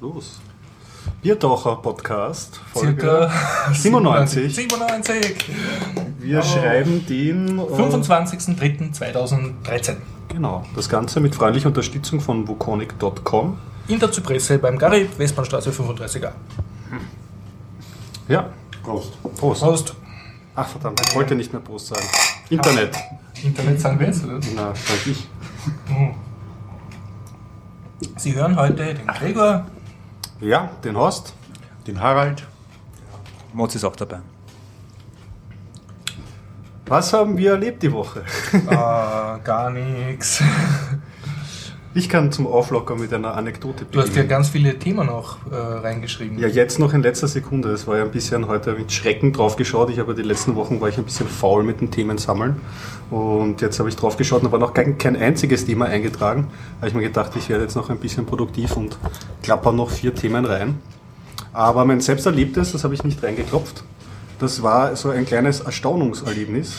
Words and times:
Los. 0.00 0.40
Biertaucher 1.22 1.76
Podcast, 1.76 2.60
Folge 2.72 3.00
Circa 3.00 3.30
97. 3.72 4.54
97. 4.54 5.50
Wir 6.18 6.42
schreiben 6.42 7.06
den. 7.06 7.58
äh, 7.58 7.62
25.03.2013. 7.62 9.96
Genau. 10.28 10.64
Das 10.76 10.88
Ganze 10.88 11.20
mit 11.20 11.34
freundlicher 11.34 11.68
Unterstützung 11.68 12.20
von 12.20 12.46
Wukonic.com. 12.46 13.58
In 13.88 13.98
der 13.98 14.12
Zypresse 14.12 14.58
beim 14.58 14.78
Gary, 14.78 15.08
Westbahnstraße 15.16 15.70
35a. 15.70 16.30
Ja. 18.28 18.50
Prost. 18.82 19.12
Prost. 19.36 19.62
Prost. 19.62 19.94
Ach 20.54 20.68
verdammt, 20.68 21.00
ich 21.08 21.14
wollte 21.14 21.34
nicht 21.34 21.50
mehr 21.52 21.62
Prost 21.62 21.86
sagen. 21.88 22.04
Internet. 22.50 22.94
Internet 23.42 23.80
sagen 23.80 23.98
wir 23.98 24.06
jetzt, 24.08 24.22
oder? 24.24 24.38
Na, 24.54 24.72
sag 24.74 25.06
ich. 25.06 25.26
Sie 28.16 28.34
hören 28.34 28.56
heute 28.56 28.94
den 28.94 29.06
Gregor. 29.06 29.64
Ja, 30.40 30.70
den 30.84 30.96
Horst. 30.96 31.34
Den 31.86 32.00
Harald. 32.00 32.46
Moz 33.52 33.74
ist 33.74 33.84
auch 33.84 33.96
dabei. 33.96 34.20
Was 36.86 37.12
haben 37.12 37.36
wir 37.36 37.52
erlebt 37.52 37.82
die 37.82 37.92
Woche? 37.92 38.24
Ah, 38.68 39.38
gar 39.42 39.70
nichts. 39.70 40.42
Ich 41.98 42.08
kann 42.08 42.30
zum 42.30 42.46
Auflockern 42.46 43.00
mit 43.00 43.12
einer 43.12 43.36
Anekdote 43.36 43.84
Du 43.90 44.00
hast 44.00 44.14
ja 44.14 44.22
ganz 44.22 44.50
viele 44.50 44.78
Themen 44.78 45.04
noch 45.04 45.38
äh, 45.50 45.56
reingeschrieben. 45.56 46.38
Ja, 46.38 46.46
jetzt 46.46 46.78
noch 46.78 46.94
in 46.94 47.02
letzter 47.02 47.26
Sekunde. 47.26 47.70
Es 47.70 47.88
war 47.88 47.96
ja 47.96 48.04
ein 48.04 48.12
bisschen 48.12 48.46
heute 48.46 48.74
mit 48.74 48.92
Schrecken 48.92 49.32
drauf 49.32 49.56
geschaut. 49.56 49.90
Ich 49.90 49.98
habe 49.98 50.14
die 50.14 50.22
letzten 50.22 50.54
Wochen 50.54 50.80
war 50.80 50.88
ich 50.88 50.96
ein 50.96 51.02
bisschen 51.02 51.26
faul 51.26 51.64
mit 51.64 51.80
den 51.80 51.90
Themen 51.90 52.16
sammeln. 52.16 52.60
Und 53.10 53.62
jetzt 53.62 53.80
habe 53.80 53.88
ich 53.88 53.96
drauf 53.96 54.16
geschaut 54.16 54.44
und 54.44 54.52
war 54.52 54.60
noch 54.60 54.74
kein, 54.74 54.96
kein 54.96 55.16
einziges 55.16 55.66
Thema 55.66 55.86
eingetragen. 55.86 56.46
Da 56.52 56.82
habe 56.82 56.88
ich 56.90 56.94
mir 56.94 57.02
gedacht, 57.02 57.32
ich 57.34 57.48
werde 57.48 57.64
jetzt 57.64 57.74
noch 57.74 57.90
ein 57.90 57.98
bisschen 57.98 58.26
produktiv 58.26 58.76
und 58.76 58.96
klapper 59.42 59.72
noch 59.72 59.90
vier 59.90 60.14
Themen 60.14 60.44
rein. 60.44 60.78
Aber 61.52 61.84
mein 61.84 62.00
selbst 62.00 62.26
erlebtes, 62.26 62.70
das 62.70 62.84
habe 62.84 62.94
ich 62.94 63.02
nicht 63.02 63.20
reingeklopft. 63.24 63.82
Das 64.38 64.62
war 64.62 64.94
so 64.94 65.10
ein 65.10 65.26
kleines 65.26 65.62
Erstaunungserlebnis, 65.62 66.76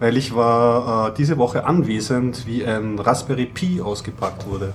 weil 0.00 0.16
ich 0.16 0.34
war 0.34 1.10
äh, 1.10 1.14
diese 1.16 1.38
Woche 1.38 1.64
anwesend, 1.64 2.46
wie 2.46 2.64
ein 2.64 2.98
Raspberry 2.98 3.46
Pi 3.46 3.80
ausgepackt 3.80 4.46
wurde. 4.48 4.72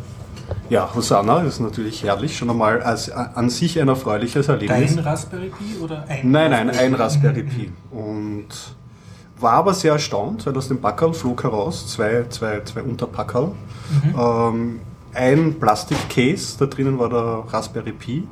Ja, 0.70 0.94
Hosanna 0.94 1.40
ist 1.42 1.60
natürlich 1.60 2.04
herrlich, 2.04 2.38
schon 2.38 2.50
einmal 2.52 2.82
als 2.84 3.12
an 3.12 3.50
sich 3.50 3.82
ein 3.82 3.88
erfreuliches 3.88 4.48
Erlebnis. 4.48 4.96
Dein 4.96 5.04
Raspberry 5.04 5.50
Pi 5.50 5.84
oder 5.84 6.06
ein? 6.08 6.32
Nein, 6.32 6.52
nein, 6.52 6.70
ein 6.70 6.94
Raspberry 6.94 7.44
Pi. 7.44 7.72
Und 7.92 8.48
war 9.40 9.54
aber 9.54 9.74
sehr 9.74 9.94
erstaunt, 9.94 10.46
weil 10.46 10.56
aus 10.56 10.68
dem 10.68 10.80
Packerl 10.80 11.14
flog 11.14 11.44
heraus 11.44 11.88
zwei, 11.88 12.26
zwei, 12.30 12.62
zwei 12.64 12.84
Unterpackerl. 12.84 13.52
Ähm, 14.18 14.80
ein 15.14 15.60
Plastikcase, 15.60 16.58
da 16.60 16.68
drinnen 16.68 17.00
war 17.00 17.10
der 17.10 17.44
Raspberry 17.52 17.92
Pi. 17.92 18.28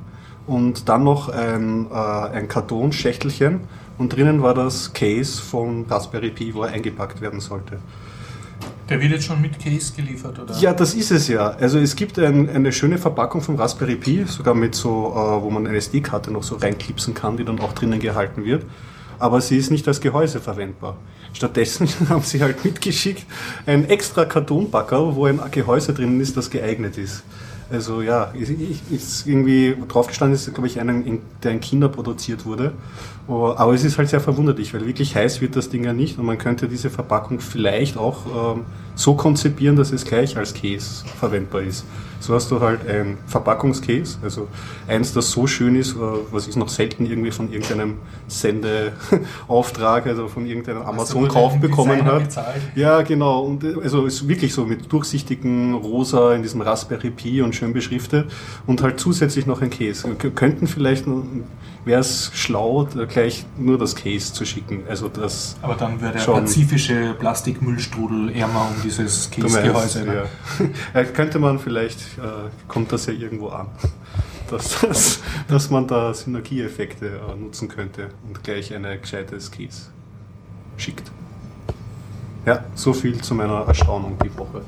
Und 0.46 0.90
dann 0.90 1.04
noch 1.04 1.30
ein, 1.30 1.88
äh, 1.92 1.96
ein 1.96 2.48
Kartonschächtelchen. 2.48 3.62
Und 3.98 4.16
drinnen 4.16 4.42
war 4.42 4.54
das 4.54 4.92
Case 4.94 5.42
vom 5.42 5.86
Raspberry 5.90 6.32
Pi, 6.32 6.54
wo 6.54 6.64
er 6.64 6.72
eingepackt 6.74 7.22
werden 7.22 7.40
sollte. 7.40 7.80
Der 8.90 9.00
wird 9.00 9.12
jetzt 9.12 9.26
schon 9.26 9.42
mit 9.42 9.60
Case 9.60 9.94
geliefert, 9.96 10.40
oder? 10.40 10.56
Ja, 10.58 10.74
das 10.74 10.94
ist 10.94 11.12
es 11.12 11.28
ja. 11.28 11.52
Also 11.52 11.80
es 11.80 11.96
gibt 11.96 12.20
ein, 12.20 12.50
eine 12.50 12.72
schöne 12.72 12.98
Verpackung 12.98 13.42
vom 13.42 13.56
Raspberry 13.56 13.96
Pi, 13.96 14.26
sogar 14.28 14.56
mit 14.56 14.76
so, 14.76 15.12
äh, 15.12 15.42
wo 15.42 15.50
man 15.50 15.66
eine 15.66 15.78
SD-Karte 15.78 16.32
noch 16.32 16.44
so 16.44 16.56
reinklipsen 16.56 17.14
kann, 17.14 17.38
die 17.38 17.46
dann 17.46 17.60
auch 17.60 17.74
drinnen 17.74 18.00
gehalten 18.00 18.44
wird. 18.44 18.66
Aber 19.20 19.40
sie 19.40 19.58
ist 19.58 19.72
nicht 19.72 19.88
als 19.88 20.02
Gehäuse 20.02 20.42
verwendbar. 20.42 20.98
Stattdessen 21.34 21.88
haben 22.10 22.24
sie 22.24 22.42
halt 22.42 22.66
mitgeschickt 22.66 23.26
ein 23.66 23.88
extra 23.90 24.26
Kartonpackerl, 24.26 25.16
wo 25.16 25.26
ein 25.26 25.40
Gehäuse 25.52 25.94
drinnen 25.94 26.20
ist, 26.20 26.36
das 26.36 26.50
geeignet 26.50 26.98
ist. 26.98 27.24
Also 27.72 28.02
ja, 28.02 28.26
ist, 28.34 28.52
ist 28.92 29.28
irgendwie 29.28 29.76
draufgestanden 29.88 30.36
ist, 30.36 30.52
glaube 30.54 30.68
ich, 30.68 30.80
einen, 30.80 31.06
in- 31.06 31.22
der 31.42 31.52
in 31.52 31.62
China 31.62 31.88
produziert 31.88 32.46
wurde. 32.46 32.74
Aber 33.28 33.74
es 33.74 33.84
ist 33.84 33.98
halt 33.98 34.10
sehr 34.10 34.20
verwunderlich, 34.20 34.74
weil 34.74 34.86
wirklich 34.86 35.16
heiß 35.16 35.40
wird 35.42 35.56
das 35.56 35.70
Ding 35.70 35.84
ja 35.86 35.94
nicht 35.94 36.20
und 36.20 36.26
man 36.26 36.38
könnte 36.38 36.68
diese 36.68 36.90
Verpackung 36.90 37.40
vielleicht 37.40 37.98
auch 37.98 38.56
ähm, 38.56 38.62
so 38.96 39.16
konzipieren, 39.16 39.76
dass 39.78 39.92
es 39.92 40.04
gleich 40.06 40.36
als 40.38 40.54
Case 40.54 41.06
verwendbar 41.20 41.62
ist. 41.62 41.86
So 42.24 42.34
hast 42.34 42.50
du 42.52 42.62
halt 42.62 42.88
ein 42.88 43.18
Verpackungscase, 43.28 44.18
also 44.24 44.48
eins, 44.88 45.12
das 45.12 45.30
so 45.30 45.46
schön 45.46 45.76
ist, 45.76 45.98
äh, 45.98 46.00
was 46.32 46.48
ich 46.48 46.56
noch 46.56 46.70
selten 46.70 47.06
irgendwie 47.06 47.32
von 47.32 47.52
irgendeinem 47.52 47.96
Sendeauftrag, 48.30 50.08
also 50.08 50.30
von 50.30 50.46
irgendeinem 50.46 50.84
Amazon-Kauf 50.84 51.60
bekommen 51.60 52.06
habe. 52.06 52.26
Ja, 52.76 53.02
genau. 53.02 53.42
Und 53.42 53.66
äh, 53.66 53.76
also 53.84 54.06
ist 54.06 54.26
wirklich 54.26 54.54
so 54.54 54.64
mit 54.64 54.90
durchsichtigen 54.90 55.74
Rosa 55.74 56.34
in 56.34 56.44
diesem 56.44 56.62
Raspberry 56.62 57.10
Pi 57.10 57.42
und 57.42 57.56
schön 57.56 57.74
beschriftet 57.74 58.32
und 58.68 58.82
halt 58.82 59.02
zusätzlich 59.02 59.46
noch 59.46 59.62
ein 59.62 59.70
Case. 59.70 60.08
Wir 60.08 60.32
könnten 60.32 60.68
vielleicht, 60.68 61.06
wäre 61.86 62.02
es 62.02 62.32
schlau, 62.34 62.88
gleich 63.08 63.46
nur 63.58 63.78
das 63.78 63.96
Case 63.96 64.34
zu 64.34 64.46
schicken. 64.46 64.84
Also 64.88 65.10
das 65.10 65.58
Aber 65.62 65.76
dann 65.76 66.02
wäre 66.02 66.14
der 66.14 66.22
pazifische 66.22 67.16
Plastikmüllstrudel 67.20 68.36
ärmer 68.36 68.70
um 68.76 68.82
dieses 68.84 69.30
Case-Gehäuse. 69.32 70.04
ne? 70.04 70.16
ja. 70.16 70.66
ja, 70.94 71.04
könnte 71.04 71.40
man 71.40 71.60
vielleicht, 71.60 72.00
äh, 72.18 72.50
kommt 72.68 72.92
das 72.92 73.06
ja 73.06 73.14
irgendwo 73.14 73.50
an. 73.50 73.68
Dass, 74.50 74.82
dass, 74.82 75.20
dass 75.48 75.70
man 75.72 75.88
da 75.88 76.14
Synergieeffekte 76.14 77.08
äh, 77.08 77.36
nutzen 77.36 77.70
könnte 77.70 78.10
und 78.28 78.44
gleich 78.44 78.76
eine 78.76 79.00
gescheites 79.00 79.50
Case 79.50 79.88
schickt. 80.78 81.10
Ja, 82.46 82.64
so 82.76 82.94
viel 82.94 83.20
zu 83.20 83.34
meiner 83.34 83.66
Erstaunung 83.66 84.18
die 84.24 84.38
Woche. 84.38 84.62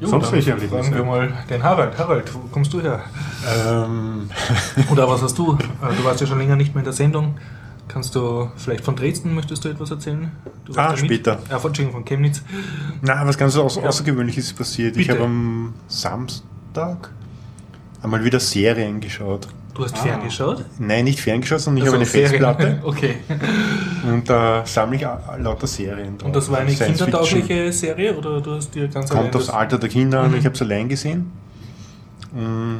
Jo, 0.00 0.08
Sonst 0.08 0.32
welche 0.32 0.50
Erlebnisse? 0.50 0.82
fragen 0.82 0.94
wir 0.96 1.04
mal 1.04 1.32
den 1.48 1.62
Harald. 1.62 1.96
Harald, 1.98 2.34
wo 2.34 2.40
kommst 2.50 2.72
du 2.72 2.80
her? 2.82 3.00
Ähm, 3.66 4.28
Oder 4.90 5.08
was 5.08 5.22
hast 5.22 5.38
du? 5.38 5.52
Äh, 5.54 5.94
Du 5.96 6.04
warst 6.04 6.20
ja 6.20 6.26
schon 6.26 6.38
länger 6.38 6.56
nicht 6.56 6.74
mehr 6.74 6.80
in 6.80 6.84
der 6.84 6.92
Sendung. 6.92 7.36
Kannst 7.86 8.14
du 8.14 8.50
vielleicht 8.56 8.82
von 8.84 8.96
Dresden, 8.96 9.34
möchtest 9.34 9.64
du 9.64 9.68
etwas 9.68 9.90
erzählen? 9.90 10.32
Du 10.64 10.72
Ah, 10.74 10.90
ja 10.90 10.96
später. 10.96 11.38
Ah, 11.50 11.58
von, 11.58 11.74
von 11.74 12.04
Chemnitz. 12.04 12.42
na, 13.02 13.26
was 13.26 13.36
ganz 13.38 13.56
außer 13.56 13.82
Außergewöhnliches 13.86 14.46
ist 14.46 14.56
passiert. 14.58 14.96
Ich 14.96 15.06
Bitte. 15.06 15.18
habe 15.18 15.26
am 15.28 15.74
Samstag 15.86 17.10
einmal 18.02 18.24
wieder 18.24 18.40
Serien 18.40 19.00
geschaut. 19.00 19.48
Du 19.74 19.82
hast 19.84 19.98
ferngeschaut? 19.98 20.64
Nein, 20.78 21.04
nicht 21.04 21.20
ferngeschaut, 21.20 21.58
sondern 21.60 21.84
ich 21.84 21.92
Also 21.92 21.96
habe 21.96 22.04
eine 22.04 22.10
Ferien. 22.10 22.30
Festplatte 22.30 22.80
Okay. 22.84 23.16
und 24.08 24.30
da 24.30 24.64
sammle 24.64 24.96
ich 24.96 25.06
lauter 25.38 25.66
Serien 25.66 26.16
drauf. 26.16 26.26
Und 26.28 26.36
das 26.36 26.48
war 26.50 26.58
eine 26.58 26.70
Science 26.70 27.00
Fiction. 27.02 27.06
kindertaugliche 27.20 27.72
Serie 27.72 28.14
oder 28.16 28.40
du 28.40 28.52
hast 28.54 28.72
dir 28.74 28.86
ganz 28.88 29.10
Kommt 29.10 29.34
aufs 29.34 29.46
das- 29.46 29.54
Alter 29.54 29.78
der 29.78 29.88
Kinder 29.88 30.20
an, 30.20 30.30
Mhm. 30.30 30.36
ich 30.38 30.44
habe 30.44 30.54
es 30.54 30.62
allein 30.62 30.88
gesehen. 30.88 31.32
Mm, 32.32 32.76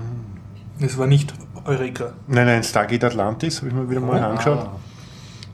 Es 0.81 0.97
war 0.99 1.07
nicht 1.07 1.35
Eureka. 1.65 2.13
Nein, 2.29 2.47
nein, 2.47 2.63
Stargate 2.63 3.05
Atlantis 3.05 3.59
habe 3.59 3.69
ich 3.69 3.75
mir 3.75 3.89
wieder 3.91 4.01
mal 4.01 4.21
Oh. 4.21 4.25
angeschaut. 4.27 4.69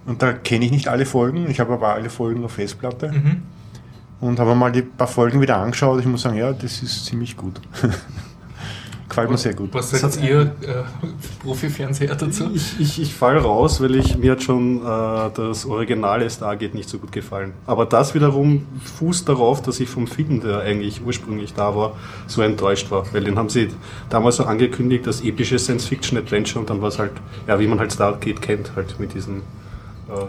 Und 0.07 0.21
da 0.23 0.33
kenne 0.33 0.65
ich 0.65 0.71
nicht 0.73 0.89
alle 0.89 1.07
Folgen. 1.07 1.49
Ich 1.51 1.61
habe 1.61 1.73
aber 1.75 1.95
alle 1.95 2.11
Folgen 2.11 2.45
auf 2.45 2.53
Festplatte. 2.53 3.13
Mhm. 3.13 3.43
Und 4.21 4.39
habe 4.41 4.55
mal 4.55 4.73
die 4.73 4.83
paar 4.83 5.07
Folgen 5.07 5.41
wieder 5.41 5.57
angeschaut. 5.59 6.01
Ich 6.01 6.07
muss 6.07 6.23
sagen, 6.23 6.37
ja, 6.37 6.53
das 6.53 6.83
ist 6.83 7.07
ziemlich 7.07 7.37
gut. 7.37 7.61
Gefällt 9.11 9.31
mir 9.31 9.37
sehr 9.37 9.55
gut. 9.55 9.75
Was 9.75 9.91
sagt 9.91 10.17
hat- 10.17 10.25
ihr 10.25 10.41
äh, 10.63 10.85
Profi-Fernseher 11.43 12.15
dazu? 12.15 12.51
Ich, 12.55 12.81
ich, 12.81 13.03
ich 13.03 13.13
fall 13.15 13.37
raus, 13.39 13.81
weil 13.83 13.97
ich, 13.97 14.17
mir 14.17 14.33
hat 14.33 14.43
schon 14.43 14.79
äh, 14.79 15.31
das 15.35 15.67
originale 15.67 16.31
Stargate 16.31 16.75
nicht 16.75 16.89
so 16.89 16.99
gut 16.99 17.13
gefallen. 17.13 17.53
Aber 17.67 17.87
das 17.87 18.15
wiederum 18.15 18.67
fußt 18.99 19.29
darauf, 19.29 19.61
dass 19.63 19.81
ich 19.81 19.89
vom 19.89 20.07
Film, 20.07 20.41
der 20.41 20.61
eigentlich 20.61 21.03
ursprünglich 21.05 21.53
da 21.55 21.75
war, 21.75 21.97
so 22.29 22.41
enttäuscht 22.41 22.91
war. 22.91 23.05
Weil 23.13 23.25
den 23.25 23.37
haben 23.37 23.49
sie 23.49 23.69
damals 24.09 24.37
so 24.37 24.45
angekündigt, 24.45 25.07
das 25.07 25.23
epische 25.23 25.59
Science-Fiction-Adventure 25.59 26.61
und 26.61 26.71
dann 26.71 26.81
war 26.81 26.89
es 26.89 26.99
halt, 26.99 27.13
ja, 27.47 27.59
wie 27.59 27.67
man 27.67 27.79
halt 27.81 27.93
Stargate 27.93 28.41
kennt, 28.41 28.73
halt 28.77 28.99
mit 29.01 29.13
diesen... 29.15 29.43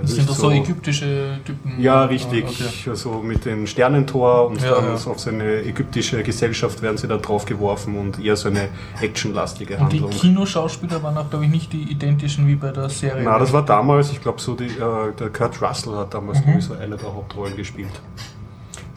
Äh, 0.04 0.08
sind 0.08 0.30
doch 0.30 0.36
so 0.36 0.52
ägyptische 0.52 1.40
Typen. 1.46 1.80
Ja, 1.82 2.04
richtig. 2.06 2.46
Okay. 2.46 2.90
Also 2.90 3.22
mit 3.24 3.46
dem 3.46 3.66
Sternentor 3.66 4.48
und 4.48 4.62
Ja, 4.62 4.76
dann 4.76 4.86
ja. 4.86 4.98
so 4.98 5.12
auf 5.12 5.20
so 5.20 5.30
eine 5.32 5.62
ägyptische 5.64 6.22
Gesellschaft 6.24 6.82
werden 6.82 6.98
sie 6.98 7.08
da 7.08 7.18
drauf 7.18 7.46
geworfen 7.46 7.98
und 7.98 8.20
eher 8.24 8.36
so 8.36 8.50
eine 8.50 8.70
actionlastige 9.02 9.78
Und 9.78 9.92
die 9.92 10.02
Handlung. 10.02 10.12
Kinoschauspieler 10.22 11.02
waren 11.02 11.18
auch, 11.18 11.30
glaube 11.30 11.46
ich, 11.46 11.52
nicht 11.52 11.74
die 11.74 11.84
identischen 11.84 12.48
wie 12.48 12.56
bei 12.56 12.72
der 12.72 12.90
Serie. 12.90 13.24
Na, 13.24 13.40
das 13.40 13.52
war 13.54 13.64
damals, 13.66 14.12
ich 14.12 14.22
glaube 14.22 14.40
so, 14.40 14.54
die, 14.56 14.66
äh, 14.66 15.14
der 15.20 15.30
Kurt 15.30 15.62
Russell 15.62 15.94
hat 15.96 16.14
damals 16.14 16.46
Mhm. 16.46 16.62
so 16.62 16.74
eine 16.74 16.96
der 16.98 17.14
Hauptrollen 17.14 17.56
gespielt. 17.56 17.90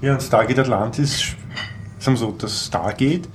Ja, 0.00 0.14
und 0.14 0.22
Stargate 0.22 0.58
Atlantis, 0.58 1.34
sagen 1.98 2.16
wir 2.16 2.26
so, 2.26 2.34
das 2.36 2.66
Stargate 2.66 3.28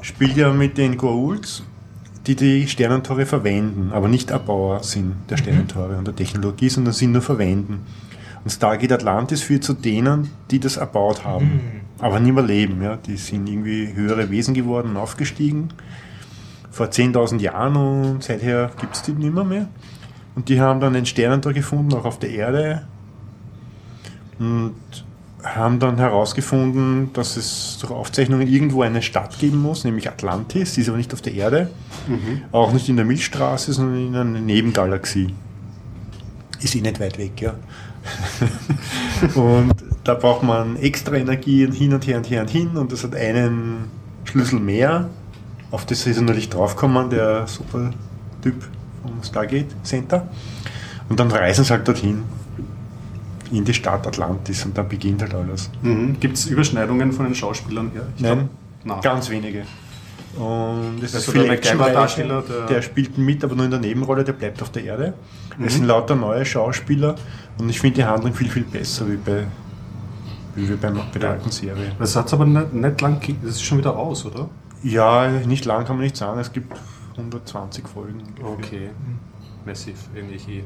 spielt 0.00 0.36
ja 0.36 0.52
mit 0.52 0.78
den 0.78 0.96
Goa'uls, 0.96 1.62
die 2.26 2.36
die 2.36 2.68
Sternentore 2.68 3.26
verwenden, 3.26 3.90
aber 3.92 4.08
nicht 4.08 4.30
Erbauer 4.30 4.82
sind 4.82 5.14
der 5.28 5.36
Sternentore 5.36 5.96
und 5.96 6.06
der 6.06 6.16
Technologie, 6.16 6.68
sondern 6.68 6.94
sie 6.94 7.06
nur 7.06 7.22
verwenden. 7.22 7.86
Und 8.42 8.50
Stargate 8.50 8.92
Atlantis 8.92 9.42
führt 9.42 9.64
zu 9.64 9.74
denen, 9.74 10.30
die 10.50 10.58
das 10.58 10.76
erbaut 10.76 11.24
haben, 11.24 11.60
aber 11.98 12.20
nicht 12.20 12.34
mehr 12.34 12.44
leben. 12.44 12.82
Ja? 12.82 12.96
Die 12.96 13.16
sind 13.16 13.48
irgendwie 13.48 13.94
höhere 13.94 14.30
Wesen 14.30 14.54
geworden 14.54 14.90
und 14.90 14.96
aufgestiegen 14.96 15.70
vor 16.74 16.86
10.000 16.86 17.40
Jahren 17.40 17.76
und 17.76 18.24
seither 18.24 18.70
gibt 18.80 18.96
es 18.96 19.02
die 19.02 19.12
nicht 19.12 19.32
mehr, 19.32 19.44
mehr. 19.44 19.68
Und 20.34 20.48
die 20.48 20.60
haben 20.60 20.80
dann 20.80 20.96
ein 20.96 21.06
Sternentor 21.06 21.52
gefunden, 21.52 21.94
auch 21.94 22.04
auf 22.04 22.18
der 22.18 22.30
Erde. 22.30 22.86
Und 24.40 24.74
haben 25.44 25.78
dann 25.78 25.98
herausgefunden, 25.98 27.12
dass 27.12 27.36
es 27.36 27.78
durch 27.80 27.92
Aufzeichnungen 27.92 28.48
irgendwo 28.48 28.82
eine 28.82 29.02
Stadt 29.02 29.38
geben 29.38 29.60
muss, 29.60 29.84
nämlich 29.84 30.08
Atlantis. 30.08 30.74
Die 30.74 30.80
ist 30.80 30.88
aber 30.88 30.96
nicht 30.96 31.12
auf 31.12 31.20
der 31.20 31.34
Erde, 31.34 31.70
auch 32.50 32.72
nicht 32.72 32.88
in 32.88 32.96
der 32.96 33.04
Milchstraße, 33.04 33.72
sondern 33.74 34.06
in 34.06 34.16
einer 34.16 34.40
Nebengalaxie. 34.40 35.34
Ist 36.60 36.74
eh 36.74 36.80
nicht 36.80 36.98
weit 36.98 37.18
weg, 37.18 37.40
ja. 37.42 37.54
und 39.34 39.72
da 40.02 40.14
braucht 40.14 40.42
man 40.42 40.76
extra 40.76 41.14
Energie 41.14 41.70
hin 41.70 41.94
und 41.94 42.06
her 42.06 42.18
und 42.18 42.28
her 42.28 42.42
und 42.42 42.50
hin 42.50 42.76
und 42.76 42.92
das 42.92 43.04
hat 43.04 43.14
einen 43.14 43.90
Schlüssel 44.24 44.60
mehr. 44.60 45.08
Auf 45.70 45.86
das 45.86 46.06
ist 46.06 46.20
natürlich 46.20 46.48
draufgekommen, 46.50 47.10
der 47.10 47.46
super 47.46 47.90
Typ 48.42 48.62
vom 49.02 49.22
Stargate 49.22 49.74
Center. 49.82 50.28
Und 51.08 51.20
dann 51.20 51.30
reisen 51.30 51.64
sie 51.64 51.70
halt 51.70 51.86
dorthin 51.86 52.22
in 53.52 53.64
die 53.64 53.74
Stadt 53.74 54.06
Atlantis 54.06 54.64
und 54.64 54.76
dann 54.76 54.88
beginnt 54.88 55.22
halt 55.22 55.34
alles. 55.34 55.70
Mhm. 55.82 56.18
Gibt 56.20 56.36
es 56.36 56.46
Überschneidungen 56.46 57.12
von 57.12 57.26
den 57.26 57.34
Schauspielern 57.34 57.90
her? 57.92 58.06
Ich 58.16 58.22
Nein, 58.22 58.48
glaub, 58.84 59.02
ganz 59.02 59.28
wenige. 59.30 59.64
Und 60.36 60.96
es 61.02 61.14
Also 61.14 61.30
ist 61.30 61.30
viel 61.32 61.44
der 61.44 61.52
Actionreiche. 61.52 62.24
der- 62.24 62.66
der 62.66 62.82
spielt 62.82 63.16
mit, 63.18 63.44
aber 63.44 63.54
nur 63.54 63.66
in 63.66 63.70
der 63.70 63.80
Nebenrolle, 63.80 64.24
der 64.24 64.32
bleibt 64.32 64.60
auf 64.62 64.70
der 64.70 64.84
Erde. 64.84 65.14
Mhm. 65.58 65.64
Es 65.66 65.74
sind 65.74 65.84
lauter 65.86 66.16
neue 66.16 66.44
Schauspieler 66.44 67.14
und 67.58 67.68
ich 67.68 67.78
finde 67.80 67.96
die 67.96 68.04
Handlung 68.04 68.34
viel, 68.34 68.48
viel 68.50 68.64
besser 68.64 69.08
wie 69.08 69.16
bei, 69.16 69.44
wie 70.56 70.66
bei, 70.74 70.90
bei 70.90 71.18
der 71.20 71.30
alten 71.30 71.50
Serie. 71.52 71.92
Das 71.98 72.16
hat 72.16 72.32
aber 72.32 72.46
nicht, 72.46 72.72
nicht 72.72 73.00
lang, 73.00 73.20
das 73.42 73.52
ist 73.56 73.62
schon 73.62 73.78
wieder 73.78 73.96
aus, 73.96 74.24
oder? 74.26 74.48
Ja, 74.82 75.28
nicht 75.28 75.64
lang 75.66 75.84
kann 75.84 75.96
man 75.96 76.04
nicht 76.04 76.16
sagen, 76.16 76.40
es 76.40 76.52
gibt 76.52 76.76
120 77.16 77.86
Folgen. 77.86 78.18
ungefähr. 78.42 78.48
Okay. 78.58 78.90
Massiv, 79.64 79.94
ähnlich 80.16 80.48
eh. 80.48 80.64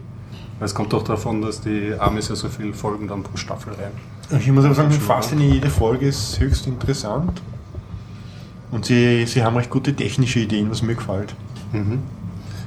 Weil 0.58 0.66
Es 0.66 0.74
kommt 0.74 0.92
doch 0.92 1.04
davon, 1.04 1.40
dass 1.42 1.60
die 1.60 1.94
Amis 1.98 2.28
ja 2.28 2.36
so 2.36 2.48
viele 2.48 2.72
Folgen 2.72 3.08
dann 3.08 3.22
pro 3.22 3.36
Staffel 3.36 3.72
rein. 3.74 3.92
Ich 4.40 4.50
muss 4.50 4.64
aber 4.64 4.74
sagen, 4.74 4.90
fast 4.90 5.32
in 5.32 5.40
jede 5.40 5.70
Folge 5.70 6.08
ist 6.08 6.38
höchst 6.40 6.66
interessant. 6.66 7.40
Und 8.70 8.84
sie, 8.84 9.24
sie 9.26 9.42
haben 9.42 9.56
recht 9.56 9.70
gute 9.70 9.94
technische 9.94 10.40
Ideen, 10.40 10.70
was 10.70 10.82
mir 10.82 10.94
gefällt. 10.94 11.34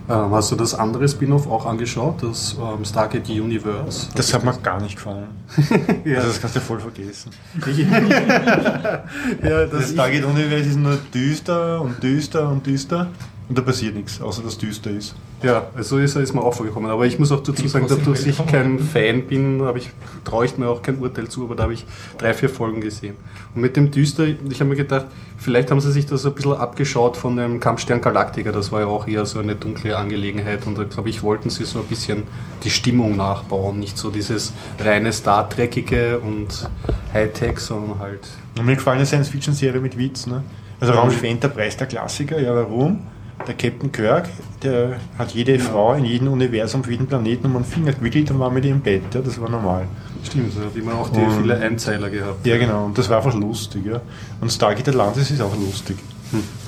Ähm, 0.10 0.32
hast 0.32 0.52
du 0.52 0.56
das 0.56 0.74
andere 0.74 1.08
Spin-off 1.08 1.48
auch 1.48 1.66
angeschaut, 1.66 2.24
das 2.24 2.56
ähm, 2.60 2.84
Stargate 2.84 3.30
Universe? 3.30 4.08
Das 4.16 4.34
hat 4.34 4.44
mir 4.44 4.54
gar 4.58 4.82
nicht 4.82 4.96
gefallen. 4.96 5.28
ja, 6.06 6.18
Also 6.18 6.30
das 6.30 6.42
kannst 6.42 6.56
du 6.56 6.60
voll 6.60 6.80
vergessen. 6.80 7.32
ja, 9.44 9.66
Das 9.68 9.92
Stargate-Universum 9.92 10.72
ist 10.72 10.78
nur 10.78 10.98
düster 11.14 11.82
und 11.82 12.02
düster 12.02 12.50
und 12.50 12.66
düster 12.66 13.08
und 13.48 13.58
da 13.58 13.62
passiert 13.62 13.96
nichts, 13.96 14.20
außer 14.22 14.42
dass 14.42 14.58
düster 14.58 14.90
ist. 14.90 15.16
Ja, 15.44 15.68
also 15.76 15.98
ist, 15.98 16.16
ist 16.16 16.34
mir 16.34 16.42
auch 16.42 16.54
vorgekommen. 16.54 16.92
Aber 16.92 17.06
ich 17.06 17.18
muss 17.18 17.32
auch 17.32 17.42
dazu 17.42 17.68
sagen, 17.68 17.88
dadurch, 17.90 18.20
dass 18.20 18.26
ich 18.28 18.46
kein 18.46 18.78
Fan 18.78 19.24
bin, 19.24 19.64
habe 19.64 19.80
ich, 19.80 19.90
traue 20.24 20.46
ich 20.46 20.58
mir 20.58 20.70
auch 20.70 20.84
kein 20.84 21.00
Urteil 21.00 21.28
zu, 21.30 21.46
aber 21.46 21.56
da 21.56 21.64
habe 21.64 21.74
ich 21.74 21.86
drei, 22.18 22.34
vier 22.34 22.50
Folgen 22.50 22.80
gesehen. 22.80 23.16
Und 23.56 23.62
mit 23.62 23.76
dem 23.76 23.90
Düster, 23.90 24.26
ich 24.26 24.60
habe 24.60 24.70
mir 24.70 24.76
gedacht, 24.76 25.08
vielleicht 25.38 25.72
haben 25.72 25.82
sie 25.82 25.92
sich 25.92 26.06
das 26.06 26.26
ein 26.26 26.34
bisschen 26.34 26.54
abgeschaut 26.54 27.18
von 27.18 27.38
dem 27.38 27.60
Kampfstern 27.60 28.02
Galactica. 28.02 28.52
Das 28.52 28.72
war 28.72 28.82
ja 28.82 28.88
auch 28.88 29.08
eher 29.08 29.26
so 29.26 29.40
eine 29.40 29.56
dunkle 29.56 29.98
Angelegenheit. 29.98 30.68
Und 30.68 30.78
da 30.78 30.84
glaube 30.84 31.10
ich, 31.10 31.24
wollten 31.24 31.50
sie 31.50 31.66
so 31.66 31.80
ein 31.80 31.86
bisschen 31.86 32.24
die 32.64 32.70
Stimmung 32.70 33.18
nachbauen. 33.18 33.80
Nicht 33.80 33.98
so 33.98 34.12
dieses 34.12 34.54
reine 34.80 35.12
Star 35.12 35.50
Trekige 35.50 36.20
und 36.20 36.70
Hightech, 37.14 37.58
sondern 37.58 37.98
halt. 37.98 38.28
Und 38.60 38.66
mir 38.68 38.76
gefällt 38.76 38.98
eine 38.98 39.06
Science-Fiction-Serie 39.08 39.82
mit 39.82 39.98
Witz. 39.98 40.28
Ne? 40.28 40.44
Also 40.80 40.94
Raumschiff 40.94 41.24
Enterprise, 41.24 41.78
der 41.78 41.88
Klassiker, 41.88 42.40
ja 42.40 42.56
warum? 42.56 43.00
Der 43.48 43.56
Captain 43.56 43.92
Kirk, 43.92 44.30
der 44.64 44.98
hat 45.18 45.32
jede 45.32 45.58
Frau 45.60 45.94
in 45.96 46.06
jedem 46.06 46.28
Universum, 46.30 46.82
auf 46.82 46.90
jedem 46.90 47.08
Planeten 47.08 47.48
um 47.48 47.56
einen 47.56 47.66
Finger 47.66 47.92
gewickelt 47.94 48.30
und 48.32 48.40
war 48.40 48.50
mit 48.52 48.66
ihr 48.66 48.72
im 48.72 48.82
Bett. 48.82 49.02
Ja, 49.14 49.22
das 49.22 49.40
war 49.42 49.50
normal. 49.50 49.88
Stimmt, 50.24 50.54
da 50.58 50.66
hat 50.66 50.76
immer 50.76 50.94
auch 50.96 51.10
die 51.10 51.20
Und- 51.20 51.42
viele 51.42 51.58
Einzeiler 51.58 52.10
gehabt. 52.10 52.46
Ja, 52.46 52.58
genau. 52.58 52.86
Und 52.86 52.98
das 52.98 53.10
war 53.10 53.18
einfach 53.18 53.34
lustig. 53.34 53.86
Ja. 53.86 54.02
Und 54.40 54.52
Stargate 54.52 54.90
Atlantis 54.90 55.32
ist 55.32 55.42
auch 55.42 55.56
lustig. 55.58 55.98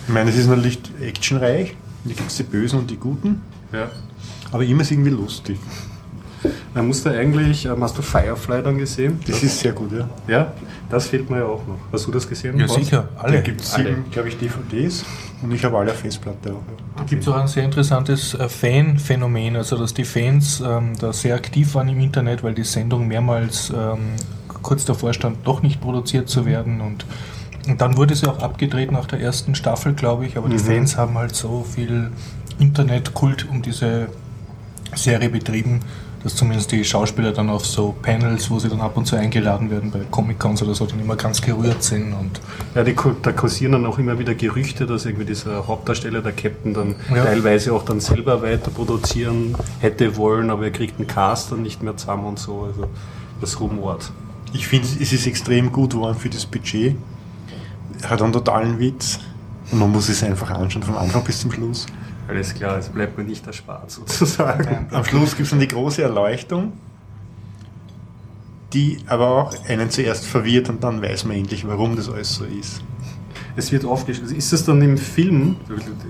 Ich 0.07 0.13
meine, 0.13 0.29
es 0.31 0.37
ist 0.37 0.47
natürlich 0.47 0.79
actionreich. 1.01 1.75
Da 2.03 2.13
gibt 2.13 2.29
es 2.29 2.37
die 2.37 2.43
Bösen 2.43 2.79
und 2.79 2.89
die 2.89 2.97
Guten. 2.97 3.41
Ja. 3.71 3.89
Aber 4.51 4.63
immer 4.63 4.81
ist 4.81 4.91
irgendwie 4.91 5.11
lustig. 5.11 5.57
Man 6.73 6.87
musste 6.87 7.11
eigentlich, 7.11 7.65
ähm, 7.65 7.81
hast 7.81 7.97
du 7.97 8.01
Firefly 8.01 8.61
dann 8.63 8.77
gesehen? 8.77 9.19
Das 9.27 9.41
ist 9.41 9.59
sehr 9.59 9.71
gut, 9.71 9.91
ja. 9.93 10.09
Ja, 10.27 10.51
das 10.89 11.07
fehlt 11.07 11.29
mir 11.29 11.37
ja 11.37 11.45
auch 11.45 11.65
noch. 11.65 11.77
Hast 11.93 12.05
du 12.07 12.11
das 12.11 12.27
gesehen? 12.27 12.59
Ja, 12.59 12.67
Horst? 12.67 12.83
sicher, 12.83 13.07
Da 13.15 13.21
alle. 13.21 13.41
gibt 13.41 13.61
es 13.61 13.73
Alle. 13.73 13.85
sieben, 13.89 14.05
glaube 14.11 14.27
ich, 14.27 14.37
DVDs. 14.37 15.05
Und 15.43 15.51
ich 15.51 15.63
habe 15.65 15.77
alle 15.77 15.91
Festplatte 15.91 16.51
auch. 16.51 16.55
Ja. 16.55 16.73
Da 16.97 17.03
gibt 17.03 17.21
es 17.23 17.27
auch 17.27 17.35
ein 17.35 17.47
sehr 17.47 17.63
interessantes 17.65 18.33
äh, 18.33 18.47
Fan-Phänomen, 18.47 19.55
also 19.57 19.77
dass 19.77 19.93
die 19.93 20.05
Fans 20.05 20.61
ähm, 20.65 20.93
da 20.99 21.11
sehr 21.11 21.35
aktiv 21.35 21.75
waren 21.75 21.89
im 21.89 21.99
Internet, 21.99 22.43
weil 22.43 22.53
die 22.53 22.63
Sendung 22.63 23.07
mehrmals 23.07 23.69
ähm, 23.75 24.13
kurz 24.61 24.85
davor 24.85 25.13
stand, 25.13 25.45
doch 25.45 25.61
nicht 25.61 25.81
produziert 25.81 26.29
zu 26.29 26.45
werden 26.45 26.79
und, 26.79 27.05
und 27.67 27.81
dann 27.81 27.97
wurde 27.97 28.15
sie 28.15 28.27
auch 28.27 28.39
abgedreht 28.39 28.91
nach 28.91 29.05
der 29.05 29.19
ersten 29.19 29.55
Staffel, 29.55 29.93
glaube 29.93 30.25
ich, 30.25 30.37
aber 30.37 30.47
die 30.47 30.55
Mhm. 30.55 30.59
Fans 30.59 30.95
haben 30.97 31.17
halt 31.17 31.35
so 31.35 31.65
viel 31.69 32.11
Internetkult 32.59 33.49
um 33.49 33.61
diese 33.61 34.07
Serie 34.95 35.29
betrieben, 35.29 35.81
dass 36.23 36.35
zumindest 36.35 36.71
die 36.71 36.83
Schauspieler 36.85 37.33
dann 37.33 37.49
auf 37.49 37.65
so 37.65 37.93
Panels, 38.01 38.49
wo 38.49 38.57
sie 38.59 38.69
dann 38.69 38.79
ab 38.81 38.95
und 38.95 39.05
zu 39.05 39.15
eingeladen 39.17 39.69
werden 39.69 39.91
bei 39.91 39.99
Comic-Cons 40.09 40.63
oder 40.63 40.73
so, 40.73 40.85
dann 40.85 40.99
immer 40.99 41.15
ganz 41.17 41.41
gerührt 41.41 41.83
sind 41.83 42.13
und 42.13 42.39
Ja, 42.75 42.83
die, 42.83 42.95
da 43.21 43.31
kursieren 43.33 43.73
dann 43.73 43.85
auch 43.85 43.99
immer 43.99 44.17
wieder 44.17 44.33
Gerüchte, 44.33 44.85
dass 44.85 45.05
irgendwie 45.05 45.25
dieser 45.25 45.67
Hauptdarsteller, 45.67 46.21
der 46.21 46.31
Captain, 46.31 46.73
dann 46.73 46.95
Ja. 47.13 47.25
teilweise 47.25 47.73
auch 47.73 47.83
dann 47.83 47.99
selber 47.99 48.41
weiter 48.41 48.71
produzieren 48.71 49.55
hätte 49.79 50.15
wollen, 50.15 50.49
aber 50.49 50.63
er 50.65 50.71
kriegt 50.71 50.97
einen 50.97 51.07
Cast 51.07 51.51
dann 51.51 51.61
nicht 51.61 51.83
mehr 51.83 51.97
zusammen 51.97 52.25
und 52.25 52.39
so. 52.39 52.61
Also 52.61 52.87
das 53.41 53.59
rumort. 53.59 54.11
Ich 54.53 54.67
finde, 54.67 54.87
es 55.01 55.11
ist 55.11 55.27
extrem 55.27 55.71
gut 55.71 55.91
geworden 55.91 56.17
für 56.17 56.29
das 56.29 56.45
Budget. 56.45 56.95
Hat 58.07 58.21
einen 58.21 58.31
totalen 58.33 58.79
Witz. 58.79 59.19
Und 59.71 59.79
man 59.79 59.91
muss 59.91 60.07
es 60.09 60.23
einfach 60.23 60.51
anschauen, 60.51 60.83
vom 60.83 60.97
Anfang 60.97 61.23
bis 61.23 61.39
zum 61.41 61.51
Schluss. 61.51 61.87
Alles 62.33 62.53
klar, 62.55 62.77
es 62.79 62.89
bleibt 62.89 63.17
mir 63.17 63.23
nicht 63.23 63.45
erspart 63.45 63.91
sozusagen. 63.91 64.87
Am 64.91 65.05
Schluss 65.05 65.31
gibt 65.31 65.43
es 65.43 65.49
dann 65.51 65.59
die 65.59 65.67
große 65.67 66.01
Erleuchtung, 66.01 66.73
die 68.73 68.97
aber 69.07 69.29
auch 69.29 69.69
einen 69.69 69.89
zuerst 69.89 70.25
verwirrt 70.25 70.69
und 70.69 70.83
dann 70.83 71.01
weiß 71.01 71.25
man 71.25 71.37
endlich, 71.37 71.67
warum 71.67 71.95
das 71.95 72.09
alles 72.09 72.33
so 72.35 72.45
ist. 72.45 72.81
Es 73.55 73.71
wird 73.71 73.85
aufgeschrieben. 73.85 74.35
Ist 74.35 74.51
das 74.51 74.65
dann 74.65 74.81
im 74.81 74.97
Film, 74.97 75.57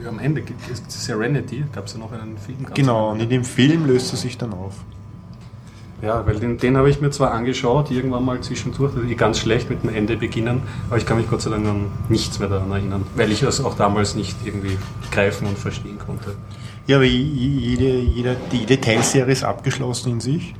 am 0.07 0.19
Ende 0.19 0.41
gibt 0.41 0.61
es 0.71 0.81
Serenity, 0.87 1.65
gab 1.73 1.87
es 1.87 1.93
ja 1.93 1.99
noch 1.99 2.13
einen 2.13 2.37
Film? 2.37 2.65
Genau, 2.73 3.11
und 3.11 3.19
in 3.19 3.29
dem 3.29 3.43
Film 3.43 3.85
löst 3.85 4.13
es 4.13 4.21
sich 4.21 4.37
dann 4.37 4.53
auf. 4.53 4.75
Ja, 6.03 6.27
weil 6.27 6.37
den, 6.37 6.57
den 6.57 6.75
habe 6.75 6.89
ich 6.89 6.99
mir 6.99 7.11
zwar 7.11 7.31
angeschaut, 7.31 7.89
irgendwann 7.89 8.25
mal 8.25 8.41
zwischendurch, 8.41 8.91
eh 9.09 9.15
ganz 9.15 9.39
schlecht 9.39 9.69
mit 9.69 9.83
dem 9.83 9.95
Ende 9.95 10.17
beginnen, 10.17 10.61
aber 10.89 10.97
ich 10.97 11.05
kann 11.05 11.15
mich 11.15 11.29
Gott 11.29 11.41
sei 11.41 11.49
Dank 11.49 11.65
an 11.65 11.85
nichts 12.09 12.39
mehr 12.39 12.49
daran 12.49 12.69
erinnern, 12.71 13.05
weil 13.15 13.31
ich 13.31 13.39
das 13.39 13.63
auch 13.63 13.75
damals 13.75 14.13
nicht 14.13 14.35
irgendwie 14.43 14.77
greifen 15.11 15.47
und 15.47 15.57
verstehen 15.57 15.97
konnte. 15.97 16.35
Ja, 16.87 16.97
aber 16.97 17.05
jede, 17.05 17.99
jede, 17.99 18.35
jede 18.51 18.81
Teilserie 18.81 19.31
ist 19.31 19.45
abgeschlossen 19.45 20.11
in 20.11 20.19
sich 20.19 20.53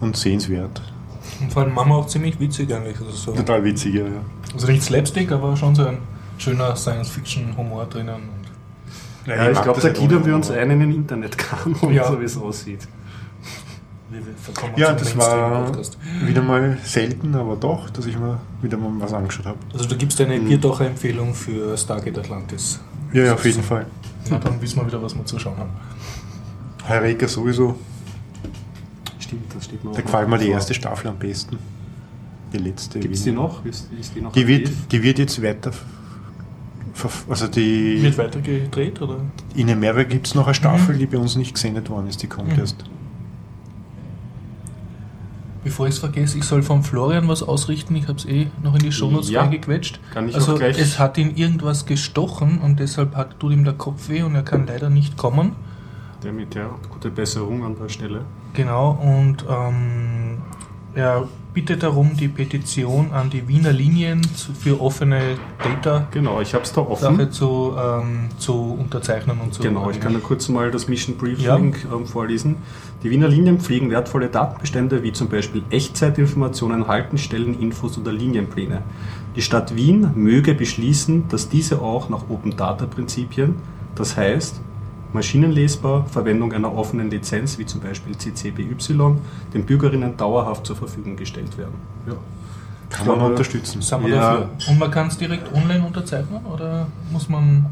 und 0.00 0.16
sehenswert. 0.16 0.82
Und 1.40 1.52
vor 1.52 1.62
allem 1.62 1.74
Mama 1.74 1.94
auch 1.94 2.08
ziemlich 2.08 2.40
witzig 2.40 2.72
eigentlich. 2.74 2.98
Also, 2.98 3.12
so. 3.12 3.32
Total 3.32 3.62
witzig, 3.62 3.94
ja. 3.94 4.02
ja. 4.02 4.20
also 4.52 4.66
nicht 4.66 4.82
Slapstick, 4.82 5.30
aber 5.30 5.56
schon 5.56 5.76
so 5.76 5.86
ein 5.86 5.98
schöner 6.38 6.74
Science-Fiction-Humor 6.74 7.86
drinnen. 7.86 8.14
Und 8.16 9.30
Ja, 9.30 9.48
ich 9.48 9.62
glaube, 9.62 9.80
das 9.80 9.92
da 9.92 9.96
gliedern 9.96 10.26
wir 10.26 10.34
uns 10.34 10.48
Humor. 10.48 10.60
ein 10.60 10.70
in 10.72 10.80
den 10.80 10.92
Internetkanon, 10.92 11.76
Ja. 11.92 12.10
so 12.10 12.20
wie 12.20 12.24
es 12.24 12.36
aussieht. 12.36 12.88
Ja, 14.76 14.92
das 14.92 15.16
war 15.16 15.72
wieder 16.24 16.42
mal 16.42 16.78
selten, 16.84 17.34
aber 17.34 17.56
doch, 17.56 17.90
dass 17.90 18.06
ich 18.06 18.16
mir 18.16 18.38
wieder 18.62 18.76
mal 18.76 18.92
was 19.00 19.12
angeschaut 19.12 19.46
habe. 19.46 19.58
Also 19.72 19.86
du 19.88 19.96
gibst 19.96 20.20
eine 20.20 20.38
Bierdocher-Empfehlung 20.38 21.34
für 21.34 21.76
Stargate 21.76 22.18
Atlantis. 22.18 22.78
Ja, 23.12 23.24
ja, 23.24 23.34
auf 23.34 23.44
jeden 23.44 23.62
Fall. 23.62 23.86
Na, 24.30 24.38
dann 24.38 24.60
wissen 24.60 24.76
wir 24.80 24.86
wieder, 24.86 25.02
was 25.02 25.14
wir 25.16 25.24
zu 25.24 25.38
schauen 25.38 25.56
haben. 25.58 25.70
Heureka 26.88 27.26
sowieso. 27.26 27.76
Stimmt, 29.18 29.54
das 29.54 29.64
steht 29.64 29.82
mir 29.84 29.90
Da 29.92 30.00
gefällt 30.02 30.28
noch 30.28 30.36
mir 30.38 30.44
die 30.44 30.50
erste 30.50 30.72
Staffel 30.74 31.08
am 31.08 31.18
besten. 31.18 31.58
Die 32.52 32.58
letzte. 32.58 33.00
Gibt 33.00 33.14
es 33.14 33.24
die 33.24 33.32
noch? 33.32 33.64
Ist, 33.64 33.88
ist 34.00 34.14
die 34.14 34.20
noch 34.20 34.32
Die 34.32 34.46
wird, 34.46 34.70
die 34.92 35.02
wird 35.02 35.18
jetzt 35.18 35.42
weiter. 35.42 35.72
Also 37.28 37.48
die. 37.48 38.00
Wird 38.02 38.18
weiter 38.18 38.40
gedreht, 38.40 39.02
oder? 39.02 39.16
In 39.54 39.68
Amerika 39.70 40.04
gibt 40.04 40.28
es 40.28 40.34
noch 40.34 40.46
eine 40.46 40.54
Staffel, 40.54 40.96
die 40.96 41.06
bei 41.06 41.18
uns 41.18 41.34
nicht 41.36 41.54
gesendet 41.54 41.90
worden 41.90 42.06
ist. 42.06 42.22
Die 42.22 42.28
kommt 42.28 42.52
Mhm. 42.52 42.60
erst. 42.60 42.84
Bevor 45.66 45.88
ich 45.88 45.94
es 45.94 45.98
vergesse, 45.98 46.38
ich 46.38 46.44
soll 46.44 46.62
vom 46.62 46.84
Florian 46.84 47.26
was 47.26 47.42
ausrichten. 47.42 47.96
Ich 47.96 48.06
habe 48.06 48.18
es 48.18 48.24
eh 48.24 48.46
noch 48.62 48.74
in 48.74 48.78
die 48.78 48.92
Shownotes 48.92 49.30
Ja. 49.30 49.40
reingequetscht. 49.42 49.98
Kann 50.14 50.28
ich 50.28 50.36
also 50.36 50.52
auch 50.54 50.58
gleich- 50.60 50.78
es 50.78 51.00
hat 51.00 51.18
ihn 51.18 51.34
irgendwas 51.34 51.86
gestochen 51.86 52.60
und 52.60 52.78
deshalb 52.78 53.16
hat, 53.16 53.40
tut 53.40 53.50
ihm 53.52 53.64
der 53.64 53.72
Kopf 53.72 54.08
weh 54.08 54.22
und 54.22 54.36
er 54.36 54.44
kann 54.44 54.64
leider 54.68 54.90
nicht 54.90 55.16
kommen. 55.16 55.56
Der 56.22 56.32
mit 56.32 56.54
der 56.54 56.70
gute 56.88 57.10
Besserung 57.10 57.64
an 57.64 57.74
der 57.82 57.88
Stelle. 57.88 58.20
Genau, 58.52 58.92
und 58.92 59.44
ähm, 59.50 60.38
er 60.94 61.26
bittet 61.56 61.82
darum, 61.82 62.14
die 62.18 62.28
Petition 62.28 63.12
an 63.12 63.30
die 63.30 63.48
Wiener 63.48 63.72
Linien 63.72 64.22
zu, 64.34 64.52
für 64.52 64.78
offene 64.78 65.38
Data 65.64 66.06
Genau, 66.10 66.42
ich 66.42 66.52
habe 66.52 66.64
es 66.64 66.72
da 66.74 66.82
offen. 66.82 67.16
Sache 67.16 67.30
zu, 67.30 67.72
ähm, 67.82 68.28
zu 68.36 68.76
unterzeichnen 68.78 69.40
und 69.42 69.54
zu 69.54 69.62
Genau, 69.62 69.88
ich 69.88 69.98
kann 69.98 70.12
da 70.12 70.18
kurz 70.18 70.50
mal 70.50 70.70
das 70.70 70.86
Mission 70.86 71.16
Briefing 71.16 71.46
Ja. 71.46 71.56
ähm, 71.96 72.04
vorlesen. 72.04 72.56
Die 73.02 73.08
Wiener 73.08 73.28
Linien 73.28 73.58
pflegen 73.58 73.90
wertvolle 73.90 74.28
Datenbestände 74.28 75.02
wie 75.02 75.14
zum 75.14 75.30
Beispiel 75.30 75.62
Echtzeitinformationen, 75.70 76.88
Haltenstellen, 76.88 77.58
Infos 77.58 77.96
oder 77.96 78.12
Linienpläne. 78.12 78.82
Die 79.34 79.40
Stadt 79.40 79.74
Wien 79.74 80.10
möge 80.14 80.52
beschließen, 80.52 81.28
dass 81.30 81.48
diese 81.48 81.80
auch 81.80 82.10
nach 82.10 82.28
Open 82.28 82.54
Data 82.54 82.84
Prinzipien, 82.84 83.54
das 83.94 84.14
heißt 84.18 84.60
maschinenlesbar, 85.12 86.06
Verwendung 86.06 86.52
einer 86.52 86.74
offenen 86.74 87.10
Lizenz 87.10 87.58
wie 87.58 87.66
zum 87.66 87.80
Beispiel 87.80 88.16
CC-BY, 88.16 88.76
den 89.54 89.64
Bürgerinnen 89.64 90.16
dauerhaft 90.16 90.66
zur 90.66 90.76
Verfügung 90.76 91.16
gestellt 91.16 91.56
werden. 91.58 91.74
Ja. 92.06 92.14
Kann 92.88 93.06
man 93.06 93.16
glaube, 93.16 93.30
unterstützen. 93.32 93.82
Sind 93.82 94.06
wir 94.06 94.14
Ja. 94.14 94.32
dafür? 94.34 94.48
Und 94.68 94.78
man 94.78 94.90
kann 94.90 95.08
es 95.08 95.18
direkt 95.18 95.52
online 95.52 95.84
unterzeichnen 95.84 96.44
oder 96.46 96.86
muss 97.10 97.28
man 97.28 97.66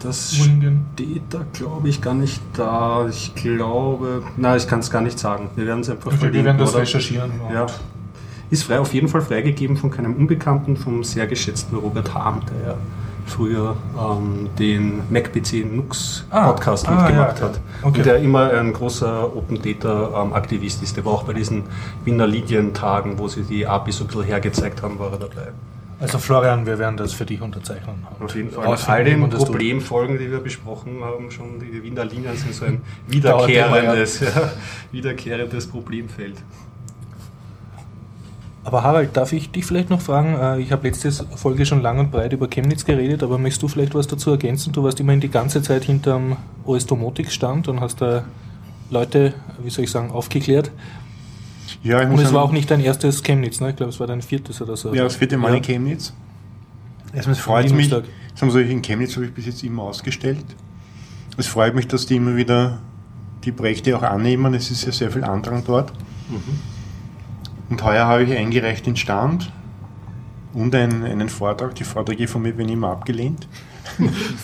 Das 0.00 0.32
steht 0.36 1.22
da, 1.30 1.40
glaube 1.52 1.88
ich, 1.88 2.00
gar 2.00 2.14
nicht 2.14 2.40
da. 2.52 3.08
Ich 3.08 3.34
glaube, 3.34 4.22
na, 4.36 4.54
ich 4.56 4.68
kann 4.68 4.78
es 4.78 4.90
gar 4.90 5.00
nicht 5.00 5.18
sagen. 5.18 5.50
Wir 5.56 5.66
werden 5.66 5.80
es 5.80 5.90
einfach 5.90 6.12
Okay, 6.12 6.32
wir 6.32 6.44
werden 6.44 6.58
das 6.58 6.70
oder? 6.70 6.82
recherchieren. 6.82 7.32
Ja. 7.52 7.66
Ist 8.50 8.62
frei, 8.62 8.78
auf 8.78 8.94
jeden 8.94 9.08
Fall 9.08 9.22
freigegeben 9.22 9.76
von 9.76 9.90
keinem 9.90 10.14
Unbekannten, 10.14 10.76
vom 10.76 11.02
sehr 11.02 11.26
geschätzten 11.26 11.76
Robert 11.76 12.14
Hahn, 12.14 12.42
der 12.48 12.68
ja 12.72 12.78
früher 13.28 13.76
ähm, 13.98 14.48
den 14.58 15.02
MacPC 15.10 15.64
Nux 15.64 16.26
Ah, 16.30 16.48
Podcast 16.48 16.88
ah, 16.88 16.92
mitgemacht 16.92 17.38
ja, 17.38 17.44
hat. 17.46 17.60
okay. 17.82 17.98
Und 17.98 18.06
der 18.06 18.16
immer 18.18 18.50
ein 18.52 18.72
großer 18.72 19.36
Open 19.36 19.60
Data 19.62 20.22
ähm, 20.22 20.32
Aktivist 20.32 20.82
ist. 20.82 20.96
Der 20.96 21.04
war 21.04 21.12
auch 21.12 21.24
bei 21.24 21.32
diesen 21.32 21.64
Wiener 22.04 22.26
Lidien-Tagen, 22.26 23.18
wo 23.18 23.28
sie 23.28 23.42
die 23.42 23.66
API 23.66 23.92
so 23.92 24.04
ein 24.04 24.06
bisschen 24.08 24.24
hergezeigt 24.24 24.82
haben, 24.82 24.98
war 24.98 25.12
er 25.12 25.18
dabei. 25.18 25.52
Also 26.00 26.18
Florian, 26.18 26.64
wir 26.64 26.78
werden 26.78 26.96
das 26.96 27.12
für 27.12 27.26
dich 27.26 27.40
unterzeichnen. 27.40 28.06
Auf 28.20 28.34
jeden 28.36 28.52
Fall. 28.52 28.68
Nach 28.68 28.88
all 28.88 29.02
den. 29.04 29.28
Problemfolgen, 29.28 30.18
die 30.18 30.30
wir 30.30 30.38
besprochen 30.38 31.02
haben, 31.02 31.30
schon 31.32 31.58
die 31.58 31.82
Wiener 31.82 32.04
Linien 32.04 32.36
sind 32.36 32.54
so 32.54 32.66
ein 32.66 32.82
wiederkehrendes, 33.08 34.20
ja, 34.20 34.52
wiederkehrendes 34.92 35.66
Problemfeld. 35.70 36.36
Aber 38.68 38.82
Harald, 38.82 39.16
darf 39.16 39.32
ich 39.32 39.50
dich 39.50 39.64
vielleicht 39.64 39.88
noch 39.88 40.02
fragen? 40.02 40.34
Äh, 40.34 40.60
Ich 40.60 40.72
habe 40.72 40.86
letzte 40.86 41.10
Folge 41.10 41.64
schon 41.64 41.80
lang 41.80 41.98
und 42.00 42.10
breit 42.10 42.34
über 42.34 42.48
Chemnitz 42.48 42.84
geredet, 42.84 43.22
aber 43.22 43.38
möchtest 43.38 43.62
du 43.62 43.68
vielleicht 43.68 43.94
was 43.94 44.08
dazu 44.08 44.30
ergänzen? 44.30 44.74
Du 44.74 44.82
warst 44.82 45.00
immerhin 45.00 45.22
die 45.22 45.30
ganze 45.30 45.62
Zeit 45.62 45.84
hinterm 45.84 46.36
OS 46.66 46.84
Domotics 46.84 47.32
stand 47.32 47.66
und 47.68 47.80
hast 47.80 48.02
da 48.02 48.24
Leute, 48.90 49.32
wie 49.64 49.70
soll 49.70 49.84
ich 49.84 49.90
sagen, 49.90 50.10
aufgeklärt. 50.10 50.70
Ja, 51.82 52.00
ich 52.02 52.08
Und 52.08 52.16
muss 52.16 52.24
es 52.24 52.34
war 52.34 52.42
auch 52.42 52.52
nicht 52.52 52.70
dein 52.70 52.80
erstes 52.80 53.22
Chemnitz, 53.22 53.58
ne? 53.58 53.70
Ich 53.70 53.76
glaube, 53.76 53.88
es 53.88 53.98
war 54.00 54.06
dein 54.06 54.20
viertes 54.20 54.60
oder 54.60 54.76
so. 54.76 54.92
Ja, 54.92 55.04
das 55.04 55.16
vierte 55.16 55.38
Mal 55.38 55.52
Ja. 55.52 55.56
in 55.56 55.62
Chemnitz. 55.62 56.12
Erstmal 57.14 57.36
es 57.36 57.40
freut 57.40 57.70
Am 57.70 57.76
mich, 57.78 57.88
sagen 57.88 58.04
wir 58.42 58.50
so, 58.50 58.58
in 58.58 58.82
Chemnitz 58.82 59.16
habe 59.16 59.24
ich 59.24 59.32
bis 59.32 59.46
jetzt 59.46 59.64
immer 59.64 59.84
ausgestellt. 59.84 60.44
Es 61.38 61.46
freut 61.46 61.74
mich, 61.74 61.88
dass 61.88 62.04
die 62.04 62.16
immer 62.16 62.36
wieder 62.36 62.80
die 63.44 63.52
Projekte 63.52 63.96
auch 63.96 64.02
annehmen. 64.02 64.52
Es 64.52 64.70
ist 64.70 64.84
ja 64.84 64.92
sehr 64.92 65.10
viel 65.10 65.24
Andrang 65.24 65.62
dort. 65.66 65.90
Und 67.70 67.82
heuer 67.84 68.06
habe 68.06 68.24
ich 68.24 68.36
eingereicht 68.36 68.86
den 68.86 68.96
Stand 68.96 69.52
und 70.54 70.74
einen, 70.74 71.04
einen 71.04 71.28
Vortrag. 71.28 71.74
Die 71.74 71.84
Vorträge 71.84 72.26
von 72.26 72.42
mir 72.42 72.56
werden 72.56 72.70
immer 72.70 72.90
abgelehnt. 72.90 73.46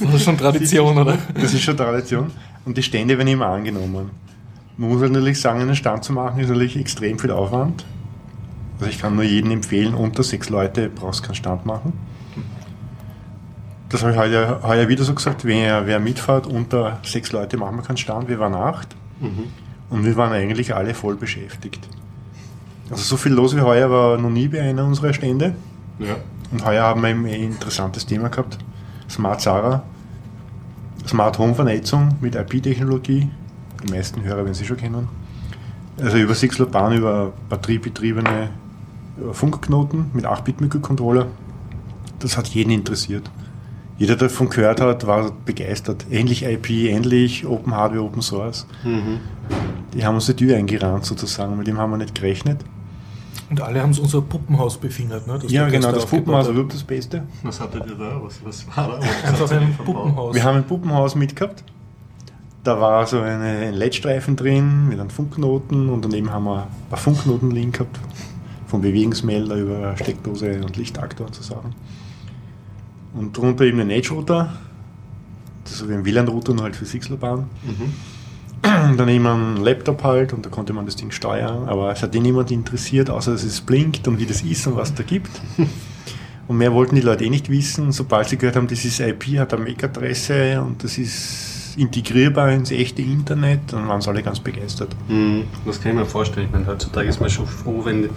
Das 0.00 0.14
ist 0.14 0.24
schon 0.24 0.38
Tradition, 0.38 0.96
oder? 0.98 1.18
Das 1.34 1.54
ist 1.54 1.62
schon 1.62 1.76
Tradition. 1.76 2.30
Und 2.64 2.76
die 2.76 2.82
Stände 2.82 3.16
werden 3.16 3.28
immer 3.28 3.46
angenommen. 3.46 4.10
Man 4.76 4.88
muss 4.88 5.00
halt 5.00 5.12
natürlich 5.12 5.40
sagen, 5.40 5.60
einen 5.60 5.76
Stand 5.76 6.04
zu 6.04 6.12
machen 6.12 6.40
ist 6.40 6.48
natürlich 6.48 6.76
extrem 6.76 7.18
viel 7.18 7.30
Aufwand. 7.30 7.84
Also 8.78 8.90
ich 8.90 8.98
kann 8.98 9.14
nur 9.14 9.24
jedem 9.24 9.52
empfehlen, 9.52 9.94
unter 9.94 10.22
sechs 10.22 10.50
Leute 10.50 10.88
brauchst 10.88 11.20
du 11.20 11.26
keinen 11.26 11.36
Stand 11.36 11.64
machen. 11.64 11.92
Das 13.88 14.02
habe 14.02 14.12
ich 14.12 14.18
heuer, 14.18 14.60
heuer 14.64 14.88
wieder 14.88 15.04
so 15.04 15.14
gesagt, 15.14 15.44
wer, 15.44 15.86
wer 15.86 16.00
mitfährt, 16.00 16.48
unter 16.48 16.98
sechs 17.04 17.30
Leute 17.30 17.56
machen 17.56 17.76
wir 17.76 17.82
keinen 17.82 17.96
Stand. 17.98 18.28
Wir 18.28 18.40
waren 18.40 18.54
acht 18.54 18.96
und 19.90 20.04
wir 20.04 20.16
waren 20.16 20.32
eigentlich 20.32 20.74
alle 20.74 20.94
voll 20.94 21.14
beschäftigt. 21.14 21.86
Also 22.90 23.02
so 23.02 23.16
viel 23.16 23.32
los 23.32 23.56
wie 23.56 23.60
heuer 23.60 23.90
war 23.90 24.18
noch 24.18 24.30
nie 24.30 24.48
bei 24.48 24.60
einer 24.60 24.84
unserer 24.84 25.12
Stände. 25.12 25.54
Ja. 25.98 26.16
Und 26.52 26.64
heuer 26.64 26.84
haben 26.84 27.02
wir 27.02 27.10
ein 27.10 27.24
interessantes 27.24 28.06
Thema 28.06 28.28
gehabt. 28.28 28.58
Smart 29.08 29.40
Sarah. 29.40 29.82
Smart 31.06 31.38
Home 31.38 31.54
Vernetzung 31.54 32.16
mit 32.20 32.34
IP-Technologie. 32.34 33.28
Die 33.82 33.92
meisten 33.92 34.22
Hörer 34.22 34.38
werden 34.38 34.54
sie 34.54 34.64
schon 34.64 34.76
kennen. 34.76 35.08
Also 36.00 36.16
über 36.18 36.34
Sixlopan, 36.34 36.96
über 36.96 37.32
batteriebetriebene 37.48 38.50
äh, 39.18 39.32
Funkknoten 39.32 40.10
mit 40.12 40.26
8-Bit-Mikrocontroller. 40.26 41.26
Das 42.18 42.36
hat 42.36 42.48
jeden 42.48 42.70
interessiert. 42.70 43.30
Jeder, 43.96 44.16
der 44.16 44.28
davon 44.28 44.48
gehört 44.48 44.80
hat, 44.80 45.06
war 45.06 45.30
begeistert. 45.44 46.06
Ähnlich 46.10 46.44
IP, 46.44 46.70
ähnlich 46.70 47.46
Open 47.46 47.74
Hardware, 47.74 48.02
Open 48.02 48.22
Source. 48.22 48.66
Die 49.94 50.04
haben 50.04 50.16
uns 50.16 50.26
die 50.26 50.34
Tür 50.34 50.56
eingerannt 50.56 51.04
sozusagen, 51.04 51.56
mit 51.56 51.68
dem 51.68 51.78
haben 51.78 51.90
wir 51.90 51.98
nicht 51.98 52.14
gerechnet. 52.14 52.64
Und 53.50 53.60
alle 53.60 53.82
haben 53.82 53.96
unser 53.98 54.22
Puppenhaus 54.22 54.78
befingert, 54.78 55.26
ne? 55.26 55.38
Das 55.40 55.52
ja, 55.52 55.68
genau, 55.68 55.92
das 55.92 56.06
Puppenhaus 56.06 56.48
war 56.54 56.64
das 56.64 56.82
Beste. 56.82 57.24
Was 57.42 57.60
hattet 57.60 57.86
ihr 57.86 57.94
da? 57.94 58.20
Was, 58.22 58.44
was 58.44 58.66
war 58.74 58.88
da? 58.88 59.28
Einfach 59.28 59.50
ein 59.50 59.76
Puppenhaus. 59.76 60.34
Wir 60.34 60.42
haben 60.44 60.56
ein 60.56 60.64
Puppenhaus 60.64 61.14
mitgehabt. 61.14 61.62
Da 62.62 62.80
war 62.80 63.06
so 63.06 63.20
eine, 63.20 63.44
ein 63.44 63.74
LED-Streifen 63.74 64.36
drin 64.36 64.88
mit 64.88 64.98
einem 64.98 65.10
Funkknoten 65.10 65.90
und 65.90 66.02
daneben 66.02 66.30
haben 66.30 66.44
wir 66.44 66.62
ein 66.62 66.88
paar 66.88 66.98
Funkknoten-Link 66.98 67.74
gehabt. 67.74 68.00
Vom 68.66 68.80
Bewegungsmelder 68.80 69.56
über 69.56 69.96
Steckdose 69.96 70.62
und 70.64 70.76
Lichtaktor 70.76 71.26
und 71.26 71.34
so 71.34 71.42
Sachen. 71.42 71.74
Und 73.12 73.36
drunter 73.36 73.64
eben 73.64 73.78
ein 73.80 73.90
Edge-Router. 73.90 74.54
Das 75.62 75.72
ist 75.74 75.78
so 75.80 75.88
wie 75.88 75.94
ein 75.94 76.04
WLAN-Router, 76.04 76.54
nur 76.54 76.64
halt 76.64 76.76
für 76.76 76.86
Sixelbahn. 78.64 78.97
Daneben 78.97 79.26
ein 79.26 79.56
Laptop 79.59 80.02
halt 80.02 80.33
und 80.33 80.44
da 80.47 80.50
konnte 80.50 80.73
man 80.73 80.87
das 80.87 80.97
Ding 80.97 81.11
steuern, 81.11 81.68
aber 81.68 81.92
es 81.92 82.02
hat 82.02 82.14
eh 82.14 82.21
niemand 82.21 82.50
interessiert, 82.50 83.11
außer 83.11 83.33
dass 83.33 83.44
es 83.44 83.61
blinkt 83.61 84.09
und 84.09 84.18
wie 84.18 84.26
das 84.26 84.42
ist 84.42 84.66
und 84.66 84.76
was 84.76 84.94
da 84.94 85.02
gibt. 85.02 85.30
Und 86.47 86.59
mehr 86.59 86.75
wollten 86.75 86.94
die 86.94 87.00
Leute 87.00 87.25
eh 87.25 87.30
nicht 87.30 87.49
wissen. 87.49 87.90
Sobald 87.90 88.28
sie 88.28 88.37
gehört 88.37 88.56
haben, 88.56 88.66
das 88.68 88.85
ist 88.85 89.00
IP, 89.00 89.38
hat 89.38 89.54
eine 89.54 89.64
MAC-Adresse 89.64 90.61
und 90.61 90.85
das 90.85 90.99
ist 90.99 91.75
integrierbar 91.78 92.50
ins 92.52 92.71
echte 92.71 93.00
Internet, 93.00 93.61
dann 93.73 93.88
waren 93.88 94.02
sie 94.02 94.11
alle 94.11 94.23
ganz 94.23 94.40
begeistert. 94.40 94.94
Mhm, 95.09 95.44
Das 95.64 95.80
kann 95.80 95.92
ich 95.92 95.99
mir 96.00 96.04
vorstellen. 96.04 96.49
Ich 96.49 96.52
meine, 96.52 96.66
heutzutage 96.66 97.09
ist 97.09 97.18
man 97.18 97.30
schon 97.30 97.47
froh, 97.47 97.80
wenn 97.87 98.11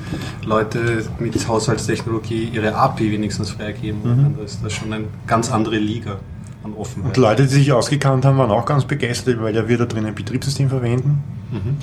Leute 0.45 1.05
mit 1.19 1.47
Haushaltstechnologie 1.47 2.49
ihre 2.53 2.75
API 2.75 3.13
wenigstens 3.13 3.51
freigeben. 3.51 4.01
Mhm. 4.03 4.35
Da 4.37 4.43
ist 4.43 4.59
das 4.61 4.73
schon 4.73 4.91
eine 4.91 5.05
ganz 5.25 5.49
andere 5.49 5.77
Liga 5.77 6.19
an 6.67 6.73
Offenheit. 6.73 7.17
Und 7.17 7.21
Leute, 7.21 7.43
die 7.43 7.49
sich 7.49 7.71
ausgekannt 7.71 8.25
haben, 8.25 8.37
waren 8.37 8.51
auch 8.51 8.65
ganz 8.65 8.85
begeistert, 8.85 9.41
weil 9.41 9.55
ja 9.55 9.67
wir 9.67 9.77
da 9.77 9.85
drin 9.85 10.05
ein 10.05 10.15
Betriebssystem 10.15 10.69
verwenden. 10.69 11.23
Mhm. 11.51 11.77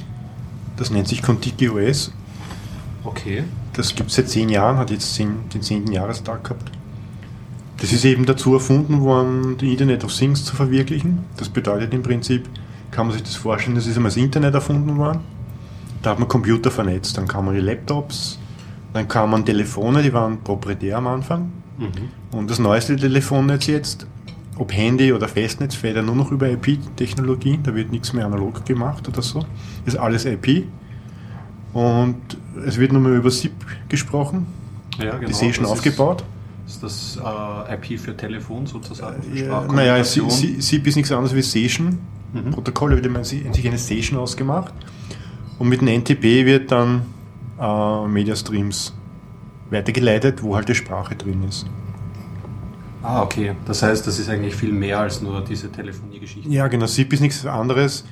Das 0.77 0.91
nennt 0.91 1.09
sich 1.09 1.23
Contiki 1.23 1.69
OS. 1.69 2.13
Okay. 3.05 3.45
Das 3.75 3.95
gibt 3.95 4.11
es 4.11 4.17
seit 4.17 4.29
zehn 4.29 4.49
Jahren, 4.49 4.77
hat 4.77 4.91
jetzt 4.91 5.15
zehn, 5.15 5.49
den 5.53 5.63
zehnten 5.63 5.93
Jahrestag 5.93 6.45
gehabt. 6.45 6.71
Das 7.79 7.93
ist 7.93 8.05
eben 8.05 8.25
dazu 8.25 8.55
erfunden 8.55 9.01
worden, 9.01 9.59
die 9.59 9.73
Internet 9.73 10.05
of 10.05 10.17
Things 10.17 10.45
zu 10.45 10.57
verwirklichen. 10.57 11.25
Das 11.37 11.49
bedeutet 11.49 11.93
im 11.93 12.03
Prinzip, 12.03 12.49
kann 12.91 13.07
man 13.07 13.15
sich 13.15 13.25
das 13.25 13.35
vorstellen, 13.35 13.75
das 13.75 13.87
ist 13.87 13.97
einmal 13.97 14.11
das 14.11 14.17
Internet 14.17 14.55
erfunden 14.55 14.97
worden. 14.97 15.21
Da 16.03 16.11
hat 16.11 16.19
man 16.19 16.29
Computer 16.29 16.71
vernetzt, 16.71 17.19
dann 17.19 17.27
kamen 17.27 17.55
die 17.55 17.61
Laptops, 17.61 18.39
dann 18.93 19.09
kamen 19.09 19.45
Telefone, 19.45 20.03
die 20.03 20.13
waren 20.13 20.39
proprietär 20.39 20.99
am 20.99 21.09
Anfang. 21.09 21.51
Mhm. 21.79 22.37
Und 22.37 22.51
das 22.51 22.59
neueste 22.59 22.97
Telefonnetz 22.97 23.67
jetzt, 23.67 24.07
ob 24.57 24.73
Handy 24.73 25.13
oder 25.13 25.29
Festnetz, 25.29 25.75
fährt 25.75 25.97
ja 25.97 26.03
nur 26.03 26.15
noch 26.15 26.31
über 26.31 26.49
IP-Technologie, 26.49 27.59
da 27.63 27.75
wird 27.75 27.91
nichts 27.91 28.13
mehr 28.13 28.25
analog 28.27 28.65
gemacht 28.65 29.09
oder 29.09 29.23
so. 29.23 29.41
Das 29.85 29.95
ist 29.95 30.01
alles 30.01 30.25
IP. 30.25 30.65
Und 31.73 32.17
es 32.65 32.79
wird 32.79 32.93
nur 32.93 33.01
mehr 33.03 33.13
über 33.15 33.31
SIP 33.31 33.53
gesprochen. 33.89 34.47
Ja, 34.99 35.17
genau. 35.17 35.27
die 35.27 35.33
sehe 35.35 35.53
schon 35.53 35.65
Das 35.65 35.73
aufgebaut. 35.73 36.25
Ist, 36.67 36.83
ist 36.83 36.83
das 36.83 37.19
äh, 37.69 37.75
IP 37.75 37.99
für 38.01 38.17
Telefon 38.17 38.67
sozusagen? 38.67 39.23
Für 39.23 39.37
Ja, 39.37 39.45
Sprachkommunikation? 39.47 40.27
naja, 40.29 40.39
Si- 40.39 40.55
Si- 40.57 40.61
SIP 40.63 40.87
ist 40.87 40.97
nichts 40.97 41.11
anderes 41.13 41.35
wie 41.35 41.43
Session. 41.43 41.99
Mhm. 42.33 42.53
Protokoll 42.53 42.93
wird 42.95 43.07
immer 43.07 43.25
sich 43.25 43.45
eine 43.67 43.79
Session 43.79 44.19
ausgemacht. 44.19 44.73
Und 45.59 45.69
mit 45.69 45.81
dem 45.81 45.89
NTP 45.89 46.47
wird 46.47 46.71
dann 46.71 47.03
äh, 47.61 48.07
Media 48.07 48.37
Streams 48.37 48.95
weitergeleitet, 49.71 50.43
wo 50.43 50.55
halt 50.55 50.69
die 50.69 50.75
Sprache 50.75 51.17
drin 51.17 51.43
ist. 51.49 51.67
Ah, 53.05 53.23
okay. 53.23 53.55
Das 53.67 53.83
heißt, 53.83 54.07
das 54.07 54.19
ist 54.19 54.29
eigentlich 54.29 54.55
viel 54.55 54.73
mehr 54.73 54.99
als 54.99 55.21
nur 55.21 55.43
diese 55.43 55.71
Telefoniegeschichte. 55.71 56.49
Ja, 56.49 56.69
genau. 56.69 56.87
SIP 56.87 57.13
ist 57.13 57.21
nichts 57.21 57.45
anderes. 57.47 58.05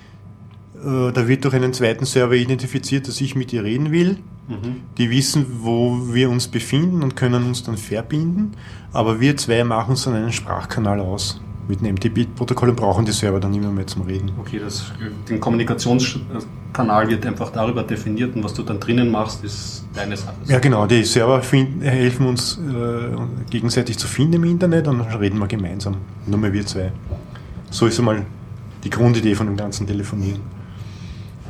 Äh, 0.76 1.12
Da 1.12 1.26
wird 1.26 1.44
durch 1.44 1.54
einen 1.54 1.72
zweiten 1.72 2.04
Server 2.04 2.34
identifiziert, 2.34 3.08
dass 3.08 3.20
ich 3.20 3.34
mit 3.34 3.52
dir 3.52 3.64
reden 3.64 3.90
will. 3.90 4.18
Mhm. 4.48 4.82
Die 4.98 5.08
wissen, 5.10 5.46
wo 5.60 6.12
wir 6.12 6.28
uns 6.28 6.48
befinden 6.48 7.02
und 7.02 7.16
können 7.16 7.44
uns 7.44 7.62
dann 7.62 7.76
verbinden. 7.78 8.52
Aber 8.92 9.18
wir 9.20 9.36
zwei 9.36 9.64
machen 9.64 9.92
uns 9.92 10.04
dann 10.04 10.14
einen 10.14 10.32
Sprachkanal 10.32 11.00
aus. 11.00 11.40
Mit 11.68 11.80
einem 11.80 11.94
MTP-Protokoll 11.94 12.70
und 12.70 12.76
brauchen 12.76 13.04
die 13.04 13.12
Server 13.12 13.38
dann 13.40 13.54
immer 13.54 13.70
mehr 13.70 13.86
zum 13.86 14.02
Reden. 14.02 14.30
Okay, 14.40 14.58
das, 14.62 14.92
den 15.28 15.38
Kommunikationskanal 15.40 17.08
wird 17.08 17.24
einfach 17.26 17.50
darüber 17.50 17.82
definiert 17.82 18.34
und 18.34 18.42
was 18.44 18.54
du 18.54 18.62
dann 18.62 18.80
drinnen 18.80 19.10
machst, 19.10 19.44
ist 19.44 19.84
deine 19.94 20.16
Sache. 20.16 20.34
Ja, 20.46 20.58
genau, 20.58 20.86
die 20.86 21.04
Server 21.04 21.40
find, 21.42 21.82
helfen 21.84 22.26
uns 22.26 22.58
äh, 22.58 23.16
gegenseitig 23.50 23.98
zu 23.98 24.06
finden 24.08 24.34
im 24.34 24.44
Internet 24.44 24.88
und 24.88 24.98
dann 24.98 25.08
reden 25.18 25.38
wir 25.38 25.46
gemeinsam. 25.46 25.96
Nur 26.26 26.38
mehr 26.38 26.52
wir 26.52 26.66
zwei. 26.66 26.92
So 27.70 27.86
ist 27.86 27.98
einmal 27.98 28.24
die 28.84 28.90
Grundidee 28.90 29.34
von 29.34 29.46
dem 29.46 29.56
ganzen 29.56 29.86
Telefonieren. 29.86 30.40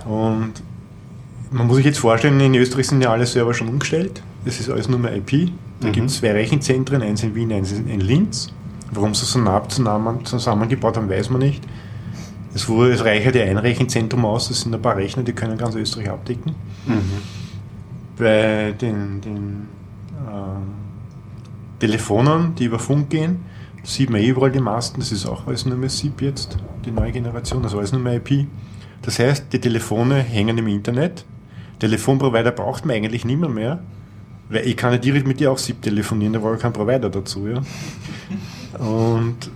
Und 0.05 0.53
man 1.51 1.67
muss 1.67 1.77
sich 1.77 1.87
jetzt 1.87 1.99
vorstellen, 1.99 2.39
in 2.41 2.55
Österreich 2.55 2.87
sind 2.89 3.03
ja 3.03 3.11
alle 3.11 3.27
Server 3.27 3.55
schon 3.55 3.69
umgestellt. 3.69 4.23
Das 4.45 4.59
ist 4.61 4.69
alles 4.71 4.89
nur 4.89 4.99
mehr 4.99 5.15
IP. 5.17 5.51
Da 5.81 5.89
Mhm. 5.89 5.93
gibt 5.93 6.11
es 6.11 6.19
zwei 6.19 6.33
Rechenzentren, 6.33 7.03
eins 7.03 7.23
in 7.23 7.35
Wien, 7.35 7.53
eins 7.53 7.73
in 7.73 8.01
Linz. 8.01 8.53
Warum 8.93 9.15
sie 9.15 9.25
so 9.25 9.39
nah 9.39 9.67
zusammen, 9.69 10.25
zusammengebaut 10.25 10.97
haben, 10.97 11.09
weiß 11.09 11.31
man 11.31 11.41
nicht. 11.41 11.65
Es, 12.55 12.69
wurde, 12.69 12.93
es 12.93 13.05
reichert 13.05 13.35
ja 13.35 13.45
ein 13.45 13.57
Rechenzentrum 13.57 14.25
aus, 14.25 14.49
das 14.49 14.61
sind 14.61 14.75
ein 14.75 14.83
paar 14.83 14.97
Rechner, 14.97 15.23
die 15.23 15.33
können 15.33 15.57
ganz 15.57 15.75
Österreich 15.75 16.11
abdecken. 16.11 16.55
Mhm. 16.87 17.03
Bei 18.19 18.73
den, 18.73 19.21
den 19.23 19.69
ähm, 20.29 20.75
Telefonen, 21.79 22.55
die 22.55 22.65
über 22.67 22.79
Funk 22.79 23.09
gehen, 23.09 23.41
sieht 23.83 24.11
man 24.11 24.21
eh 24.21 24.29
überall 24.29 24.53
die 24.53 24.61
Masten, 24.61 25.01
das 25.01 25.11
ist 25.11 25.27
auch 25.27 25.47
alles 25.47 25.65
nur 25.65 25.79
mehr 25.79 25.89
SIP 25.89 26.21
jetzt, 26.21 26.59
die 26.85 26.91
neue 26.91 27.13
Generation, 27.13 27.65
also 27.65 27.79
alles 27.79 27.93
nur 27.93 28.03
mehr 28.03 28.17
IP. 28.17 28.47
Das 29.01 29.19
heißt, 29.19 29.47
die 29.53 29.59
Telefone 29.59 30.17
hängen 30.17 30.59
im 30.59 30.69
Internet. 30.69 31.25
Telefonprovider 31.79 32.53
braucht 32.53 32.85
man 32.85 32.97
eigentlich 32.97 33.25
nicht 33.25 33.41
mehr, 33.41 33.49
mehr 33.49 33.83
weil 34.53 34.67
ich 34.67 34.77
kann 34.77 34.93
ja 34.93 34.99
direkt 34.99 35.27
mit 35.27 35.41
dir 35.41 35.51
auch 35.51 35.59
SIP 35.59 35.83
telefonieren, 35.83 36.35
da 36.35 36.43
war 36.43 36.53
ja 36.53 36.59
kein 36.59 36.73
Provider 36.73 37.09
dazu. 37.09 37.49
Ja. 37.49 37.63
Und 38.79 39.51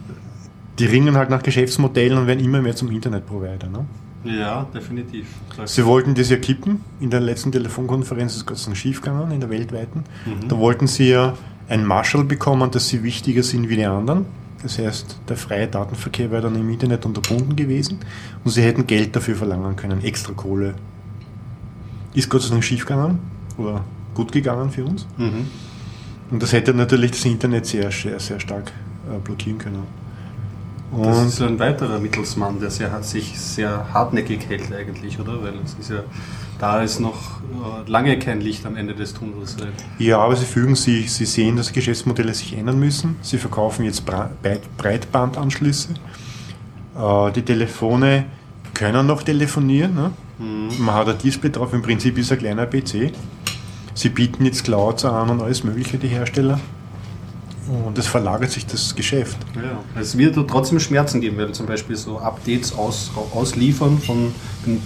die 0.79 0.87
ringen 0.87 1.17
halt 1.17 1.31
nach 1.31 1.43
Geschäftsmodellen 1.43 2.19
und 2.19 2.27
werden 2.27 2.45
immer 2.45 2.61
mehr 2.61 2.77
zum 2.77 2.91
Internetprovider. 2.91 3.69
Ne? 3.69 3.87
Ja, 4.25 4.67
definitiv. 4.75 5.27
Sie 5.65 5.85
wollten 5.85 6.15
das 6.15 6.31
ja 6.31 6.37
kippen. 6.37 6.81
In 7.01 7.11
der 7.11 7.21
letzten 7.21 7.53
Telefonkonferenz 7.53 8.33
ist 8.33 8.39
es 8.39 8.47
Gott 8.47 8.59
sei 8.59 8.67
Dank 8.67 8.77
schiefgegangen, 8.77 9.31
in 9.31 9.41
der 9.41 9.51
weltweiten. 9.51 10.05
Mhm. 10.25 10.49
Da 10.49 10.59
wollten 10.59 10.87
sie 10.87 11.11
ja 11.11 11.35
ein 11.69 11.85
Marshall 11.85 12.25
bekommen, 12.25 12.71
dass 12.71 12.89
sie 12.89 13.03
wichtiger 13.03 13.43
sind 13.43 13.69
wie 13.69 13.77
die 13.77 13.85
anderen. 13.85 14.27
Das 14.63 14.79
heißt, 14.79 15.21
der 15.29 15.37
freie 15.37 15.69
Datenverkehr 15.69 16.31
wäre 16.31 16.43
dann 16.43 16.57
im 16.57 16.69
Internet 16.69 17.07
unterbunden 17.07 17.55
gewesen 17.55 17.99
und 18.43 18.51
sie 18.51 18.63
hätten 18.63 18.87
Geld 18.87 19.15
dafür 19.15 19.37
verlangen 19.37 19.77
können, 19.77 20.03
extra 20.03 20.33
Kohle. 20.33 20.75
Ist 22.15 22.29
Gott 22.31 22.43
sei 22.43 22.51
Dank 22.51 22.65
schiefgegangen 22.65 23.19
oder 23.59 23.85
gut 24.15 24.33
gegangen 24.33 24.71
für 24.71 24.85
uns. 24.85 25.07
Mhm. 25.19 25.47
Und 26.31 26.43
das 26.43 26.53
hätte 26.53 26.75
natürlich 26.75 27.13
das 27.13 27.25
Internet 27.25 27.67
sehr, 27.67 27.91
sehr, 27.91 28.19
sehr 28.19 28.41
stark 28.41 28.73
blockieren 29.25 29.59
können. 29.59 29.85
Das 30.93 31.19
Und 31.19 31.27
ist 31.27 31.43
ein 31.43 31.59
weiterer 31.59 31.99
Mittelsmann, 31.99 32.61
der 32.61 32.71
sehr, 32.71 33.03
sich 33.03 33.39
sehr 33.39 33.93
hartnäckig 33.93 34.49
hält 34.49 34.73
eigentlich, 34.73 35.19
oder? 35.19 35.43
Weil 35.43 35.55
es 35.65 35.75
ist 35.75 35.91
ja, 35.91 36.05
da 36.61 36.81
ist 36.81 37.01
noch 37.01 37.41
äh, 37.41 37.91
lange 37.91 38.19
kein 38.19 38.41
Licht 38.41 38.65
am 38.67 38.77
Ende 38.77 38.95
des 38.95 39.13
Tunnels. 39.13 39.57
Ja, 39.99 40.19
aber 40.19 40.37
sie 40.37 40.45
fügen 40.45 40.77
sich, 40.77 41.13
sie 41.13 41.27
sehen, 41.27 41.57
dass 41.57 41.73
Geschäftsmodelle 41.73 42.33
sich 42.35 42.57
ändern 42.57 42.79
müssen. 42.79 43.17
Sie 43.21 43.39
verkaufen 43.39 43.85
jetzt 43.85 44.05
Breitbandanschlüsse. 44.79 45.95
Äh, 46.97 47.33
die 47.33 47.43
Telefone 47.43 48.27
können 48.73 49.07
noch 49.07 49.23
telefonieren. 49.23 49.95
Ne? 49.95 50.11
Man 50.79 50.95
hat 50.95 51.09
ein 51.09 51.19
Display 51.19 51.51
drauf, 51.51 51.73
im 51.73 51.83
Prinzip 51.83 52.17
ist 52.17 52.31
ein 52.31 52.39
kleiner 52.39 52.67
PC. 52.67 53.13
Sie 53.95 54.09
bieten 54.11 54.45
jetzt 54.45 54.65
Clouds 54.65 55.05
an 55.05 55.31
und 55.31 55.41
alles 55.41 55.65
Mögliche, 55.65 55.99
die 55.99 56.09
Hersteller. 56.09 56.61
Und 57.69 57.99
es 57.99 58.07
verlagert 58.07 58.51
sich 58.51 58.65
das 58.67 58.95
Geschäft. 58.95 59.37
Ja, 59.57 60.01
es 60.01 60.17
wird 60.17 60.37
trotzdem 60.49 60.79
Schmerzen 60.79 61.21
geben, 61.21 61.37
weil 61.39 61.53
zum 61.53 61.67
Beispiel 61.67 61.97
so 61.97 62.19
Updates 62.19 62.73
aus, 62.73 63.11
ausliefern 63.35 63.99
von 63.99 64.33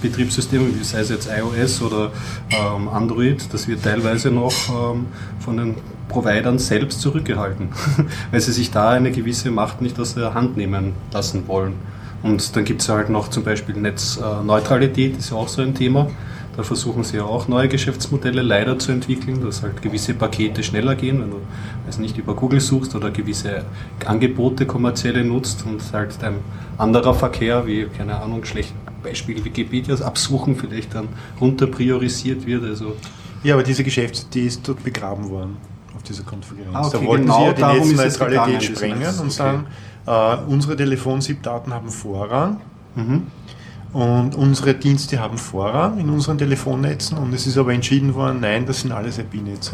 Betriebssystemen, 0.01 0.79
wie 0.79 0.83
sei 0.83 0.99
es 0.99 1.09
jetzt 1.09 1.29
iOS 1.29 1.81
oder 1.81 2.11
ähm, 2.49 2.87
Android, 2.87 3.53
das 3.53 3.67
wird 3.67 3.83
teilweise 3.83 4.31
noch 4.31 4.53
ähm, 4.69 5.05
von 5.39 5.57
den 5.57 5.75
Providern 6.09 6.59
selbst 6.59 7.01
zurückgehalten, 7.01 7.69
weil 8.31 8.41
sie 8.41 8.51
sich 8.51 8.71
da 8.71 8.91
eine 8.91 9.11
gewisse 9.11 9.51
Macht 9.51 9.81
nicht 9.81 9.99
aus 9.99 10.15
der 10.15 10.33
Hand 10.33 10.57
nehmen 10.57 10.93
lassen 11.11 11.47
wollen. 11.47 11.75
Und 12.23 12.55
dann 12.55 12.65
gibt 12.65 12.81
es 12.81 12.89
halt 12.89 13.09
noch 13.09 13.29
zum 13.29 13.43
Beispiel 13.43 13.75
Netzneutralität, 13.75 15.17
ist 15.17 15.31
ja 15.31 15.37
auch 15.37 15.47
so 15.47 15.61
ein 15.61 15.73
Thema. 15.73 16.07
Da 16.57 16.63
versuchen 16.63 17.03
sie 17.03 17.17
ja 17.17 17.23
auch 17.23 17.47
neue 17.47 17.69
Geschäftsmodelle 17.69 18.41
leider 18.41 18.77
zu 18.77 18.91
entwickeln, 18.91 19.41
dass 19.43 19.63
halt 19.63 19.81
gewisse 19.81 20.13
Pakete 20.13 20.63
schneller 20.63 20.95
gehen, 20.95 21.21
wenn 21.21 21.31
du 21.31 21.37
weiß 21.85 21.99
nicht 21.99 22.17
über 22.17 22.35
Google 22.35 22.59
suchst 22.59 22.93
oder 22.93 23.09
gewisse 23.09 23.63
Angebote 24.05 24.65
kommerzielle 24.65 25.23
nutzt 25.23 25.65
und 25.65 25.81
halt 25.93 26.21
ein 26.23 26.35
anderer 26.77 27.13
Verkehr, 27.13 27.65
wie, 27.67 27.85
keine 27.85 28.19
Ahnung, 28.21 28.43
schlecht 28.43 28.73
Beispiel 29.01 29.43
Wikipedia 29.43 29.95
absuchen, 29.95 30.55
vielleicht 30.55 30.93
dann 30.93 31.07
runter 31.39 31.67
priorisiert 31.67 32.45
wird. 32.45 32.63
Also 32.63 32.95
Ja, 33.43 33.55
aber 33.55 33.63
diese 33.63 33.83
Geschäftsidee 33.83 34.45
ist 34.47 34.67
dort 34.67 34.83
begraben 34.83 35.29
worden 35.29 35.57
auf 35.95 36.03
dieser 36.03 36.23
Konferenz. 36.23 36.67
Ah, 36.73 36.85
okay, 36.85 36.97
da 36.99 37.05
wollten 37.05 37.23
genau 37.23 37.53
sie 37.55 37.61
ja 37.61 37.73
die 37.79 37.93
Netzneutralität 37.95 38.63
sprengen 38.63 39.09
und 39.19 39.19
okay. 39.19 39.29
sagen, 39.29 39.65
äh, 40.05 40.37
unsere 40.51 40.75
Telefon-SIP-Daten 40.75 41.73
haben 41.73 41.89
Vorrang 41.89 42.57
Mhm. 42.95 43.27
Und 43.93 44.35
unsere 44.35 44.73
Dienste 44.73 45.19
haben 45.19 45.37
Vorrang 45.37 45.99
in 45.99 46.09
unseren 46.09 46.37
Telefonnetzen 46.37 47.17
und 47.17 47.33
es 47.33 47.45
ist 47.47 47.57
aber 47.57 47.73
entschieden 47.73 48.13
worden, 48.15 48.39
nein, 48.41 48.65
das 48.65 48.81
sind 48.81 48.91
alles 48.91 49.17
IP-Netze. 49.17 49.73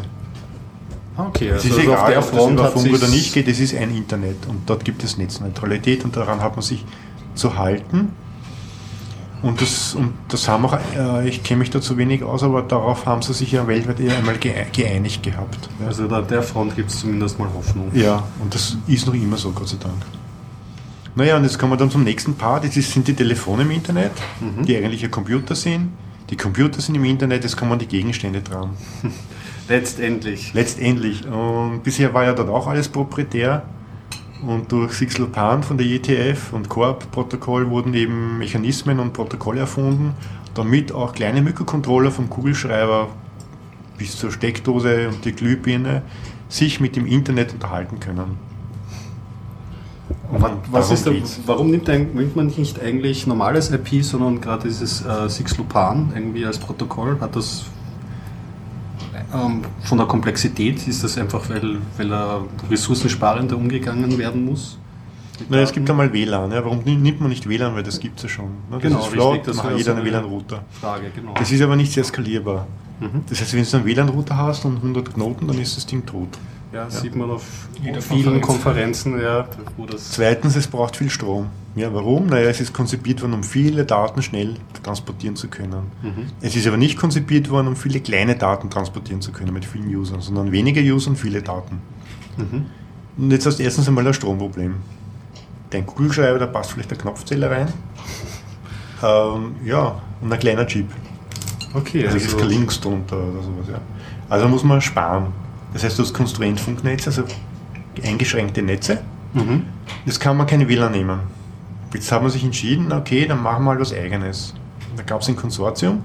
Okay, 1.17 1.49
Es 1.49 1.63
also, 1.65 1.67
ist 1.69 1.73
also 1.79 1.91
egal, 1.91 1.97
auf 1.97 2.07
der 2.09 2.17
ob 2.19 2.23
das 2.23 2.29
Front 2.41 2.53
über 2.59 2.67
Funk 2.69 2.93
oder 2.93 3.07
nicht 3.07 3.33
geht, 3.33 3.47
es 3.47 3.59
ist 3.59 3.75
ein 3.75 3.95
Internet 3.95 4.45
und 4.47 4.69
dort 4.69 4.85
gibt 4.85 5.03
es 5.03 5.17
Netzneutralität 5.17 6.03
und 6.05 6.15
daran 6.15 6.41
hat 6.41 6.55
man 6.55 6.61
sich 6.63 6.85
zu 7.35 7.57
halten. 7.57 8.09
Und 9.43 9.61
das, 9.61 9.93
und 9.93 10.13
das 10.29 10.47
haben 10.47 10.65
auch, 10.65 10.77
äh, 10.97 11.27
ich 11.29 11.43
kenne 11.43 11.59
mich 11.59 11.69
da 11.69 11.79
zu 11.79 11.95
wenig 11.97 12.23
aus, 12.23 12.41
aber 12.41 12.63
darauf 12.63 13.05
haben 13.05 13.21
sie 13.21 13.33
sich 13.33 13.51
ja 13.51 13.67
weltweit 13.67 13.99
eher 13.99 14.17
einmal 14.17 14.35
gee- 14.37 14.65
geeinigt 14.73 15.21
gehabt. 15.21 15.69
Ja. 15.79 15.87
Also 15.87 16.07
an 16.07 16.27
der 16.27 16.41
Front 16.41 16.75
gibt 16.75 16.89
es 16.89 16.99
zumindest 17.01 17.37
mal 17.37 17.47
Hoffnung. 17.53 17.91
Ja, 17.93 18.23
und 18.41 18.53
das 18.55 18.77
ist 18.87 19.05
noch 19.05 19.13
immer 19.13 19.37
so, 19.37 19.51
Gott 19.51 19.67
sei 19.69 19.77
Dank. 19.79 19.93
Naja, 21.17 21.35
und 21.37 21.43
jetzt 21.45 21.57
kommen 21.57 21.71
wir 21.73 21.77
dann 21.77 21.89
zum 21.89 22.03
nächsten 22.03 22.35
Part. 22.35 22.63
Das 22.63 22.77
ist- 22.77 22.91
sind 22.93 23.07
die 23.07 23.15
Telefone 23.15 23.63
im 23.63 23.71
Internet, 23.71 24.11
die 24.67 24.77
eigentlich 24.77 25.01
ja 25.01 25.07
Computer 25.07 25.55
sind. 25.55 25.89
Die 26.29 26.37
Computer 26.37 26.79
sind 26.79 26.93
im 26.93 27.05
Internet, 27.05 27.43
jetzt 27.43 27.57
kommen 27.57 27.79
die 27.79 27.87
Gegenstände 27.87 28.41
dran. 28.41 28.69
Letztendlich. 29.67 30.53
Letztendlich. 30.53 31.25
Und 31.27 31.81
bisher 31.83 32.13
war 32.13 32.23
ja 32.23 32.33
dort 32.33 32.49
auch 32.49 32.67
alles 32.67 32.87
proprietär. 32.87 33.63
Und 34.45 34.71
durch 34.71 34.93
Sixlopan 34.93 35.63
von 35.63 35.79
der 35.79 35.87
ETF 35.87 36.53
und 36.53 36.69
Coop-Protokoll 36.69 37.67
wurden 37.71 37.95
eben 37.95 38.37
Mechanismen 38.37 38.99
und 38.99 39.13
Protokolle 39.13 39.61
erfunden, 39.61 40.13
damit 40.53 40.91
auch 40.91 41.13
kleine 41.13 41.41
Mikrocontroller 41.41 42.11
vom 42.11 42.29
Kugelschreiber 42.29 43.07
bis 43.97 44.15
zur 44.15 44.31
Steckdose 44.31 45.07
und 45.07 45.25
die 45.25 45.31
Glühbirne 45.31 46.03
sich 46.49 46.79
mit 46.79 46.95
dem 46.95 47.07
Internet 47.07 47.53
unterhalten 47.53 47.99
können. 47.99 48.37
Was 50.29 50.89
Darum 51.03 51.21
ist 51.21 51.35
da, 51.37 51.41
warum 51.47 51.71
nimmt, 51.71 51.89
ein- 51.89 52.13
nimmt 52.13 52.35
man 52.35 52.47
nicht 52.47 52.81
eigentlich 52.81 53.25
normales 53.27 53.71
IP, 53.71 54.03
sondern 54.03 54.41
gerade 54.41 54.63
dieses 54.67 55.05
äh, 55.05 55.29
Sixlopan 55.29 56.11
irgendwie 56.13 56.45
als 56.45 56.57
Protokoll? 56.57 57.17
Hat 57.21 57.35
das 57.35 57.65
ähm, 59.33 59.61
von 59.83 59.97
der 59.97 60.07
Komplexität, 60.07 60.85
ist 60.87 61.03
das 61.03 61.17
einfach, 61.17 61.49
weil, 61.49 61.77
weil 61.97 62.11
er 62.11 62.41
ressourcensparender 62.69 63.55
umgegangen 63.57 64.17
werden 64.17 64.45
muss? 64.45 64.77
Mit 65.39 65.49
Na, 65.51 65.57
es 65.59 65.71
gibt 65.71 65.89
einmal 65.89 66.11
WLAN. 66.11 66.51
Ja. 66.51 66.63
Warum 66.65 66.79
nimmt 66.83 67.21
man 67.21 67.29
nicht 67.29 67.47
WLAN? 67.47 67.75
Weil 67.75 67.83
das 67.83 67.99
gibt 67.99 68.17
es 68.17 68.23
ja 68.23 68.29
schon. 68.29 68.45
Ne? 68.45 68.51
Das 68.71 68.81
Genau, 68.81 68.97
ist 68.99 69.03
richtig, 69.05 69.13
flott, 69.21 69.47
das 69.47 69.63
hat 69.63 69.71
jeder 69.71 69.83
so 69.83 69.91
einen 69.91 69.99
eine- 70.01 70.09
WLAN-Router. 70.09 70.63
Frage, 70.81 71.11
genau. 71.15 71.33
Das 71.35 71.51
ist 71.51 71.61
aber 71.61 71.75
nicht 71.75 71.91
sehr 71.91 72.03
skalierbar. 72.03 72.65
Mhm. 72.99 73.21
Das 73.29 73.39
heißt, 73.39 73.53
wenn 73.53 73.63
du 73.63 73.77
einen 73.77 73.85
WLAN-Router 73.85 74.35
hast 74.35 74.65
und 74.65 74.77
100 74.77 75.13
Knoten, 75.13 75.47
dann 75.47 75.59
ist 75.61 75.77
das 75.77 75.85
Ding 75.85 76.05
tot. 76.05 76.29
Ja, 76.77 76.89
sieht 76.91 77.15
man 77.15 77.31
auf 77.31 77.43
Jeder 77.81 78.01
vielen 78.03 78.39
Konferenz. 78.39 79.03
Konferenzen, 79.03 79.19
ja, 79.19 79.47
wo 79.77 79.87
das. 79.87 80.11
Zweitens, 80.11 80.55
es 80.55 80.67
braucht 80.67 80.95
viel 80.95 81.09
Strom. 81.09 81.47
Ja, 81.75 81.91
warum? 81.91 82.27
Naja, 82.27 82.49
es 82.49 82.61
ist 82.61 82.71
konzipiert 82.71 83.21
worden, 83.23 83.33
um 83.33 83.43
viele 83.43 83.83
Daten 83.83 84.21
schnell 84.21 84.57
transportieren 84.83 85.35
zu 85.35 85.47
können. 85.47 85.91
Mhm. 86.03 86.27
Es 86.41 86.55
ist 86.55 86.67
aber 86.67 86.77
nicht 86.77 86.97
konzipiert 86.99 87.49
worden, 87.49 87.67
um 87.67 87.75
viele 87.75 87.99
kleine 87.99 88.35
Daten 88.35 88.69
transportieren 88.69 89.21
zu 89.21 89.31
können 89.31 89.53
mit 89.53 89.65
vielen 89.65 89.87
Usern, 89.95 90.21
sondern 90.21 90.51
weniger 90.51 90.81
User 90.81 91.09
und 91.09 91.15
viele 91.15 91.41
Daten. 91.41 91.81
Mhm. 92.37 92.65
Und 93.17 93.31
jetzt 93.31 93.47
hast 93.47 93.57
du 93.57 93.63
erstens 93.63 93.87
einmal 93.87 94.05
ein 94.05 94.13
Stromproblem. 94.13 94.75
Dein 95.71 95.83
Kugelschreiber, 95.85 96.37
da 96.37 96.45
passt 96.45 96.71
vielleicht 96.73 96.91
der 96.91 96.99
Knopfzähler 96.99 97.49
rein. 97.49 97.73
Ähm, 99.03 99.55
ja, 99.65 99.99
und 100.21 100.31
ein 100.31 100.39
kleiner 100.39 100.67
Chip. 100.67 100.87
Okay, 101.73 102.05
Also, 102.05 102.17
ist 102.17 102.37
kein 102.37 102.49
Links 102.49 102.79
drunter 102.79 103.17
oder 103.17 103.41
sowas. 103.41 103.67
Ja. 103.71 103.79
Also 104.29 104.47
muss 104.47 104.63
man 104.63 104.79
sparen. 104.79 105.33
Das 105.73 105.83
heißt, 105.83 105.97
du 105.97 106.03
hast 106.03 106.13
Konstruentfunknetze, 106.13 107.09
also 107.09 107.23
eingeschränkte 108.03 108.61
Netze. 108.61 109.01
Mhm. 109.33 109.63
Das 110.05 110.19
kann 110.19 110.37
man 110.37 110.47
keine 110.47 110.67
WLAN 110.67 110.91
nehmen. 110.91 111.19
Jetzt 111.93 112.11
hat 112.11 112.21
man 112.21 112.31
sich 112.31 112.43
entschieden, 112.43 112.91
okay, 112.91 113.27
dann 113.27 113.41
machen 113.41 113.63
wir 113.63 113.71
halt 113.71 113.79
was 113.79 113.93
Eigenes. 113.93 114.53
Da 114.95 115.03
gab 115.03 115.21
es 115.21 115.29
ein 115.29 115.35
Konsortium, 115.35 116.01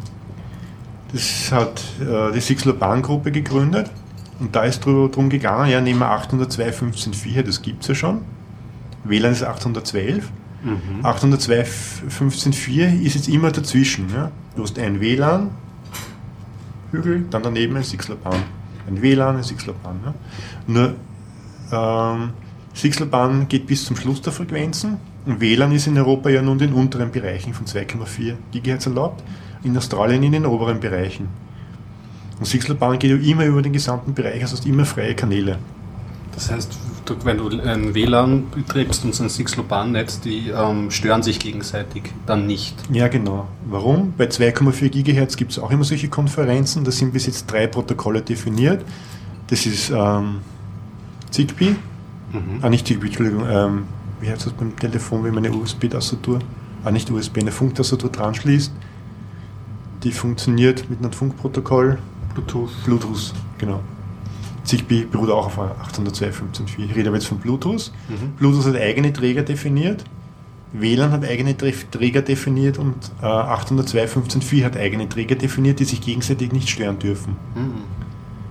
das 1.13 1.51
hat 1.53 1.83
äh, 2.01 2.33
die 2.33 2.41
Sixlopan-Gruppe 2.41 3.33
gegründet 3.33 3.91
und 4.41 4.55
da 4.55 4.65
ist 4.65 4.87
darum 4.87 5.29
gegangen, 5.29 5.71
ja, 5.71 5.81
nehmen 5.81 6.01
wir 6.01 6.11
802.15.4, 6.11 7.43
das 7.43 7.63
gibt 7.63 7.83
es 7.83 7.89
ja 7.89 7.95
schon. 7.95 8.21
WLAN 9.05 9.33
ist 9.33 9.43
812. 9.43 10.31
802.15.4 11.03 13.03
ist 13.03 13.15
jetzt 13.15 13.29
immer 13.29 13.51
dazwischen. 13.51 14.09
Ja? 14.15 14.31
Du 14.55 14.63
hast 14.63 14.79
ein 14.79 15.01
WLAN, 15.01 15.51
Hügel, 16.93 17.25
dann 17.31 17.43
daneben 17.43 17.77
ein 17.77 17.83
Sixelbahn. 17.83 18.43
Ein 18.87 19.03
WLAN, 19.03 19.37
ein 19.37 19.43
Sixelbahn. 19.43 20.01
Ja? 20.05 20.15
Nur 20.67 20.95
ähm, 21.73 22.31
Sixelbahn 22.75 23.49
geht 23.49 23.67
bis 23.67 23.85
zum 23.85 23.97
Schluss 23.97 24.23
der 24.23 24.33
Frequenzen. 24.33 24.99
Und 25.25 25.41
WLAN 25.41 25.73
ist 25.73 25.87
in 25.87 25.97
Europa 25.97 26.31
ja 26.31 26.43
nur 26.43 26.55
in 26.55 26.59
den 26.59 26.73
unteren 26.73 27.13
Bereichen 27.13 27.55
von 27.55 27.67
2,4 27.67 28.35
GHz 28.53 28.87
erlaubt, 28.87 29.23
in 29.63 29.77
Australien 29.77 30.23
in 30.23 30.33
den 30.33 30.47
oberen 30.47 30.81
Bereichen. 30.81 31.29
Und 32.39 32.47
Sixelbahn 32.47 32.99
geht 32.99 33.11
ja 33.11 33.31
immer 33.31 33.45
über 33.45 33.63
den 33.63 33.73
gesamten 33.73 34.15
Bereich, 34.15 34.43
also 34.43 34.57
hast 34.57 34.67
immer 34.67 34.85
freie 34.85 35.15
Kanäle. 35.15 35.59
Das 36.35 36.51
heißt, 36.51 36.77
du, 37.05 37.15
wenn 37.25 37.39
du 37.39 37.49
ein 37.61 37.95
WLAN 37.95 38.45
betreibst 38.51 39.05
und 39.05 39.15
so 39.15 39.23
ein 39.23 39.29
Sixloban-Netz, 39.29 40.21
die 40.21 40.49
ähm, 40.51 40.91
stören 40.91 41.23
sich 41.23 41.39
gegenseitig 41.39 42.05
dann 42.27 42.47
nicht. 42.47 42.77
Ja, 42.91 43.09
genau. 43.09 43.49
Warum? 43.67 44.13
Bei 44.17 44.27
2,4 44.27 44.89
GHz 44.91 45.37
gibt 45.37 45.53
es 45.53 45.59
auch 45.59 45.71
immer 45.71 45.85
solche 45.85 46.09
Konferenzen. 46.09 46.85
Da 46.85 46.91
sind 46.91 47.13
bis 47.13 47.27
jetzt 47.27 47.51
drei 47.51 47.67
Protokolle 47.67 48.23
definiert. 48.23 48.85
Das 49.49 49.67
ist 49.67 49.91
ähm, 49.91 50.41
Zigbee, 51.31 51.77
Mhm. 52.33 52.61
ah 52.63 52.71
nicht 52.71 52.87
Zigbee, 52.87 53.09
Entschuldigung, 53.09 53.45
ähm, 53.47 53.85
wie 54.21 54.31
heißt 54.31 54.47
das 54.47 54.53
beim 54.55 54.75
Telefon, 54.77 55.23
wenn 55.25 55.35
man 55.35 55.45
eine 55.45 55.55
USB-Tastatur, 55.55 56.39
ah 56.85 56.91
nicht 56.91 57.11
USB, 57.11 57.39
eine 57.41 57.53
Funktastatur 57.53 58.09
dran 58.11 58.35
schließt. 58.35 58.73
Die 60.03 60.13
funktioniert 60.13 60.89
mit 60.89 61.01
einem 61.01 61.13
Funkprotokoll. 61.13 61.99
Bluetooth. 62.35 62.71
Bluetooth, 62.87 63.35
genau. 63.59 63.81
Zigbee 64.65 65.07
beruht 65.11 65.31
auch 65.31 65.47
auf 65.47 65.59
802.15.4. 65.59 66.85
Ich 66.85 66.95
rede 66.95 67.09
aber 67.09 67.17
jetzt 67.17 67.27
von 67.27 67.39
Bluetooth. 67.39 67.93
Mhm. 68.09 68.33
Bluetooth 68.39 68.67
hat 68.67 68.77
eigene 68.77 69.13
Träger 69.13 69.43
definiert. 69.43 70.05
WLAN 70.73 71.11
hat 71.11 71.25
eigene 71.25 71.55
Träger 71.57 72.23
definiert 72.23 72.79
und 72.79 72.95
äh, 73.21 73.27
802.15.4 73.27 74.65
hat 74.65 74.77
eigene 74.77 75.09
Träger 75.09 75.35
definiert, 75.35 75.81
die 75.81 75.85
sich 75.85 76.01
gegenseitig 76.01 76.53
nicht 76.53 76.69
stören 76.69 76.99
dürfen. 76.99 77.37
Mhm. 77.55 77.83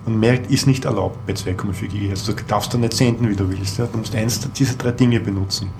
Und 0.04 0.18
mehr 0.18 0.48
ist 0.50 0.66
nicht 0.66 0.84
erlaubt 0.84 1.26
bei 1.26 1.32
2,4 1.32 1.88
GHz. 1.88 2.24
Du 2.24 2.32
darfst 2.46 2.74
dann 2.74 2.80
nicht 2.80 2.92
senden, 2.92 3.28
wie 3.28 3.36
du 3.36 3.48
willst. 3.48 3.78
Ja? 3.78 3.86
Du 3.86 3.98
musst 3.98 4.14
eins 4.14 4.40
dieser 4.52 4.74
drei 4.74 4.92
Dinge 4.92 5.20
benutzen. 5.20 5.70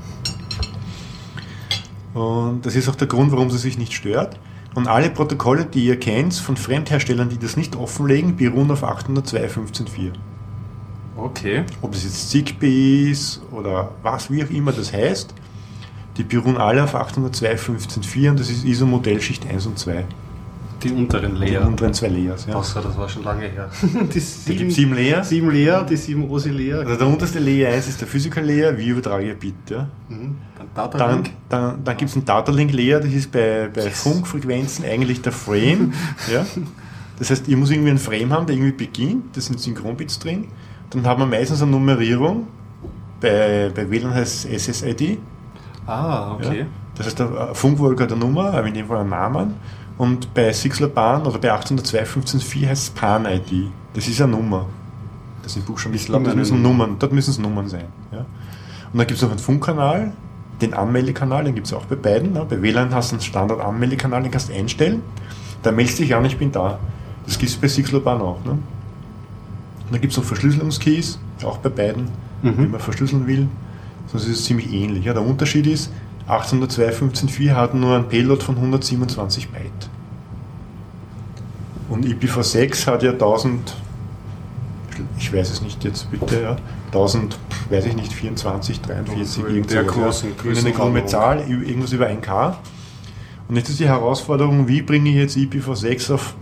Und 2.14 2.64
das 2.64 2.76
ist 2.76 2.88
auch 2.88 2.94
der 2.94 3.08
Grund, 3.08 3.32
warum 3.32 3.50
sie 3.50 3.58
sich 3.58 3.78
nicht 3.78 3.92
stört. 3.92 4.38
Und 4.74 4.88
alle 4.88 5.10
Protokolle, 5.10 5.66
die 5.66 5.84
ihr 5.84 5.98
kennt, 5.98 6.34
von 6.34 6.56
Fremdherstellern, 6.56 7.28
die 7.28 7.38
das 7.38 7.56
nicht 7.56 7.76
offenlegen, 7.76 8.36
beruhen 8.36 8.70
auf 8.70 8.84
802.15.4. 8.84 10.12
Okay. 11.16 11.64
Ob 11.82 11.94
es 11.94 12.04
jetzt 12.04 12.30
Zigbee 12.30 13.10
ist 13.10 13.42
oder 13.50 13.92
was, 14.02 14.30
wie 14.30 14.42
auch 14.42 14.50
immer 14.50 14.72
das 14.72 14.92
heißt, 14.92 15.34
die 16.16 16.24
beruhen 16.24 16.56
alle 16.56 16.84
auf 16.84 16.94
802.15.4 16.94 18.30
und 18.30 18.40
das 18.40 18.50
ist 18.50 18.64
ISO 18.64 18.86
Modellschicht 18.86 19.46
1 19.46 19.66
und 19.66 19.78
2. 19.78 20.04
Die 20.82 20.90
unteren 20.90 21.34
Die 21.34 21.40
Layer. 21.46 21.66
unteren 21.66 21.94
zwei 21.94 22.08
Layers. 22.08 22.46
Ja. 22.46 22.54
Außer 22.54 22.80
das 22.80 22.96
war 22.96 23.08
schon 23.08 23.22
lange 23.24 23.46
her. 23.46 23.68
die 23.82 24.22
Da 24.46 24.54
gibt 24.54 24.72
sieben 24.72 24.94
Layers. 24.94 25.28
Sieben 25.28 25.50
Layer, 25.50 25.84
die 25.84 25.96
sieben 25.96 26.28
OSI 26.28 26.50
Layer. 26.50 26.80
Also 26.80 26.96
der 26.96 27.06
unterste 27.06 27.38
Layer 27.38 27.72
1 27.72 27.88
ist 27.88 28.00
der 28.00 28.08
Physical 28.08 28.44
Layer, 28.44 28.76
wie 28.76 28.88
übertrage 28.88 29.30
ich 29.32 29.38
Bit. 29.38 29.54
Ja. 29.70 29.88
Mhm. 30.08 30.36
Dann 30.58 30.66
Data 30.74 30.98
Dann, 30.98 31.14
Link. 31.16 31.30
dann, 31.48 31.84
dann 31.84 31.96
gibt 31.96 32.10
es 32.10 32.16
einen 32.16 32.24
Data 32.24 32.50
Link 32.52 32.72
Layer, 32.72 33.00
das 33.00 33.12
ist 33.12 33.30
bei, 33.30 33.68
bei 33.72 33.90
Funkfrequenzen 33.90 34.84
eigentlich 34.84 35.22
der 35.22 35.32
Frame. 35.32 35.92
ja. 36.32 36.44
Das 37.18 37.30
heißt, 37.30 37.46
ich 37.48 37.56
muss 37.56 37.70
irgendwie 37.70 37.90
einen 37.90 37.98
Frame 37.98 38.32
haben, 38.32 38.46
der 38.46 38.56
irgendwie 38.56 38.72
beginnt, 38.72 39.36
da 39.36 39.40
sind 39.40 39.60
Synchronbits 39.60 40.18
drin. 40.18 40.48
Dann 40.90 41.06
haben 41.06 41.20
wir 41.20 41.26
meistens 41.26 41.62
eine 41.62 41.70
Nummerierung. 41.70 42.46
Bei, 43.20 43.70
bei 43.74 43.88
WLAN 43.88 44.12
heißt 44.14 44.46
es 44.46 44.64
SSID. 44.64 45.18
Ah, 45.86 46.32
okay. 46.32 46.60
Ja. 46.60 46.66
Das 46.96 47.06
heißt, 47.06 47.18
der 47.20 47.54
Funkwolke 47.54 48.02
hat 48.02 48.12
eine 48.12 48.20
Nummer, 48.20 48.52
aber 48.52 48.66
in 48.66 48.74
dem 48.74 48.86
Fall 48.86 48.98
einen 48.98 49.10
Namen. 49.10 49.54
Und 50.02 50.34
bei 50.34 50.52
Sixler 50.52 50.88
Bahn 50.88 51.24
oder 51.28 51.38
bei 51.38 51.52
802.15.4 51.54 52.66
heißt 52.66 52.82
es 52.82 52.90
Pan-ID. 52.90 53.70
Das 53.94 54.08
ist 54.08 54.20
eine 54.20 54.32
Nummer. 54.32 54.66
Das 55.44 55.52
sind 55.52 55.64
Buchstaben. 55.64 55.94
Ich 55.94 56.06
glaube, 56.06 56.24
das 56.24 56.34
müssen 56.34 56.60
Nummer. 56.60 56.86
Nummern, 56.86 56.96
dort 56.98 57.12
müssen 57.12 57.30
es 57.30 57.38
Nummern 57.38 57.68
sein. 57.68 57.84
Ja. 58.10 58.18
Und 58.18 58.26
dann 58.98 59.06
gibt 59.06 59.12
es 59.12 59.22
noch 59.22 59.30
einen 59.30 59.38
Funkkanal, 59.38 60.12
den 60.60 60.74
Anmeldekanal, 60.74 61.44
den 61.44 61.54
gibt 61.54 61.68
es 61.68 61.72
auch 61.72 61.84
bei 61.84 61.94
beiden. 61.94 62.32
Ne. 62.32 62.44
Bei 62.50 62.60
WLAN 62.60 62.92
hast 62.92 63.12
du 63.12 63.14
einen 63.14 63.22
Standard-Anmeldekanal, 63.22 64.24
den 64.24 64.32
kannst 64.32 64.48
du 64.48 64.54
einstellen. 64.54 65.02
Da 65.62 65.70
meldest 65.70 66.00
du 66.00 66.02
dich 66.02 66.16
an, 66.16 66.24
ich 66.24 66.36
bin 66.36 66.50
da. 66.50 66.80
Das 67.24 67.38
gibt 67.38 67.52
es 67.52 67.56
bei 67.56 67.68
Sixler 67.68 68.00
Bahn 68.00 68.20
auch. 68.22 68.44
Ne. 68.44 68.50
Und 68.50 68.62
dann 69.92 70.00
gibt 70.00 70.14
es 70.14 70.16
noch 70.16 70.24
Verschlüsselungskeys, 70.24 71.20
auch 71.44 71.58
bei 71.58 71.68
beiden, 71.68 72.06
Mhm. 72.42 72.54
wenn 72.58 72.70
man 72.72 72.80
verschlüsseln 72.80 73.28
will. 73.28 73.46
Sonst 74.08 74.24
ist 74.24 74.40
es 74.40 74.44
ziemlich 74.46 74.72
ähnlich. 74.72 75.04
Ja, 75.04 75.12
der 75.12 75.24
Unterschied 75.24 75.68
ist, 75.68 75.92
802.15.4 76.26 77.54
hat 77.54 77.74
nur 77.74 77.94
einen 77.94 78.08
Payload 78.08 78.42
von 78.42 78.56
127 78.56 79.48
Byte. 79.50 79.90
Und 81.92 82.06
IPv6 82.06 82.86
hat 82.86 83.02
ja 83.02 83.10
1000, 83.10 83.74
ich 85.18 85.30
weiß 85.30 85.50
es 85.50 85.60
nicht 85.60 85.84
jetzt 85.84 86.10
bitte, 86.10 86.40
ja, 86.40 86.56
1000, 86.86 87.38
weiß 87.68 87.84
ich 87.84 87.94
nicht, 87.94 88.14
24, 88.14 88.80
43, 88.80 89.26
So 89.26 89.44
in 89.44 89.66
der 89.66 89.84
sowas, 89.84 90.22
ja. 90.22 90.30
großen 90.30 90.46
Irgendeine 90.46 90.72
krumme. 90.72 91.04
Zahl, 91.04 91.40
irgendwas 91.46 91.92
über 91.92 92.06
1K. 92.06 92.54
Und 93.46 93.56
jetzt 93.56 93.68
ist 93.68 93.78
die 93.78 93.88
Herausforderung, 93.88 94.68
wie 94.68 94.80
bringe 94.80 95.10
ich 95.10 95.16
jetzt 95.16 95.36
IPv6 95.36 96.14
auf 96.14 96.34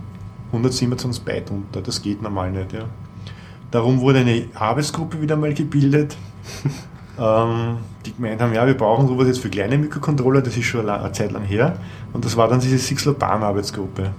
127 0.53 1.21
Byte 1.21 1.51
unter? 1.51 1.81
Das 1.81 2.01
geht 2.01 2.21
normal 2.21 2.51
nicht, 2.51 2.71
ja. 2.71 2.85
Darum 3.71 3.99
wurde 3.99 4.19
eine 4.19 4.45
Arbeitsgruppe 4.53 5.21
wieder 5.21 5.35
mal 5.35 5.53
gebildet, 5.53 6.15
ähm, 7.19 7.79
die 8.05 8.13
gemeint 8.13 8.39
haben, 8.39 8.53
ja, 8.53 8.65
wir 8.65 8.77
brauchen 8.77 9.05
sowas 9.05 9.27
jetzt 9.27 9.39
für 9.39 9.49
kleine 9.49 9.77
Mikrocontroller, 9.77 10.41
das 10.41 10.55
ist 10.55 10.63
schon 10.63 10.89
eine 10.89 11.01
eine 11.01 11.11
Zeit 11.11 11.33
lang 11.33 11.43
her. 11.43 11.77
Und 12.13 12.23
das 12.23 12.37
war 12.37 12.47
dann 12.47 12.61
diese 12.61 12.77
Sixler-Bahn-Arbeitsgruppe. 12.77 14.11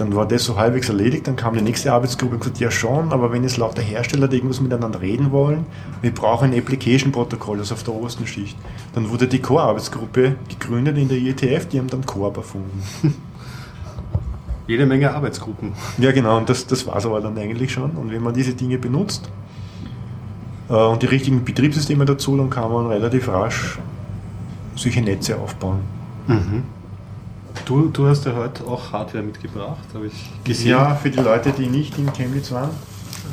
Dann 0.00 0.16
war 0.16 0.26
das 0.26 0.44
so 0.44 0.56
halbwegs 0.56 0.88
erledigt, 0.88 1.26
dann 1.26 1.36
kam 1.36 1.52
die 1.52 1.60
nächste 1.60 1.92
Arbeitsgruppe 1.92 2.32
und 2.32 2.40
gesagt, 2.40 2.58
ja 2.58 2.70
schon, 2.70 3.12
aber 3.12 3.32
wenn 3.32 3.42
jetzt 3.42 3.58
lauter 3.58 3.82
Hersteller 3.82 4.28
die 4.28 4.36
irgendwas 4.36 4.62
miteinander 4.62 5.02
reden 5.02 5.30
wollen, 5.30 5.66
wir 6.00 6.10
brauchen 6.10 6.52
ein 6.52 6.58
Application-Protokoll, 6.58 7.58
das 7.58 7.70
auf 7.70 7.82
der 7.82 7.92
obersten 7.92 8.26
Schicht. 8.26 8.56
Dann 8.94 9.10
wurde 9.10 9.28
die 9.28 9.40
Core-Arbeitsgruppe 9.40 10.36
gegründet 10.48 10.96
in 10.96 11.08
der 11.08 11.18
IETF, 11.18 11.68
die 11.68 11.78
haben 11.78 11.88
dann 11.88 12.06
Core 12.06 12.34
erfunden. 12.34 12.82
Jede 14.66 14.86
Menge 14.86 15.12
Arbeitsgruppen. 15.12 15.74
Ja, 15.98 16.12
genau, 16.12 16.38
und 16.38 16.48
das, 16.48 16.66
das 16.66 16.86
war 16.86 16.96
es 16.96 17.04
aber 17.04 17.20
dann 17.20 17.36
eigentlich 17.36 17.70
schon. 17.70 17.90
Und 17.90 18.10
wenn 18.10 18.22
man 18.22 18.32
diese 18.32 18.54
Dinge 18.54 18.78
benutzt 18.78 19.30
äh, 20.70 20.72
und 20.72 21.02
die 21.02 21.06
richtigen 21.08 21.44
Betriebssysteme 21.44 22.06
dazu, 22.06 22.38
dann 22.38 22.48
kann 22.48 22.72
man 22.72 22.86
relativ 22.86 23.28
rasch 23.28 23.78
solche 24.76 25.02
Netze 25.02 25.36
aufbauen. 25.36 25.80
Mhm. 26.26 26.62
Du, 27.70 27.88
du 27.88 28.08
hast 28.08 28.24
ja 28.26 28.34
heute 28.34 28.64
auch 28.66 28.90
Hardware 28.90 29.22
mitgebracht, 29.22 29.78
habe 29.94 30.08
ich 30.08 30.28
gesehen. 30.42 30.70
Ja, 30.72 30.92
für 30.96 31.08
die 31.08 31.20
Leute, 31.20 31.52
die 31.52 31.66
nicht 31.68 31.96
in 31.98 32.12
Chemnitz 32.12 32.50
waren. 32.50 32.70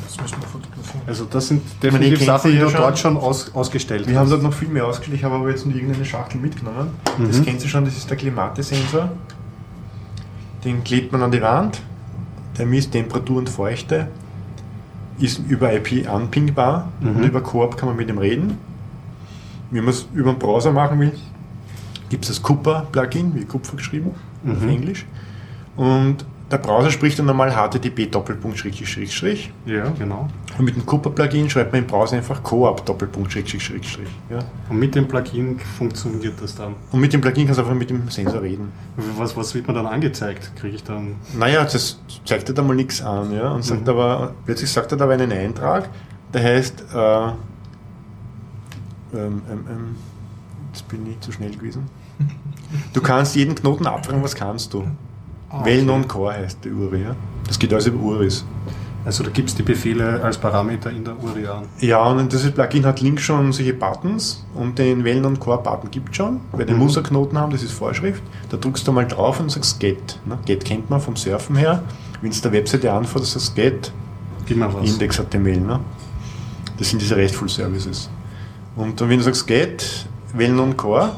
Das 0.06 0.16
müssen 0.20 0.40
wir 0.40 0.46
fotografieren. 0.48 1.02
Also 1.08 1.24
das 1.24 1.48
sind 1.48 1.62
definitiv 1.82 2.24
Sachen, 2.24 2.52
die 2.52 2.58
ja 2.58 2.66
du 2.66 2.70
dort 2.76 2.96
schon 3.00 3.16
aus, 3.16 3.52
ausgestellt 3.52 4.06
Wir 4.06 4.14
haben 4.16 4.26
hast. 4.26 4.30
dort 4.30 4.44
noch 4.44 4.52
viel 4.52 4.68
mehr 4.68 4.86
ausgestellt, 4.86 5.18
ich 5.18 5.24
habe 5.24 5.34
aber 5.34 5.50
jetzt 5.50 5.66
nur 5.66 5.74
irgendeine 5.74 6.04
Schachtel 6.04 6.40
mitgenommen. 6.40 6.90
Das 7.04 7.38
Mhm. 7.38 7.44
kennst 7.46 7.64
du 7.64 7.68
schon, 7.68 7.84
das 7.84 7.96
ist 7.96 8.08
der 8.08 8.16
Klimatesensor. 8.16 9.10
Den 10.64 10.84
klebt 10.84 11.10
man 11.10 11.20
an 11.24 11.32
die 11.32 11.42
Wand, 11.42 11.80
der 12.58 12.66
misst 12.66 12.92
Temperatur 12.92 13.38
und 13.38 13.48
Feuchte, 13.50 14.06
ist 15.18 15.40
über 15.48 15.72
IP 15.74 16.06
anpingbar 16.08 16.92
Mhm. 17.00 17.08
und 17.16 17.24
über 17.24 17.40
Coop 17.40 17.76
kann 17.76 17.88
man 17.88 17.96
mit 17.96 18.08
ihm 18.08 18.18
reden. 18.18 18.56
Wenn 19.72 19.82
man 19.84 19.92
es 19.94 20.06
über 20.14 20.32
den 20.32 20.38
Browser 20.38 20.70
machen 20.70 21.00
will, 21.00 21.12
gibt 22.08 22.22
es 22.24 22.28
das 22.30 22.42
Cooper-Plugin, 22.42 23.34
wie 23.34 23.44
Kupfer 23.44 23.76
geschrieben, 23.76 24.12
auf 24.46 24.60
Mhm. 24.62 24.68
Englisch. 24.68 25.06
Und 25.76 26.24
der 26.50 26.56
Browser 26.58 26.90
spricht 26.90 27.18
dann 27.18 27.26
normal 27.26 27.50
HTTP 27.52 28.06
Doppelpunkt 28.10 28.58
Schrägstrich 28.58 28.88
Schrägstrich. 28.88 29.52
Ja, 29.66 29.90
genau. 29.98 30.28
Und 30.56 30.64
mit 30.64 30.74
dem 30.76 30.86
Cooper-Plugin 30.86 31.50
schreibt 31.50 31.72
man 31.72 31.82
im 31.82 31.86
Browser 31.86 32.16
einfach 32.16 32.42
Coop 32.42 32.86
Doppelpunkt 32.86 33.30
Schrägstrich 33.30 33.62
Schrägstrich. 33.62 34.08
Ja. 34.30 34.38
Und 34.70 34.78
mit 34.78 34.94
dem 34.94 35.06
Plugin 35.06 35.58
funktioniert 35.76 36.40
das 36.40 36.54
dann. 36.54 36.74
Und 36.90 37.00
mit 37.00 37.12
dem 37.12 37.20
Plugin 37.20 37.44
kannst 37.44 37.58
du 37.58 37.62
einfach 37.64 37.76
mit 37.76 37.90
dem 37.90 38.08
Sensor 38.08 38.40
reden. 38.40 38.72
Was, 39.18 39.36
was 39.36 39.54
wird 39.54 39.68
mir 39.68 39.74
dann 39.74 39.86
angezeigt? 39.86 40.50
Kriege 40.56 40.76
ich 40.76 40.82
dann. 40.84 41.16
Naja, 41.38 41.62
das 41.64 42.00
zeigt 42.24 42.48
dir 42.48 42.54
da 42.54 42.62
mal 42.62 42.74
nichts 42.74 43.02
an, 43.02 43.30
ja. 43.30 43.52
Und 43.52 43.62
sagt 43.62 43.82
Mhm. 43.82 43.88
aber, 43.90 44.34
plötzlich 44.46 44.70
sagt 44.70 44.90
er 44.92 44.96
da 44.96 45.04
aber 45.04 45.12
einen 45.14 45.30
Eintrag, 45.30 45.90
der 46.32 46.42
heißt, 46.42 46.82
äh, 46.94 47.26
ähm, 47.26 47.32
ähm, 49.12 49.42
ähm, 49.50 49.96
jetzt 50.72 50.88
bin 50.88 51.06
ich 51.10 51.20
zu 51.20 51.30
schnell 51.32 51.50
gewesen. 51.54 51.86
Du 52.92 53.00
kannst 53.00 53.34
jeden 53.36 53.54
Knoten 53.54 53.86
abfragen, 53.86 54.22
was 54.22 54.34
kannst 54.34 54.74
du? 54.74 54.84
Ah, 55.50 55.64
well 55.64 55.76
okay. 55.76 55.82
known 55.84 56.06
core 56.08 56.34
heißt 56.34 56.64
der 56.64 56.72
URI, 56.72 57.02
ja. 57.02 57.16
Das 57.46 57.58
geht 57.58 57.72
also 57.72 57.90
über 57.90 58.02
URIs. 58.02 58.44
Also 59.04 59.24
da 59.24 59.30
gibt 59.30 59.48
es 59.48 59.54
die 59.54 59.62
Befehle 59.62 60.22
als 60.22 60.36
Parameter 60.36 60.90
in 60.90 61.02
der 61.04 61.14
URI 61.22 61.46
an. 61.46 61.62
Ja, 61.80 62.02
und 62.04 62.30
dieses 62.30 62.50
Plugin 62.50 62.84
hat 62.84 63.00
links 63.00 63.22
schon 63.22 63.52
solche 63.52 63.72
Buttons 63.72 64.44
und 64.54 64.78
den 64.78 65.02
Well 65.04 65.20
known 65.20 65.38
core 65.38 65.62
Button 65.62 65.90
gibt 65.90 66.14
schon, 66.14 66.40
weil 66.52 66.66
die 66.66 66.74
Mhm. 66.74 66.80
muss 66.80 66.96
einen 66.98 67.06
Knoten 67.06 67.38
haben, 67.38 67.50
das 67.52 67.62
ist 67.62 67.72
Vorschrift. 67.72 68.22
Da 68.50 68.58
drückst 68.58 68.86
du 68.86 68.92
mal 68.92 69.06
drauf 69.06 69.40
und 69.40 69.50
sagst 69.50 69.80
Get. 69.80 70.18
Ne? 70.26 70.38
Get 70.44 70.64
kennt 70.64 70.90
man 70.90 71.00
vom 71.00 71.16
Surfen 71.16 71.56
her. 71.56 71.82
Wenn 72.20 72.30
es 72.32 72.42
der 72.42 72.52
Webseite 72.52 72.92
anfährst, 72.92 73.32
sagst 73.32 73.54
Get 73.56 73.92
Gib 74.44 74.58
mal 74.58 74.72
was. 74.74 74.90
Index.html. 74.90 75.60
Ne? 75.60 75.80
Das 76.76 76.90
sind 76.90 77.00
diese 77.00 77.16
RESTful 77.16 77.48
Services. 77.48 78.10
Und 78.76 79.00
wenn 79.00 79.18
du 79.18 79.22
sagst 79.24 79.46
get, 79.46 80.06
well 80.34 80.52
non 80.52 80.76
core, 80.76 81.12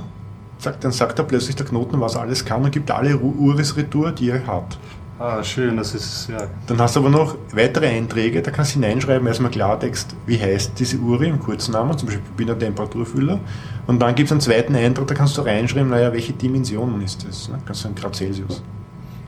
sagt, 0.62 0.85
dann 0.85 0.92
sagt 0.92 1.18
er 1.18 1.25
plötzlich 1.25 1.57
der 1.57 1.66
Knoten, 1.66 2.01
was 2.01 2.14
er 2.14 2.23
alles 2.23 2.44
kann 2.44 2.62
und 2.64 2.70
gibt 2.70 2.90
alle 2.90 3.16
Uris 3.16 3.77
retour, 3.77 4.12
die 4.12 4.31
er 4.31 4.46
hat. 4.46 4.79
Ah, 5.18 5.44
schön, 5.44 5.77
das 5.77 5.94
ist, 5.94 6.31
ja. 6.31 6.46
Dann 6.66 6.81
hast 6.81 6.96
du 6.96 7.01
aber 7.01 7.11
noch 7.11 7.37
weitere 7.53 7.88
Einträge, 7.88 8.40
da 8.40 8.51
kannst 8.51 8.75
du 8.75 8.81
hineinschreiben, 8.81 9.29
erstmal 9.29 9.51
Klartext, 9.51 10.16
wie 10.25 10.40
heißt 10.40 10.73
diese 10.79 10.96
Uri 10.96 11.29
im 11.29 11.38
Kurznamen, 11.38 11.96
zum 11.99 12.09
Beispiel 12.09 12.25
bin 12.38 12.59
Temperaturfüller. 12.59 13.38
Und 13.87 14.01
dann 14.01 14.14
gibt 14.14 14.29
es 14.29 14.33
einen 14.33 14.40
zweiten 14.40 14.75
Eintrag, 14.75 15.07
da 15.09 15.14
kannst 15.14 15.37
du 15.37 15.42
reinschreiben, 15.42 15.90
naja, 15.90 16.11
welche 16.14 16.33
Dimensionen 16.33 17.03
ist 17.03 17.27
das? 17.29 17.51
Ne? 17.51 17.59
Kannst 17.66 17.83
du 17.83 17.88
sagen, 17.88 17.96
Grad 17.96 18.16
Celsius. 18.16 18.62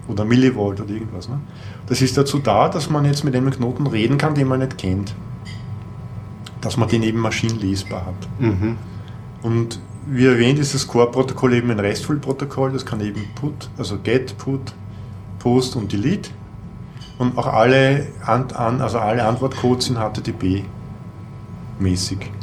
Oder 0.08 0.24
Millivolt 0.24 0.80
oder 0.80 0.90
irgendwas. 0.90 1.28
Ne? 1.28 1.38
Das 1.86 2.00
ist 2.00 2.16
dazu 2.16 2.38
da, 2.38 2.70
dass 2.70 2.88
man 2.88 3.04
jetzt 3.04 3.22
mit 3.22 3.36
einem 3.36 3.50
Knoten 3.50 3.86
reden 3.86 4.16
kann, 4.16 4.34
den 4.34 4.48
man 4.48 4.60
nicht 4.60 4.78
kennt. 4.78 5.14
Dass 6.62 6.78
man 6.78 6.88
den 6.88 7.02
eben 7.02 7.18
maschinenlesbar 7.18 8.06
hat. 8.06 8.28
Mhm. 8.40 8.78
Und 9.42 9.78
wie 10.06 10.26
erwähnt, 10.26 10.58
ist 10.58 10.74
das 10.74 10.86
Core-Protokoll 10.86 11.54
eben 11.54 11.70
ein 11.70 11.80
RESTful-Protokoll. 11.80 12.72
Das 12.72 12.84
kann 12.84 13.00
eben 13.00 13.24
Put, 13.34 13.70
also 13.78 13.98
Get, 13.98 14.36
Put, 14.38 14.72
Post 15.38 15.76
und 15.76 15.92
Delete. 15.92 16.30
Und 17.18 17.38
auch 17.38 17.46
alle, 17.46 18.06
also 18.26 18.98
alle 18.98 19.24
Antwortcodes 19.24 19.86
sind 19.86 19.98
HTTP-mäßig. 19.98 20.64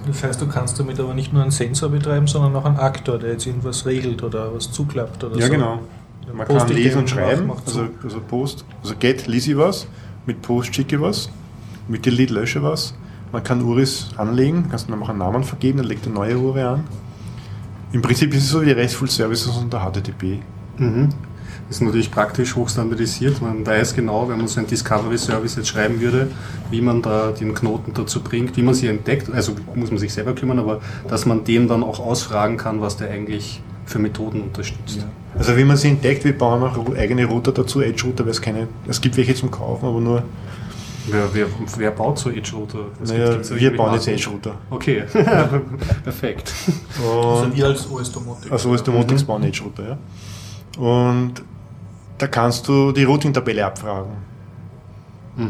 Das 0.07 0.23
heißt, 0.23 0.41
du 0.41 0.47
kannst 0.47 0.79
damit 0.79 0.99
aber 0.99 1.13
nicht 1.13 1.33
nur 1.33 1.41
einen 1.41 1.51
Sensor 1.51 1.89
betreiben, 1.89 2.27
sondern 2.27 2.55
auch 2.55 2.65
einen 2.65 2.77
Aktor, 2.77 3.19
der 3.19 3.31
jetzt 3.31 3.45
irgendwas 3.45 3.85
regelt 3.85 4.23
oder 4.23 4.53
was 4.55 4.71
zuklappt 4.71 5.23
oder 5.23 5.37
Ja, 5.37 5.47
so. 5.47 5.51
genau. 5.51 5.79
Dann 6.27 6.37
Man 6.37 6.47
poste 6.47 6.67
kann 6.73 6.77
lesen 6.77 6.99
und 6.99 7.09
schreiben. 7.09 7.51
Also, 7.65 7.87
also 8.03 8.19
Post, 8.21 8.63
also 8.83 8.93
Get 8.99 9.27
lese 9.27 9.51
ich 9.51 9.57
was, 9.57 9.87
mit 10.25 10.41
Post 10.41 10.73
schicke 10.75 10.95
ich 10.95 11.01
was, 11.01 11.29
mit 11.87 12.05
Delete 12.05 12.33
lösche 12.33 12.61
was. 12.63 12.93
Man 13.31 13.43
kann 13.43 13.61
Uris 13.61 14.09
anlegen, 14.17 14.67
kannst 14.69 14.87
du 14.87 14.91
dann 14.91 15.03
auch 15.03 15.09
einen 15.09 15.19
Namen 15.19 15.43
vergeben, 15.43 15.77
dann 15.79 15.87
legt 15.87 16.05
eine 16.05 16.15
neue 16.15 16.37
Ure 16.37 16.67
an. 16.67 16.83
Im 17.91 18.01
Prinzip 18.01 18.33
ist 18.33 18.43
es 18.43 18.49
so 18.49 18.63
wie 18.63 18.71
RESTful 18.71 19.09
Services 19.09 19.55
unter 19.57 19.79
HTTP. 19.79 20.39
Mhm. 20.77 21.09
Das 21.67 21.77
ist 21.77 21.81
natürlich 21.81 22.09
praktisch 22.09 22.55
hochstandardisiert. 22.55 23.41
Man 23.41 23.65
weiß 23.65 23.95
genau, 23.95 24.27
wenn 24.27 24.37
man 24.37 24.47
so 24.47 24.59
einen 24.59 24.67
Discovery-Service 24.67 25.55
jetzt 25.55 25.67
schreiben 25.67 26.01
würde, 26.01 26.27
wie 26.71 26.81
man 26.81 27.01
da 27.01 27.31
den 27.31 27.53
Knoten 27.53 27.93
dazu 27.93 28.21
bringt, 28.21 28.57
wie 28.57 28.63
man 28.63 28.73
sie 28.73 28.87
entdeckt. 28.87 29.31
Also 29.31 29.53
muss 29.75 29.91
man 29.91 29.99
sich 29.99 30.11
selber 30.11 30.33
kümmern, 30.33 30.57
aber 30.57 30.81
dass 31.07 31.25
man 31.25 31.43
dem 31.43 31.67
dann 31.67 31.83
auch 31.83 31.99
ausfragen 31.99 32.57
kann, 32.57 32.81
was 32.81 32.97
der 32.97 33.11
eigentlich 33.11 33.61
für 33.85 33.99
Methoden 33.99 34.41
unterstützt. 34.41 35.05
Also 35.37 35.57
wie 35.57 35.63
man 35.63 35.77
sie 35.77 35.89
entdeckt, 35.89 36.23
wir 36.23 36.37
bauen 36.37 36.63
auch 36.63 36.95
eigene 36.95 37.25
Router 37.25 37.51
dazu, 37.51 37.81
Edge-Router, 37.81 38.23
weil 38.23 38.31
es 38.31 38.41
keine, 38.41 38.67
es 38.87 39.01
gibt 39.01 39.17
welche 39.17 39.35
zum 39.35 39.51
Kaufen, 39.51 39.85
aber 39.85 39.99
nur, 39.99 40.23
Wer, 41.11 41.33
wer, 41.33 41.47
wer 41.77 41.91
baut 41.91 42.19
so 42.19 42.29
Edge-Router? 42.29 42.79
Naja, 43.05 43.17
gibt- 43.25 43.33
gibt's 43.47 43.55
wir 43.55 43.75
bauen 43.77 43.93
jetzt? 43.93 44.07
Edge-Router. 44.07 44.55
Okay, 44.69 45.03
perfekt. 46.03 46.53
Also 46.97 47.43
Und 47.45 47.55
wir 47.55 47.65
als 47.67 47.89
OS 47.89 48.11
Domotic. 48.11 48.51
Also 48.51 48.69
OS 48.69 48.83
Domotics 48.83 49.23
bauen 49.23 49.43
Edge-Router, 49.43 49.83
ja. 49.89 49.97
Und 50.81 51.33
da 52.17 52.27
kannst 52.27 52.67
du 52.67 52.91
die 52.91 53.03
Routing-Tabelle 53.03 53.65
abfragen. 53.65 54.11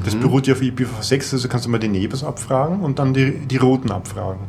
Das 0.04 0.16
Mhm. 0.16 0.20
beruht 0.20 0.46
ja 0.48 0.54
auf 0.54 0.62
IPv6, 0.62 1.34
also 1.34 1.48
kannst 1.48 1.66
du 1.66 1.70
mal 1.70 1.80
die 1.80 1.88
Neighbors 1.88 2.24
abfragen 2.24 2.82
und 2.82 3.00
dann 3.00 3.14
die, 3.14 3.32
die 3.40 3.58
Routen 3.58 3.92
abfragen. 3.92 4.42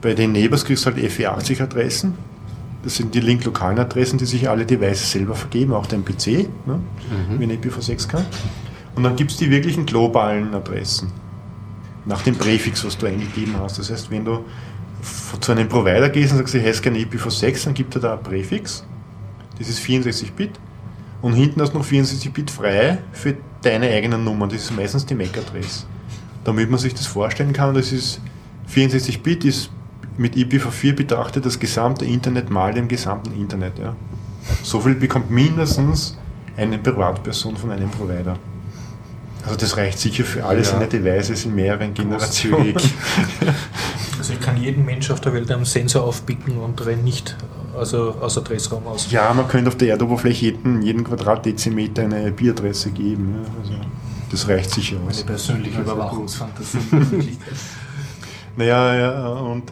Bei 0.00 0.14
den 0.14 0.32
Neighbors 0.32 0.64
kriegst 0.64 0.86
du 0.86 0.90
halt 0.90 0.98
FE80-Adressen. 0.98 2.14
Das 2.84 2.96
sind 2.96 3.14
die 3.14 3.20
link-lokalen 3.20 3.78
Adressen, 3.78 4.18
die 4.18 4.26
sich 4.26 4.48
alle 4.48 4.66
Devices 4.66 5.10
selber 5.10 5.34
vergeben, 5.34 5.72
auch 5.72 5.86
dein 5.86 6.04
PC, 6.04 6.48
ne, 6.66 6.74
Mhm. 6.74 7.40
wenn 7.40 7.50
IPv6 7.50 8.06
kann. 8.06 8.24
Und 8.94 9.02
dann 9.02 9.16
gibt 9.16 9.32
es 9.32 9.36
die 9.36 9.50
wirklichen 9.50 9.86
globalen 9.86 10.54
Adressen. 10.54 11.12
Nach 12.04 12.22
dem 12.22 12.36
Präfix, 12.36 12.84
was 12.84 12.96
du 12.96 13.06
eingegeben 13.06 13.56
hast. 13.58 13.78
Das 13.78 13.90
heißt, 13.90 14.10
wenn 14.10 14.24
du 14.24 14.44
zu 15.40 15.52
einem 15.52 15.68
Provider 15.68 16.08
gehst 16.08 16.32
und 16.32 16.38
sagst, 16.38 16.54
ich 16.54 16.64
heiße 16.64 16.82
gerne 16.82 16.98
IPv6, 16.98 17.64
dann 17.64 17.74
gibt 17.74 17.94
er 17.94 18.00
da 18.00 18.12
ein 18.14 18.22
Präfix. 18.22 18.84
Das 19.58 19.68
ist 19.68 19.80
64-Bit. 19.80 20.52
Und 21.22 21.34
hinten 21.34 21.60
hast 21.62 21.72
du 21.72 21.78
noch 21.78 21.86
64-Bit 21.86 22.50
frei 22.50 22.98
für 23.12 23.36
deine 23.62 23.88
eigenen 23.88 24.24
Nummern. 24.24 24.50
Das 24.50 24.62
ist 24.62 24.76
meistens 24.76 25.06
die 25.06 25.14
MAC-Adresse. 25.14 25.86
Damit 26.44 26.70
man 26.70 26.78
sich 26.78 26.92
das 26.94 27.06
vorstellen 27.06 27.52
kann, 27.52 27.74
das 27.74 27.92
ist 27.92 28.20
64-Bit 28.72 29.44
ist 29.44 29.70
mit 30.16 30.36
IPv4 30.36 30.92
betrachtet 30.92 31.44
das 31.44 31.58
gesamte 31.58 32.04
Internet 32.04 32.50
mal 32.50 32.72
dem 32.72 32.88
gesamten 32.88 33.34
Internet. 33.34 33.78
Ja. 33.78 33.96
So 34.62 34.80
viel 34.80 34.94
bekommt 34.94 35.30
mindestens 35.30 36.16
eine 36.56 36.78
Privatperson 36.78 37.56
von 37.56 37.70
einem 37.70 37.90
Provider. 37.90 38.36
Also 39.44 39.56
das 39.56 39.76
reicht 39.76 39.98
sicher 39.98 40.24
für 40.24 40.44
alle 40.44 40.58
Ja. 40.60 40.64
seine 40.64 40.86
Devices 40.86 41.44
in 41.44 41.54
mehreren 41.54 41.94
Generationen. 41.94 42.74
Also 44.18 44.32
ich 44.32 44.40
kann 44.40 44.56
jeden 44.56 44.86
Mensch 44.86 45.10
auf 45.10 45.20
der 45.20 45.34
Welt 45.34 45.50
einen 45.52 45.66
Sensor 45.66 46.04
aufpicken 46.04 46.56
und 46.56 46.86
renne 46.86 47.02
nicht 47.02 47.36
also 47.78 48.12
aus 48.22 48.38
Adressraum 48.38 48.86
aus. 48.86 49.10
Ja, 49.10 49.34
man 49.34 49.46
könnte 49.48 49.68
auf 49.68 49.76
der 49.76 49.88
Erdoberfläche 49.90 50.46
jeden, 50.46 50.80
jeden 50.80 51.04
Quadratdezimeter 51.04 52.04
eine 52.04 52.28
IP-Adresse 52.28 52.90
geben. 52.92 53.34
Ja. 53.34 53.50
Also 53.60 53.74
das 54.30 54.48
reicht 54.48 54.70
sicher 54.70 54.96
aus. 55.06 55.18
Eine 55.18 55.26
persönliche 55.26 55.78
Also 55.78 55.92
Überwachungsfantasie. 55.92 56.78
Naja, 58.56 58.94
ja, 58.94 59.28
und 59.30 59.64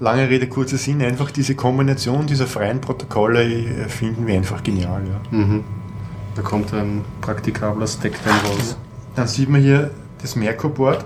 lange 0.00 0.28
Rede, 0.28 0.46
kurzer 0.46 0.76
Sinn, 0.78 1.02
einfach 1.02 1.30
diese 1.32 1.54
Kombination 1.56 2.26
dieser 2.26 2.46
freien 2.46 2.80
Protokolle 2.80 3.42
äh, 3.42 3.88
finden 3.88 4.26
wir 4.26 4.34
einfach 4.36 4.62
genial. 4.62 5.02
Ja. 5.06 5.36
Mhm. 5.36 5.64
Da 6.38 6.44
kommt 6.44 6.72
ein 6.72 7.04
praktikabler 7.20 7.88
Stack 7.88 8.12
dann 8.24 8.36
raus. 8.48 8.76
Dann 9.16 9.26
sieht 9.26 9.48
man 9.48 9.60
hier 9.60 9.90
das 10.22 10.36
Merkur-Board. 10.36 11.04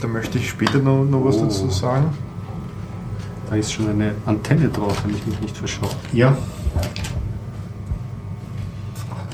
Da 0.00 0.08
möchte 0.08 0.38
ich 0.38 0.48
später 0.48 0.78
noch, 0.78 1.04
noch 1.04 1.22
was 1.26 1.36
Oh. 1.36 1.42
dazu 1.44 1.68
sagen. 1.68 2.06
Da 3.50 3.56
ist 3.56 3.70
schon 3.70 3.90
eine 3.90 4.14
Antenne 4.24 4.70
drauf, 4.70 5.04
wenn 5.04 5.14
ich 5.14 5.26
mich 5.26 5.38
nicht 5.42 5.58
verschaue. 5.58 5.90
Ja. 6.14 6.38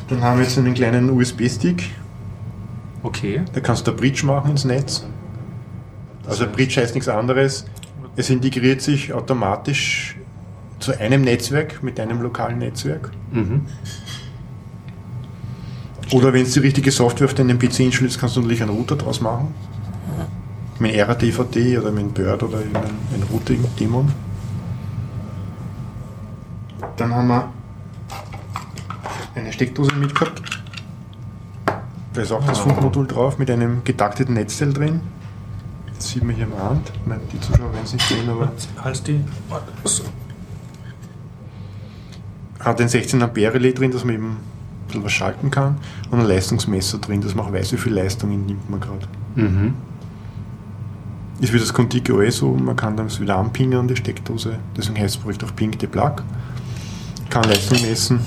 Dann 0.09 0.21
haben 0.23 0.39
wir 0.39 0.45
jetzt 0.45 0.59
einen 0.59 0.75
kleinen 0.75 1.09
USB-Stick. 1.11 1.91
Okay. 3.05 3.43
Da 3.53 3.61
kannst 3.61 3.87
du 3.87 3.93
eine 3.93 4.01
Bridge 4.01 4.27
machen 4.27 4.51
ins 4.51 4.65
Netz. 4.65 5.07
Also 6.27 6.49
Bridge 6.49 6.81
heißt 6.81 6.97
nichts 6.97 7.09
anderes. 7.09 7.65
Es 8.17 8.29
integriert 8.29 8.83
sich 8.83 9.13
automatisch 9.13 10.17
zu 10.81 10.99
einem 10.99 11.23
Netzwerk 11.23 11.83
mit 11.83 12.01
einem 12.01 12.21
lokalen 12.21 12.59
Netzwerk. 12.59 13.11
Mhm. 13.31 13.67
Oder 16.13 16.33
wenn 16.33 16.43
es 16.43 16.55
die 16.55 16.61
richtige 16.61 16.91
Software 16.91 17.27
auf 17.27 17.35
deinem 17.35 17.59
PC 17.59 17.81
installierst, 17.81 18.19
kannst 18.19 18.37
du 18.37 18.41
natürlich 18.41 18.63
einen 18.63 18.73
Router 18.73 18.97
draus 18.97 19.21
machen. 19.21 19.55
Mit 20.81 20.99
RADVD 20.99 21.79
oder 21.79 21.93
mit 21.93 22.15
Bird 22.15 22.43
oder 22.43 22.59
ein, 22.59 22.75
ein 22.75 23.23
Routing-Daemon. 23.31 24.11
Dann 26.97 27.15
haben 27.15 27.29
wir 27.29 27.53
eine 29.35 29.53
Steckdose 29.53 29.95
mitgehabt. 29.95 30.43
Da 32.13 32.23
ist 32.23 32.33
auch 32.33 32.45
das 32.45 32.59
Funkmodul 32.59 33.07
drauf 33.07 33.39
mit 33.39 33.51
einem 33.51 33.85
getakteten 33.85 34.35
Netzteil 34.35 34.73
drin. 34.73 35.01
Das 35.95 36.09
sieht 36.09 36.25
man 36.25 36.35
hier 36.35 36.47
am 36.47 36.55
Rand. 36.55 36.91
Ich 36.95 37.07
meine, 37.07 37.21
Die 37.31 37.39
Zuschauer 37.41 37.73
werden 37.73 37.85
es 37.85 37.93
nicht 37.93 38.09
sehen, 38.09 38.29
aber 38.29 38.51
Als 38.83 39.03
die. 39.03 39.21
So. 39.85 40.05
Hat 42.61 42.81
ein 42.81 42.89
16 42.89 43.23
Ampere 43.23 43.55
Relais 43.55 43.73
drin, 43.75 43.91
dass 43.91 44.05
man 44.05 44.15
eben 44.15 44.29
ein 44.31 44.37
bisschen 44.87 45.05
was 45.05 45.13
schalten 45.13 45.51
kann 45.51 45.77
und 46.11 46.21
ein 46.21 46.27
Leistungsmesser 46.27 46.99
drin, 46.99 47.21
dass 47.21 47.35
man 47.35 47.47
auch 47.47 47.53
weiß, 47.53 47.73
wie 47.73 47.77
viel 47.77 47.93
Leistung 47.95 48.31
nimmt 48.47 48.69
man 48.71 48.81
gerade. 48.81 49.07
Mhm. 49.37 49.75
Ist 51.41 51.53
wie 51.55 51.59
das 51.59 51.73
Contigo 51.73 52.19
OS 52.19 52.37
so, 52.39 52.53
man 52.55 52.77
kann 52.77 52.97
dann 52.97 53.09
wieder 53.19 53.37
anpingen 53.37 53.79
an 53.79 53.89
die 53.89 53.97
Steckdose, 53.97 54.59
deswegen 54.77 54.99
heißt 54.99 55.17
das 55.17 55.23
Projekt 55.23 55.43
auch 55.45 55.55
Ping 55.57 55.75
the 55.81 55.87
Plug. 55.87 56.17
Kann 57.31 57.45
Leistung 57.45 57.81
messen, 57.81 58.21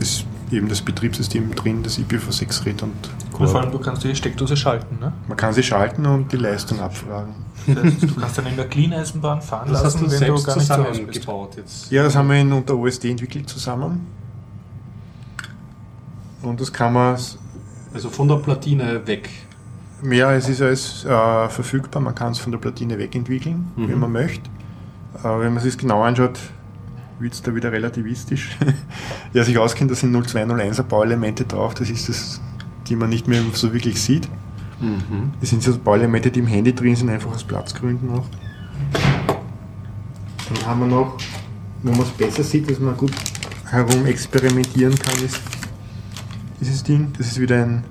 ist 0.00 0.26
eben 0.50 0.68
das 0.68 0.82
Betriebssystem 0.82 1.54
drin, 1.54 1.82
das 1.82 1.98
IPv6 1.98 2.66
redet 2.66 2.82
und 2.82 2.92
Und 2.92 3.30
vor 3.30 3.46
Core. 3.46 3.60
allem, 3.60 3.72
du 3.72 3.78
kannst 3.78 4.04
die 4.04 4.14
Steckdose 4.14 4.56
schalten. 4.56 4.98
Ne? 5.00 5.12
Man 5.28 5.36
kann 5.36 5.54
sie 5.54 5.62
schalten 5.62 6.04
und 6.04 6.30
die 6.30 6.36
Leistung 6.36 6.80
abfragen. 6.80 7.34
Das 7.66 7.84
heißt, 7.84 8.02
du 8.02 8.14
kannst 8.14 8.38
dann 8.38 8.46
in 8.46 8.56
der 8.56 8.68
Clean-Eisenbahn 8.68 9.40
fahren 9.42 9.68
Das 9.70 9.84
hast 9.84 10.00
lassen, 10.00 10.04
du 10.06 10.10
wenn 10.20 10.34
du 10.34 10.42
gar 10.42 10.58
zusammengebaut 10.58 11.56
jetzt. 11.56 11.90
Ja, 11.90 12.02
das 12.02 12.14
haben 12.16 12.28
wir 12.28 12.36
in 12.36 12.52
unter 12.52 12.76
OSD 12.76 13.10
entwickelt 13.10 13.48
zusammen. 13.48 14.06
Und 16.42 16.60
das 16.60 16.72
kann 16.72 16.92
man 16.92 17.16
Also 17.94 18.10
von 18.10 18.28
der 18.28 18.36
Platine 18.36 19.06
weg. 19.06 19.30
Ja, 20.10 20.32
es 20.34 20.48
ist 20.48 20.60
alles 20.60 21.04
äh, 21.04 21.48
verfügbar, 21.48 22.02
man 22.02 22.14
kann 22.14 22.32
es 22.32 22.38
von 22.38 22.52
der 22.52 22.58
Platine 22.58 22.98
wegentwickeln, 22.98 23.72
Mhm. 23.76 23.88
wenn 23.88 23.98
man 24.00 24.12
möchte. 24.12 24.50
Aber 25.22 25.40
wenn 25.40 25.54
man 25.54 25.62
sich 25.62 25.78
genau 25.78 26.02
anschaut, 26.02 26.38
wird 27.18 27.32
es 27.32 27.40
da 27.40 27.54
wieder 27.54 27.72
relativistisch. 27.72 28.58
Wer 29.32 29.44
sich 29.44 29.56
auskennt, 29.56 29.90
da 29.90 29.94
sind 29.94 30.14
0201er 30.14 30.82
Bauelemente 30.82 31.44
drauf, 31.44 31.72
das 31.74 31.88
ist 31.88 32.08
das, 32.08 32.40
die 32.88 32.96
man 32.96 33.08
nicht 33.08 33.28
mehr 33.28 33.40
so 33.54 33.72
wirklich 33.72 34.02
sieht. 34.02 34.28
Mhm. 34.80 35.32
Das 35.40 35.50
sind 35.50 35.62
so 35.62 35.76
Bauelemente, 35.78 36.30
die 36.30 36.40
im 36.40 36.46
Handy 36.46 36.74
drin 36.74 36.96
sind, 36.96 37.10
einfach 37.10 37.32
aus 37.32 37.44
Platzgründen 37.44 38.08
noch. 38.08 38.26
Dann 40.48 40.66
haben 40.66 40.80
wir 40.80 40.86
noch, 40.86 41.16
wo 41.82 41.90
man 41.92 42.02
es 42.02 42.10
besser 42.10 42.42
sieht, 42.42 42.70
dass 42.70 42.78
man 42.78 42.96
gut 42.96 43.12
herum 43.70 44.06
experimentieren 44.06 44.94
kann, 44.98 45.24
ist 45.24 45.40
dieses 46.60 46.82
Ding. 46.82 47.12
Das 47.16 47.26
ist 47.28 47.40
wieder 47.40 47.62
ein, 47.62 47.84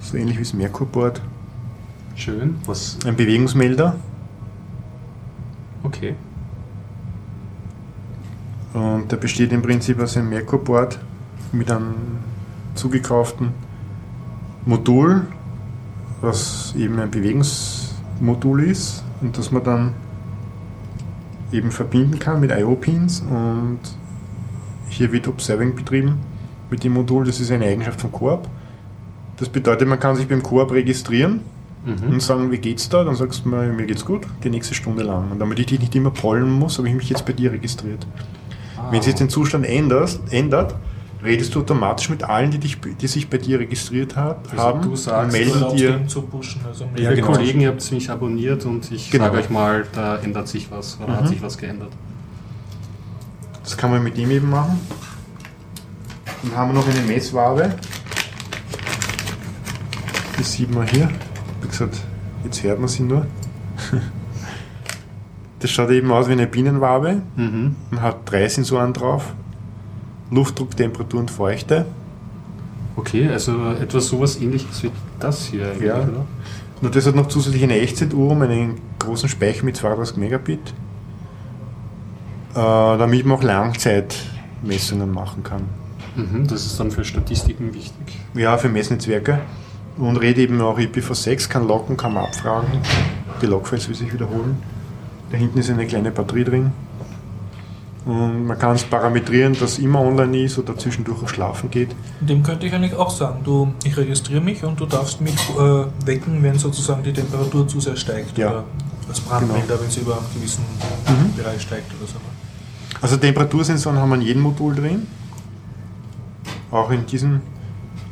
so 0.00 0.16
ähnlich 0.16 0.36
wie 0.36 0.42
das 0.42 0.54
Merkur-Board. 0.54 1.22
Schön. 2.14 2.56
Was? 2.66 2.98
Ein 3.04 3.16
Bewegungsmelder. 3.16 3.96
Okay. 5.82 6.14
Und 8.72 9.10
der 9.10 9.16
besteht 9.16 9.52
im 9.52 9.62
Prinzip 9.62 10.00
aus 10.00 10.16
einem 10.16 10.28
Merkur-Board 10.28 10.98
mit 11.52 11.70
einem 11.70 11.94
zugekauften 12.74 13.50
Modul, 14.66 15.26
was 16.20 16.74
eben 16.76 16.98
ein 16.98 17.10
Bewegungsmodul 17.10 18.64
ist 18.64 19.04
und 19.20 19.36
das 19.38 19.50
man 19.50 19.64
dann 19.64 19.94
eben 21.52 21.70
verbinden 21.70 22.18
kann 22.18 22.40
mit 22.40 22.50
IO-Pins 22.50 23.20
und 23.30 23.78
hier 24.88 25.12
wird 25.12 25.28
Observing 25.28 25.74
betrieben 25.74 26.18
mit 26.70 26.82
dem 26.84 26.94
Modul. 26.94 27.24
Das 27.24 27.40
ist 27.40 27.50
eine 27.50 27.66
Eigenschaft 27.66 28.00
von 28.00 28.12
Coop. 28.12 28.48
Das 29.36 29.48
bedeutet, 29.48 29.86
man 29.88 30.00
kann 30.00 30.16
sich 30.16 30.26
beim 30.28 30.42
Coop 30.42 30.72
registrieren 30.72 31.40
Mhm. 31.86 32.14
und 32.14 32.22
sagen, 32.22 32.50
wie 32.50 32.58
geht's 32.58 32.88
da? 32.88 33.04
Dann 33.04 33.14
sagst 33.14 33.44
du 33.44 33.48
mir, 33.48 33.72
mir 33.72 33.86
geht's 33.86 34.04
gut, 34.04 34.26
die 34.42 34.50
nächste 34.50 34.74
Stunde 34.74 35.04
lang. 35.04 35.30
Und 35.30 35.38
damit 35.38 35.60
ich 35.60 35.66
dich 35.66 35.78
nicht 35.78 35.94
immer 35.94 36.10
pollen 36.10 36.50
muss, 36.50 36.78
habe 36.78 36.88
ich 36.88 36.94
mich 36.94 37.08
jetzt 37.08 37.24
bei 37.24 37.32
dir 37.32 37.52
registriert. 37.52 38.04
Ah. 38.76 38.88
Wenn 38.90 39.02
sich 39.02 39.14
den 39.14 39.28
Zustand 39.28 39.64
änderst, 39.64 40.20
ändert, 40.32 40.74
redest 41.24 41.54
du 41.54 41.60
automatisch 41.60 42.08
mit 42.10 42.22
allen, 42.22 42.50
die, 42.50 42.58
dich, 42.58 42.78
die 42.80 43.06
sich 43.06 43.28
bei 43.28 43.38
dir 43.38 43.58
registriert 43.58 44.14
hat, 44.16 44.38
Also 44.50 44.62
haben 44.62 44.82
du 44.82 44.96
sagst, 44.96 45.24
und 45.24 45.32
Du 45.32 45.38
melden 45.38 45.54
erlaubst 45.54 45.78
dir. 45.78 46.06
zu 46.06 46.22
pushen. 46.22 46.60
Also 46.66 46.84
Liebe 46.94 47.02
Ja, 47.02 47.14
genau. 47.14 47.26
Kollegen, 47.28 47.60
ihr 47.60 47.68
habt 47.68 47.92
mich 47.92 48.10
abonniert 48.10 48.64
und 48.64 48.90
ich 48.92 49.10
Genau. 49.10 49.24
sage 49.24 49.38
euch 49.38 49.50
mal, 49.50 49.84
da 49.94 50.16
ändert 50.18 50.48
sich 50.48 50.70
was 50.70 50.98
oder 51.00 51.12
Mhm. 51.14 51.16
hat 51.16 51.28
sich 51.28 51.42
was 51.42 51.56
geändert. 51.58 51.90
Das 53.62 53.76
kann 53.76 53.90
man 53.90 54.02
mit 54.04 54.16
dem 54.16 54.30
eben 54.30 54.48
machen. 54.50 54.78
Dann 56.42 56.56
haben 56.56 56.68
wir 56.70 56.74
noch 56.80 56.88
eine 56.88 57.00
Messwabe. 57.00 57.74
Das 60.36 60.52
sieht 60.52 60.72
man 60.72 60.86
hier. 60.86 61.08
Wie 61.62 61.68
gesagt, 61.68 61.98
jetzt 62.44 62.62
hört 62.62 62.78
man 62.78 62.88
sie 62.88 63.02
nur. 63.02 63.26
Das 65.58 65.70
schaut 65.70 65.90
eben 65.90 66.12
aus 66.12 66.28
wie 66.28 66.32
eine 66.32 66.46
Bienenwabe 66.46 67.22
Mhm. 67.34 67.74
und 67.90 68.02
hat 68.02 68.30
drei 68.30 68.46
Sensoren 68.46 68.92
drauf. 68.92 69.32
Luftdruck, 70.30 70.76
Temperatur 70.76 71.20
und 71.20 71.30
Feuchte. 71.30 71.86
Okay, 72.96 73.28
also 73.28 73.52
etwas 73.80 74.06
sowas 74.08 74.40
ähnliches 74.40 74.82
wie 74.82 74.90
das 75.20 75.46
hier 75.46 75.66
eigentlich, 75.68 75.82
Ja. 75.82 75.96
oder? 76.02 76.24
Nur 76.82 76.90
das 76.90 77.06
hat 77.06 77.14
noch 77.14 77.28
zusätzlich 77.28 77.62
eine 77.62 77.78
Echtzeituhr 77.78 78.30
um 78.32 78.42
einen 78.42 78.74
großen 78.98 79.28
Speicher 79.28 79.64
mit 79.64 79.76
32 79.76 80.16
Megabit, 80.18 80.60
äh, 82.54 82.54
damit 82.54 83.24
man 83.26 83.38
auch 83.38 83.42
Langzeitmessungen 83.42 85.10
machen 85.10 85.42
kann. 85.42 85.62
Mhm, 86.16 86.46
das 86.46 86.64
ist 86.66 86.78
dann 86.80 86.90
für 86.90 87.04
Statistiken 87.04 87.74
wichtig. 87.74 88.18
Ja, 88.34 88.56
für 88.58 88.68
Messnetzwerke. 88.68 89.40
Und 89.98 90.16
rede 90.18 90.42
eben 90.42 90.60
auch 90.60 90.78
IPv6, 90.78 91.48
kann 91.48 91.66
locken, 91.66 91.96
kann 91.96 92.12
man 92.14 92.24
abfragen. 92.24 92.68
Die 93.40 93.46
Logfiles 93.46 93.88
will 93.88 93.94
sich 93.94 94.12
wiederholen. 94.12 94.56
Da 95.30 95.38
hinten 95.38 95.58
ist 95.58 95.70
eine 95.70 95.86
kleine 95.86 96.10
Batterie 96.10 96.44
drin. 96.44 96.72
Und 98.06 98.46
man 98.46 98.56
kann 98.56 98.76
es 98.76 98.84
parametrieren, 98.84 99.56
dass 99.58 99.80
immer 99.80 100.00
online 100.00 100.44
ist 100.44 100.56
oder 100.58 100.78
zwischendurch 100.78 101.24
auch 101.24 101.28
schlafen 101.28 101.70
geht. 101.72 101.88
Dem 102.20 102.44
könnte 102.44 102.64
ich 102.64 102.72
eigentlich 102.72 102.94
auch 102.94 103.10
sagen, 103.10 103.40
du, 103.42 103.72
ich 103.84 103.96
registriere 103.96 104.40
mich 104.40 104.62
und 104.62 104.78
du 104.78 104.86
darfst 104.86 105.20
mich 105.20 105.34
äh, 105.34 106.06
wecken, 106.06 106.40
wenn 106.40 106.56
sozusagen 106.56 107.02
die 107.02 107.12
Temperatur 107.12 107.66
zu 107.66 107.80
sehr 107.80 107.96
steigt. 107.96 108.38
Ja. 108.38 108.50
Oder 108.50 108.64
als 109.08 109.20
Brandmelder, 109.20 109.80
wenn 109.80 109.90
sie 109.90 110.00
über 110.00 110.18
einen 110.18 110.26
gewissen 110.34 110.64
Bereich 111.36 111.60
steigt 111.62 111.92
oder 111.98 112.06
so. 112.06 112.14
Also 113.00 113.16
Temperatursensoren 113.16 113.98
haben 113.98 114.10
wir 114.10 114.16
in 114.16 114.22
jedem 114.22 114.42
Modul 114.42 114.76
drin. 114.76 115.08
Auch 116.70 116.90
in 116.92 117.06
diesem 117.06 117.40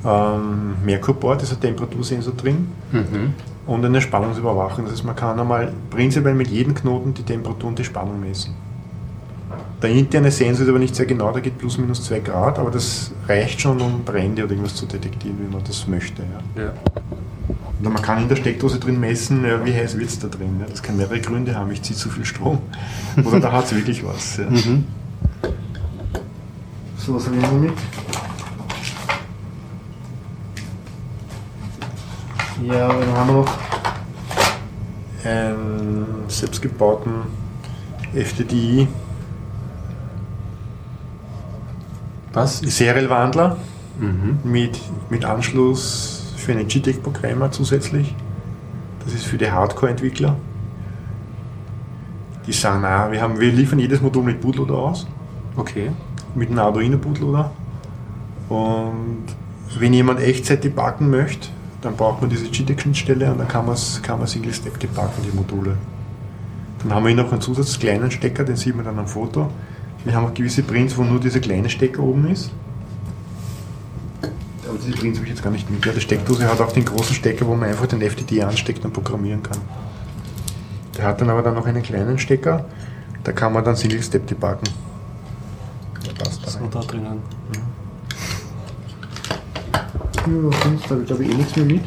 ähm, 0.05 0.75
Merkur-Board 0.85 1.43
ist 1.45 1.53
ein 1.53 1.61
Temperatursensor 1.61 2.35
drin. 2.35 2.67
Mhm. 2.91 3.35
und 3.67 3.85
eine 3.85 4.01
Spannungsüberwachung. 4.01 4.85
Das 4.85 4.95
heißt, 4.95 5.05
man 5.05 5.17
kann 5.17 5.39
einmal 5.39 5.73
prinzipiell 5.91 6.35
mit 6.35 6.49
jedem 6.49 6.75
Knoten 6.75 7.15
die 7.15 7.23
Temperatur 7.23 7.69
und 7.69 7.79
die 7.79 7.85
Spannung 7.85 8.21
messen. 8.21 8.55
Der 9.85 9.93
interne 9.93 10.31
Sensor 10.31 10.63
ist 10.63 10.71
aber 10.71 10.79
nicht 10.79 10.97
sehr 10.97 11.05
genau, 11.05 11.31
da 11.31 11.41
geht 11.41 11.59
plus 11.59 11.77
minus 11.77 12.05
2 12.05 12.21
Grad, 12.21 12.59
aber 12.59 12.71
das 12.71 13.11
reicht 13.29 13.61
schon, 13.61 13.79
um 13.83 14.03
Brände 14.03 14.43
oder 14.43 14.53
irgendwas 14.53 14.77
zu 14.77 14.87
detektieren, 14.87 15.37
wie 15.39 15.53
man 15.53 15.63
das 15.63 15.87
möchte. 15.87 16.23
Ja. 16.57 16.63
Ja. 16.63 16.73
Oder 17.83 17.91
man 17.91 18.01
kann 18.01 18.23
in 18.23 18.29
der 18.31 18.37
Steckdose 18.37 18.79
drin 18.79 18.99
messen, 18.99 19.45
ja, 19.45 19.63
wie 19.63 19.75
heiß 19.75 19.99
wird 19.99 20.09
es 20.09 20.19
da 20.19 20.29
drin. 20.29 20.57
Ja. 20.59 20.67
Das 20.71 20.83
kann 20.83 20.97
mehrere 20.97 21.21
Gründe 21.21 21.55
haben, 21.55 21.71
ich 21.71 21.83
ziehe 21.83 21.99
zu 21.99 22.09
viel 22.09 22.25
Strom. 22.25 22.61
Oder 23.27 23.41
da 23.41 23.53
hat 23.53 23.67
es 23.67 23.77
wirklich 23.77 24.03
was. 24.03 24.39
Ja. 24.39 24.49
Mhm. 24.49 24.87
So, 26.97 27.17
was 27.17 27.27
habe 27.27 27.37
ich 27.37 27.43
noch 27.43 27.53
mit? 27.53 27.73
Ja, 32.67 32.89
dann 32.89 33.17
haben 33.19 33.29
wir 33.29 33.35
noch 33.35 33.59
einen 35.25 36.07
selbstgebauten 36.29 37.13
FTDI 38.15 38.89
Was. 42.35 42.59
Serialwandler 42.59 43.57
Mhm. 43.99 44.39
mit, 44.43 44.81
mit 45.09 45.25
Anschluss 45.25 46.35
für 46.37 46.53
einen 46.53 46.67
GTEC-Programmer 46.67 47.53
zusätzlich. 47.53 48.15
Das 49.05 49.15
ist 49.15 49.25
für 49.25 49.39
die 49.39 49.51
Hardcore-Entwickler. 49.51 50.37
Die 52.47 52.53
sagen, 52.53 52.85
ah, 52.85 53.11
wir, 53.11 53.23
haben, 53.23 53.39
wir 53.39 53.53
liefern 53.53 53.79
jedes 53.79 54.01
Modul 54.01 54.25
mit 54.25 54.41
Bootloader 54.41 54.75
aus. 54.75 55.07
Okay. 55.57 55.93
mit 56.35 56.51
einem 56.51 56.59
Arduino 56.59 56.99
Bootloader. 56.99 57.53
Und 58.49 59.25
wenn 59.79 59.95
jemand 59.95 60.19
Echtzeit 60.21 60.65
debuggen 60.65 61.11
möchte, 61.11 61.49
dann 61.81 61.95
braucht 61.97 62.21
man 62.21 62.31
diese 62.31 62.47
GTEC-Schnittstelle 62.47 63.31
und 63.31 63.39
dann 63.39 63.47
kann 63.49 63.65
man 63.67 63.77
kann 64.03 64.19
man 64.19 64.27
Single-Step 64.27 64.81
debuggen, 64.81 65.23
die 65.25 65.37
Module. 65.37 65.77
Dann 66.83 66.93
haben 66.93 67.05
wir 67.05 67.15
hier 67.15 67.23
noch 67.23 67.31
einen 67.31 67.41
zusätzlichen 67.41 67.81
kleinen 67.81 68.11
Stecker, 68.11 68.43
den 68.43 68.57
sieht 68.57 68.75
man 68.75 68.85
dann 68.85 68.99
am 68.99 69.07
Foto. 69.07 69.51
Wir 70.05 70.15
haben 70.15 70.27
auch 70.27 70.35
gewisse 70.35 70.63
Prints, 70.63 70.97
wo 70.97 71.03
nur 71.03 71.19
dieser 71.21 71.41
kleine 71.41 71.69
Stecker 71.71 72.03
oben 72.03 72.29
ist. 72.31 72.51
Aber 74.69 74.79
diese 74.79 74.93
Prints 74.97 75.19
habe 75.19 75.27
ich 75.27 75.35
jetzt 75.35 75.43
gar 75.43 75.51
nicht 75.51 75.71
mit. 75.71 75.85
Ja, 75.85 75.93
die 75.93 76.01
Steckdose 76.01 76.47
hat 76.49 76.61
auch 76.61 76.73
den 76.73 76.85
großen 76.85 77.15
Stecker, 77.15 77.47
wo 77.47 77.55
man 77.55 77.69
einfach 77.71 77.87
den 77.87 78.03
FTD 78.03 78.43
ansteckt 78.43 78.85
und 78.85 78.93
programmieren 78.93 79.43
kann. 79.43 79.59
Der 80.97 81.07
hat 81.07 81.21
dann 81.21 81.31
aber 81.31 81.43
dann 81.43 81.55
noch 81.55 81.67
einen 81.67 81.83
kleinen 81.83 82.19
Stecker, 82.19 82.65
da 83.25 83.33
kann 83.33 83.53
man 83.53 83.65
dann 83.65 83.77
Single-Step 83.77 84.27
debuggen. 84.27 84.69
Der 86.07 86.13
passt 86.13 86.47
da 86.47 86.51
So 86.51 86.59
rein. 86.59 86.69
da 86.71 86.81
drinnen. 86.81 87.23
Ja, 90.27 90.59
sonst 90.63 90.91
habe 90.91 91.01
ich 91.01 91.07
glaube 91.07 91.25
ich 91.25 91.31
eh 91.31 91.35
nichts 91.35 91.57
mehr 91.57 91.65
mit. 91.65 91.85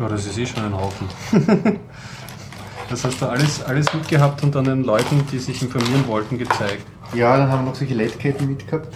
Ja, 0.00 0.08
das 0.08 0.26
ist 0.26 0.36
eh 0.38 0.46
schon 0.46 0.64
ein 0.64 0.74
Haufen. 0.74 1.06
das 2.88 3.04
hast 3.04 3.20
du 3.20 3.26
alles, 3.26 3.62
alles 3.62 3.92
mitgehabt 3.92 4.42
und 4.42 4.54
dann 4.54 4.64
den 4.64 4.84
Leuten, 4.84 5.26
die 5.32 5.38
sich 5.38 5.62
informieren 5.62 6.06
wollten, 6.06 6.38
gezeigt. 6.38 6.86
Ja, 7.14 7.36
dann 7.36 7.48
haben 7.50 7.64
wir 7.64 7.70
noch 7.70 7.76
solche 7.76 7.94
LED-Ketten 7.94 8.46
mitgehabt. 8.46 8.94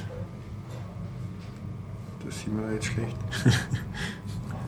Das 2.25 2.39
sieht 2.39 2.55
man 2.55 2.73
jetzt 2.73 2.87
schlecht. 2.87 3.17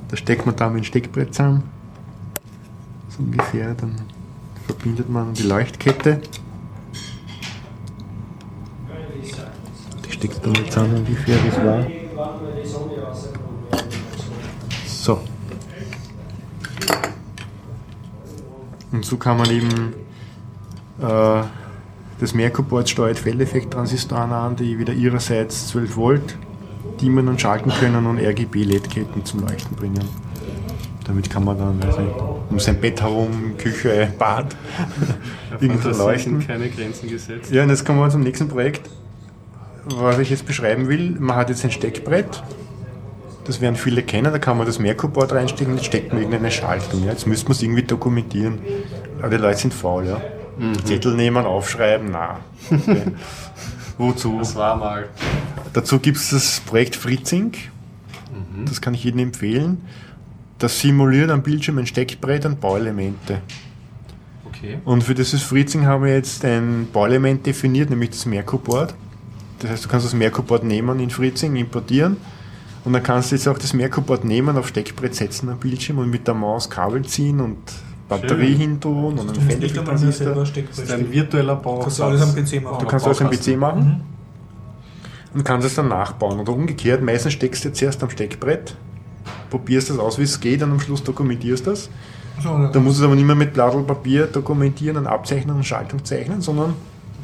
da 0.08 0.16
steckt 0.16 0.46
man 0.46 0.56
da 0.56 0.68
mit 0.68 0.82
dem 0.82 0.84
Steckbrett 0.84 1.34
zusammen. 1.34 1.62
So 3.08 3.22
ungefähr. 3.22 3.74
Dann 3.74 4.00
verbindet 4.66 5.08
man 5.08 5.34
die 5.34 5.42
Leuchtkette. 5.42 6.20
Die 10.04 10.12
steckt 10.12 10.44
dann 10.44 10.54
zusammen 10.66 10.96
ungefähr, 10.96 11.36
wie 11.44 11.48
es 11.48 11.64
war. 11.64 11.86
So. 14.86 15.20
Und 18.92 19.04
so 19.04 19.16
kann 19.16 19.38
man 19.38 19.50
eben 19.50 19.94
äh, 21.00 21.42
das 22.20 22.34
Merkur-Board 22.34 22.88
steuert 22.88 23.18
Feldeffekt-Transistoren 23.18 24.32
an, 24.32 24.56
die 24.56 24.78
wieder 24.78 24.92
ihrerseits 24.92 25.68
12 25.68 25.96
Volt 25.96 26.36
dimmen 27.00 27.26
und 27.28 27.40
schalten 27.40 27.70
können 27.70 28.06
und 28.06 28.18
RGB-LED-Ketten 28.18 29.24
zum 29.24 29.40
Leuchten 29.40 29.74
bringen. 29.76 30.04
Damit 31.04 31.30
kann 31.30 31.44
man 31.44 31.58
dann 31.58 31.78
nicht, 31.78 31.98
um 32.48 32.60
sein 32.60 32.80
Bett 32.80 33.02
herum, 33.02 33.56
Küche, 33.58 34.12
Bad, 34.18 34.54
irgendwo 35.60 35.88
leuchten. 35.88 36.38
sind 36.38 36.46
keine 36.46 36.68
Grenzen 36.68 37.08
gesetzt. 37.08 37.50
Ja, 37.50 37.64
und 37.64 37.70
jetzt 37.70 37.84
kommen 37.84 37.98
wir 37.98 38.08
zum 38.08 38.20
nächsten 38.20 38.46
Projekt, 38.46 38.88
was 39.86 40.18
ich 40.20 40.30
jetzt 40.30 40.46
beschreiben 40.46 40.88
will. 40.88 41.16
Man 41.18 41.34
hat 41.34 41.48
jetzt 41.48 41.64
ein 41.64 41.72
Steckbrett, 41.72 42.42
das 43.44 43.60
werden 43.60 43.76
viele 43.76 44.02
kennen, 44.02 44.32
da 44.32 44.38
kann 44.38 44.56
man 44.56 44.66
das 44.66 44.78
Merkur-Board 44.78 45.32
reinstecken, 45.32 45.74
jetzt 45.74 45.86
steckt 45.86 46.12
man 46.12 46.22
irgendeine 46.22 46.50
Schaltung. 46.50 47.04
Ja. 47.04 47.10
Jetzt 47.10 47.26
müsste 47.26 47.46
man 47.46 47.52
es 47.52 47.62
irgendwie 47.62 47.82
dokumentieren. 47.82 48.60
Aber 49.18 49.30
die 49.30 49.36
Leute 49.36 49.58
sind 49.58 49.74
faul, 49.74 50.06
ja. 50.06 50.20
Zettel 50.84 51.14
nehmen, 51.14 51.44
aufschreiben, 51.44 52.10
na. 52.12 52.40
Okay. 52.70 53.02
Wozu? 53.98 54.38
Das 54.38 54.54
war 54.54 54.76
mal. 54.76 55.08
Dazu 55.72 55.98
gibt 55.98 56.18
es 56.18 56.30
das 56.30 56.60
Projekt 56.60 56.94
Fritzing. 56.94 57.52
Das 58.64 58.80
kann 58.80 58.94
ich 58.94 59.02
jedem 59.02 59.20
empfehlen. 59.20 59.82
Das 60.58 60.78
simuliert 60.78 61.30
am 61.30 61.42
Bildschirm 61.42 61.78
ein 61.78 61.86
Steckbrett 61.86 62.44
und 62.46 62.60
Bauelemente. 62.60 63.40
Okay. 64.46 64.78
Und 64.84 65.02
für 65.02 65.14
dieses 65.14 65.42
Fritzing 65.42 65.86
haben 65.86 66.04
wir 66.04 66.14
jetzt 66.14 66.44
ein 66.44 66.86
Bauelement 66.92 67.44
definiert, 67.44 67.90
nämlich 67.90 68.10
das 68.10 68.26
Merkur-Board. 68.26 68.94
Das 69.58 69.70
heißt, 69.70 69.84
du 69.84 69.88
kannst 69.88 70.06
das 70.06 70.14
Merkur-Board 70.14 70.64
nehmen 70.64 71.00
in 71.00 71.10
Fritzing, 71.10 71.56
importieren 71.56 72.16
Und 72.84 72.92
dann 72.94 73.02
kannst 73.02 73.30
du 73.30 73.36
jetzt 73.36 73.46
auch 73.46 73.58
das 73.58 73.72
Merkur-Board 73.74 74.24
nehmen, 74.24 74.56
auf 74.56 74.68
Steckbrett 74.68 75.14
setzen 75.14 75.48
am 75.48 75.58
Bildschirm 75.58 75.98
und 75.98 76.10
mit 76.10 76.26
der 76.26 76.34
Maus 76.34 76.68
Kabel 76.68 77.04
ziehen 77.04 77.40
und 77.40 77.58
Batterie 78.08 78.54
hin 78.54 78.80
tun 78.80 79.18
und 79.18 79.30
einen. 79.38 79.50
Steckbrett 79.50 79.88
Das 79.88 80.02
ist 80.02 80.20
ein 80.26 80.46
stecken. 80.46 81.12
virtueller 81.12 81.56
Bau. 81.56 81.78
Kannst 81.78 81.98
du 82.00 82.04
alles 82.04 82.22
am 82.22 82.34
PC 82.34 82.62
machen. 82.62 82.78
Du 82.80 82.86
kannst 82.86 83.06
alles 83.06 83.20
am 83.22 83.30
PC 83.30 83.56
machen 83.56 84.02
Mhm. 85.32 85.38
und 85.38 85.44
kannst 85.44 85.66
es 85.66 85.74
dann 85.76 85.88
nachbauen. 85.88 86.40
Oder 86.40 86.52
umgekehrt, 86.52 87.02
meistens 87.02 87.34
steckst 87.34 87.64
du 87.64 87.72
zuerst 87.72 88.02
am 88.02 88.10
Steckbrett, 88.10 88.74
probierst 89.50 89.90
das 89.90 89.98
aus, 89.98 90.18
wie 90.18 90.22
es 90.24 90.40
geht 90.40 90.62
und 90.62 90.72
am 90.72 90.80
Schluss 90.80 91.02
dokumentierst 91.04 91.66
das. 91.66 91.88
So, 92.42 92.48
Da 92.72 92.80
musst 92.80 92.98
du 92.98 93.02
es 93.02 93.06
aber 93.06 93.14
nicht 93.14 93.26
mehr 93.26 93.36
mit 93.36 93.52
Blatt 93.52 93.86
Papier 93.86 94.26
dokumentieren 94.26 94.96
und 94.96 95.06
abzeichnen 95.06 95.54
und 95.54 95.64
Schaltung 95.64 96.04
zeichnen, 96.04 96.40
sondern 96.40 96.74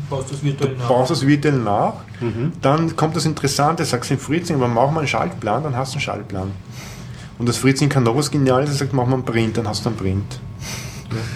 baust 0.09 0.33
das 0.33 0.43
virtuell 0.43 0.77
nach. 0.77 0.89
baust 0.89 1.11
das 1.11 1.27
virtuell 1.27 1.59
nach. 1.59 1.95
Dann 2.61 2.97
kommt 2.97 3.17
das 3.17 3.25
Interessante, 3.25 3.85
sagst 3.85 4.11
du 4.11 4.15
im 4.15 4.21
Fritzing, 4.21 4.57
aber 4.57 4.69
mach 4.69 4.91
mal 4.91 5.01
einen 5.01 5.09
Schaltplan, 5.09 5.63
dann 5.63 5.77
hast 5.77 5.93
du 5.93 5.97
einen 5.97 6.03
Schaltplan. 6.03 6.51
Und 7.39 7.49
das 7.49 7.57
Fritzing 7.59 7.89
kann 7.89 8.03
noch 8.03 8.17
was 8.17 8.31
Geniales, 8.31 8.71
er 8.71 8.77
sagt, 8.77 8.93
mach 8.93 9.07
mal 9.07 9.15
einen 9.15 9.25
Print, 9.25 9.57
dann 9.57 9.69
hast 9.69 9.85
du 9.85 9.91
einen 9.91 9.99
Print. 9.99 10.41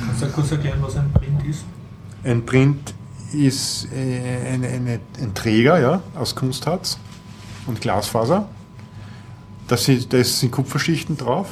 Kannst 0.06 0.22
du 0.22 0.28
kurz 0.28 0.50
erklären, 0.50 0.78
was 0.82 0.96
ein 0.96 1.10
Print 1.12 1.46
ist? 1.48 1.64
Ein 2.24 2.44
Print 2.44 2.94
ist 3.32 3.88
äh, 3.92 4.52
eine, 4.52 4.68
eine, 4.68 5.00
ein 5.20 5.34
Träger 5.34 5.80
ja, 5.80 6.02
aus 6.14 6.34
Kunstharz 6.34 6.98
und 7.66 7.80
Glasfaser. 7.80 8.48
Da 9.68 9.76
sind, 9.76 10.12
da 10.12 10.22
sind 10.22 10.50
Kupferschichten 10.50 11.16
drauf. 11.16 11.48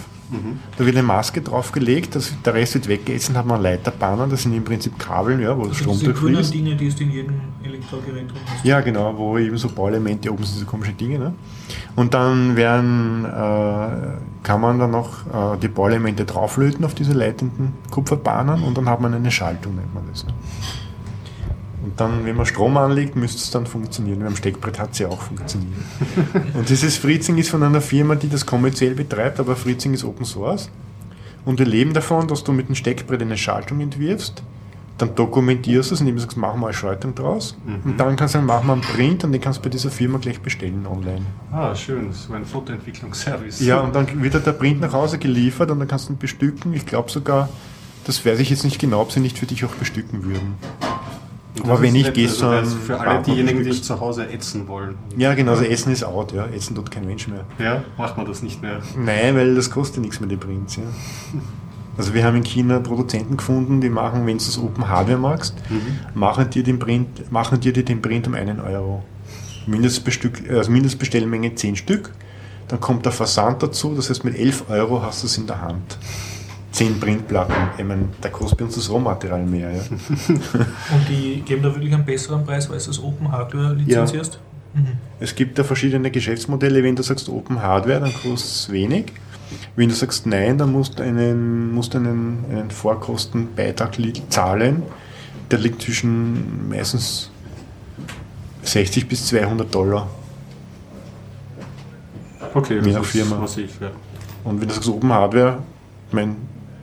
Da 0.77 0.87
wird 0.87 0.97
eine 0.97 1.07
Maske 1.07 1.41
draufgelegt, 1.41 2.15
das, 2.15 2.33
der 2.45 2.55
Rest 2.55 2.75
wird 2.75 2.89
weggegessen, 2.89 3.37
hat 3.37 3.47
man 3.47 3.61
Leiterbahnen, 3.61 4.31
das 4.31 4.43
sind 4.43 4.55
im 4.55 4.65
Prinzip 4.65 4.99
Kabeln, 4.99 5.41
ja, 5.41 5.57
wo 5.57 5.67
der 5.67 5.75
Strom 5.75 5.99
durchfließt. 5.99 6.55
Dinge, 6.55 6.77
die 6.77 6.87
es 6.87 7.01
in 7.01 7.11
jedem 7.11 7.35
Elektrogerät 7.63 8.31
drin 8.31 8.41
ist. 8.57 8.65
Ja, 8.65 8.81
genau, 8.81 9.17
wo 9.17 9.39
eben 9.39 9.57
so 9.57 9.69
Bauelemente 9.69 10.33
oben 10.33 10.45
sind, 10.45 10.57
diese 10.57 10.67
komischen 10.67 10.97
Dinge. 10.97 11.19
Ne? 11.19 11.35
Und 11.97 12.15
dann 12.15 12.57
werden, 12.57 13.25
äh, 13.25 14.43
kann 14.43 14.61
man 14.61 14.79
dann 14.79 14.93
noch 14.93 15.27
äh, 15.27 15.59
die 15.61 15.69
Bauelemente 15.69 16.25
drauflöten 16.25 16.85
auf 16.85 16.95
diese 16.95 17.13
leitenden 17.13 17.73
Kupferbahnen 17.91 18.63
und 18.63 18.79
dann 18.79 18.89
hat 18.89 19.01
man 19.01 19.13
eine 19.15 19.31
Schaltung, 19.31 19.77
nennt 19.77 19.93
man 19.93 20.05
das. 20.11 20.25
Ne? 20.25 20.33
Und 21.83 21.99
dann, 21.99 22.27
wenn 22.27 22.37
man 22.37 22.47
Strom 22.47 22.77
anlegt, 22.77 23.17
müsste 23.17 23.39
es 23.39 23.51
dann 23.51 23.67
funktionieren. 23.67 24.21
Beim 24.21 24.37
Steckbrett 24.37 24.79
hat 24.79 24.93
es 24.93 24.99
ja 24.99 25.09
auch 25.09 25.23
funktioniert. 25.23 25.73
und 26.55 26.69
dieses 26.69 26.97
Fritzing 26.97 27.39
ist 27.39 27.51
von 27.51 27.63
einer 27.63 27.81
Firma, 27.81 28.17
die 28.17 28.29
das 28.29 28.45
kommerziell 28.45 28.95
betreibt, 28.95 29.41
aber 29.41 29.57
Fritzing 29.57 29.95
ist 29.95 30.05
Open 30.05 30.27
Source. 30.27 30.71
Und 31.45 31.59
wir 31.59 31.67
leben 31.67 31.95
davon, 31.95 32.29
dass 32.29 32.45
du 32.45 32.53
mit 32.53 32.69
dem 32.69 32.75
Steckbrett 32.75 33.23
eine 33.23 33.39
Schaltung 33.39 33.81
entwirfst, 33.81 34.43
dann 34.99 35.15
dokumentierst 35.15 35.91
du 35.91 35.95
es, 35.95 36.01
indem 36.01 36.17
du 36.17 36.21
sagst, 36.21 36.37
mach 36.37 36.55
mal 36.57 36.67
eine 36.67 36.75
Schaltung 36.75 37.15
draus. 37.15 37.57
Und 37.85 37.99
dann 37.99 38.17
kannst 38.17 38.35
du 38.35 38.39
sagen, 38.39 38.47
mach 38.47 38.63
mal 38.63 38.75
einen 38.75 38.83
Print 38.83 39.25
und 39.25 39.33
den 39.33 39.41
kannst 39.41 39.61
du 39.61 39.63
bei 39.63 39.71
dieser 39.71 39.91
Firma 39.91 40.19
gleich 40.19 40.41
bestellen 40.41 40.87
online. 40.87 41.25
Ah, 41.51 41.75
schön. 41.75 42.13
So 42.13 42.35
ein 42.35 42.45
Fotoentwicklungsservice. 42.45 43.61
Ja, 43.61 43.81
und 43.81 43.95
dann 43.95 44.23
wird 44.23 44.35
dir 44.35 44.41
der 44.41 44.53
Print 44.53 44.83
nach 44.83 44.93
Hause 44.93 45.19
geliefert 45.19 45.71
und 45.71 45.79
dann 45.79 45.89
kannst 45.89 46.09
du 46.09 46.13
ihn 46.13 46.19
bestücken. 46.19 46.75
Ich 46.75 46.85
glaube 46.85 47.11
sogar, 47.11 47.49
das 48.05 48.25
weiß 48.27 48.41
ich 48.41 48.51
jetzt 48.51 48.65
nicht 48.65 48.79
genau, 48.79 49.01
ob 49.01 49.13
sie 49.13 49.21
nicht 49.21 49.39
für 49.39 49.47
dich 49.47 49.65
auch 49.65 49.75
bestücken 49.75 50.25
würden. 50.25 50.55
Und 51.57 51.69
aber 51.69 51.83
wenn 51.83 51.95
gehst 51.95 52.41
du 52.41 52.47
also 52.47 52.77
das 52.77 52.87
für 52.87 53.01
alle 53.01 53.23
diejenigen, 53.23 53.65
die 53.65 53.83
zu 53.83 53.99
Hause 54.01 54.29
ätzen 54.29 54.69
wollen. 54.69 54.95
Ja, 55.17 55.35
genau, 55.35 55.53
also 55.53 55.65
Essen 55.65 55.93
ist 55.93 56.05
out, 56.05 56.33
ja. 56.33 56.47
Essen 56.47 56.77
tut 56.77 56.91
kein 56.91 57.05
Mensch 57.05 57.27
mehr. 57.27 57.45
Ja, 57.59 57.83
macht 57.99 58.17
man 58.17 58.27
das 58.27 58.43
nicht 58.43 58.63
mehr. 58.63 58.81
Nein, 58.97 59.35
weil 59.35 59.55
das 59.55 59.71
kostet 59.71 60.03
nichts 60.03 60.21
mehr, 60.21 60.29
die 60.29 60.37
Prints. 60.37 60.77
Ja. 60.77 60.83
Also 61.97 62.15
wir 62.15 62.25
haben 62.25 62.37
in 62.37 62.45
China 62.45 62.79
Produzenten 62.79 63.37
gefunden, 63.37 63.81
die 63.81 63.91
machen, 63.91 64.27
wenn 64.27 64.39
du 64.39 64.45
das 64.45 64.59
Open 64.59 64.89
Hardware 64.89 65.19
magst, 65.19 65.55
machen 66.15 66.49
dir 66.49 66.63
den 66.63 66.79
Print, 66.79 67.31
machen 67.33 67.61
dir 67.61 67.73
den 67.73 68.01
Print 68.01 68.29
um 68.29 68.35
einen 68.35 68.61
Euro. 68.61 69.03
Mindestbestück, 69.67 70.49
also 70.49 70.71
Mindestbestellmenge 70.71 71.55
10 71.55 71.77
Stück. 71.77 72.13
Dann 72.69 72.81
kommt 72.81 73.05
der 73.05 73.13
Versand 73.13 73.63
dazu, 73.63 73.95
das 73.95 74.09
heißt 74.09 74.25
mit 74.25 74.39
11 74.39 74.71
Euro 74.71 75.03
hast 75.03 75.23
du 75.23 75.27
es 75.27 75.37
in 75.37 75.47
der 75.47 75.61
Hand. 75.61 75.99
10 76.73 77.01
Printplatten. 77.01 77.55
Ich 77.79 77.85
meine, 77.85 78.09
da 78.21 78.29
kostet 78.29 78.59
bei 78.59 78.65
uns 78.65 78.77
das 78.77 78.89
Rohmaterial 78.91 79.45
mehr. 79.45 79.73
Ja. 79.73 79.83
Und 79.91 81.09
die 81.09 81.43
geben 81.43 81.63
da 81.63 81.75
wirklich 81.75 81.93
einen 81.93 82.05
besseren 82.05 82.45
Preis, 82.45 82.69
weil 82.71 82.79
du 82.79 82.87
das 82.87 83.03
Open 83.03 83.31
Hardware 83.31 83.75
lizenzierst? 83.75 84.39
Es 85.19 85.35
gibt 85.35 85.59
da 85.59 85.65
verschiedene 85.65 86.11
Geschäftsmodelle. 86.11 86.83
Wenn 86.85 86.95
du 86.95 87.03
sagst 87.03 87.29
Open 87.29 87.61
Hardware, 87.61 88.01
dann 88.01 88.13
kostet 88.13 88.51
es 88.51 88.71
wenig. 88.71 89.13
Wenn 89.75 89.89
du 89.89 89.95
sagst 89.95 90.27
Nein, 90.27 90.59
dann 90.59 90.71
musst 90.71 90.99
du 90.99 91.03
einen, 91.03 91.73
musst 91.73 91.95
du 91.95 91.99
einen, 91.99 92.45
einen 92.49 92.71
Vorkostenbeitrag 92.71 93.97
zahlen. 94.29 94.85
Der 95.51 95.59
liegt 95.59 95.83
zwischen 95.83 96.69
meistens 96.69 97.31
60 98.63 99.09
bis 99.09 99.27
200 99.27 99.75
Dollar. 99.75 100.09
Okay, 102.55 102.75
Je 102.77 102.81
das 102.81 102.93
nach 102.95 103.03
ist 103.03 103.11
Firma. 103.11 103.39
massiv, 103.39 103.81
ja. 103.81 103.91
Und 104.45 104.61
wenn 104.61 104.69
du 104.69 104.75
sagst 104.75 104.89
Open 104.89 105.13
Hardware, 105.13 105.59
ich 106.09 106.15
meine, 106.15 106.37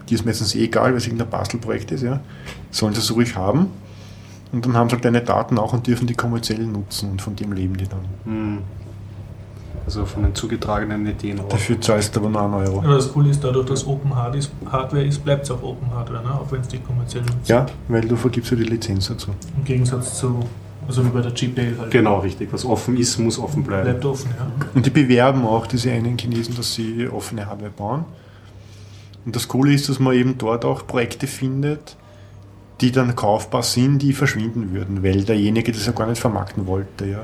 die 0.09 0.15
ist 0.15 0.25
meistens 0.25 0.55
eh 0.55 0.65
egal, 0.65 0.91
weil 0.91 0.97
es 0.97 1.05
irgendein 1.05 1.29
Bastelprojekt 1.29 1.91
ist, 1.91 2.03
ja, 2.03 2.19
sollen 2.71 2.93
sie 2.93 2.99
es 2.99 3.13
ruhig 3.13 3.35
haben. 3.35 3.67
Und 4.51 4.65
dann 4.65 4.75
haben 4.75 4.89
sie 4.89 4.95
halt 4.95 5.05
deine 5.05 5.21
Daten 5.21 5.57
auch 5.57 5.73
und 5.73 5.87
dürfen 5.87 6.07
die 6.07 6.13
kommerziell 6.13 6.65
nutzen 6.65 7.11
und 7.11 7.21
von 7.21 7.35
dem 7.35 7.51
leben 7.51 7.75
die 7.75 7.87
dann. 7.87 7.99
Hm. 8.25 8.57
Also 9.85 10.05
von 10.05 10.23
den 10.23 10.35
zugetragenen 10.35 11.07
Ideen 11.07 11.39
auch. 11.39 11.47
Dafür 11.47 11.79
zahlst 11.79 12.13
du 12.13 12.19
aber 12.19 12.29
nur 12.29 12.41
einen 12.41 12.53
Euro. 12.55 12.79
Aber 12.79 12.95
das 12.95 13.11
Coole 13.13 13.29
ist, 13.29 13.41
dadurch, 13.41 13.67
dass 13.67 13.87
Open 13.87 14.13
Hard 14.13 14.35
ist, 14.35 14.51
Hardware 14.69 15.05
ist, 15.05 15.23
bleibt 15.23 15.45
es 15.45 15.51
auch 15.51 15.63
Open 15.63 15.89
Hardware, 15.91 16.23
ne? 16.23 16.33
auch 16.33 16.51
wenn 16.51 16.59
es 16.59 16.67
die 16.67 16.79
kommerziell 16.79 17.23
nutzt. 17.23 17.47
Ja, 17.47 17.65
weil 17.87 18.01
du 18.01 18.17
vergibst 18.17 18.51
ja 18.51 18.57
die 18.57 18.63
Lizenz 18.63 19.07
dazu. 19.07 19.31
Im 19.55 19.63
Gegensatz 19.63 20.17
zu, 20.17 20.39
also 20.85 21.05
wie 21.05 21.09
bei 21.09 21.21
der 21.21 21.31
GPL 21.31 21.77
halt. 21.79 21.91
Genau, 21.91 22.19
richtig. 22.19 22.51
Was 22.51 22.65
offen 22.65 22.97
ist, 22.97 23.17
muss 23.17 23.39
offen 23.39 23.63
bleiben. 23.63 23.83
Bleibt 23.85 24.03
offen, 24.03 24.29
ja. 24.37 24.51
Und 24.73 24.85
die 24.85 24.89
bewerben 24.89 25.45
auch 25.45 25.65
diese 25.67 25.89
einen 25.91 26.17
Chinesen, 26.17 26.55
dass 26.57 26.73
sie 26.73 27.07
offene 27.07 27.45
Hardware 27.45 27.71
bauen. 27.71 28.03
Und 29.27 29.35
das 29.35 29.49
Coole 29.49 29.73
ist, 29.73 29.89
dass 29.89 29.99
man 29.99 30.13
eben 30.13 30.37
dort 30.37 30.63
auch 30.63 30.87
Projekte 30.87 31.27
findet, 31.27 31.97
die 32.79 32.93
dann 32.93 33.13
kaufbar 33.13 33.61
sind, 33.61 33.99
die 33.99 34.13
verschwinden 34.13 34.71
würden, 34.73 35.03
weil 35.03 35.25
derjenige 35.25 35.73
das 35.73 35.85
ja 35.85 35.91
gar 35.91 36.07
nicht 36.07 36.21
vermarkten 36.21 36.65
wollte. 36.65 37.05
Ja. 37.05 37.23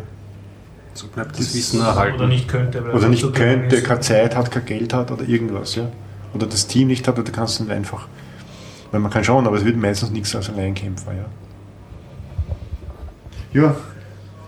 So 0.95 1.07
bleibt 1.07 1.39
das 1.39 1.55
Wissen 1.55 1.79
erhalten. 1.79 2.17
Oder 2.17 2.27
nicht 2.27 2.49
könnte. 2.49 2.83
weil 2.83 2.91
Oder 2.93 3.03
er 3.03 3.09
nicht 3.09 3.21
so 3.21 3.31
könnte, 3.31 3.81
keine 3.81 4.01
Zeit 4.01 4.35
hat, 4.35 4.51
kein 4.51 4.65
Geld 4.65 4.93
hat 4.93 5.11
oder 5.11 5.23
irgendwas. 5.25 5.75
Ja. 5.75 5.89
Oder 6.33 6.45
das 6.45 6.67
Team 6.67 6.89
nicht 6.89 7.07
hat, 7.07 7.17
oder 7.17 7.31
kannst 7.31 7.59
du 7.59 7.63
nicht 7.63 7.71
einfach. 7.71 8.09
Weil 8.91 8.99
man 8.99 9.09
kann 9.09 9.23
schauen, 9.23 9.47
aber 9.47 9.55
es 9.55 9.63
wird 9.63 9.77
meistens 9.77 10.11
nichts 10.11 10.35
als 10.35 10.49
Alleinkämpfer. 10.49 11.13
Ja, 13.53 13.61
ja 13.61 13.75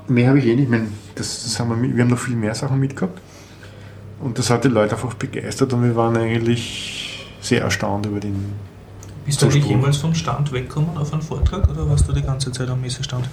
mehr 0.09 0.27
habe 0.27 0.39
ich 0.39 0.45
eh 0.45 0.55
nicht. 0.55 0.65
Ich 0.65 0.69
meine, 0.69 0.87
das, 1.15 1.45
das 1.45 1.57
haben 1.57 1.81
wir, 1.81 1.95
wir 1.95 2.03
haben 2.03 2.11
noch 2.11 2.19
viel 2.19 2.35
mehr 2.35 2.53
Sachen 2.53 2.81
mitgehabt. 2.81 3.21
Und 4.19 4.37
das 4.39 4.49
hat 4.49 4.65
die 4.65 4.67
Leute 4.67 4.95
einfach 4.95 5.13
begeistert 5.13 5.71
und 5.71 5.85
wir 5.85 5.95
waren 5.95 6.17
eigentlich 6.17 7.04
sehr 7.45 7.61
erstaunt 7.61 8.05
über 8.05 8.19
den. 8.19 8.53
Bist 9.25 9.41
du 9.41 9.45
eigentlich 9.45 9.61
Zuspruch. 9.63 9.77
jemals 9.79 9.97
vom 9.97 10.13
Stand 10.15 10.51
weggekommen 10.51 10.97
auf 10.97 11.11
einen 11.13 11.21
Vortrag 11.21 11.67
oder 11.69 11.89
warst 11.89 12.07
du 12.07 12.13
die 12.13 12.21
ganze 12.21 12.51
Zeit 12.51 12.69
am 12.69 12.81
Messestand? 12.81 13.27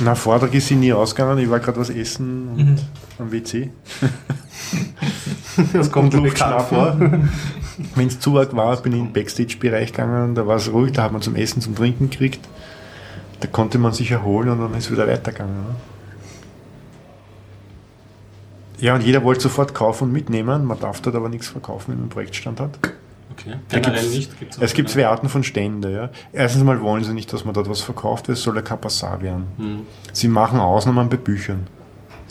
Na, 0.00 0.14
Vortrag 0.14 0.52
ist 0.54 0.66
sie 0.68 0.74
nie 0.76 0.92
ausgegangen, 0.92 1.38
ich 1.38 1.48
war 1.50 1.60
gerade 1.60 1.78
was 1.78 1.90
essen 1.90 2.48
und 2.48 2.56
Mhm. 2.56 2.76
am 3.18 3.30
WC. 3.32 3.70
Das 5.72 5.92
kommt 5.92 6.10
bekannt 6.20 6.62
vor. 6.62 6.96
Wenn 7.94 8.08
es 8.08 8.18
zu 8.18 8.36
arg 8.38 8.56
war, 8.56 8.76
bin 8.78 8.92
ich 8.92 8.98
in 8.98 9.04
den 9.06 9.12
Backstage-Bereich 9.12 9.92
gegangen, 9.92 10.34
da 10.34 10.46
war 10.48 10.56
es 10.56 10.72
ruhig, 10.72 10.92
da 10.92 11.04
hat 11.04 11.12
man 11.12 11.22
zum 11.22 11.36
Essen, 11.36 11.60
zum 11.60 11.76
Trinken 11.76 12.10
gekriegt. 12.10 12.40
Da 13.38 13.46
konnte 13.46 13.78
man 13.78 13.92
sich 13.92 14.10
erholen 14.10 14.48
und 14.48 14.58
dann 14.60 14.74
ist 14.74 14.86
es 14.86 14.90
wieder 14.90 15.06
weitergegangen. 15.06 15.54
Ne? 15.54 15.74
Ja, 18.80 18.94
und 18.96 19.02
jeder 19.02 19.22
wollte 19.22 19.42
sofort 19.42 19.74
kaufen 19.74 20.04
und 20.04 20.12
mitnehmen. 20.12 20.64
Man 20.64 20.78
darf 20.80 21.00
dort 21.00 21.14
aber 21.14 21.28
nichts 21.28 21.48
verkaufen, 21.48 21.88
wenn 21.92 21.96
man 21.96 22.02
einen 22.04 22.10
Projektstand 22.10 22.58
hat. 22.60 22.78
Okay. 23.38 23.54
Generell 23.68 24.00
gibt's- 24.00 24.14
nicht. 24.16 24.38
Gibt's 24.38 24.58
Es 24.60 24.74
gibt 24.74 24.88
zwei 24.90 25.06
Arten 25.06 25.28
von 25.28 25.42
Stände. 25.44 25.92
Ja. 25.92 26.10
Erstens 26.32 26.62
mal 26.64 26.80
wollen 26.80 27.04
sie 27.04 27.12
nicht, 27.14 27.32
dass 27.32 27.44
man 27.44 27.54
dort 27.54 27.68
was 27.68 27.80
verkauft, 27.80 28.28
weil 28.28 28.34
es 28.34 28.42
soll 28.42 28.56
ja 28.56 28.62
kein 28.62 28.80
Bazar 28.80 29.20
werden. 29.22 29.46
Hm. 29.56 29.80
Sie 30.12 30.28
machen 30.28 30.60
Ausnahmen 30.60 31.08
bei 31.08 31.16
Büchern. 31.16 31.66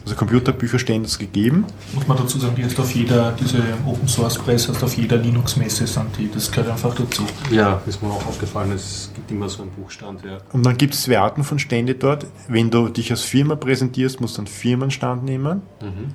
Also 0.06 0.16
Computerbücherstände 0.16 1.08
ist 1.08 1.18
gegeben. 1.18 1.64
Muss 1.94 2.06
man 2.06 2.18
dazu 2.18 2.38
sagen, 2.38 2.56
die 2.58 2.64
ist 2.64 2.78
auf 2.78 2.94
jeder, 2.94 3.32
diese 3.40 3.60
Open 3.86 4.06
Source 4.06 4.38
Press 4.38 4.68
hast 4.68 4.84
auf 4.84 4.98
jeder 4.98 5.16
Linux-Messe 5.16 5.88
sind 5.88 6.18
die, 6.18 6.30
das 6.30 6.52
gehört 6.52 6.72
einfach 6.72 6.94
dazu. 6.94 7.24
Ja, 7.50 7.82
ist 7.86 8.04
mir 8.04 8.10
auch 8.10 8.26
aufgefallen, 8.28 8.74
es 8.74 9.12
gibt 9.16 9.32
immer 9.32 9.48
so 9.48 9.62
einen 9.62 9.72
Buchstand. 9.72 10.26
Ja. 10.26 10.40
Und 10.52 10.66
dann 10.66 10.76
gibt 10.78 10.94
es 10.94 11.04
zwei 11.04 11.20
Arten 11.20 11.46
von 11.46 11.58
Stände 11.58 11.96
dort. 11.96 12.26
Wenn 12.50 12.70
du 12.70 12.90
dich 12.90 13.12
als 13.12 13.22
Firma 13.22 13.56
präsentierst, 13.56 14.20
musst 14.20 14.36
du 14.36 14.42
einen 14.42 14.48
Firmenstand 14.48 15.24
nehmen. 15.24 15.62
Mhm. 15.82 16.14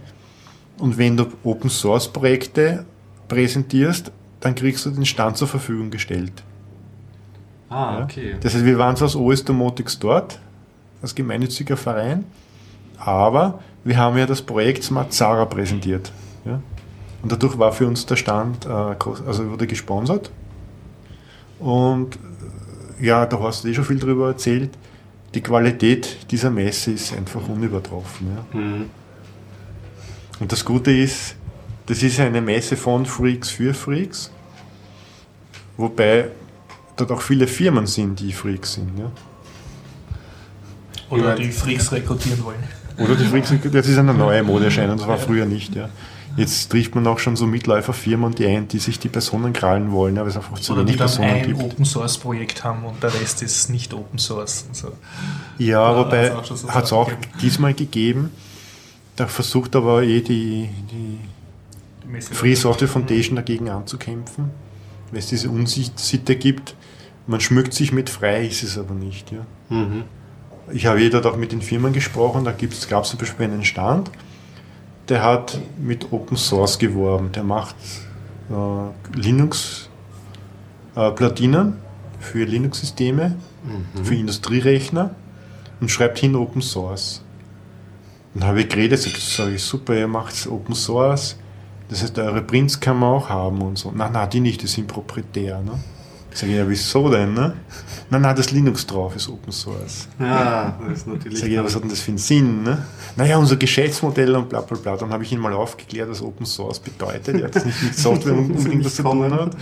Und 0.79 0.99
wenn 0.99 1.17
du 1.17 1.27
Open 1.43 1.71
Source 1.71 2.09
Projekte 2.13 2.85
präsentierst, 3.29 4.13
dann 4.49 4.55
kriegst 4.55 4.87
du 4.87 4.91
den 4.91 5.05
Stand 5.05 5.37
zur 5.37 5.47
Verfügung 5.47 5.91
gestellt. 5.91 6.33
Ah, 7.69 7.99
Ja. 7.99 8.05
okay. 8.05 8.37
Das 8.41 8.55
heißt, 8.55 8.65
wir 8.65 8.79
waren 8.79 8.97
zwar 8.97 9.09
als 9.09 9.17
OS 9.17 9.45
Domotics 9.45 9.99
dort, 9.99 10.39
als 11.03 11.15
gemeinnütziger 11.15 11.77
Verein, 11.77 12.25
aber 12.99 13.61
wir 13.85 13.97
haben 13.99 14.17
ja 14.17 14.25
das 14.27 14.41
Projekt 14.41 14.83
Smart 14.85 15.13
Zara 15.13 15.45
präsentiert. 15.45 16.11
Ja? 16.47 16.61
Und 17.23 17.31
dadurch 17.31 17.59
war 17.59 17.73
für 17.73 17.87
uns 17.87 18.07
der 18.07 18.17
Stand, 18.17 18.65
äh, 18.65 18.69
also 18.71 19.51
wurde 19.51 19.67
gesponsert. 19.67 20.31
Und 21.59 22.17
äh, 23.01 23.07
ja, 23.07 23.27
da 23.27 23.39
hast 23.41 23.65
du 23.65 23.69
eh 23.69 23.75
schon 23.75 23.85
viel 23.85 23.99
drüber 23.99 24.29
erzählt. 24.29 24.71
Die 25.35 25.43
Qualität 25.43 26.31
dieser 26.31 26.49
Messe 26.51 26.93
ist 26.93 27.13
einfach 27.15 27.47
unübertroffen. 27.49 28.29
Ja? 28.35 28.59
Mhm. 28.59 28.85
Und 30.41 30.51
das 30.53 30.65
Gute 30.65 30.91
ist, 30.91 31.35
Das 31.87 32.03
ist 32.03 32.21
eine 32.21 32.43
Messe 32.43 32.77
von 32.77 33.07
Freaks 33.07 33.49
für 33.49 33.73
Freaks, 33.73 34.31
wobei 35.79 36.27
dort 36.97 37.11
auch 37.11 37.23
viele 37.23 37.47
Firmen 37.47 37.87
sind, 37.87 38.21
die 38.21 38.33
Freaks 38.33 38.75
sind. 38.75 38.99
Ja. 38.99 39.11
Oder 41.09 41.35
die 41.37 41.51
Freaks 41.51 41.91
rekrutieren 41.91 42.45
wollen. 42.45 42.63
Oder 42.99 43.15
die 43.15 43.25
Freaks, 43.25 43.53
das 43.73 43.89
ist 43.89 43.97
eine 43.97 44.13
neue 44.27 44.43
Modeerscheinung, 44.43 44.99
das 44.99 45.09
war 45.09 45.17
früher 45.17 45.47
nicht. 45.47 45.75
Ja. 45.75 45.89
Jetzt 46.37 46.71
trifft 46.71 46.95
man 46.95 47.07
auch 47.07 47.19
schon 47.19 47.37
so 47.37 47.47
Mitläuferfirmen, 47.47 48.35
die 48.35 48.47
ein, 48.47 48.69
die 48.69 48.79
sich 48.79 48.99
die 48.99 49.09
Personen 49.09 49.53
krallen 49.53 49.91
wollen, 49.93 50.19
aber 50.19 50.29
es 50.29 50.37
einfach 50.37 50.59
zu 50.59 50.73
Oder 50.73 50.83
die 50.83 50.89
wenig 50.89 50.99
dann 50.99 51.07
Personen 51.09 51.31
ein 51.31 51.47
gibt. 51.47 51.61
Open 51.61 51.85
Source 51.85 52.19
Projekt 52.19 52.63
haben 52.63 52.85
und 52.85 53.03
der 53.03 53.13
Rest 53.15 53.43
ist 53.43 53.71
nicht 53.71 53.95
Open 53.95 54.19
Source. 54.19 54.67
So. 54.73 54.93
Ja, 55.59 55.97
wobei 55.97 56.31
hat's 56.33 56.51
auch 56.51 56.69
hat 56.69 56.85
es 56.85 56.93
auch 56.93 57.09
gegeben. 57.09 57.33
diesmal 57.41 57.75
gegeben. 57.75 58.31
Da 59.17 59.27
versucht 59.27 59.75
aber 59.75 60.03
eh 60.03 60.21
die, 60.21 60.69
die 60.93 61.19
Die 62.05 62.21
Free 62.35 62.55
Software 62.55 62.89
Foundation 62.89 63.35
dagegen 63.35 63.69
anzukämpfen, 63.69 64.51
weil 65.11 65.21
es 65.21 65.27
diese 65.27 65.51
Unsitte 65.51 66.37
gibt. 66.37 66.75
Man 67.27 67.41
schmückt 67.41 67.75
sich 67.75 67.93
mit 67.93 68.11
frei, 68.11 68.47
ist 68.47 68.63
es 68.63 68.79
aber 68.79 68.95
nicht. 68.95 69.33
Ja. 69.33 69.45
Mhm. 69.69 70.05
Ich 70.73 70.87
habe 70.87 71.11
dort 71.11 71.27
auch 71.27 71.37
mit 71.37 71.53
den 71.53 71.63
Firmen 71.63 71.93
gesprochen, 71.93 72.45
da 72.45 72.53
gab 72.53 73.05
es 73.05 73.11
zum 73.11 73.19
Beispiel 73.19 73.47
einen 73.47 73.65
Stand, 73.65 74.11
der 75.09 75.23
hat 75.23 75.59
mit 75.79 76.13
Open 76.13 76.37
Source 76.37 76.79
geworben. 76.79 77.33
Der 77.33 77.43
macht 77.43 77.75
äh, 78.51 78.91
Linux-Platinen 79.19 81.75
für 82.21 82.45
Linux-Systeme, 82.45 83.37
für 84.03 84.15
Industrierechner 84.15 85.15
und 85.81 85.91
schreibt 85.91 86.19
hin 86.19 86.37
Open 86.37 86.63
Source. 86.63 87.23
Dann 88.35 88.45
habe 88.45 88.63
ich 88.63 88.69
geredet, 88.69 89.01
sag, 89.01 89.17
sag 89.17 89.53
ich, 89.53 89.63
super, 89.63 89.97
ihr 89.97 90.09
macht 90.09 90.47
Open 90.47 90.75
Source, 90.75 91.37
das 91.89 92.03
heißt, 92.03 92.19
eure 92.19 92.43
Prints 92.43 92.79
kann 92.81 92.99
man 92.99 93.15
auch 93.15 93.29
haben 93.29 93.63
und 93.63 93.79
so. 93.79 93.91
Nein, 93.93 94.13
nein, 94.13 94.29
die 94.31 94.41
nicht, 94.41 94.63
die 94.63 94.67
sind 94.67 94.87
proprietär. 94.87 95.61
Ne? 95.63 95.73
Ich 96.31 96.39
sage, 96.39 96.55
ja, 96.55 96.69
wieso 96.69 97.09
denn? 97.09 97.33
Ne? 97.33 97.55
Nein, 98.11 98.23
nein, 98.23 98.37
das 98.37 98.51
Linux 98.51 98.87
drauf 98.87 99.17
ist 99.17 99.29
Open 99.29 99.53
Source. 99.53 100.07
Ja, 100.21 100.79
das 100.87 100.99
ist 100.99 101.07
natürlich. 101.07 101.35
Ich 101.35 101.41
sage, 101.41 101.53
ja, 101.53 101.65
was 101.65 101.75
hat 101.75 101.83
denn 101.83 101.91
das 101.91 102.01
für 102.01 102.11
einen 102.11 102.19
Sinn? 102.19 102.63
Ne? 102.63 102.85
Naja, 103.17 103.39
unser 103.39 103.57
Geschäftsmodell 103.57 104.37
und 104.37 104.51
bla 104.51 104.61
bla 104.61 104.77
bla. 104.77 104.97
Dann 104.97 105.11
habe 105.11 105.25
ich 105.25 105.33
ihn 105.33 105.41
mal 105.41 105.53
aufgeklärt, 105.53 106.11
was 106.11 106.23
Open 106.23 106.45
Source 106.45 106.79
bedeutet. 106.79 107.41
Er 107.41 107.47
hat 107.47 107.57
das 107.57 107.65
nicht 107.65 107.83
mit 107.83 107.95
Software 107.97 108.35
unbedingt 108.35 108.85
was 108.85 108.97
zu 108.97 109.03
tun 109.03 109.33
hat. 109.33 109.57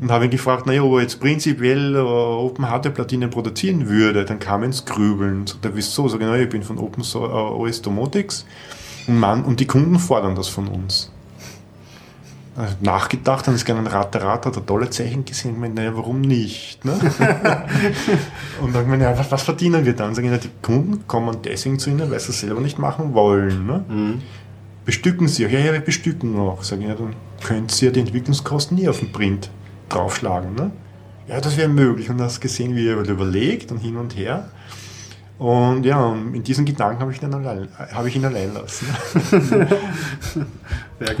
Und 0.00 0.10
habe 0.10 0.24
ihn 0.24 0.30
gefragt, 0.30 0.66
naja, 0.66 0.82
ob 0.82 0.94
er 0.94 1.02
jetzt 1.02 1.20
prinzipiell 1.20 1.94
äh, 1.94 1.98
Open 1.98 2.68
Hardware 2.68 2.94
Platinen 2.94 3.30
produzieren 3.30 3.88
würde, 3.88 4.24
dann 4.24 4.40
kam 4.40 4.62
er 4.62 4.66
ins 4.66 4.84
Grübeln. 4.84 5.46
Sagt 5.46 5.64
er, 5.64 5.76
wieso? 5.76 6.08
Sag 6.08 6.20
ich, 6.20 6.26
naja, 6.26 6.42
ich 6.42 6.48
bin 6.48 6.64
von 6.64 6.78
Open 6.78 7.04
Source, 7.04 7.30
äh, 7.30 7.54
OS 7.54 7.80
Domotics 7.80 8.44
und, 9.06 9.18
man, 9.18 9.44
und 9.44 9.60
die 9.60 9.66
Kunden 9.66 9.98
fordern 9.98 10.34
das 10.34 10.48
von 10.48 10.68
uns. 10.68 11.12
Also 12.56 12.76
nachgedacht, 12.82 13.48
dann 13.48 13.56
ist 13.56 13.64
gerne 13.64 13.80
ein 13.80 13.86
Ratter, 13.88 14.22
hat 14.22 14.46
ein 14.46 14.66
tolle 14.66 14.88
Zeichen 14.88 15.24
gesehen. 15.24 15.54
Ich 15.54 15.58
meine, 15.58 15.74
naja, 15.74 15.96
warum 15.96 16.20
nicht? 16.20 16.84
Ne? 16.84 16.92
und 18.62 18.72
dann 18.72 18.88
meine 18.88 19.10
ich, 19.10 19.18
was, 19.18 19.32
was 19.32 19.42
verdienen 19.42 19.84
wir 19.84 19.92
dann? 19.94 20.14
Sagen, 20.14 20.30
ja, 20.30 20.38
die 20.38 20.50
Kunden 20.62 21.04
kommen 21.08 21.38
deswegen 21.42 21.80
zu 21.80 21.90
Ihnen, 21.90 22.08
weil 22.12 22.20
sie 22.20 22.30
es 22.30 22.40
selber 22.40 22.60
nicht 22.60 22.78
machen 22.78 23.12
wollen. 23.12 23.66
Ne? 23.66 23.84
Mhm. 23.88 24.22
Bestücken 24.84 25.26
Sie 25.26 25.46
auch? 25.46 25.50
Ja, 25.50 25.58
ja, 25.58 25.72
wir 25.72 25.80
bestücken 25.80 26.38
auch. 26.38 26.62
Sagen, 26.62 26.82
ja, 26.82 26.94
dann 26.94 27.16
können 27.42 27.68
Sie 27.68 27.86
ja 27.86 27.90
die 27.90 28.00
Entwicklungskosten 28.00 28.76
nie 28.76 28.88
auf 28.88 29.00
den 29.00 29.10
Print 29.10 29.50
draufschlagen. 29.88 30.54
Ne? 30.54 30.70
Ja, 31.26 31.40
das 31.40 31.56
wäre 31.56 31.68
möglich. 31.68 32.08
Und 32.08 32.20
hast 32.20 32.40
gesehen, 32.40 32.76
wie 32.76 32.86
er 32.86 32.98
überlegt 32.98 33.72
und 33.72 33.78
hin 33.78 33.96
und 33.96 34.16
her. 34.16 34.50
Und 35.38 35.84
ja, 35.84 36.12
in 36.12 36.44
diesen 36.44 36.64
Gedanken 36.64 37.00
habe 37.00 37.12
ich, 37.12 37.20
ihn 37.20 37.34
allein, 37.34 37.68
habe 37.92 38.08
ich 38.08 38.16
ihn 38.16 38.24
allein 38.24 38.54
lassen. 38.54 38.86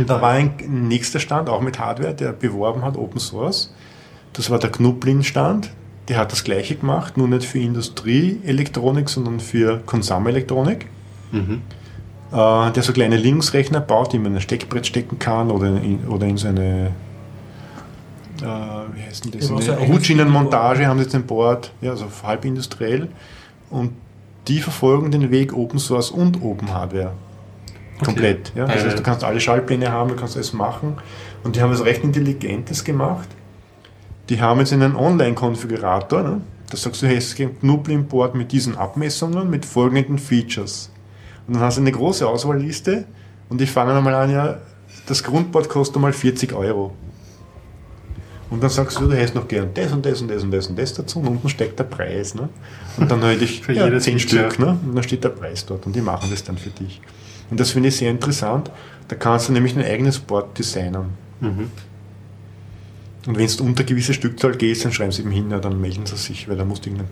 Da 0.06 0.22
war 0.22 0.30
ein 0.30 0.54
nächster 0.68 1.18
Stand, 1.18 1.48
auch 1.48 1.60
mit 1.60 1.78
Hardware, 1.78 2.14
der 2.14 2.32
beworben 2.32 2.82
hat, 2.82 2.96
Open 2.96 3.18
Source. 3.18 3.74
Das 4.32 4.48
war 4.48 4.58
der 4.58 4.70
Knublin-Stand. 4.70 5.70
Der 6.08 6.18
hat 6.18 6.32
das 6.32 6.44
gleiche 6.44 6.76
gemacht, 6.76 7.16
nur 7.16 7.28
nicht 7.28 7.44
für 7.44 7.58
Industrieelektronik, 7.58 9.08
sondern 9.08 9.40
für 9.40 9.78
Konsumelektronik. 9.84 10.86
Mhm. 11.32 11.62
Äh, 12.32 12.72
der 12.72 12.82
so 12.82 12.92
kleine 12.92 13.16
Linux-Rechner 13.16 13.80
baut, 13.80 14.12
die 14.12 14.18
man 14.18 14.32
in 14.32 14.36
ein 14.36 14.40
Steckbrett 14.40 14.86
stecken 14.86 15.18
kann 15.18 15.50
oder 15.50 15.66
in, 15.66 16.06
oder 16.08 16.26
in 16.26 16.36
so 16.36 16.48
eine, 16.48 16.92
äh, 18.40 18.44
wie 18.44 19.02
heißt 19.02 19.24
denn 19.24 19.40
das, 19.40 19.68
ein 19.68 19.88
Hutschienenmontage 19.88 20.86
haben 20.86 20.98
sie 20.98 21.04
jetzt 21.04 21.14
an 21.14 21.26
Bord, 21.26 21.72
ja, 21.80 21.90
also 21.90 22.06
halb 22.22 22.44
industriell. 22.44 23.08
Und 23.70 23.92
die 24.48 24.60
verfolgen 24.60 25.10
den 25.10 25.30
Weg 25.30 25.52
Open 25.54 25.78
Source 25.78 26.10
und 26.10 26.42
Open 26.42 26.72
Hardware. 26.72 27.12
Komplett. 28.04 28.52
Ja? 28.54 28.66
Das 28.66 28.82
Äh. 28.82 28.86
heißt, 28.86 28.98
du 28.98 29.02
kannst 29.02 29.24
alle 29.24 29.40
Schaltpläne 29.40 29.90
haben, 29.92 30.10
du 30.10 30.16
kannst 30.16 30.36
alles 30.36 30.52
machen. 30.52 30.94
Und 31.42 31.56
die 31.56 31.62
haben 31.62 31.70
was 31.70 31.84
recht 31.84 32.02
Intelligentes 32.04 32.84
gemacht. 32.84 33.28
Die 34.28 34.40
haben 34.40 34.60
jetzt 34.60 34.72
einen 34.72 34.96
Online-Konfigurator. 34.96 36.22
Ne? 36.22 36.40
Da 36.70 36.76
sagst 36.76 37.02
du, 37.02 37.06
hey, 37.06 37.16
es 37.16 37.34
gibt 37.34 37.60
Knubbel-Import 37.60 38.34
mit 38.34 38.52
diesen 38.52 38.76
Abmessungen, 38.76 39.50
mit 39.50 39.64
folgenden 39.66 40.18
Features. 40.18 40.90
Und 41.46 41.54
dann 41.54 41.62
hast 41.62 41.76
du 41.76 41.82
eine 41.82 41.92
große 41.92 42.26
Auswahlliste 42.26 43.04
und 43.50 43.60
die 43.60 43.66
fangen 43.66 43.96
einmal 43.96 44.14
an, 44.14 44.30
ja, 44.30 44.58
das 45.06 45.22
Grundboard 45.22 45.68
kostet 45.68 46.00
mal 46.00 46.12
40 46.14 46.54
Euro. 46.54 46.92
Und 48.54 48.62
dann 48.62 48.70
sagst 48.70 49.00
du, 49.00 49.08
du 49.08 49.16
hättest 49.16 49.34
noch 49.34 49.48
gern 49.48 49.70
das 49.74 49.92
und 49.92 50.06
das 50.06 50.20
und 50.20 50.30
das 50.30 50.44
und 50.44 50.50
das 50.52 50.66
und 50.68 50.78
das 50.78 50.94
dazu 50.94 51.18
und 51.18 51.26
unten 51.26 51.48
steckt 51.48 51.76
der 51.76 51.84
Preis. 51.84 52.36
Ne? 52.36 52.48
Und 52.96 53.10
dann 53.10 53.20
halt 53.20 53.42
ich 53.42 53.60
Für 53.64 53.72
ja, 53.72 53.86
jedes 53.86 54.04
10 54.04 54.20
Feature. 54.20 54.50
Stück 54.50 54.58
ne? 54.60 54.78
und 54.86 54.94
dann 54.94 55.02
steht 55.02 55.24
der 55.24 55.30
Preis 55.30 55.66
dort 55.66 55.84
und 55.86 55.96
die 55.96 56.00
machen 56.00 56.30
das 56.30 56.44
dann 56.44 56.56
für 56.56 56.70
dich. 56.70 57.00
Und 57.50 57.58
das 57.58 57.72
finde 57.72 57.88
ich 57.88 57.96
sehr 57.96 58.12
interessant. 58.12 58.70
Da 59.08 59.16
kannst 59.16 59.48
du 59.48 59.52
nämlich 59.52 59.76
ein 59.76 59.84
eigenes 59.84 60.20
Board 60.20 60.56
designen. 60.56 61.06
Mhm. 61.40 61.70
Und 63.26 63.38
wenn 63.38 63.48
du 63.48 63.64
unter 63.64 63.82
gewisse 63.82 64.14
Stückzahl 64.14 64.52
gehst, 64.52 64.84
dann 64.84 64.92
schreiben 64.92 65.10
sie 65.10 65.22
eben 65.22 65.32
hin, 65.32 65.50
ja, 65.50 65.58
dann 65.58 65.80
melden 65.80 66.06
sie 66.06 66.16
sich, 66.16 66.48
weil 66.48 66.56
da 66.56 66.64
musst 66.64 66.86
du 66.86 66.90
irgendein 66.90 67.10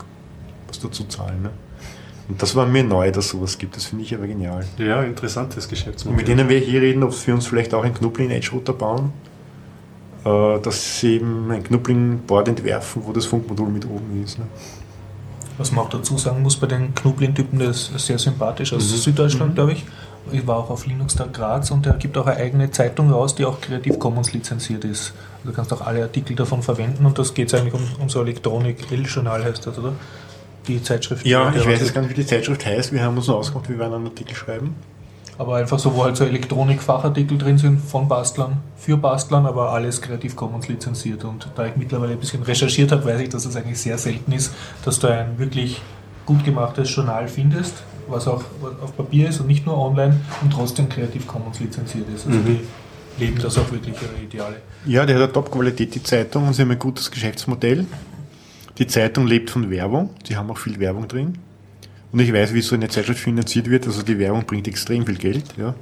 was 0.69 0.79
dazu 0.79 1.03
zahlen. 1.03 1.41
Ne? 1.41 1.49
Und 2.29 2.41
das 2.41 2.55
war 2.55 2.65
mir 2.65 2.83
neu, 2.85 3.11
dass 3.11 3.29
sowas 3.29 3.57
gibt. 3.57 3.75
Das 3.75 3.85
finde 3.85 4.05
ich 4.05 4.15
aber 4.15 4.27
genial. 4.27 4.65
Ja, 4.77 5.03
interessantes 5.03 5.65
Und 5.65 5.71
Geschäftsmodell. 5.71 6.17
mit 6.17 6.27
denen 6.29 6.47
wir 6.47 6.59
hier 6.59 6.81
reden, 6.81 7.03
ob 7.03 7.13
sie 7.13 7.25
für 7.25 7.33
uns 7.33 7.47
vielleicht 7.47 7.73
auch 7.73 7.83
ein 7.83 7.93
Knublin 7.93 8.31
Edge 8.31 8.51
Router 8.53 8.73
bauen, 8.73 9.11
äh, 10.25 10.59
dass 10.59 10.99
sie 10.99 11.15
eben 11.15 11.51
ein 11.51 11.63
Knublin 11.63 12.19
Board 12.25 12.47
entwerfen, 12.47 13.03
wo 13.05 13.11
das 13.11 13.25
Funkmodul 13.25 13.69
mit 13.69 13.85
oben 13.85 14.23
ist. 14.23 14.39
Ne? 14.39 14.45
Was 15.57 15.71
man 15.71 15.85
auch 15.85 15.89
dazu 15.89 16.17
sagen 16.17 16.41
muss 16.41 16.55
bei 16.57 16.67
den 16.67 16.95
Knublin-Typen, 16.95 17.59
der 17.59 17.69
ist 17.69 17.91
sehr 17.99 18.17
sympathisch 18.17 18.73
aus 18.73 18.83
Mhm. 18.91 18.97
Süddeutschland, 18.97 19.55
glaube 19.55 19.73
ich. 19.73 19.85
Ich 20.31 20.47
war 20.47 20.57
auch 20.57 20.69
auf 20.69 20.85
Linux 20.87 21.15
Tag 21.15 21.33
Graz 21.33 21.69
und 21.69 21.85
der 21.85 21.93
gibt 21.93 22.17
auch 22.17 22.25
eine 22.25 22.37
eigene 22.37 22.71
Zeitung 22.71 23.11
raus, 23.11 23.35
die 23.35 23.43
auch 23.45 23.59
Creative 23.59 23.97
Commons 23.97 24.31
lizenziert 24.33 24.85
ist. 24.85 25.13
Also 25.39 25.49
du 25.49 25.53
kannst 25.53 25.73
auch 25.73 25.81
alle 25.81 26.01
Artikel 26.01 26.35
davon 26.35 26.63
verwenden 26.63 27.05
und 27.05 27.19
das 27.19 27.33
geht 27.33 27.53
eigentlich 27.53 27.73
um, 27.73 27.81
um 27.99 28.09
so 28.09 28.21
Elektronik, 28.21 28.89
L-Journal 28.89 29.43
heißt 29.43 29.67
das, 29.67 29.77
oder? 29.77 29.93
Die 30.67 30.81
Zeitschrift. 30.81 31.25
Ja, 31.25 31.53
ich 31.53 31.67
weiß 31.67 31.81
jetzt 31.81 31.93
gar 31.93 32.01
nicht, 32.01 32.11
wie 32.11 32.21
die 32.21 32.25
Zeitschrift 32.25 32.65
heißt. 32.65 32.93
Wir 32.93 33.03
haben 33.03 33.17
uns 33.17 33.27
nur 33.27 33.35
ausgemacht, 33.35 33.67
wir 33.67 33.77
werden 33.77 33.95
einen 33.95 34.05
Artikel 34.07 34.33
schreiben. 34.33 34.75
Aber 35.37 35.55
einfach 35.55 35.79
so, 35.79 35.95
wo 35.95 36.03
halt 36.03 36.15
so 36.15 36.25
Elektronik-Fachartikel 36.25 37.37
drin 37.37 37.57
sind 37.57 37.79
von 37.79 38.07
Bastlern, 38.07 38.57
für 38.77 38.97
Bastlern, 38.97 39.45
aber 39.45 39.71
alles 39.71 40.01
Creative 40.01 40.35
Commons 40.35 40.67
lizenziert. 40.67 41.23
Und 41.23 41.49
da 41.55 41.65
ich 41.65 41.75
mittlerweile 41.75 42.11
ein 42.13 42.19
bisschen 42.19 42.43
recherchiert 42.43 42.91
habe, 42.91 43.05
weiß 43.05 43.21
ich, 43.21 43.29
dass 43.29 43.45
es 43.45 43.55
eigentlich 43.55 43.79
sehr 43.79 43.97
selten 43.97 44.31
ist, 44.31 44.53
dass 44.85 44.99
du 44.99 45.07
ein 45.07 45.39
wirklich 45.39 45.81
gut 46.25 46.43
gemachtes 46.43 46.93
Journal 46.95 47.27
findest, 47.27 47.83
was 48.07 48.27
auch 48.27 48.43
auf 48.81 48.95
Papier 48.95 49.29
ist 49.29 49.39
und 49.39 49.47
nicht 49.47 49.65
nur 49.65 49.77
online 49.77 50.19
und 50.41 50.53
trotzdem 50.53 50.87
Creative 50.87 51.25
Commons 51.25 51.59
lizenziert 51.59 52.05
ist. 52.13 52.27
Also 52.27 52.39
die 52.39 52.59
leben 53.17 53.39
das 53.41 53.57
auch 53.57 53.71
wirklich 53.71 53.95
ihre 54.01 54.23
Ideale. 54.23 54.57
Ja, 54.85 55.05
der 55.05 55.15
hat 55.15 55.23
eine 55.23 55.33
Top-Qualität, 55.33 55.95
die 55.95 56.03
Zeitung, 56.03 56.47
und 56.47 56.53
sie 56.53 56.61
haben 56.61 56.71
ein 56.71 56.79
gutes 56.79 57.09
Geschäftsmodell. 57.09 57.85
Die 58.77 58.87
Zeitung 58.87 59.27
lebt 59.27 59.49
von 59.49 59.69
Werbung, 59.69 60.11
sie 60.27 60.35
haben 60.35 60.49
auch 60.49 60.57
viel 60.57 60.79
Werbung 60.79 61.07
drin. 61.07 61.37
Und 62.13 62.19
ich 62.19 62.31
weiß, 62.31 62.53
wie 62.53 62.61
so 62.61 62.75
eine 62.75 62.87
Zeitschrift 62.89 63.19
finanziert 63.19 63.69
wird, 63.69 63.87
also 63.87 64.03
die 64.03 64.19
Werbung 64.19 64.45
bringt 64.45 64.67
extrem 64.67 65.05
viel 65.05 65.17
Geld. 65.17 65.45
Ja. 65.57 65.73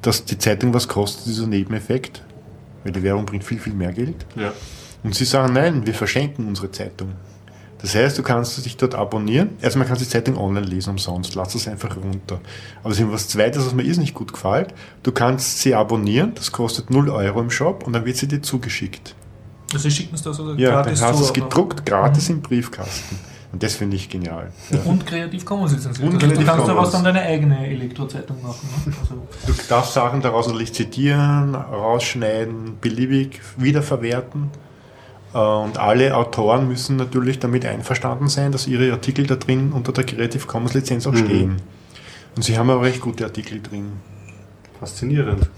Dass 0.00 0.24
die 0.24 0.38
Zeitung 0.38 0.72
was 0.72 0.88
kostet, 0.88 1.26
ist 1.26 1.40
ein 1.40 1.50
Nebeneffekt, 1.50 2.22
weil 2.82 2.92
die 2.92 3.02
Werbung 3.02 3.26
bringt 3.26 3.44
viel, 3.44 3.58
viel 3.60 3.74
mehr 3.74 3.92
Geld. 3.92 4.24
Ja. 4.36 4.52
Und 5.02 5.14
sie 5.14 5.26
sagen, 5.26 5.52
nein, 5.52 5.86
wir 5.86 5.92
verschenken 5.92 6.48
unsere 6.48 6.70
Zeitung. 6.70 7.12
Das 7.78 7.94
heißt, 7.94 8.16
du 8.16 8.22
kannst 8.22 8.64
dich 8.64 8.78
dort 8.78 8.94
abonnieren. 8.94 9.50
Erstmal 9.60 9.86
kannst 9.86 10.00
du 10.00 10.06
die 10.06 10.10
Zeitung 10.10 10.38
online 10.38 10.66
lesen 10.66 10.88
umsonst. 10.88 11.34
Lass 11.34 11.54
es 11.54 11.68
einfach 11.68 11.94
runter. 11.98 12.40
Aber 12.82 12.92
es 12.92 12.98
ist 12.98 13.12
was 13.12 13.28
Zweites, 13.28 13.66
was 13.66 13.74
mir 13.74 13.82
nicht 13.82 14.14
gut 14.14 14.32
gefällt. 14.32 14.72
Du 15.02 15.12
kannst 15.12 15.60
sie 15.60 15.74
abonnieren. 15.74 16.32
Das 16.34 16.50
kostet 16.52 16.88
0 16.88 17.10
Euro 17.10 17.42
im 17.42 17.50
Shop 17.50 17.86
und 17.86 17.92
dann 17.92 18.06
wird 18.06 18.16
sie 18.16 18.26
dir 18.26 18.40
zugeschickt. 18.40 19.14
Also 19.74 19.90
sie 19.90 19.94
schicken 19.94 20.14
es 20.14 20.22
da 20.22 20.32
so 20.32 20.54
Ja, 20.54 20.70
dann 20.70 20.84
gratis 20.84 21.02
hast 21.02 21.20
du 21.20 21.24
es 21.24 21.32
gedruckt, 21.34 21.84
gratis 21.84 22.30
im 22.30 22.40
Briefkasten. 22.40 23.18
Und 23.54 23.62
das 23.62 23.76
finde 23.76 23.94
ich 23.94 24.08
genial. 24.08 24.50
Ja. 24.72 24.80
Und 24.82 25.06
Creative 25.06 25.44
Commons 25.44 25.70
lizenziert. 25.72 26.12
Und 26.12 26.20
heißt, 26.20 26.36
du 26.36 26.44
kannst 26.44 26.66
daraus 26.66 26.90
dann 26.90 27.04
deine 27.04 27.20
eigene 27.22 27.64
Elektrozeitung 27.68 28.42
machen. 28.42 28.68
Ne? 28.84 28.92
Also, 29.00 29.14
Du 29.46 29.52
darfst 29.68 29.92
Sachen 29.94 30.20
daraus 30.20 30.48
natürlich 30.48 30.72
zitieren, 30.74 31.54
rausschneiden, 31.54 32.78
beliebig 32.80 33.40
wiederverwerten. 33.56 34.50
Äh, 35.32 35.38
Und 35.38 35.78
alle 35.78 36.16
Autoren 36.16 36.66
müssen 36.66 36.96
natürlich 36.96 37.38
damit 37.38 37.64
einverstanden 37.64 38.26
sein, 38.28 38.50
dass 38.50 38.66
ihre 38.66 38.90
Artikel 38.90 39.24
da 39.24 39.36
drin 39.36 39.70
unter 39.70 39.92
der 39.92 40.02
Creative 40.02 40.44
Commons 40.48 40.74
Lizenz 40.74 41.06
auch 41.06 41.12
Mhm. 41.12 41.16
stehen. 41.18 41.56
Und 42.34 42.42
sie 42.42 42.58
haben 42.58 42.68
aber 42.70 42.82
recht 42.82 43.00
gute 43.00 43.22
Artikel 43.24 43.62
drin. 43.62 43.92
Faszinierend. 44.80 45.48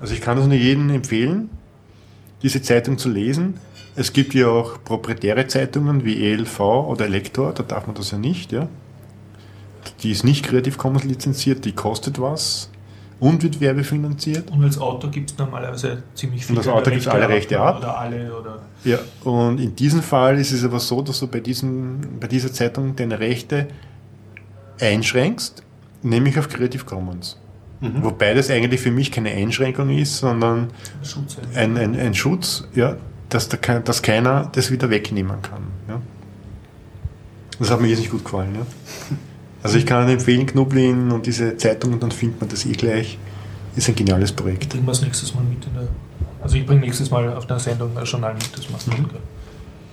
Also 0.00 0.14
ich 0.14 0.22
kann 0.22 0.38
das 0.38 0.46
nur 0.46 0.56
jedem 0.56 0.88
empfehlen, 0.88 1.50
diese 2.42 2.62
Zeitung 2.62 2.96
zu 2.96 3.10
lesen. 3.10 3.58
Es 3.94 4.12
gibt 4.12 4.34
ja 4.34 4.48
auch 4.48 4.82
proprietäre 4.84 5.46
Zeitungen 5.46 6.04
wie 6.04 6.24
ELV 6.24 6.60
oder 6.60 7.04
Elektor, 7.04 7.52
da 7.52 7.62
darf 7.62 7.86
man 7.86 7.94
das 7.94 8.10
ja 8.10 8.18
nicht, 8.18 8.52
ja. 8.52 8.68
Die 10.02 10.10
ist 10.10 10.24
nicht 10.24 10.44
Creative 10.44 10.76
Commons 10.76 11.04
lizenziert, 11.04 11.64
die 11.64 11.72
kostet 11.72 12.20
was 12.20 12.70
und 13.20 13.42
wird 13.42 13.60
werbefinanziert. 13.60 14.50
Und 14.50 14.64
als 14.64 14.78
Autor 14.78 15.10
gibt 15.10 15.32
es 15.32 15.38
normalerweise 15.38 16.02
ziemlich 16.14 16.44
viele 16.46 16.58
Und 16.58 16.66
als 16.66 16.74
Autor 16.74 16.92
gibt's 16.92 17.08
alle 17.08 17.28
Rechte 17.28 17.60
ab. 17.60 17.78
Oder 17.78 17.98
alle 17.98 18.36
oder. 18.36 18.62
Ja, 18.84 18.98
und 19.24 19.60
in 19.60 19.76
diesem 19.76 20.02
Fall 20.02 20.38
ist 20.38 20.52
es 20.52 20.64
aber 20.64 20.80
so, 20.80 21.02
dass 21.02 21.20
du 21.20 21.26
bei, 21.26 21.40
diesem, 21.40 22.00
bei 22.18 22.26
dieser 22.26 22.52
Zeitung 22.52 22.96
deine 22.96 23.18
Rechte 23.18 23.68
einschränkst, 24.80 25.62
nämlich 26.02 26.38
auf 26.38 26.48
Creative 26.48 26.84
Commons. 26.84 27.38
Wobei 27.82 28.32
das 28.32 28.48
eigentlich 28.48 28.80
für 28.80 28.92
mich 28.92 29.10
keine 29.10 29.30
Einschränkung 29.30 29.90
ist, 29.90 30.18
sondern 30.18 30.68
Schutz. 31.02 31.36
ein, 31.54 31.76
ein, 31.76 31.98
ein 31.98 32.14
Schutz, 32.14 32.68
ja, 32.76 32.96
dass, 33.34 33.48
da 33.48 33.56
dass 33.56 34.02
keiner 34.02 34.50
das 34.52 34.70
wieder 34.70 34.90
wegnehmen 34.90 35.40
kann. 35.42 35.62
Ja. 35.88 36.00
Das 37.58 37.70
hat 37.70 37.80
mir 37.80 37.88
jetzt 37.88 38.00
nicht 38.00 38.10
gut 38.10 38.24
gefallen. 38.24 38.54
Ja. 38.54 38.66
Also 39.62 39.78
ich 39.78 39.86
kann 39.86 40.08
empfehlen, 40.08 40.46
Knublin 40.46 41.12
und 41.12 41.26
diese 41.26 41.56
Zeitungen, 41.56 42.00
dann 42.00 42.10
findet 42.10 42.40
man 42.40 42.50
das 42.50 42.66
eh 42.66 42.72
gleich. 42.72 43.18
Ist 43.76 43.88
ein 43.88 43.94
geniales 43.94 44.32
Projekt. 44.32 44.68
Bringen 44.70 44.84
wir 44.86 44.92
es 44.92 45.00
nächstes 45.02 45.34
Mal 45.34 45.44
mit 45.44 45.64
in 45.64 45.72
der. 45.74 45.88
Also 46.42 46.56
ich 46.56 46.66
bringe 46.66 46.80
nächstes 46.80 47.10
Mal 47.10 47.32
auf 47.34 47.46
der 47.46 47.58
Sendung 47.60 47.96
ein 47.96 48.04
Journal 48.04 48.34
mit, 48.34 48.50
das 48.56 48.68
machst 48.70 48.88
du 48.88 48.90
gell? 48.90 49.06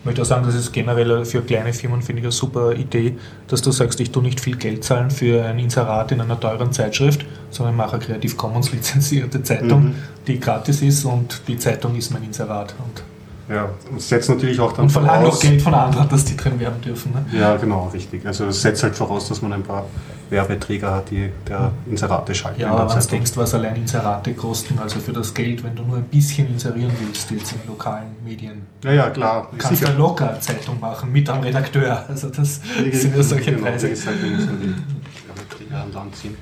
Ich 0.02 0.06
möchte 0.06 0.22
auch 0.22 0.26
sagen, 0.26 0.46
das 0.46 0.56
ist 0.56 0.72
generell 0.72 1.24
für 1.26 1.42
kleine 1.42 1.74
Firmen, 1.74 2.02
finde 2.02 2.22
ich, 2.22 2.26
eine 2.26 2.32
super 2.32 2.74
Idee, 2.74 3.18
dass 3.48 3.62
du 3.62 3.72
sagst, 3.72 4.00
ich 4.00 4.12
tue 4.12 4.24
nicht 4.24 4.40
viel 4.40 4.56
Geld 4.56 4.84
zahlen 4.84 5.12
für 5.12 5.44
ein 5.46 5.60
Inserat 5.60 6.12
in 6.14 6.22
einer 6.22 6.40
teuren 6.40 6.72
Zeitschrift, 6.72 7.26
sondern 7.52 7.76
mache 7.76 7.98
eine 7.98 8.06
Creative 8.06 8.36
Commons 8.36 8.72
lizenzierte 8.72 9.44
Zeitung, 9.44 9.90
Mhm. 9.90 9.96
die 10.26 10.40
gratis 10.40 10.82
ist 10.82 11.06
und 11.06 11.42
die 11.48 11.58
Zeitung 11.58 11.96
ist 11.96 12.12
mein 12.12 12.24
Inserat. 12.24 12.74
Und, 12.80 13.04
Ja, 13.50 13.70
und 13.90 14.00
setzt 14.00 14.30
natürlich 14.30 14.60
auch 14.60 14.74
dann 14.74 14.84
und 14.84 14.90
verlange 14.92 15.24
noch 15.24 15.30
voraus. 15.32 15.40
Geld 15.42 15.62
von 15.62 15.74
anderen, 15.74 16.08
dass 16.08 16.24
die 16.24 16.38
drin 16.38 16.60
werben 16.60 16.80
dürfen. 16.82 17.12
Ne? 17.14 17.26
Ja, 17.40 17.58
genau, 17.58 17.88
richtig. 17.92 18.24
Also 18.26 18.46
es 18.46 18.62
setzt 18.62 18.84
halt 18.84 18.96
voraus, 18.96 19.28
dass 19.28 19.42
man 19.42 19.52
ein 19.54 19.64
paar 19.64 19.86
Werbeträger 20.30 20.94
hat, 20.94 21.10
die 21.10 21.32
der 21.48 21.72
Inserate 21.90 22.36
schalten. 22.36 22.62
Ja, 22.62 22.72
aber 22.76 22.94
wenn 22.94 23.00
du 23.00 23.08
denkst, 23.08 23.32
was 23.36 23.56
allein 23.56 23.76
Inserate 23.78 24.36
kosten, 24.36 24.78
also 24.78 25.00
für 25.00 25.14
das 25.14 25.34
Geld, 25.34 25.64
wenn 25.64 25.76
du 25.76 25.82
nur 25.82 25.98
ein 25.98 26.04
bisschen 26.04 26.48
inserieren 26.48 26.92
willst, 27.04 27.32
jetzt 27.32 27.54
in 27.54 27.58
lokalen 27.68 28.10
Medien, 28.24 28.62
Ja, 28.84 28.92
ja, 28.92 29.10
klar. 29.10 29.50
kannst 29.58 29.82
du 29.82 29.86
ja 29.88 29.94
locker 29.94 30.30
eine 30.30 30.40
Zeitung 30.40 30.80
machen 30.80 31.12
mit 31.12 31.28
einem 31.28 31.42
Redakteur. 31.42 32.06
Also 32.08 32.30
das 32.30 32.62
sind 32.92 33.16
ja 33.16 33.24
solche 33.24 33.52
genau, 33.54 33.64
Preise. 33.66 33.90
gesagt, 33.90 34.18
Werbeträger 34.22 35.82
an 35.84 35.92
Land 35.92 36.16
ziehen. 36.16 36.36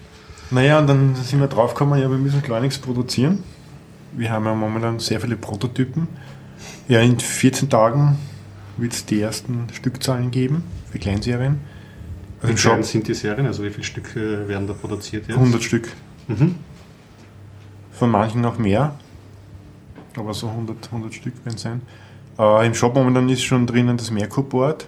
Naja, 0.51 0.79
und 0.79 0.87
dann 0.87 1.15
sind 1.15 1.39
wir 1.39 1.47
draufgekommen, 1.47 1.99
ja, 2.01 2.09
wir 2.09 2.17
müssen 2.17 2.41
Kleiniges 2.41 2.79
produzieren. 2.79 3.43
Wir 4.13 4.31
haben 4.31 4.45
ja 4.45 4.53
momentan 4.53 4.99
sehr 4.99 5.19
viele 5.19 5.35
Prototypen. 5.37 6.07
Ja, 6.87 7.01
in 7.01 7.19
14 7.19 7.69
Tagen 7.69 8.17
wird 8.77 8.93
es 8.93 9.05
die 9.05 9.19
ersten 9.19 9.67
Stückzahlen 9.73 10.31
geben 10.31 10.63
für 10.89 10.99
Kleinserien. 10.99 11.59
Also 12.41 12.47
Wie 12.47 12.51
im 12.51 12.57
klein 12.57 12.57
Shop 12.57 12.83
sind 12.85 13.07
die 13.07 13.13
Serien? 13.13 13.45
Also 13.45 13.63
wie 13.63 13.69
viele 13.71 13.83
Stücke 13.83 14.47
werden 14.47 14.67
da 14.67 14.73
produziert 14.73 15.27
jetzt? 15.27 15.37
100 15.37 15.63
Stück. 15.63 15.89
Mhm. 16.27 16.55
Von 17.91 18.11
manchen 18.11 18.41
noch 18.41 18.57
mehr. 18.57 18.95
Aber 20.15 20.33
so 20.33 20.47
100, 20.47 20.85
100 20.85 21.13
Stück 21.13 21.33
werden 21.45 21.55
es 21.55 21.61
sein. 21.61 21.81
Äh, 22.39 22.67
Im 22.67 22.73
Shop 22.73 22.95
momentan 22.95 23.27
ist 23.29 23.43
schon 23.43 23.67
drinnen 23.67 23.97
das 23.97 24.11
Merkur-Board. 24.11 24.87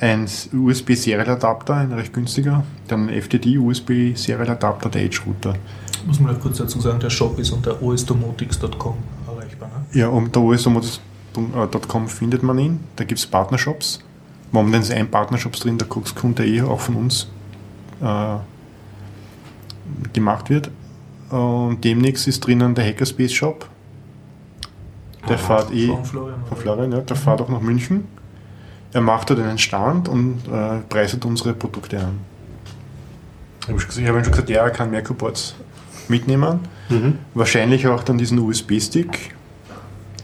Ein 0.00 0.28
USB-Serial-Adapter, 0.52 1.74
ein 1.74 1.92
recht 1.92 2.12
günstiger. 2.12 2.64
Dann 2.88 3.08
ein 3.08 3.22
FTD-USB-Serial-Adapter, 3.22 4.88
der 4.88 5.04
Edge-Router. 5.04 5.54
Muss 6.06 6.18
man 6.18 6.32
noch 6.32 6.40
kurz 6.40 6.58
dazu 6.58 6.80
sagen, 6.80 6.98
der 7.00 7.10
Shop 7.10 7.38
ist 7.38 7.50
unter 7.50 7.80
osdomotics.com? 7.82 8.96
Ja, 9.92 10.08
unter 10.08 10.40
osdomotics.com 10.40 12.08
findet 12.08 12.42
man 12.42 12.58
ihn. 12.58 12.80
Da 12.96 13.04
gibt 13.04 13.18
es 13.18 13.26
Partnershops. 13.26 14.00
Momentan 14.50 14.82
ist 14.82 14.90
ein 14.92 15.10
Partnershops 15.10 15.60
drin, 15.60 15.78
der 15.78 16.46
eh 16.46 16.62
auch 16.62 16.80
von 16.80 16.96
uns 16.96 17.28
äh, 18.00 18.36
gemacht 20.12 20.50
wird. 20.50 20.70
Und 21.30 21.82
demnächst 21.82 22.28
ist 22.28 22.40
drinnen 22.40 22.74
der 22.74 22.84
Hackerspace 22.86 23.32
Shop. 23.32 23.68
Der 25.28 25.38
fährt 25.38 25.72
eh 25.72 25.86
Von 25.88 26.04
Florian. 26.04 26.44
von 26.46 26.58
Florian, 26.58 26.92
ja, 26.92 27.00
der 27.00 27.16
fährt 27.16 27.40
auch 27.40 27.48
nach 27.48 27.60
München. 27.60 28.04
Er 28.92 29.00
macht 29.00 29.30
dort 29.30 29.40
einen 29.40 29.58
Stand 29.58 30.08
und 30.08 30.40
äh, 30.52 30.78
preiset 30.88 31.24
unsere 31.24 31.54
Produkte 31.54 32.00
an. 32.00 32.18
Ich 33.62 33.68
habe 33.68 33.80
schon 33.80 34.32
gesagt, 34.32 34.50
ja, 34.50 34.64
er 34.64 34.70
kann 34.70 34.90
Merkur-Boards 34.90 35.54
mitnehmen. 36.08 36.60
Mhm. 36.88 37.18
Wahrscheinlich 37.32 37.86
auch 37.86 38.02
dann 38.02 38.18
diesen 38.18 38.38
USB-Stick 38.38 39.34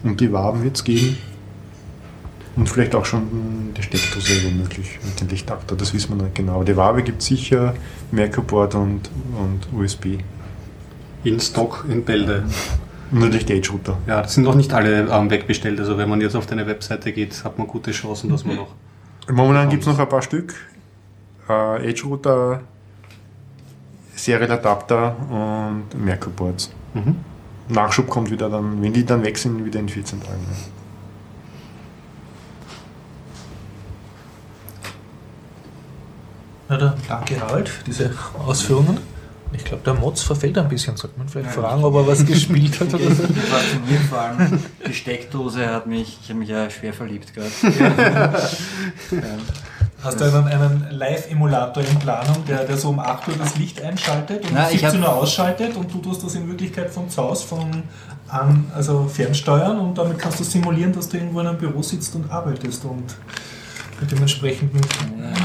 und 0.03 0.19
die 0.19 0.31
Waben 0.31 0.63
wird 0.63 0.75
es 0.75 0.83
geben. 0.83 1.17
Und 2.55 2.67
vielleicht 2.67 2.93
auch 2.95 3.05
schon 3.05 3.73
die 3.77 3.81
Steckdose 3.81 4.43
womöglich 4.43 4.99
mit 5.05 5.19
dem 5.21 5.29
Lichtadapter, 5.29 5.75
das 5.75 5.93
wissen 5.93 6.17
wir 6.17 6.23
nicht 6.23 6.35
genau. 6.35 6.55
Aber 6.55 6.65
die 6.65 6.75
Wabe 6.75 7.03
gibt 7.03 7.21
es 7.21 7.27
sicher, 7.27 7.73
Merkur-Board 8.11 8.75
und, 8.75 9.09
und 9.37 9.79
USB. 9.79 10.17
In 11.23 11.39
Stock 11.39 11.85
in 11.89 12.03
Bälde. 12.03 12.43
Und 13.11 13.19
natürlich 13.19 13.45
der 13.45 13.55
Edge-Router. 13.57 13.97
Ja, 14.07 14.21
das 14.21 14.33
sind 14.33 14.43
noch 14.43 14.55
nicht 14.55 14.73
alle 14.73 15.07
ähm, 15.09 15.29
wegbestellt. 15.29 15.79
Also 15.79 15.97
wenn 15.97 16.09
man 16.09 16.21
jetzt 16.21 16.35
auf 16.35 16.45
deine 16.45 16.67
Webseite 16.67 17.11
geht, 17.11 17.43
hat 17.43 17.57
man 17.57 17.67
gute 17.67 17.91
Chancen, 17.91 18.29
dass 18.29 18.45
man 18.45 18.57
noch. 18.57 18.75
Momentan 19.31 19.69
gibt 19.69 19.83
es 19.83 19.87
noch 19.87 19.97
ein 19.97 20.09
paar 20.09 20.21
Stück. 20.21 20.53
Äh, 21.47 21.89
Edge-Router, 21.89 22.61
Serial-Adapter 24.15 25.15
und 25.29 26.03
Merkur-Boards. 26.03 26.71
Mhm. 26.93 27.15
Nachschub 27.69 28.07
kommt 28.09 28.31
wieder 28.31 28.49
dann, 28.49 28.81
wenn 28.81 28.93
die 28.93 29.05
dann 29.05 29.23
weg 29.23 29.37
sind, 29.37 29.63
wieder 29.63 29.79
in 29.79 29.87
14 29.89 30.21
Tagen. 30.21 30.45
Na 36.67 36.77
dann, 36.77 36.93
danke 37.07 37.39
Harald 37.39 37.67
für 37.69 37.83
diese 37.83 38.13
Ausführungen. 38.45 38.97
Ich 39.51 39.63
glaube, 39.65 39.81
der 39.83 39.95
Mods 39.95 40.21
verfällt 40.21 40.57
ein 40.59 40.69
bisschen. 40.69 40.95
Sollte 40.95 41.17
man 41.17 41.27
vielleicht 41.27 41.55
Ja, 41.55 41.61
fragen, 41.63 41.83
ob 41.83 41.95
er 41.95 42.05
was 42.05 42.23
gespielt 42.25 42.79
hat 42.79 42.93
oder 42.93 43.05
so. 43.09 43.23
Fasziniert 43.23 44.03
vor 44.07 44.19
allem. 44.19 44.59
Die 44.87 44.93
Steckdose 44.93 45.67
hat 45.67 45.87
mich, 45.87 46.19
ich 46.21 46.29
habe 46.29 46.39
mich 46.39 46.49
ja 46.49 46.69
schwer 46.69 46.93
verliebt 46.93 47.33
gerade. 47.33 47.49
Hast 50.03 50.19
du 50.19 50.25
einen, 50.25 50.47
einen 50.47 50.87
Live-Emulator 50.91 51.83
in 51.83 51.99
Planung, 51.99 52.45
der, 52.47 52.63
der 52.63 52.77
so 52.77 52.89
um 52.89 52.99
8 52.99 53.27
Uhr 53.27 53.33
das 53.37 53.57
Licht 53.57 53.81
einschaltet 53.81 54.43
und 54.49 54.51
um 54.51 54.63
ich 54.71 54.79
17 54.79 55.01
hab- 55.01 55.09
Uhr 55.09 55.15
ausschaltet 55.15 55.75
und 55.75 55.93
du 55.93 55.99
tust 55.99 56.23
das 56.23 56.35
in 56.35 56.47
Wirklichkeit 56.47 56.89
von 56.89 57.09
zu 57.09 57.21
Hause 57.21 57.45
von 57.47 57.83
an, 58.29 58.65
also 58.75 59.05
fernsteuern 59.11 59.77
und 59.79 59.97
damit 59.97 60.17
kannst 60.19 60.39
du 60.39 60.43
simulieren, 60.43 60.93
dass 60.93 61.09
du 61.09 61.17
irgendwo 61.17 61.41
in 61.41 61.47
einem 61.47 61.57
Büro 61.57 61.81
sitzt 61.81 62.15
und 62.15 62.31
arbeitest 62.31 62.85
und 62.85 63.03
mit 63.99 64.09
dem 64.11 64.19
entsprechenden 64.19 64.79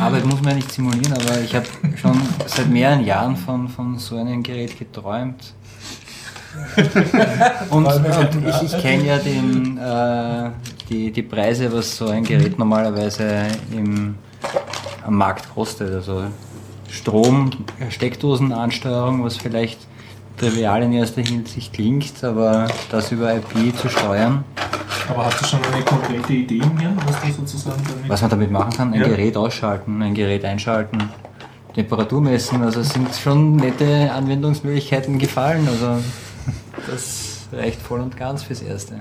Arbeit 0.01 0.25
muss 0.25 0.37
man 0.41 0.51
ja 0.51 0.55
nicht 0.57 0.71
simulieren, 0.71 1.13
aber 1.15 1.41
ich 1.41 1.53
habe 1.57 1.67
schon 2.01 2.21
seit 2.47 2.69
mehreren 2.69 3.05
Jahren 3.05 3.37
von, 3.37 3.69
von 3.69 3.99
so 3.99 4.17
einem 4.17 4.43
Gerät 4.43 4.79
geträumt. 4.79 5.55
Und, 7.71 7.85
und 7.87 8.07
ich, 8.49 8.63
ich 8.73 8.81
kenne 8.81 9.05
ja 9.07 9.19
den, 9.19 9.77
äh, 9.77 10.51
die, 10.89 11.11
die 11.11 11.23
Preise, 11.25 11.73
was 11.73 11.97
so 11.97 12.07
ein 12.07 12.23
Gerät 12.23 12.57
normalerweise 12.57 13.49
im, 13.73 14.15
am 15.05 15.17
Markt 15.17 15.53
kostet. 15.55 15.93
Also 15.93 16.25
Strom, 16.91 17.51
Steckdosenansteuerung, 17.91 19.25
was 19.25 19.37
vielleicht 19.37 19.81
trivial 20.37 20.83
in 20.83 20.93
erster 20.93 21.23
Hinsicht 21.23 21.73
klingt, 21.73 22.23
aber 22.25 22.69
das 22.91 23.13
über 23.13 23.35
IP 23.35 23.77
zu 23.77 23.89
steuern, 23.89 24.45
Aber 25.09 25.27
hast 25.27 25.41
du 25.41 25.45
schon 25.45 25.61
eine 25.73 25.85
konkrete 25.85 26.33
Idee 26.33 26.61
Hirn, 26.79 26.97
was 27.07 27.21
du 27.21 27.33
sozusagen 27.33 27.83
damit. 27.85 28.09
was 28.09 28.21
man 28.21 28.31
damit 28.31 28.51
machen 28.51 28.73
kann, 28.73 28.93
ein 28.95 29.01
Ja. 29.01 29.09
Gerät 29.09 29.37
ausschalten, 29.37 30.03
ein 30.03 30.15
Gerät 30.15 30.45
einschalten, 30.45 30.99
Temperatur 31.75 32.21
messen, 32.21 32.63
also 32.63 32.83
sind 32.83 33.15
schon 33.15 33.57
nette 33.57 34.11
Anwendungsmöglichkeiten 34.13 35.19
gefallen, 35.19 35.69
also 35.69 36.03
das 36.91 37.49
reicht 37.53 37.81
voll 37.81 38.01
und 38.01 38.17
ganz 38.17 38.43
fürs 38.43 38.63
Erste. 38.63 39.01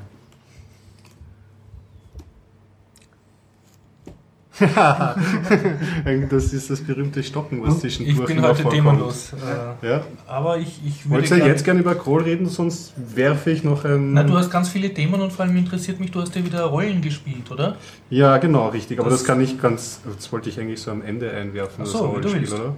das 6.30 6.54
ist 6.54 6.70
das 6.70 6.82
berühmte 6.82 7.24
Stocken, 7.24 7.64
was 7.64 7.80
zwischendurch 7.80 8.20
ich 8.20 8.26
bin 8.26 8.42
heute 8.44 8.64
themalos. 8.70 9.34
Äh, 9.82 9.88
Ja. 9.88 10.02
aber 10.28 10.58
ich, 10.60 10.80
ich 10.86 11.10
würde. 11.10 11.30
Wollt 11.30 11.42
ihr 11.42 11.48
jetzt 11.48 11.64
gerne 11.66 11.80
über 11.80 11.96
Kroll 11.96 12.22
reden, 12.24 12.48
sonst 12.48 12.94
werfe 12.96 13.50
ich 13.52 13.64
noch 13.64 13.84
ein. 13.86 14.14
Na, 14.14 14.24
du 14.24 14.38
hast 14.38 14.52
ganz 14.52 14.70
viele 14.70 14.94
Themen 14.94 15.20
und 15.22 15.32
vor 15.34 15.46
allem 15.46 15.58
interessiert 15.58 16.00
mich, 16.00 16.12
du 16.12 16.22
hast 16.22 16.36
ja 16.36 16.46
wieder 16.46 16.64
Rollen 16.66 17.02
gespielt, 17.02 17.50
oder? 17.52 17.78
Ja, 18.10 18.38
genau, 18.38 18.70
richtig. 18.70 19.00
Aber 19.00 19.10
das, 19.10 19.20
Das- 19.20 19.28
kann 19.28 19.42
ich 19.42 19.60
ganz. 19.62 20.02
Das 20.16 20.32
wollte 20.32 20.50
ich 20.50 20.60
eigentlich 20.60 20.82
so 20.82 20.92
am 20.92 21.02
Ende 21.02 21.32
einwerfen, 21.32 21.84
Ach 21.84 21.88
so, 21.88 22.08
das 22.18 22.32
Rollenspiel, 22.32 22.54
oder? 22.60 22.76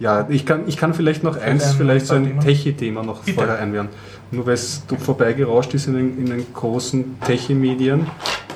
Ja, 0.00 0.26
ich 0.28 0.44
kann, 0.44 0.64
ich 0.66 0.76
kann 0.76 0.92
vielleicht 0.92 1.22
noch 1.22 1.36
eins, 1.36 1.64
ein 1.64 1.76
vielleicht 1.76 2.06
so 2.06 2.14
ein 2.14 2.26
Thema? 2.26 2.42
Techie-Thema 2.42 3.02
noch 3.02 3.20
Bitte. 3.20 3.36
vorher 3.36 3.58
einwerfen. 3.58 3.90
Nur 4.30 4.46
weil 4.46 4.54
es 4.54 4.82
vorbeigerauscht 4.98 5.74
ist 5.74 5.86
in 5.86 5.94
den, 5.94 6.18
in 6.18 6.26
den 6.26 6.46
großen 6.52 7.20
Techie-Medien, 7.20 8.06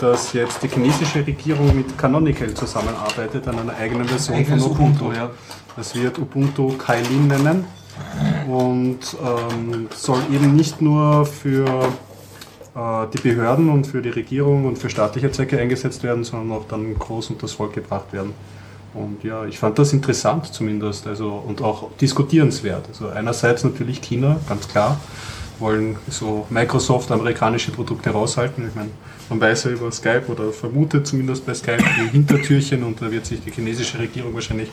dass 0.00 0.32
jetzt 0.32 0.62
die 0.62 0.68
chinesische 0.68 1.24
Regierung 1.24 1.76
mit 1.76 1.96
Canonical 1.96 2.52
zusammenarbeitet 2.54 3.46
an 3.46 3.58
einer 3.60 3.76
eigenen 3.76 4.06
Version 4.08 4.36
Eigenes 4.36 4.64
von 4.64 4.72
Ubuntu. 4.72 5.04
Ubuntu, 5.04 5.16
ja. 5.16 5.30
Das 5.76 5.94
wird 5.94 6.18
Ubuntu 6.18 6.76
Kailin 6.76 7.28
nennen. 7.28 7.64
und 8.48 8.98
ähm, 9.22 9.88
soll 9.94 10.20
eben 10.32 10.56
nicht 10.56 10.80
nur 10.80 11.26
für 11.26 11.66
äh, 12.74 13.06
die 13.12 13.20
Behörden 13.20 13.68
und 13.68 13.86
für 13.86 14.02
die 14.02 14.10
Regierung 14.10 14.66
und 14.66 14.78
für 14.78 14.90
staatliche 14.90 15.30
Zwecke 15.30 15.58
eingesetzt 15.58 16.02
werden, 16.02 16.24
sondern 16.24 16.56
auch 16.56 16.66
dann 16.68 16.94
groß 16.98 17.30
unter 17.30 17.42
das 17.42 17.52
Volk 17.52 17.74
gebracht 17.74 18.12
werden. 18.12 18.34
Und 18.94 19.22
ja, 19.22 19.44
ich 19.44 19.58
fand 19.58 19.78
das 19.78 19.92
interessant 19.92 20.46
zumindest 20.52 21.06
also, 21.06 21.42
und 21.46 21.62
auch 21.62 21.90
diskutierenswert. 22.00 22.88
Also 22.88 23.08
einerseits 23.08 23.64
natürlich 23.64 24.00
China, 24.00 24.40
ganz 24.48 24.66
klar, 24.66 24.98
wollen 25.58 25.96
so 26.08 26.46
Microsoft 26.50 27.10
amerikanische 27.10 27.70
Produkte 27.70 28.10
raushalten. 28.10 28.66
Ich 28.68 28.74
meine, 28.74 28.90
man 29.28 29.40
weiß 29.40 29.64
ja 29.64 29.70
über 29.72 29.90
Skype 29.92 30.24
oder 30.28 30.52
vermutet 30.52 31.06
zumindest 31.06 31.44
bei 31.44 31.54
Skype 31.54 31.78
die 31.78 32.10
Hintertürchen 32.10 32.82
und 32.82 33.00
da 33.02 33.10
wird 33.10 33.26
sich 33.26 33.40
die 33.44 33.50
chinesische 33.50 33.98
Regierung 33.98 34.32
wahrscheinlich 34.34 34.70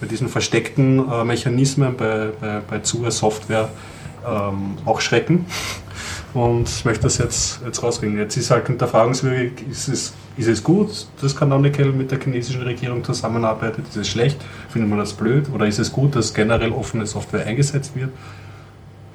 bei 0.00 0.06
diesen 0.06 0.28
versteckten 0.28 1.10
äh, 1.10 1.24
Mechanismen 1.24 1.96
bei, 1.96 2.28
bei, 2.40 2.60
bei 2.68 2.80
Zua 2.80 3.10
Software 3.10 3.68
ähm, 4.26 4.76
auch 4.84 5.00
schrecken. 5.00 5.46
Und 6.34 6.68
ich 6.68 6.84
möchte 6.84 7.04
das 7.04 7.18
jetzt, 7.18 7.60
jetzt 7.64 7.82
rausbringen. 7.82 8.18
Jetzt 8.18 8.36
ist 8.36 8.50
halt 8.50 8.66
hinterfragungswürdig, 8.66 9.52
ist 9.70 9.88
es, 9.88 10.12
ist 10.36 10.48
es 10.48 10.62
gut, 10.62 11.06
dass 11.20 11.34
Canonical 11.34 11.86
mit 11.86 12.10
der 12.10 12.20
chinesischen 12.20 12.62
Regierung 12.62 13.02
zusammenarbeitet? 13.02 13.88
Ist 13.88 13.96
es 13.96 14.08
schlecht? 14.08 14.38
Findet 14.68 14.90
man 14.90 14.98
das 14.98 15.14
blöd? 15.14 15.46
Oder 15.52 15.66
ist 15.66 15.78
es 15.78 15.90
gut, 15.90 16.14
dass 16.14 16.34
generell 16.34 16.72
offene 16.72 17.06
Software 17.06 17.46
eingesetzt 17.46 17.96
wird? 17.96 18.10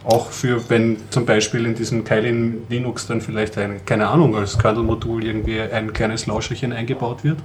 Auch 0.03 0.32
für, 0.32 0.67
wenn 0.69 0.97
zum 1.11 1.28
Beispiel 1.28 1.63
in 1.65 1.76
diesem 1.76 2.03
Kylin 2.03 2.63
Linux 2.69 3.05
dann 3.05 3.22
vielleicht 3.22 3.55
ein, 3.59 3.86
keine 3.86 4.07
Ahnung, 4.07 4.36
als 4.36 4.57
Kernel-Modul 4.57 5.24
irgendwie 5.24 5.61
ein 5.61 5.93
kleines 5.93 6.26
Lauscherchen 6.26 6.74
eingebaut 6.74 7.24
wird. 7.24 7.38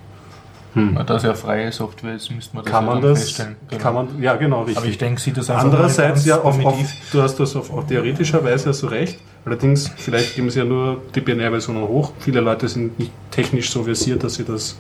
Hm. 0.73 0.99
Da 1.07 1.17
es 1.17 1.23
ja 1.23 1.35
freie 1.35 1.71
Software 1.73 2.17
ist, 2.17 2.31
müsste 2.31 2.55
man 2.55 2.65
das 2.65 2.73
Kann 2.73 2.87
ja 2.87 2.93
man 2.93 3.03
das, 3.03 3.19
feststellen. 3.21 3.57
Genau. 3.69 3.83
kann 3.83 3.95
man, 3.95 4.23
ja 4.23 4.37
genau, 4.37 4.61
richtig. 4.61 4.77
Aber 4.79 4.87
ich 4.87 4.99
denke, 4.99 5.21
sieht 5.21 5.37
das 5.37 5.51
einfach 5.51 5.65
Andererseits, 5.65 6.25
ja, 6.27 6.41
auf, 6.41 6.65
auf, 6.65 6.79
du 7.13 7.23
hast 7.23 7.37
das 7.41 7.57
auf, 7.57 7.71
auf 7.71 7.87
theoretischer 7.87 8.45
Weise 8.45 8.73
so 8.75 8.87
recht. 8.87 9.19
Allerdings, 9.47 9.89
vielleicht 9.97 10.35
geben 10.35 10.51
sie 10.51 10.59
ja 10.59 10.65
nur 10.65 11.01
die 11.15 11.21
BNR-Versionen 11.21 11.87
hoch. 11.87 12.13
Viele 12.19 12.41
Leute 12.41 12.67
sind 12.69 12.99
nicht 12.99 13.13
technisch 13.31 13.71
so 13.71 13.85
versiert, 13.85 14.25
dass 14.25 14.35
sie 14.35 14.45
das 14.45 14.77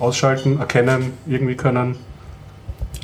ausschalten, 0.00 0.58
erkennen, 0.58 1.12
irgendwie 1.26 1.56
können. 1.56 1.96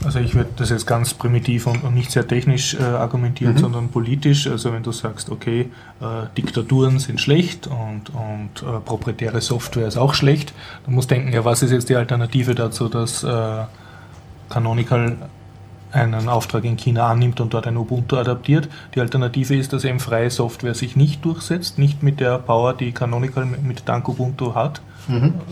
Also 0.02 0.18
ich 0.18 0.34
würde 0.34 0.48
das 0.56 0.70
jetzt 0.70 0.86
ganz 0.86 1.12
primitiv 1.12 1.66
und, 1.66 1.84
und 1.84 1.94
nicht 1.94 2.10
sehr 2.10 2.26
technisch 2.26 2.74
äh, 2.74 2.82
argumentieren, 2.82 3.52
Mhm. 3.54 3.58
sondern 3.58 3.88
politisch. 3.90 4.46
Also 4.46 4.72
wenn 4.72 4.82
du 4.82 4.92
sagst, 4.92 5.28
okay, 5.28 5.68
äh, 6.00 6.04
Diktaturen 6.38 6.98
sind 6.98 7.20
schlecht 7.20 7.66
und, 7.66 8.10
und 8.14 8.66
äh, 8.66 8.80
proprietäre 8.80 9.42
Software 9.42 9.86
ist 9.86 9.98
auch 9.98 10.14
schlecht, 10.14 10.54
dann 10.86 10.94
musst 10.94 11.10
du 11.10 11.16
denken, 11.16 11.34
ja, 11.34 11.44
was 11.44 11.62
ist 11.62 11.70
jetzt 11.70 11.90
die 11.90 11.96
Alternative 11.96 12.54
dazu, 12.54 12.88
dass 12.88 13.22
äh, 13.22 13.64
Canonical 14.48 15.18
einen 15.92 16.28
Auftrag 16.28 16.64
in 16.64 16.76
China 16.76 17.08
annimmt 17.08 17.40
und 17.40 17.54
dort 17.54 17.66
ein 17.66 17.76
Ubuntu 17.76 18.16
adaptiert. 18.16 18.68
Die 18.94 19.00
Alternative 19.00 19.54
ist, 19.56 19.72
dass 19.72 19.84
eben 19.84 20.00
freie 20.00 20.30
Software 20.30 20.74
sich 20.74 20.96
nicht 20.96 21.24
durchsetzt, 21.24 21.78
nicht 21.78 22.02
mit 22.02 22.20
der 22.20 22.38
Power, 22.38 22.74
die 22.74 22.92
Canonical 22.92 23.44
mit, 23.44 23.88
dank 23.88 24.08
Ubuntu 24.08 24.54
hat. 24.54 24.80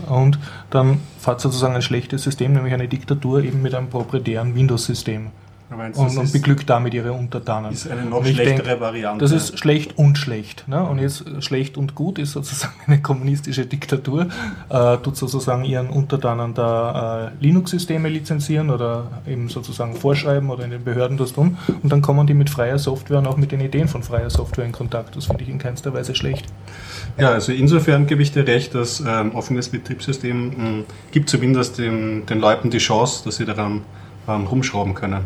Und 0.09 0.39
dann 0.69 0.99
fährt 1.19 1.41
sozusagen 1.41 1.75
ein 1.75 1.81
schlechtes 1.81 2.23
System, 2.23 2.53
nämlich 2.53 2.73
eine 2.73 2.87
Diktatur, 2.87 3.43
eben 3.43 3.61
mit 3.61 3.75
einem 3.75 3.89
proprietären 3.89 4.55
Windows-System. 4.55 5.27
Meinst, 5.75 5.97
Und, 5.97 6.17
und 6.17 6.33
beglückt 6.33 6.69
damit 6.69 6.93
ihre 6.93 7.13
Untertanen. 7.13 7.71
ist 7.71 7.89
eine 7.89 8.03
noch 8.03 8.25
schlechtere 8.25 8.67
denk, 8.67 8.81
Variante. 8.81 9.23
Das 9.23 9.31
ist 9.31 9.57
schlecht 9.57 9.97
und 9.97 10.17
schlecht. 10.17 10.67
Ne? 10.67 10.83
Und 10.83 10.99
jetzt 10.99 11.25
äh, 11.25 11.41
schlecht 11.41 11.77
und 11.77 11.95
gut 11.95 12.19
ist 12.19 12.33
sozusagen 12.33 12.73
eine 12.87 13.01
kommunistische 13.01 13.65
Diktatur, 13.65 14.27
äh, 14.69 14.97
tut 14.97 15.15
sozusagen 15.15 15.63
ihren 15.63 15.89
Untertanen 15.89 16.53
da 16.53 17.27
äh, 17.27 17.43
Linux-Systeme 17.43 18.09
lizenzieren 18.09 18.69
oder 18.69 19.07
eben 19.25 19.47
sozusagen 19.47 19.95
vorschreiben 19.95 20.49
oder 20.49 20.65
in 20.65 20.71
den 20.71 20.83
Behörden 20.83 21.17
das 21.17 21.31
tun. 21.31 21.57
Und 21.81 21.89
dann 21.89 22.01
kommen 22.01 22.27
die 22.27 22.33
mit 22.33 22.49
freier 22.49 22.77
Software 22.77 23.19
und 23.19 23.27
auch 23.27 23.37
mit 23.37 23.53
den 23.53 23.61
Ideen 23.61 23.87
von 23.87 24.03
freier 24.03 24.29
Software 24.29 24.65
in 24.65 24.73
Kontakt. 24.73 25.15
Das 25.15 25.27
finde 25.27 25.43
ich 25.43 25.49
in 25.49 25.57
keinster 25.57 25.93
Weise 25.93 26.15
schlecht. 26.15 26.47
Ja, 27.17 27.31
also 27.31 27.53
insofern 27.53 28.07
gebe 28.07 28.21
ich 28.21 28.33
dir 28.33 28.45
recht, 28.45 28.75
dass 28.75 28.99
ähm, 28.99 29.33
offenes 29.35 29.69
Betriebssystem 29.69 30.47
mh, 30.79 30.83
gibt 31.11 31.29
zumindest 31.29 31.77
den, 31.77 32.25
den 32.25 32.39
Leuten 32.41 32.69
die 32.69 32.79
Chance, 32.79 33.23
dass 33.23 33.37
sie 33.37 33.45
daran 33.45 33.81
ähm, 34.35 34.47
rumschrauben 34.47 34.93
können. 34.93 35.25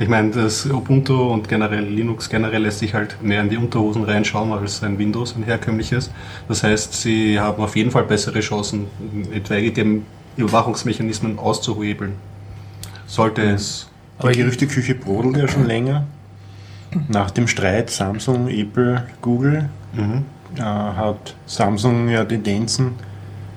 Ich 0.00 0.08
meine, 0.08 0.30
das 0.30 0.64
Ubuntu 0.66 1.32
und 1.32 1.48
generell 1.48 1.84
Linux 1.84 2.28
generell 2.28 2.62
lässt 2.62 2.78
sich 2.78 2.94
halt 2.94 3.20
mehr 3.20 3.40
in 3.40 3.50
die 3.50 3.56
Unterhosen 3.56 4.04
reinschauen 4.04 4.52
als 4.52 4.82
ein 4.84 4.96
Windows, 4.98 5.34
ein 5.34 5.42
herkömmliches. 5.42 6.10
Das 6.46 6.62
heißt, 6.62 6.92
sie 6.94 7.40
haben 7.40 7.60
auf 7.62 7.74
jeden 7.74 7.90
Fall 7.90 8.04
bessere 8.04 8.38
Chancen, 8.40 8.86
etwaige 9.32 9.72
dem 9.72 10.04
Überwachungsmechanismen 10.36 11.38
auszuhebeln. 11.38 12.12
Sollte 13.06 13.42
es. 13.42 13.88
Die 14.22 14.38
Gerüchteküche 14.38 14.94
brodelt 14.94 15.36
ja 15.36 15.48
schon 15.48 15.66
länger. 15.66 16.04
Nach 17.08 17.30
dem 17.30 17.48
Streit 17.48 17.90
Samsung, 17.90 18.48
Apple, 18.48 19.04
Google 19.20 19.68
Mhm. 19.94 20.24
äh, 20.56 20.60
hat 20.62 21.34
Samsung 21.46 22.08
ja 22.08 22.24
Tendenzen, 22.24 22.92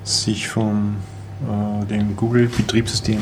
sich 0.04 0.48
von 0.48 0.96
äh, 1.44 1.86
dem 1.86 2.16
Google-Betriebssystem 2.16 3.20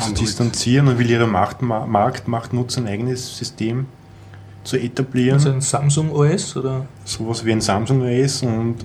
zu 0.00 0.12
distanzieren 0.12 0.88
und 0.88 0.98
will 0.98 1.10
ihre 1.10 1.26
Macht, 1.26 1.62
Ma 1.62 1.86
Marktmacht 1.86 2.52
nutzen, 2.52 2.86
ein 2.86 2.92
eigenes 2.92 3.36
System 3.36 3.86
zu 4.64 4.76
etablieren. 4.76 5.34
Also 5.34 5.50
ein 5.50 5.60
Samsung 5.60 6.10
OS 6.10 6.56
oder? 6.56 6.86
sowas 7.04 7.44
wie 7.44 7.52
ein 7.52 7.60
Samsung 7.60 8.02
OS 8.02 8.42
und 8.42 8.84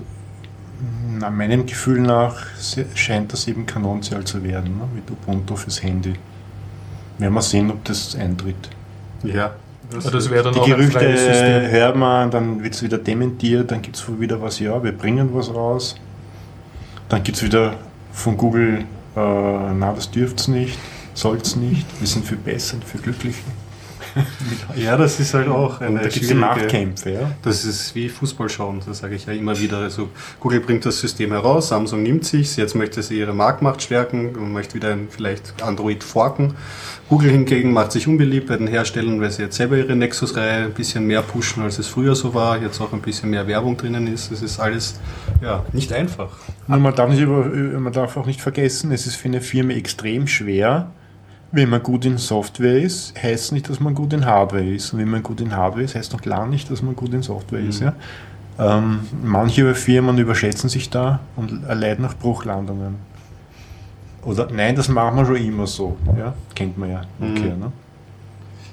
nach 1.18 1.30
meinem 1.30 1.66
Gefühl 1.66 2.00
nach 2.00 2.46
scheint 2.94 3.32
das 3.32 3.46
eben 3.46 3.66
kanonzial 3.66 4.24
zu 4.24 4.42
werden, 4.42 4.78
ne? 4.78 4.84
mit 4.94 5.10
Ubuntu 5.10 5.56
fürs 5.56 5.82
Handy. 5.82 6.14
Werden 7.18 7.34
wir 7.34 7.42
sehen, 7.42 7.70
ob 7.70 7.84
das 7.84 8.16
eintritt. 8.16 8.70
Ja. 9.22 9.52
Das 9.92 10.30
wäre 10.30 10.44
dann 10.44 10.54
Die 10.54 10.60
auch 10.60 10.66
Gerüchte 10.66 11.68
hört 11.70 11.96
man, 11.96 12.30
dann 12.30 12.62
wird 12.62 12.74
es 12.74 12.82
wieder 12.82 12.98
dementiert, 12.98 13.72
dann 13.72 13.82
gibt 13.82 13.96
es 13.96 14.20
wieder 14.20 14.40
was, 14.40 14.60
ja, 14.60 14.82
wir 14.82 14.92
bringen 14.92 15.30
was 15.32 15.52
raus. 15.52 15.96
Dann 17.08 17.22
gibt 17.24 17.38
es 17.38 17.42
wieder 17.42 17.74
von 18.12 18.36
Google, 18.36 18.84
äh, 19.16 19.20
na, 19.74 19.92
das 19.92 20.10
dürft's 20.10 20.46
nicht, 20.46 20.78
soll's 21.20 21.56
nicht, 21.56 21.86
wir 22.00 22.06
sind 22.06 22.26
viel 22.26 22.38
besser 22.38 22.74
und 22.76 22.84
viel 22.84 23.00
glücklicher. 23.00 23.44
ja, 24.76 24.96
das 24.96 25.20
ist 25.20 25.34
halt 25.34 25.46
auch 25.46 25.80
Und 25.80 25.86
eine 25.86 25.96
da 25.98 26.02
gibt 26.04 26.14
es 26.14 26.20
die 26.20 26.24
schwierige- 26.26 26.40
Machtkämpfe, 26.40 27.10
ja. 27.12 27.30
Das 27.42 27.64
ist 27.64 27.94
wie 27.94 28.08
Fußball 28.08 28.48
schauen, 28.48 28.80
das 28.84 28.98
sage 28.98 29.14
ich 29.14 29.26
ja 29.26 29.32
immer 29.32 29.56
wieder. 29.60 29.78
Also 29.78 30.08
Google 30.40 30.60
bringt 30.60 30.84
das 30.84 30.98
System 30.98 31.30
heraus, 31.30 31.68
Samsung 31.68 32.02
nimmt 32.02 32.24
sich, 32.24 32.56
jetzt 32.56 32.74
möchte 32.74 33.02
sie 33.04 33.18
ihre 33.18 33.32
Marktmacht 33.34 33.82
stärken 33.82 34.34
und 34.34 34.52
möchte 34.52 34.74
wieder 34.74 34.92
ein, 34.92 35.06
vielleicht 35.10 35.62
Android 35.62 36.02
forken. 36.02 36.54
Google 37.08 37.30
hingegen 37.30 37.72
macht 37.72 37.92
sich 37.92 38.08
unbeliebt 38.08 38.48
bei 38.48 38.56
den 38.56 38.66
Herstellern, 38.66 39.20
weil 39.20 39.30
sie 39.30 39.42
jetzt 39.42 39.56
selber 39.56 39.76
ihre 39.76 39.94
Nexus-Reihe 39.94 40.64
ein 40.64 40.72
bisschen 40.72 41.06
mehr 41.06 41.22
pushen, 41.22 41.62
als 41.62 41.78
es 41.78 41.86
früher 41.86 42.16
so 42.16 42.34
war, 42.34 42.60
jetzt 42.60 42.80
auch 42.80 42.92
ein 42.92 43.02
bisschen 43.02 43.30
mehr 43.30 43.46
Werbung 43.46 43.76
drinnen 43.76 44.12
ist. 44.12 44.32
Es 44.32 44.42
ist 44.42 44.58
alles 44.58 44.98
ja, 45.40 45.64
nicht 45.72 45.92
einfach. 45.92 46.30
Nur 46.66 46.78
man 46.78 46.94
darf, 46.96 47.10
nicht 47.10 47.20
über, 47.20 47.44
man 47.44 47.92
darf 47.92 48.16
auch 48.16 48.26
nicht 48.26 48.40
vergessen, 48.40 48.90
es 48.90 49.06
ist 49.06 49.16
für 49.16 49.28
eine 49.28 49.40
Firma 49.40 49.72
extrem 49.74 50.26
schwer, 50.26 50.90
wenn 51.52 51.68
man 51.68 51.82
gut 51.82 52.04
in 52.04 52.18
Software 52.18 52.80
ist, 52.80 53.14
heißt 53.20 53.52
nicht, 53.52 53.68
dass 53.68 53.80
man 53.80 53.94
gut 53.94 54.12
in 54.12 54.24
Hardware 54.24 54.64
ist. 54.64 54.92
Und 54.92 55.00
wenn 55.00 55.10
man 55.10 55.22
gut 55.22 55.40
in 55.40 55.56
Hardware 55.56 55.84
ist, 55.84 55.94
heißt 55.94 56.12
noch 56.12 56.24
lange 56.24 56.50
nicht, 56.50 56.70
dass 56.70 56.82
man 56.82 56.94
gut 56.94 57.12
in 57.12 57.22
Software 57.22 57.60
ist. 57.60 57.80
Ja? 57.80 57.94
Ähm, 58.58 59.00
manche 59.22 59.74
Firmen 59.74 60.18
überschätzen 60.18 60.68
sich 60.68 60.90
da 60.90 61.20
und 61.36 61.64
erleiden 61.64 62.04
auch 62.04 62.14
Bruchlandungen. 62.14 62.96
Oder 64.22 64.48
nein, 64.52 64.76
das 64.76 64.88
machen 64.88 65.16
wir 65.16 65.26
schon 65.26 65.36
immer 65.36 65.66
so. 65.66 65.96
Ja? 66.16 66.34
Kennt 66.54 66.78
man 66.78 66.90
ja. 66.90 67.02
Okay, 67.20 67.54
ne? 67.58 67.72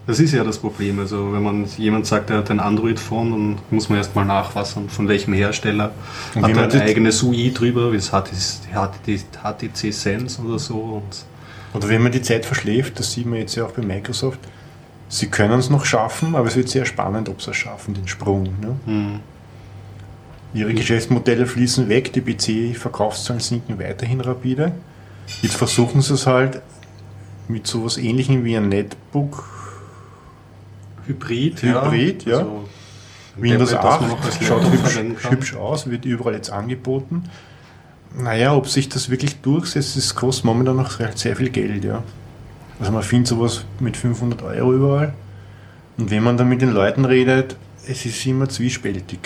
Das 0.06 0.22
ist 0.22 0.34
ja 0.34 0.44
das 0.44 0.58
Problem. 0.58 1.00
Also 1.00 1.34
wenn 1.34 1.44
man 1.44 1.66
jemand 1.78 2.06
sagt, 2.06 2.30
er 2.30 2.38
hat 2.38 2.52
ein 2.52 2.62
Android-Phone, 2.62 3.32
dann 3.32 3.58
muss 3.72 3.90
man 3.90 3.98
erstmal 3.98 4.24
nachfassen, 4.24 4.88
von 4.90 5.08
welchem 5.08 5.34
Hersteller. 5.34 5.92
Und 6.34 6.44
hat 6.44 6.74
er 6.74 6.82
ein 6.82 6.88
eigenes 6.88 7.22
UI 7.24 7.52
drüber, 7.54 7.92
wie 7.92 7.98
es 7.98 8.12
HTC, 8.12 8.70
HTC 8.74 9.92
Sense 9.92 10.42
oder 10.42 10.60
so. 10.60 10.76
Und 10.76 11.26
Oder 11.74 11.90
wenn 11.90 12.02
man 12.02 12.12
die 12.12 12.22
Zeit 12.22 12.46
verschläft, 12.46 13.00
das 13.00 13.12
sieht 13.12 13.26
man 13.26 13.40
jetzt 13.40 13.56
ja 13.56 13.66
auch 13.66 13.72
bei 13.72 13.82
Microsoft, 13.82 14.40
sie 15.10 15.28
können 15.28 15.60
es 15.60 15.70
noch 15.70 15.86
schaffen, 15.86 16.36
aber 16.36 16.48
es 16.48 16.56
wird 16.56 16.70
sehr 16.70 16.86
spannend, 16.86 17.30
ob 17.30 17.42
sie 17.42 17.52
es 17.52 17.58
schaffen, 17.58 17.94
den 17.94 18.08
Sprung. 18.08 18.44
Ne? 18.62 18.76
hm. 18.86 19.20
Ihre 20.54 20.74
Geschäftsmodelle 20.74 21.46
fließen 21.46 21.90
weg, 21.90 22.14
die 22.14 22.22
PC-Verkaufszahlen 22.22 23.42
sinken 23.42 23.80
weiterhin 23.80 24.22
rapide. 24.22 24.72
Jetzt 25.42 25.56
versuchen 25.56 26.02
sie 26.02 26.14
es 26.14 26.26
halt 26.26 26.62
mit 27.48 27.68
sowas 27.68 27.98
ähnlichem 27.98 28.44
wie 28.46 28.56
ein 28.56 28.70
Netbook, 28.70 29.44
Hybrid, 31.06 31.62
Hybrid, 31.62 32.26
ja. 32.26 32.40
Also 32.40 32.66
ein 33.36 33.42
Windows 33.44 33.72
Tablet, 33.72 33.84
das 33.84 33.94
8, 33.94 34.02
man 34.02 34.10
noch 34.10 34.26
als 34.26 34.46
schaut 34.46 34.72
hübsch, 34.72 35.30
hübsch 35.30 35.56
aus, 35.56 35.90
wird 35.90 36.06
überall 36.06 36.34
jetzt 36.34 36.50
angeboten. 36.50 37.24
Naja, 38.16 38.56
ob 38.56 38.68
sich 38.68 38.90
das 38.90 39.10
wirklich 39.10 39.42
durchsetzt, 39.42 39.98
das 39.98 40.16
kostet 40.16 40.46
momentan 40.46 40.78
noch 40.78 40.92
sehr 41.16 41.36
viel 41.36 41.50
Geld, 41.50 41.84
ja. 41.84 42.04
Also 42.80 42.92
man 42.92 43.04
findet 43.04 43.28
sowas 43.28 43.64
mit 43.80 43.98
500 43.98 44.42
Euro 44.44 44.74
überall. 44.74 45.14
Und 45.98 46.12
wenn 46.12 46.24
man 46.24 46.38
dann 46.38 46.50
mit 46.50 46.62
den 46.62 46.72
Leuten 46.72 47.06
redet, 47.06 47.56
es 47.88 48.06
ist 48.06 48.26
immer 48.26 48.50
zwiespältig. 48.50 49.20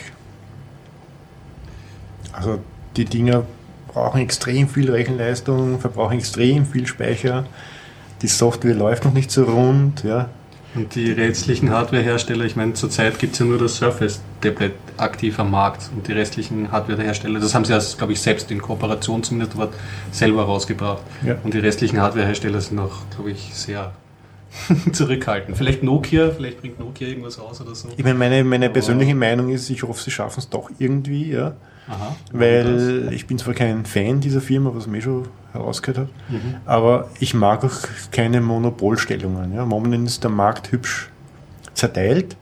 Also 2.32 2.60
die 2.96 3.06
Dinger 3.06 3.44
brauchen 3.88 4.22
extrem 4.22 4.70
viel 4.70 4.90
Rechenleistung, 4.90 5.80
verbrauchen 5.80 6.18
extrem 6.18 6.66
viel 6.66 6.88
Speicher. 6.88 7.46
Die 8.22 8.28
Software 8.28 8.76
läuft 8.76 9.04
noch 9.04 9.14
nicht 9.14 9.32
so 9.32 9.44
rund, 9.44 10.04
ja. 10.04 10.30
Und 10.74 10.96
die 10.96 11.12
restlichen 11.12 11.70
Hardware-Hersteller, 11.70 12.46
ich 12.46 12.56
meine, 12.56 12.74
zurzeit 12.74 13.20
gibt 13.20 13.34
es 13.34 13.40
ja 13.40 13.46
nur 13.46 13.58
das 13.58 13.76
Surface-Tablet 13.76 14.74
aktiv 14.98 15.38
am 15.40 15.52
Markt 15.52 15.90
und 15.94 16.08
die 16.08 16.14
restlichen 16.14 16.72
Hardware-Hersteller, 16.72 17.40
das 17.40 17.54
haben 17.54 17.66
sie 17.66 17.74
erst, 17.74 17.98
glaube 17.98 18.14
ich, 18.14 18.22
selbst 18.22 18.50
in 18.52 18.62
Kooperation 18.62 19.22
zumindest 19.22 19.58
dort 19.58 19.74
selber 20.12 20.44
rausgebracht. 20.44 21.02
Ja. 21.26 21.36
Und 21.44 21.54
die 21.54 21.60
restlichen 21.60 22.00
Hardware-Hersteller 22.00 22.62
sind 22.62 22.78
noch, 22.78 23.04
glaube 23.14 23.32
ich, 23.32 23.54
sehr 23.54 23.92
zurückhaltend. 24.92 25.58
Vielleicht 25.58 25.84
Nokia, 25.84 26.30
vielleicht 26.32 26.60
bringt 26.62 26.80
Nokia 26.80 27.08
irgendwas 27.08 27.40
raus 27.40 27.62
oder 27.62 27.74
so. 27.76 27.88
Ich 27.96 28.04
meine, 28.04 28.18
meine, 28.20 28.44
meine 28.44 28.70
persönliche 28.70 29.16
Meinung 29.16 29.50
ist, 29.50 29.70
ich 29.70 29.84
hoffe, 29.84 30.02
sie 30.04 30.12
schaffen 30.12 30.40
es 30.40 30.50
doch 30.50 30.70
irgendwie, 30.80 31.32
ja. 31.32 31.54
Aha. 31.88 32.16
Weil 32.32 33.10
ich 33.14 33.26
bin 33.28 33.38
zwar 33.38 33.54
kein 33.54 33.86
Fan 33.86 34.20
dieser 34.20 34.40
Firma, 34.42 34.72
was 34.74 34.86
ich 34.86 34.92
mir 34.92 35.02
schon 35.02 35.28
herausgehört 35.52 35.98
habe, 35.98 36.10
Mhm. 36.30 36.56
aber 36.66 37.10
ich 37.20 37.34
mag 37.34 37.64
auch 37.66 37.72
keine 38.12 38.40
Monopolstellungen. 38.42 39.54
Ja. 39.54 39.66
Momentan 39.66 40.06
ist 40.06 40.24
der 40.24 40.32
Markt 40.32 40.72
hübsch 40.72 41.10
zerteilt. 41.74 42.38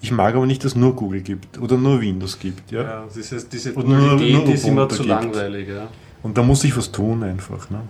Ich 0.00 0.10
mag 0.12 0.34
aber 0.34 0.46
nicht, 0.46 0.64
dass 0.64 0.74
nur 0.76 0.96
Google 0.96 1.20
gibt 1.20 1.58
oder 1.58 1.76
nur 1.76 2.00
Windows 2.00 2.38
gibt. 2.38 2.70
Ja. 2.72 2.82
Ja, 2.82 3.04
diese, 3.14 3.44
diese 3.44 3.74
Und 3.74 3.86
nur- 3.88 3.98
Dualität 3.98 4.34
nur 4.46 4.54
ist 4.54 4.66
immer 4.66 4.88
zu 4.88 4.96
gibt. 4.98 5.08
langweilig. 5.08 5.68
Ja. 5.68 5.88
Und 6.22 6.38
da 6.38 6.42
muss 6.42 6.64
ich 6.64 6.74
was 6.76 6.90
tun 6.90 7.22
einfach. 7.22 7.68
Ne. 7.70 7.80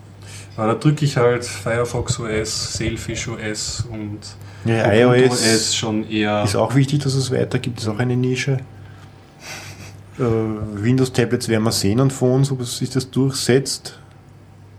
Da 0.57 0.75
drücke 0.75 1.05
ich 1.05 1.17
halt 1.17 1.45
Firefox 1.45 2.21
OS, 2.21 2.75
Sailfish 2.75 3.29
OS 3.29 3.87
und 3.91 4.19
Ja, 4.65 4.93
iOS 4.93 5.31
OS 5.31 5.75
schon 5.75 6.09
eher. 6.09 6.43
ist 6.45 6.57
auch 6.57 6.75
wichtig, 6.75 7.03
dass 7.03 7.15
es 7.15 7.31
weitergibt, 7.31 7.81
ist 7.81 7.89
auch 7.89 7.99
eine 7.99 8.17
Nische. 8.17 8.59
Äh, 10.19 10.23
Windows-Tablets 10.23 11.49
werden 11.49 11.63
wir 11.65 11.73
sehen 11.73 12.01
und 12.01 12.13
Phones, 12.13 12.51
ob 12.53 12.61
es 12.61 12.77
sich 12.77 12.91
das 12.91 13.11
durchsetzt. 13.11 13.99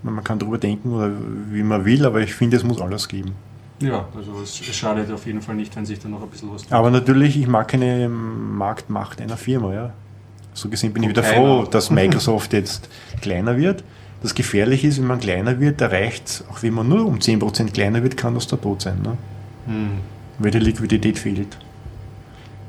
Man 0.03 0.23
kann 0.23 0.39
darüber 0.39 0.57
denken, 0.57 0.91
oder 0.93 1.11
wie 1.49 1.63
man 1.63 1.85
will, 1.85 2.05
aber 2.05 2.21
ich 2.21 2.33
finde, 2.33 2.57
es 2.57 2.63
muss 2.63 2.81
alles 2.81 3.07
geben. 3.07 3.33
Ja, 3.81 4.07
also 4.15 4.41
es, 4.43 4.55
schadet 4.75 5.11
auf 5.11 5.25
jeden 5.25 5.41
Fall 5.41 5.55
nicht, 5.55 5.75
wenn 5.75 5.85
sich 5.85 5.99
da 5.99 6.07
noch 6.07 6.21
ein 6.21 6.29
bisschen 6.29 6.53
was 6.53 6.63
tut. 6.63 6.71
Aber 6.71 6.91
natürlich, 6.91 7.37
ich 7.39 7.47
mag 7.47 7.67
keine 7.67 8.07
Marktmacht 8.09 9.19
einer 9.21 9.37
Firma. 9.37 9.73
Ja. 9.73 9.93
So 10.53 10.69
gesehen 10.69 10.93
bin 10.93 11.03
ich 11.03 11.09
Und 11.09 11.15
wieder 11.17 11.27
keiner. 11.27 11.63
froh, 11.63 11.63
dass 11.69 11.89
Microsoft 11.89 12.53
jetzt 12.53 12.89
kleiner 13.21 13.57
wird. 13.57 13.83
Das 14.21 14.35
Gefährliche 14.35 14.87
ist, 14.87 14.99
wenn 14.99 15.07
man 15.07 15.19
kleiner 15.19 15.59
wird, 15.59 15.81
da 15.81 15.87
reicht 15.87 16.43
auch 16.49 16.61
wenn 16.61 16.73
man 16.73 16.87
nur 16.87 17.05
um 17.05 17.17
10% 17.17 17.71
kleiner 17.71 18.03
wird, 18.03 18.17
kann 18.17 18.35
das 18.35 18.47
der 18.47 18.61
Tod 18.61 18.81
sein. 18.81 19.01
Ne? 19.01 19.17
Hm. 19.65 19.89
Weil 20.39 20.51
die 20.51 20.59
Liquidität 20.59 21.17
fehlt. 21.17 21.57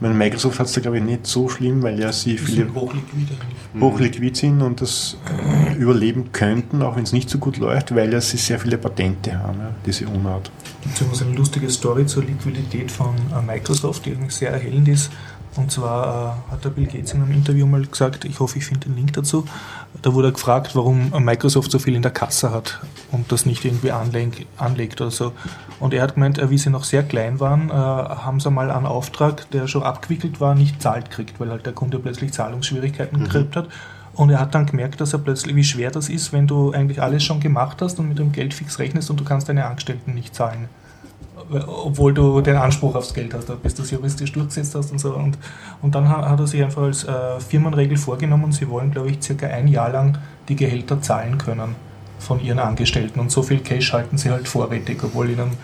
Meine, 0.01 0.15
Microsoft 0.15 0.59
hat 0.59 0.67
es 0.67 0.73
da 0.73 0.81
glaube 0.81 0.99
ich 0.99 1.05
nicht 1.05 1.29
so 1.29 1.49
schlimm, 1.49 1.81
weil 1.83 2.01
ja 2.01 2.11
sie 2.11 2.37
viele 2.37 2.65
sind 2.65 2.75
hochliquide 2.75 3.35
eigentlich. 3.35 3.83
hochliquid 3.83 4.37
sind 4.37 4.61
und 4.61 4.81
das 4.81 5.17
äh, 5.71 5.75
überleben 5.77 6.33
könnten, 6.33 6.83
auch 6.83 6.97
wenn 6.97 7.05
es 7.05 7.13
nicht 7.13 7.31
so 7.31 7.39
gut 7.39 7.59
läuft, 7.59 7.95
weil 7.95 8.13
ja 8.13 8.21
sie 8.21 8.37
sehr 8.37 8.59
viele 8.59 8.79
Patente 8.79 9.39
haben, 9.39 9.61
ja, 9.61 9.71
diese 9.87 10.09
Unart. 10.09 10.51
Gibt 10.83 10.97
es 10.97 11.01
übrigens 11.03 11.23
eine 11.23 11.37
lustige 11.37 11.71
Story 11.71 12.05
zur 12.07 12.25
Liquidität 12.25 12.91
von 12.91 13.15
äh, 13.15 13.41
Microsoft, 13.47 14.05
die 14.07 14.11
eigentlich 14.11 14.35
sehr 14.35 14.51
erhellend 14.51 14.89
ist. 14.89 15.13
Und 15.55 15.71
zwar 15.71 16.43
äh, 16.49 16.53
hat 16.53 16.65
der 16.65 16.71
Bill 16.71 16.87
Gates 16.87 17.13
in 17.13 17.23
einem 17.23 17.31
Interview 17.31 17.67
mal 17.67 17.87
gesagt, 17.87 18.25
ich 18.25 18.41
hoffe, 18.41 18.59
ich 18.59 18.65
finde 18.65 18.89
den 18.89 18.97
Link 18.97 19.13
dazu, 19.13 19.45
da 20.01 20.15
wurde 20.15 20.29
er 20.29 20.33
gefragt, 20.33 20.75
warum 20.75 21.13
Microsoft 21.25 21.71
so 21.71 21.79
viel 21.79 21.95
in 21.95 22.03
der 22.03 22.11
Kasse 22.11 22.51
hat 22.51 22.81
und 23.11 23.31
das 23.31 23.45
nicht 23.45 23.65
irgendwie 23.65 23.93
anleg 23.93 24.47
anlegt 24.57 25.01
oder 25.01 25.11
so. 25.11 25.33
Und 25.81 25.93
er 25.93 26.03
hat 26.03 26.15
gemeint, 26.15 26.39
äh, 26.39 26.51
wie 26.51 26.59
sie 26.59 26.71
noch 26.71 26.85
sehr 26.85 27.03
klein 27.03 27.41
waren, 27.41 27.69
äh, 27.69 27.73
haben 27.73 28.41
sie 28.41 28.51
mal 28.51 28.71
einen 28.71 28.87
Auftrag, 28.87 29.51
der 29.51 29.67
schon 29.67 29.83
abgewickelt 29.83 30.41
war, 30.41 30.55
nicht 30.55 30.81
zahlt 30.81 31.11
kriegt, 31.11 31.39
weil 31.41 31.51
halt 31.51 31.67
der 31.67 31.73
Kunde 31.73 31.99
plötzlich 31.99 32.33
Zahlungsschwierigkeiten 32.33 33.19
gekriegt 33.25 33.57
hat. 33.57 33.69
Und 34.15 34.31
er 34.31 34.41
hat 34.41 34.55
dann 34.55 34.67
gemerkt, 34.67 35.01
dass 35.01 35.13
er 35.13 35.19
plötzlich, 35.19 35.57
wie 35.57 35.65
schwer 35.65 35.91
das 35.91 36.09
ist, 36.09 36.33
wenn 36.33 36.47
du 36.47 36.73
eigentlich 36.73 37.01
alles 37.01 37.25
schon 37.25 37.41
gemacht 37.41 37.81
hast 37.81 37.99
und 37.99 38.09
mit 38.09 38.19
dem 38.19 38.33
Geld 38.33 38.53
fix 38.55 38.79
rechnest 38.79 39.11
und 39.11 39.19
du 39.19 39.25
kannst 39.25 39.49
deine 39.49 39.65
Angestellten 39.67 40.15
nicht 40.15 40.35
zahlen 40.35 40.69
obwohl 41.51 42.15
du 42.15 42.41
den 42.41 42.57
Anspruch 42.57 42.95
aufs 42.95 43.15
Geld 43.15 43.35
hast, 43.35 43.63
bis 43.63 43.75
du 43.75 43.83
es 43.83 43.91
juristisch 43.91 44.33
durchgesetzt 44.33 44.75
hast 44.75 44.93
und 44.93 44.99
so. 44.99 45.15
Und, 45.15 45.39
und 45.81 45.95
dann 45.95 46.09
ha- 46.09 46.29
hat 46.29 46.41
er 46.41 46.47
sich 46.47 46.63
einfach 46.63 46.83
als 46.83 47.05
äh, 47.05 47.41
Firmenregel 47.41 47.97
vorgenommen, 47.97 48.53
sie 48.53 48.69
wollen, 48.69 48.91
glaube 48.91 49.11
ich, 49.11 49.23
circa 49.23 49.47
ein 49.47 49.69
Jahr 49.69 49.91
lang 49.91 50.19
die 50.49 50.57
Gehälter 50.57 51.01
zahlen 51.01 51.39
können 51.39 51.75
von 52.19 52.41
ihren 52.41 52.59
Angestellten. 52.59 53.21
Und 53.21 53.31
so 53.31 53.43
viel 53.43 53.61
Cash 53.61 53.93
halten 53.93 54.19
sie 54.19 54.31
halt 54.31 54.49
vorrätig, 54.49 55.03
obwohl 55.03 55.31
ihnen 55.31 55.57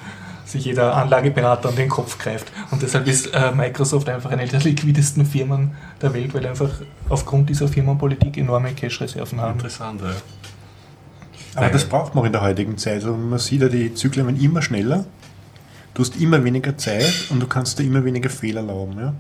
sich 0.45 0.65
jeder 0.65 0.97
Anlageberater 0.97 1.69
an 1.69 1.77
den 1.77 1.91
Kopf 1.91 2.19
greift. 2.19 2.51
Und 2.71 2.81
deshalb 2.81 3.07
ist 3.07 3.35
äh, 3.35 3.53
Microsoft 3.53 4.09
einfach 4.09 4.31
eine 4.31 4.47
der 4.47 4.61
liquidesten 4.61 5.27
Firmen 5.27 5.73
der 6.01 6.15
Welt, 6.15 6.33
weil 6.33 6.47
einfach 6.47 6.71
aufgrund 7.11 7.51
dieser 7.51 7.69
Firmenpolitik 7.69 8.39
enorme 8.39 8.73
Cash-Reserven 8.73 9.41
haben. 9.41 9.53
Interessant, 9.53 10.01
ja. 10.01 10.09
Aber 11.55 11.69
das 11.71 11.85
braucht 11.85 12.15
man 12.15 12.23
auch 12.23 12.27
in 12.27 12.33
der 12.33 12.43
heutigen 12.43 12.79
Zeit. 12.79 12.95
Also 12.95 13.15
man 13.17 13.39
sieht 13.39 13.63
ja, 13.63 13.69
die 13.69 13.93
Zyklen 13.93 14.27
werden 14.27 14.41
immer 14.41 14.63
schneller. 14.63 15.05
Du 15.99 16.05
hast 16.05 16.15
immer 16.21 16.45
weniger 16.45 16.79
Zeit 16.79 17.27
und 17.29 17.41
du 17.41 17.49
kannst 17.49 17.77
dir 17.77 17.83
immer 17.83 18.05
weniger 18.05 18.31
Fehler 18.31 18.61
erlauben. 18.61 19.01
Ja? 19.01 19.15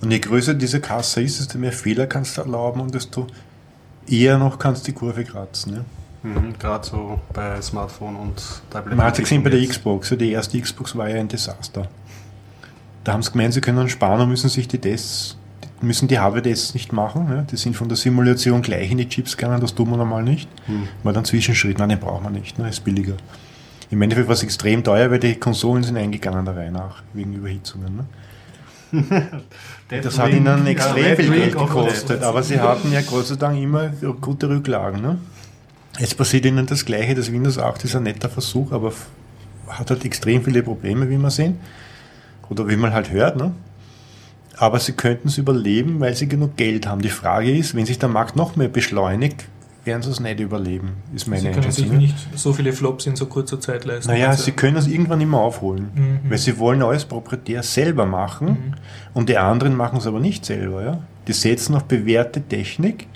Und 0.00 0.12
je 0.12 0.20
größer 0.20 0.54
diese 0.54 0.80
Kasse 0.80 1.22
ist, 1.22 1.40
desto 1.40 1.58
mehr 1.58 1.72
Fehler 1.72 2.06
kannst 2.06 2.36
du 2.36 2.42
erlauben 2.42 2.82
und 2.82 2.94
desto 2.94 3.26
eher 4.06 4.38
noch 4.38 4.60
kannst 4.60 4.86
du 4.86 4.92
die 4.92 4.96
Kurve 4.96 5.24
kratzen. 5.24 5.74
Ja? 5.74 5.84
Mhm, 6.22 6.56
Gerade 6.56 6.86
so 6.86 7.20
bei 7.32 7.60
Smartphone 7.60 8.14
und 8.14 8.40
Tablet. 8.70 8.96
Man 8.96 9.06
hat 9.06 9.14
es 9.14 9.24
gesehen 9.24 9.42
bei 9.42 9.50
der. 9.50 9.66
Xbox. 9.66 10.14
Die 10.16 10.30
erste 10.30 10.60
Xbox 10.60 10.94
war 10.94 11.08
ja 11.08 11.16
ein 11.16 11.26
Desaster. 11.26 11.88
Da 13.02 13.12
haben 13.12 13.22
sie 13.24 13.32
gemeint, 13.32 13.54
sie 13.54 13.60
können 13.60 13.88
sparen 13.88 14.20
und 14.20 14.28
müssen 14.28 14.50
sich 14.50 14.68
die 14.68 14.78
Tests, 14.78 15.36
müssen 15.80 16.06
die 16.06 16.20
Hardware-Tests 16.20 16.74
nicht 16.74 16.92
machen. 16.92 17.26
Ja? 17.28 17.42
Die 17.42 17.56
sind 17.56 17.74
von 17.74 17.88
der 17.88 17.96
Simulation 17.96 18.62
gleich 18.62 18.92
in 18.92 18.98
die 18.98 19.08
Chips 19.08 19.36
gegangen, 19.36 19.60
das 19.60 19.74
tun 19.74 19.90
wir 19.90 19.96
normal 19.96 20.22
nicht. 20.22 20.48
Hm. 20.66 20.86
War 21.02 21.12
dann 21.12 21.24
Zwischenschritt, 21.24 21.80
nein, 21.80 21.88
den 21.88 21.98
braucht 21.98 22.22
man 22.22 22.34
nicht, 22.34 22.56
ne? 22.56 22.68
ist 22.68 22.84
billiger. 22.84 23.14
Im 23.90 24.02
Endeffekt 24.02 24.28
war 24.28 24.34
es 24.34 24.42
extrem 24.42 24.84
teuer, 24.84 25.10
weil 25.10 25.18
die 25.18 25.36
Konsolen 25.36 25.82
sind 25.82 25.96
eingegangen 25.96 26.44
der 26.44 26.56
Reihe 26.56 26.72
nach, 26.72 27.02
wegen 27.14 27.32
Überhitzungen. 27.34 27.96
Ne? 27.96 28.04
Das 29.88 30.18
hat 30.18 30.32
ihnen 30.32 30.44
ja, 30.44 30.64
extrem 30.66 31.04
Red 31.04 31.16
viel 31.16 31.30
Geld 31.30 31.56
gekostet, 31.56 32.22
aber 32.22 32.42
sie 32.42 32.60
hatten 32.60 32.92
ja 32.92 33.00
Gott 33.00 33.26
sei 33.26 33.36
Dank 33.36 33.58
immer 33.58 33.88
gute 34.20 34.50
Rücklagen. 34.50 35.00
Ne? 35.00 35.18
Jetzt 35.98 36.18
passiert 36.18 36.44
ihnen 36.44 36.66
das 36.66 36.84
Gleiche, 36.84 37.14
das 37.14 37.32
Windows 37.32 37.58
8 37.58 37.84
ist 37.84 37.96
ein 37.96 38.02
netter 38.02 38.28
Versuch, 38.28 38.70
aber 38.72 38.92
hat 39.66 39.90
halt 39.90 40.04
extrem 40.04 40.44
viele 40.44 40.62
Probleme, 40.62 41.08
wie 41.08 41.16
wir 41.16 41.30
sehen. 41.30 41.58
Oder 42.50 42.68
wie 42.68 42.76
man 42.76 42.92
halt 42.92 43.10
hört. 43.10 43.36
Ne? 43.36 43.52
Aber 44.56 44.78
sie 44.78 44.92
könnten 44.92 45.28
es 45.28 45.38
überleben, 45.38 46.00
weil 46.00 46.14
sie 46.14 46.28
genug 46.28 46.56
Geld 46.56 46.86
haben. 46.86 47.00
Die 47.00 47.08
Frage 47.08 47.56
ist, 47.56 47.74
wenn 47.74 47.86
sich 47.86 47.98
der 47.98 48.08
Markt 48.08 48.36
noch 48.36 48.56
mehr 48.56 48.68
beschleunigt, 48.68 49.46
werden 49.88 50.02
sie 50.02 50.10
es 50.10 50.20
nicht 50.20 50.38
überleben, 50.38 50.92
ist 51.14 51.26
meine 51.26 51.40
Sie 51.42 51.48
können 51.50 51.72
sich 51.72 51.90
nicht 51.90 52.14
so 52.36 52.52
viele 52.52 52.72
Flops 52.72 53.06
in 53.06 53.16
so 53.16 53.26
kurzer 53.26 53.58
Zeit 53.60 53.84
leisten. 53.84 54.10
Naja, 54.12 54.28
Also- 54.28 54.44
sie 54.44 54.52
können 54.52 54.76
es 54.76 54.86
irgendwann 54.86 55.20
immer 55.20 55.40
aufholen, 55.40 55.88
Mhm. 55.94 56.30
weil 56.30 56.38
sie 56.38 56.58
wollen 56.58 56.82
alles 56.82 57.04
proprietär 57.04 57.62
selber 57.62 58.06
machen 58.06 58.46
Mhm. 58.48 58.74
und 59.14 59.28
die 59.28 59.36
anderen 59.38 59.74
machen 59.76 59.98
es 59.98 60.06
aber 60.06 60.20
nicht 60.20 60.44
selber. 60.46 60.84
Ja? 60.84 60.98
Die 61.26 61.32
setzen 61.32 61.74
auf 61.74 61.84
bewährte 61.84 62.40
Technik 62.42 63.06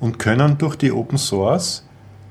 und 0.00 0.18
können 0.18 0.58
durch 0.58 0.76
die 0.76 0.92
Open 0.92 1.18
Source 1.18 1.84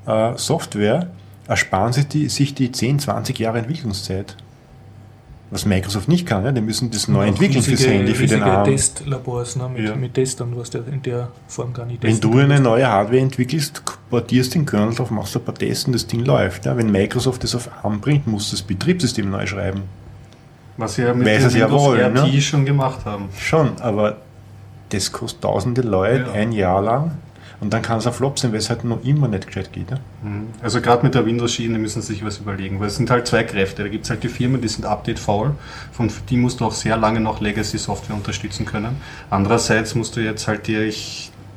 äh, 0.06 0.32
Software 0.36 1.08
ersparen 1.48 1.92
sich 1.92 2.06
die, 2.08 2.28
sich 2.28 2.54
die 2.54 2.70
10, 2.72 2.98
20 2.98 3.38
Jahre 3.38 3.58
Entwicklungszeit. 3.58 4.36
Was 5.54 5.66
Microsoft 5.66 6.08
nicht 6.08 6.26
kann, 6.26 6.44
ja? 6.44 6.50
die 6.50 6.60
müssen 6.60 6.90
das 6.90 7.06
neu 7.06 7.28
entwickeln 7.28 7.62
fürs 7.62 7.86
Handy, 7.86 8.12
für 8.12 8.26
den 8.26 8.42
Arm. 8.42 8.64
Testlabors 8.64 9.54
ne, 9.54 9.68
mit, 9.68 9.84
Ja. 9.88 9.94
mit 9.94 10.12
Testern, 10.12 10.52
was 10.56 10.68
der 10.68 10.84
in 10.88 11.00
der 11.00 11.28
Form 11.46 11.72
gar 11.72 11.86
nicht 11.86 12.02
Wenn 12.02 12.18
du 12.18 12.36
eine 12.38 12.58
neue 12.58 12.88
Hardware 12.88 13.20
entwickelst, 13.20 13.80
portierst 14.10 14.56
den 14.56 14.66
Kernel 14.66 14.92
drauf, 14.96 15.12
machst 15.12 15.36
ein 15.36 15.44
paar 15.44 15.54
Tests 15.54 15.84
und 15.84 15.92
das 15.92 16.08
Ding 16.08 16.24
läuft. 16.24 16.66
Ja? 16.66 16.76
Wenn 16.76 16.90
Microsoft 16.90 17.44
das 17.44 17.54
auf 17.54 17.70
ARM 17.84 18.00
bringt, 18.00 18.26
muss 18.26 18.50
das 18.50 18.62
Betriebssystem 18.62 19.30
neu 19.30 19.46
schreiben. 19.46 19.82
Was 20.76 20.96
sie 20.96 21.02
ja 21.02 21.14
mit 21.14 21.24
Weil 21.24 21.38
dem 21.38 21.40
sie 21.42 21.46
es 21.46 21.54
ja 21.54 21.66
Windows 21.66 21.82
wollen, 21.84 22.16
RT 22.18 22.32
ne? 22.32 22.40
schon 22.40 22.64
gemacht 22.64 23.04
haben. 23.04 23.28
Schon, 23.38 23.80
aber 23.80 24.16
das 24.88 25.12
kostet 25.12 25.42
tausende 25.42 25.82
Leute 25.82 26.24
Ja. 26.26 26.32
ein 26.32 26.50
Jahr 26.50 26.82
lang 26.82 27.12
und 27.60 27.72
dann 27.72 27.82
kann 27.82 27.98
es 27.98 28.06
ein 28.06 28.12
Flop 28.12 28.38
sein, 28.38 28.52
weil 28.52 28.58
es 28.58 28.68
halt 28.70 28.84
noch 28.84 29.04
immer 29.04 29.28
nicht 29.28 29.46
gescheit 29.46 29.72
geht. 29.72 29.90
Ja? 29.90 29.98
Mhm. 30.22 30.48
Also 30.62 30.80
gerade 30.80 31.02
mit 31.04 31.14
der 31.14 31.24
Windows-Schiene 31.26 31.78
müssen 31.78 32.02
sie 32.02 32.14
sich 32.14 32.24
was 32.24 32.38
überlegen, 32.38 32.80
weil 32.80 32.88
es 32.88 32.96
sind 32.96 33.10
halt 33.10 33.26
zwei 33.26 33.44
Kräfte. 33.44 33.82
Da 33.82 33.88
gibt 33.88 34.04
es 34.04 34.10
halt 34.10 34.22
die 34.22 34.28
Firmen, 34.28 34.60
die 34.60 34.68
sind 34.68 34.84
update-faul, 34.84 35.54
von 35.92 36.10
die 36.28 36.36
musst 36.36 36.60
du 36.60 36.66
auch 36.66 36.72
sehr 36.72 36.96
lange 36.96 37.20
noch 37.20 37.40
Legacy-Software 37.40 38.16
unterstützen 38.16 38.66
können. 38.66 38.96
Andererseits 39.30 39.94
musst 39.94 40.16
du 40.16 40.20
jetzt 40.20 40.46
halt 40.48 40.66
dir, 40.66 40.90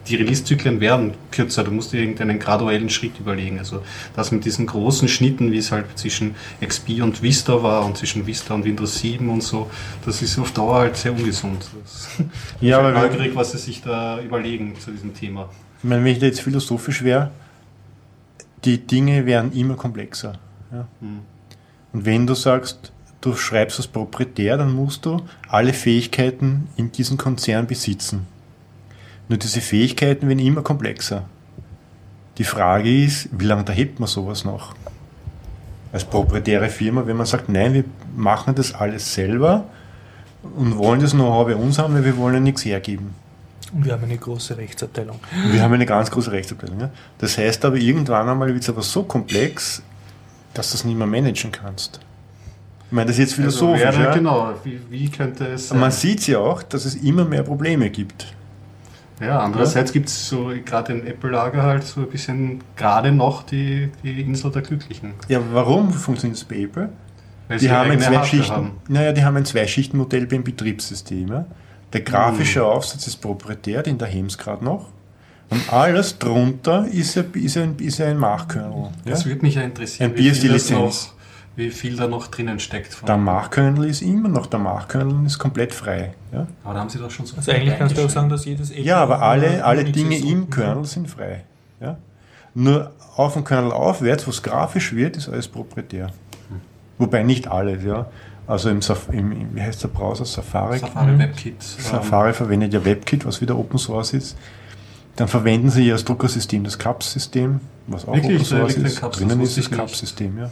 die 0.08 0.16
Release-Zyklen 0.16 0.80
werden 0.80 1.16
kürzer, 1.32 1.66
du 1.66 1.72
musst 1.72 1.92
dir 1.92 2.00
irgendeinen 2.00 2.40
graduellen 2.40 2.90
Schritt 2.90 3.20
überlegen. 3.20 3.60
Also 3.60 3.82
das 4.16 4.32
mit 4.32 4.46
diesen 4.46 4.66
großen 4.66 5.10
Schnitten, 5.10 5.52
wie 5.52 5.58
es 5.58 5.74
halt 5.74 5.86
zwischen 5.96 6.36
XP 6.66 7.02
und 7.02 7.22
Vista 7.22 7.62
war 7.62 7.86
und 7.86 7.98
zwischen 7.98 8.26
Vista 8.26 8.54
und 8.54 8.64
Windows 8.64 9.00
7 9.00 9.28
und 9.30 9.44
so, 9.44 9.70
das 10.06 10.22
ist 10.22 10.40
auf 10.40 10.52
Dauer 10.52 10.76
halt 10.80 10.96
sehr 10.96 11.12
ungesund. 11.12 11.66
Das 11.84 12.08
Ja, 12.18 12.24
ich 12.24 12.62
bin 12.62 12.74
aber 12.74 12.94
wenn- 12.94 13.02
neugierig, 13.12 13.36
was 13.36 13.52
sie 13.52 13.58
sich 13.58 13.82
da 13.82 14.22
überlegen 14.22 14.76
zu 14.80 14.92
diesem 14.92 15.14
Thema. 15.14 15.50
Ich 15.80 15.84
meine, 15.84 16.04
wenn 16.04 16.14
ich 16.14 16.20
da 16.20 16.26
jetzt 16.26 16.42
philosophisch 16.42 17.04
wäre, 17.04 17.32
die 18.66 18.86
Dinge 18.86 19.26
werden 19.26 19.52
immer 19.54 19.76
komplexer. 19.76 20.34
Ja? 20.72 20.88
Mhm. 21.00 21.20
Und 21.94 22.06
wenn 22.06 22.28
du 22.28 22.34
sagst, 22.34 22.92
du 23.22 23.36
schreibst 23.36 23.80
das 23.80 23.88
proprietär, 23.88 24.58
dann 24.58 24.74
musst 24.74 25.06
du 25.06 25.22
alle 25.48 25.74
Fähigkeiten 25.74 26.68
in 26.76 26.92
diesem 26.92 27.18
Konzern 27.18 27.68
besitzen. 27.68 28.28
Nur 29.30 29.38
diese 29.38 29.62
Fähigkeiten 29.62 30.28
werden 30.28 30.40
immer 30.40 30.62
komplexer. 30.62 31.26
Die 32.38 32.44
Frage 32.44 33.04
ist, 33.04 33.30
wie 33.32 33.46
lange 33.46 33.64
da 33.64 33.74
hebt 33.74 34.00
man 34.00 34.08
sowas 34.08 34.46
noch? 34.46 34.76
als 35.92 36.06
proprietäre 36.06 36.70
Firma, 36.70 37.06
wenn 37.06 37.18
man 37.18 37.26
sagt, 37.26 37.50
nein, 37.50 37.74
wir 37.74 37.84
machen 38.16 38.56
das 38.56 38.74
alles 38.74 39.14
selber 39.14 39.66
und 40.56 40.78
wollen 40.78 41.02
das 41.02 41.12
Know-how 41.12 41.48
bei 41.48 41.56
uns 41.56 41.80
haben, 41.80 41.94
weil 41.94 42.06
wir 42.06 42.18
wollen 42.18 42.36
ja 42.36 42.40
nichts 42.40 42.66
hergeben. 42.66 43.16
Und 43.74 43.86
wir 43.86 43.94
haben 43.94 44.04
eine 44.04 44.18
große 44.18 44.58
Rechtsabteilung. 44.58 45.20
Wir 45.52 45.62
haben 45.62 45.74
eine 45.74 45.86
ganz 45.86 46.10
große 46.10 46.32
Rechtsabteilung. 46.32 46.80
Ja? 46.80 46.90
Das 47.18 47.38
heißt 47.38 47.66
aber, 47.66 47.76
irgendwann 47.76 48.30
einmal 48.30 48.48
wird 48.48 48.64
es 48.64 48.70
aber 48.70 48.82
so 48.82 49.04
komplex, 49.04 49.82
dass 50.54 50.72
du 50.72 50.76
es 50.76 50.84
nicht 50.86 50.98
mehr 50.98 51.08
managen 51.08 51.52
kannst. 51.52 52.00
Ich 52.86 52.92
meine, 52.94 53.08
das 53.08 53.16
ist 53.18 53.20
jetzt 53.20 53.34
philosophisch. 53.34 53.84
Also 53.86 54.00
wäre, 54.00 54.10
ja? 54.10 54.16
Genau, 54.16 54.54
wie, 54.64 54.80
wie 54.90 55.10
könnte 55.10 55.46
es 55.48 55.72
Man 55.72 55.82
sein? 55.82 55.92
sieht 55.92 56.28
ja 56.28 56.40
auch, 56.40 56.64
dass 56.64 56.86
es 56.86 56.96
immer 56.96 57.26
mehr 57.26 57.44
Probleme 57.44 57.90
gibt. 57.90 58.34
Ja, 59.20 59.40
andererseits 59.40 59.92
gibt 59.92 60.10
es 60.10 60.30
so 60.30 60.52
gerade 60.64 60.94
im 60.94 61.06
Apple-Lager 61.06 61.64
halt 61.64 61.84
so 61.84 62.02
ein 62.02 62.08
bisschen 62.08 62.62
gerade 62.76 63.12
noch 63.12 63.44
die, 63.44 63.90
die 64.04 64.22
Insel 64.22 64.52
der 64.52 64.62
Glücklichen. 64.62 65.14
Ja, 65.28 65.40
warum 65.52 65.92
funktioniert 65.92 66.40
das 66.40 66.46
bei 66.46 66.58
Apple? 66.62 66.90
Weil 67.48 67.58
Die 67.58 67.66
sie 67.66 67.72
haben, 67.72 67.90
ein 67.92 68.00
Hardware 68.00 68.22
Zweischichten, 68.22 68.56
haben. 68.56 68.72
naja, 68.88 69.12
die 69.14 69.24
haben 69.24 69.36
ein 69.38 69.46
Zweischichtenmodell 69.46 70.28
beim 70.28 70.44
Betriebssystem. 70.44 71.28
Ja? 71.30 71.46
Der 71.94 72.02
grafische 72.02 72.66
Aufsatz 72.66 73.08
ist 73.08 73.18
proprietär, 73.18 73.84
den 73.84 73.98
daheim 73.98 74.26
es 74.26 74.38
gerade 74.38 74.64
noch. 74.64 74.88
Und 75.50 75.72
alles 75.72 76.20
drunter 76.20 76.86
ist 76.88 77.16
ja, 77.16 77.24
ist 77.34 77.56
ja, 77.56 77.64
ein, 77.64 77.76
ist 77.80 77.98
ja 78.00 78.08
ein 78.08 78.18
Machkernel. 78.18 78.90
Ja? 79.06 79.12
Das 79.12 79.26
würde 79.26 79.42
mich 79.42 79.56
ja 79.56 79.62
interessieren, 79.62 80.12
Ein 80.12 80.18
wie, 80.18 80.32
viel 80.32 80.52
das 80.52 80.64
BSD-Lizenz. 80.68 81.08
noch, 81.08 81.14
wie 81.56 81.72
viel 81.72 81.96
da 81.96 82.08
noch 82.08 82.28
drinnen 82.28 82.60
steckt. 82.60 82.94
Von. 82.94 83.06
Der 83.08 83.16
Machkernel 83.18 83.86
ist 83.90 84.02
immer 84.02 84.28
noch, 84.28 84.48
der 84.48 84.60
Machkernel 84.60 85.26
ist 85.26 85.40
komplett 85.40 85.74
frei. 85.74 86.14
Ja, 86.34 86.48
Aber 86.66 86.74
da 86.74 86.82
haben 86.82 86.90
sie 86.90 86.98
doch 87.00 87.10
schon 87.10 87.26
so 87.26 87.38
Also 87.38 87.50
viel 87.52 87.62
eigentlich 87.62 87.78
kannst 87.78 87.98
du 87.98 88.04
auch 88.04 88.10
sagen, 88.10 88.28
dass 88.28 88.44
jedes 88.44 88.76
ja 88.76 88.98
aber 88.98 89.22
alle, 89.22 89.64
alle 89.64 89.86
Dinge 89.86 90.18
ist 90.18 90.26
im 90.26 90.42
unten. 90.42 90.50
Kernel 90.50 90.84
sind 90.86 91.10
frei. 91.10 91.46
Ja? 91.80 91.98
Nur 92.54 92.92
auf 93.16 93.34
dem 93.34 93.46
Kernel 93.46 93.72
aufwärts, 93.72 94.28
wo 94.28 94.32
es 94.32 94.44
grafisch 94.44 94.94
wird, 94.94 95.16
ist 95.16 95.30
alles 95.30 95.48
proprietär. 95.48 96.12
Wobei 96.98 97.24
nicht 97.24 97.48
alles, 97.48 97.84
ja. 97.84 98.08
Also 98.48 98.70
im, 98.70 98.82
Saf 98.82 99.10
im, 99.12 99.54
wie 99.56 99.62
heißt 99.62 99.84
der 99.84 99.90
Browser? 99.90 100.24
Safari? 100.26 100.80
Safari 100.80 101.12
Mhm. 101.12 101.20
WebKit. 101.20 101.62
Safari 101.62 102.34
verwendet 102.34 102.74
ja 102.74 102.84
WebKit, 102.86 103.26
was 103.26 103.42
wieder 103.42 103.58
Open 103.58 103.78
Source 103.78 104.14
ist. 104.14 104.38
Dann 105.18 105.28
verwenden 105.28 105.70
sie 105.70 105.82
ja 105.84 105.94
das 105.96 106.06
Druckersystem, 106.06 106.64
das 106.64 106.78
CAPS-System, 106.78 107.60
was 107.88 108.08
auch 108.08 108.14
Wirklich? 108.14 108.36
Open 108.36 108.46
Source 108.46 108.76
ist. 108.76 109.00
CAPS, 109.02 109.18
Drinnen 109.18 109.40
das 109.40 109.58
ist 109.58 109.70
das. 109.72 109.78
CAPS-System, 109.78 110.38
ja. 110.38 110.52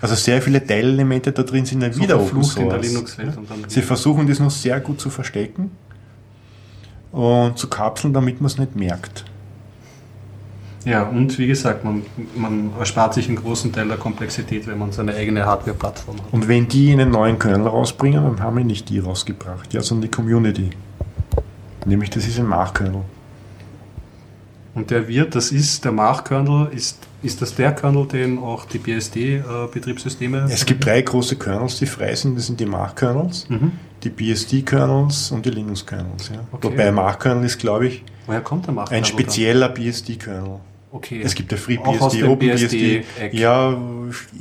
Also 0.00 0.14
sehr 0.14 0.40
viele 0.40 0.64
Teilelemente 0.64 1.32
da 1.32 1.42
drin 1.42 1.66
sind 1.66 1.80
dann 1.80 1.92
So 1.92 2.00
wieder 2.00 2.16
Open 2.20 2.42
verflucht 2.44 2.56
in 2.58 2.68
der 2.70 2.82
Source. 2.84 3.16
Dann- 3.16 3.64
Sie 3.68 3.82
versuchen 3.82 4.26
das 4.28 4.38
noch 4.38 4.50
sehr 4.50 4.80
gut 4.80 5.00
zu 5.00 5.10
verstecken 5.10 5.70
und 7.12 7.58
zu 7.58 7.68
kapseln, 7.68 8.12
damit 8.14 8.40
man 8.40 8.46
es 8.46 8.58
nicht 8.58 8.74
merkt. 8.76 9.24
Ja, 10.84 11.02
und 11.04 11.38
wie 11.38 11.46
gesagt, 11.46 11.82
man, 11.84 12.02
man 12.36 12.70
erspart 12.78 13.14
sich 13.14 13.26
einen 13.28 13.36
großen 13.36 13.72
Teil 13.72 13.88
der 13.88 13.96
Komplexität, 13.96 14.66
wenn 14.66 14.78
man 14.78 14.92
seine 14.92 15.14
eigene 15.14 15.46
Hardware-Plattform 15.46 16.16
hat. 16.18 16.32
Und 16.32 16.46
wenn 16.46 16.68
die 16.68 16.92
einen 16.92 17.10
neuen 17.10 17.38
Kernel 17.38 17.66
rausbringen, 17.68 18.22
dann 18.22 18.40
haben 18.40 18.56
wir 18.58 18.64
nicht 18.64 18.88
die 18.90 18.98
rausgebracht, 18.98 19.72
ja, 19.72 19.80
sondern 19.80 20.10
die 20.10 20.14
Community. 20.16 20.70
Nämlich 21.86 22.10
das 22.10 22.26
ist 22.26 22.38
ein 22.38 22.46
Mach-Kernel. 22.46 23.02
Und 24.74 24.90
der 24.90 25.06
wird, 25.06 25.34
das 25.34 25.52
ist 25.52 25.84
der 25.84 25.92
Mach-Kernel, 25.92 26.68
ist, 26.72 26.98
ist 27.22 27.40
das 27.40 27.54
der 27.54 27.72
Kernel, 27.72 28.06
den 28.06 28.38
auch 28.38 28.64
die 28.64 28.78
BSD-Betriebssysteme 28.78 30.46
Es 30.50 30.66
gibt 30.66 30.84
drei 30.84 31.00
große 31.00 31.36
Kernels, 31.36 31.78
die 31.78 31.86
frei 31.86 32.14
sind. 32.14 32.36
Das 32.36 32.46
sind 32.46 32.58
die 32.60 32.66
Mach-Kernels, 32.66 33.48
Mhm. 33.48 33.72
die 34.02 34.10
BSD-Kernels 34.10 35.30
und 35.30 35.46
die 35.46 35.50
Linux-Kernels. 35.50 36.30
Ja. 36.30 36.40
Okay. 36.52 36.68
Wobei 36.70 36.90
Mach-Kernel 36.92 37.44
ist, 37.44 37.58
glaube 37.58 37.86
ich, 37.86 38.02
Woher 38.26 38.40
kommt 38.40 38.66
der 38.66 38.74
Mach-Kernel? 38.74 38.98
ein 39.02 39.04
spezieller 39.04 39.68
BSD-Kernel. 39.68 40.58
Okay. 40.94 41.20
Es 41.24 41.34
gibt 41.34 41.50
ja 41.50 41.58
FreeBSD, 41.58 42.22
OpenBSD. 42.22 43.04
Ja, 43.32 43.76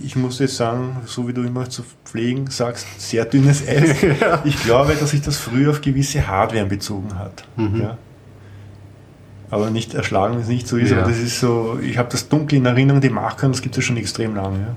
ich 0.03 0.15
muss 0.15 0.37
jetzt 0.37 0.55
sagen, 0.55 0.97
so 1.07 1.27
wie 1.27 1.33
du 1.33 1.41
immer 1.41 1.67
zu 1.67 1.83
pflegen 2.05 2.47
sagst, 2.51 2.85
sehr 2.99 3.25
dünnes 3.25 3.67
Eis. 3.67 3.95
Ich 4.43 4.61
glaube, 4.61 4.93
dass 4.93 5.09
sich 5.09 5.23
das 5.23 5.37
früher 5.37 5.71
auf 5.71 5.81
gewisse 5.81 6.27
Hardware 6.27 6.67
bezogen 6.67 7.17
hat. 7.17 7.43
Mhm. 7.55 7.81
Ja. 7.81 7.97
Aber 9.49 9.71
nicht 9.71 9.95
erschlagen, 9.95 10.35
wenn 10.35 10.41
es 10.43 10.47
nicht 10.47 10.67
so 10.67 10.77
ist. 10.77 10.91
Ja. 10.91 10.99
Aber 10.99 11.09
das 11.09 11.17
ist 11.17 11.39
so, 11.39 11.79
ich 11.81 11.97
habe 11.97 12.09
das 12.11 12.29
dunkel 12.29 12.59
in 12.59 12.67
Erinnerung, 12.67 13.01
die 13.01 13.09
Machkern, 13.09 13.51
das 13.51 13.63
gibt 13.63 13.75
es 13.75 13.83
ja 13.83 13.87
schon 13.87 13.97
extrem 13.97 14.35
lange. 14.35 14.75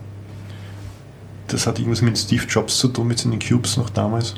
Das 1.49 1.67
hat 1.67 1.79
irgendwas 1.79 2.01
mit 2.01 2.17
Steve 2.17 2.45
Jobs 2.49 2.79
zu 2.79 2.89
tun, 2.89 3.09
mit 3.09 3.19
seinen 3.19 3.39
Cubes 3.39 3.77
noch 3.77 3.91
damals. 3.91 4.35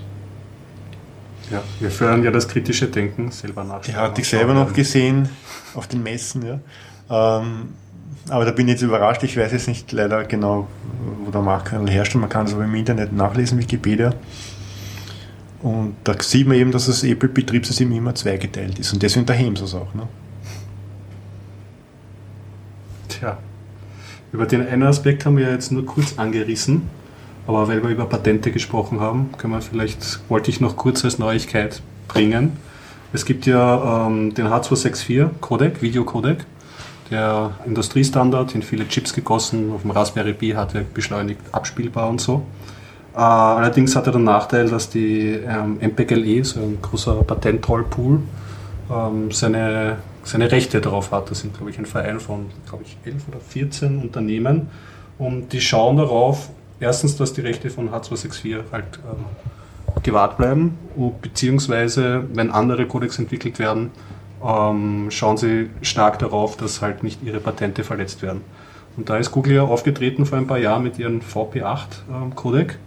Ja, 1.52 1.62
wir 1.78 1.92
fördern 1.92 2.24
ja 2.24 2.32
das 2.32 2.48
kritische 2.48 2.88
Denken 2.88 3.30
selber 3.30 3.62
nach. 3.62 3.82
Die 3.82 3.94
hatte 3.94 4.22
ich 4.22 4.28
selber 4.28 4.54
noch 4.54 4.72
gesehen 4.72 5.28
auf 5.74 5.86
den 5.86 6.02
Messen. 6.02 6.44
Ja. 6.44 6.58
Ähm, 7.10 7.68
aber 8.28 8.44
da 8.44 8.50
bin 8.50 8.68
ich 8.68 8.72
jetzt 8.74 8.82
überrascht. 8.82 9.22
Ich 9.22 9.36
weiß 9.36 9.52
jetzt 9.52 9.68
nicht 9.68 9.90
leider 9.92 10.24
genau, 10.24 10.68
wo 11.24 11.30
der 11.30 11.40
Marktkernel 11.40 11.90
herrscht. 11.90 12.14
Man 12.14 12.28
kann 12.28 12.46
es 12.46 12.54
aber 12.54 12.64
im 12.64 12.74
Internet 12.74 13.12
nachlesen, 13.12 13.58
Wikipedia. 13.58 14.14
Und 15.62 15.96
da 16.04 16.14
sieht 16.20 16.46
man 16.46 16.56
eben, 16.56 16.70
dass 16.70 16.86
das 16.86 17.02
Apple-Betriebssystem 17.02 17.90
immer 17.90 18.14
zweigeteilt 18.14 18.78
ist. 18.78 18.92
Und 18.92 19.02
deswegen 19.02 19.26
daheim 19.26 19.54
es 19.54 19.74
auch. 19.74 19.92
Ne? 19.94 20.02
Tja, 23.08 23.38
über 24.32 24.46
den 24.46 24.66
einen 24.66 24.84
Aspekt 24.84 25.24
haben 25.26 25.36
wir 25.36 25.50
jetzt 25.50 25.72
nur 25.72 25.84
kurz 25.84 26.18
angerissen, 26.18 26.82
aber 27.46 27.66
weil 27.66 27.82
wir 27.82 27.90
über 27.90 28.04
Patente 28.04 28.52
gesprochen 28.52 29.00
haben, 29.00 29.30
können 29.38 29.54
wir 29.54 29.62
vielleicht, 29.62 30.20
wollte 30.28 30.50
ich 30.50 30.60
noch 30.60 30.76
kurz 30.76 31.04
als 31.04 31.18
Neuigkeit 31.18 31.82
bringen. 32.06 32.52
Es 33.12 33.24
gibt 33.24 33.46
ja 33.46 34.06
ähm, 34.06 34.34
den 34.34 34.46
H264 34.46 35.30
Codec, 35.40 35.80
Videocodec, 35.80 36.44
der 37.10 37.52
Industriestandard, 37.66 38.54
in 38.54 38.62
viele 38.62 38.86
Chips 38.88 39.12
gegossen, 39.12 39.72
auf 39.72 39.82
dem 39.82 39.90
Raspberry 39.90 40.32
Pi 40.32 40.50
Hardware 40.50 40.84
beschleunigt, 40.92 41.40
abspielbar 41.52 42.08
und 42.08 42.20
so. 42.20 42.42
Äh, 43.14 43.20
allerdings 43.20 43.96
hat 43.96 44.06
er 44.06 44.12
den 44.12 44.24
Nachteil, 44.24 44.68
dass 44.68 44.90
die 44.90 45.30
ähm, 45.30 45.78
MPGLE, 45.80 46.44
so 46.44 46.60
ein 46.60 46.78
großer 46.80 47.14
Patentrollpool, 47.24 48.20
ähm, 48.90 49.30
seine, 49.32 49.96
seine 50.22 50.50
Rechte 50.50 50.80
darauf 50.80 51.10
hat. 51.10 51.30
Das 51.30 51.40
sind, 51.40 51.56
glaube 51.56 51.70
ich, 51.70 51.78
ein 51.78 51.86
Verein 51.86 52.20
von, 52.20 52.46
glaube 52.68 52.84
ich, 52.84 52.96
11 53.04 53.28
oder 53.28 53.40
14 53.40 53.98
Unternehmen. 53.98 54.68
Und 55.18 55.52
die 55.52 55.60
schauen 55.60 55.96
darauf, 55.96 56.50
erstens, 56.78 57.16
dass 57.16 57.32
die 57.32 57.40
Rechte 57.40 57.70
von 57.70 57.90
H264 57.90 58.56
halt 58.70 58.84
ähm, 59.10 59.24
gewahrt 60.02 60.36
bleiben, 60.36 60.78
beziehungsweise, 61.22 62.24
wenn 62.32 62.50
andere 62.50 62.86
Codecs 62.86 63.18
entwickelt 63.18 63.58
werden, 63.58 63.90
ähm, 64.44 65.10
schauen 65.10 65.36
sie 65.36 65.70
stark 65.82 66.18
darauf, 66.18 66.56
dass 66.56 66.82
halt 66.82 67.02
nicht 67.02 67.22
ihre 67.22 67.40
Patente 67.40 67.84
verletzt 67.84 68.22
werden. 68.22 68.42
Und 68.96 69.08
da 69.08 69.16
ist 69.16 69.30
Google 69.30 69.54
ja 69.54 69.62
aufgetreten 69.62 70.26
vor 70.26 70.38
ein 70.38 70.46
paar 70.46 70.58
Jahren 70.58 70.82
mit 70.82 70.98
ihrem 70.98 71.20
VP8-Codec 71.20 72.78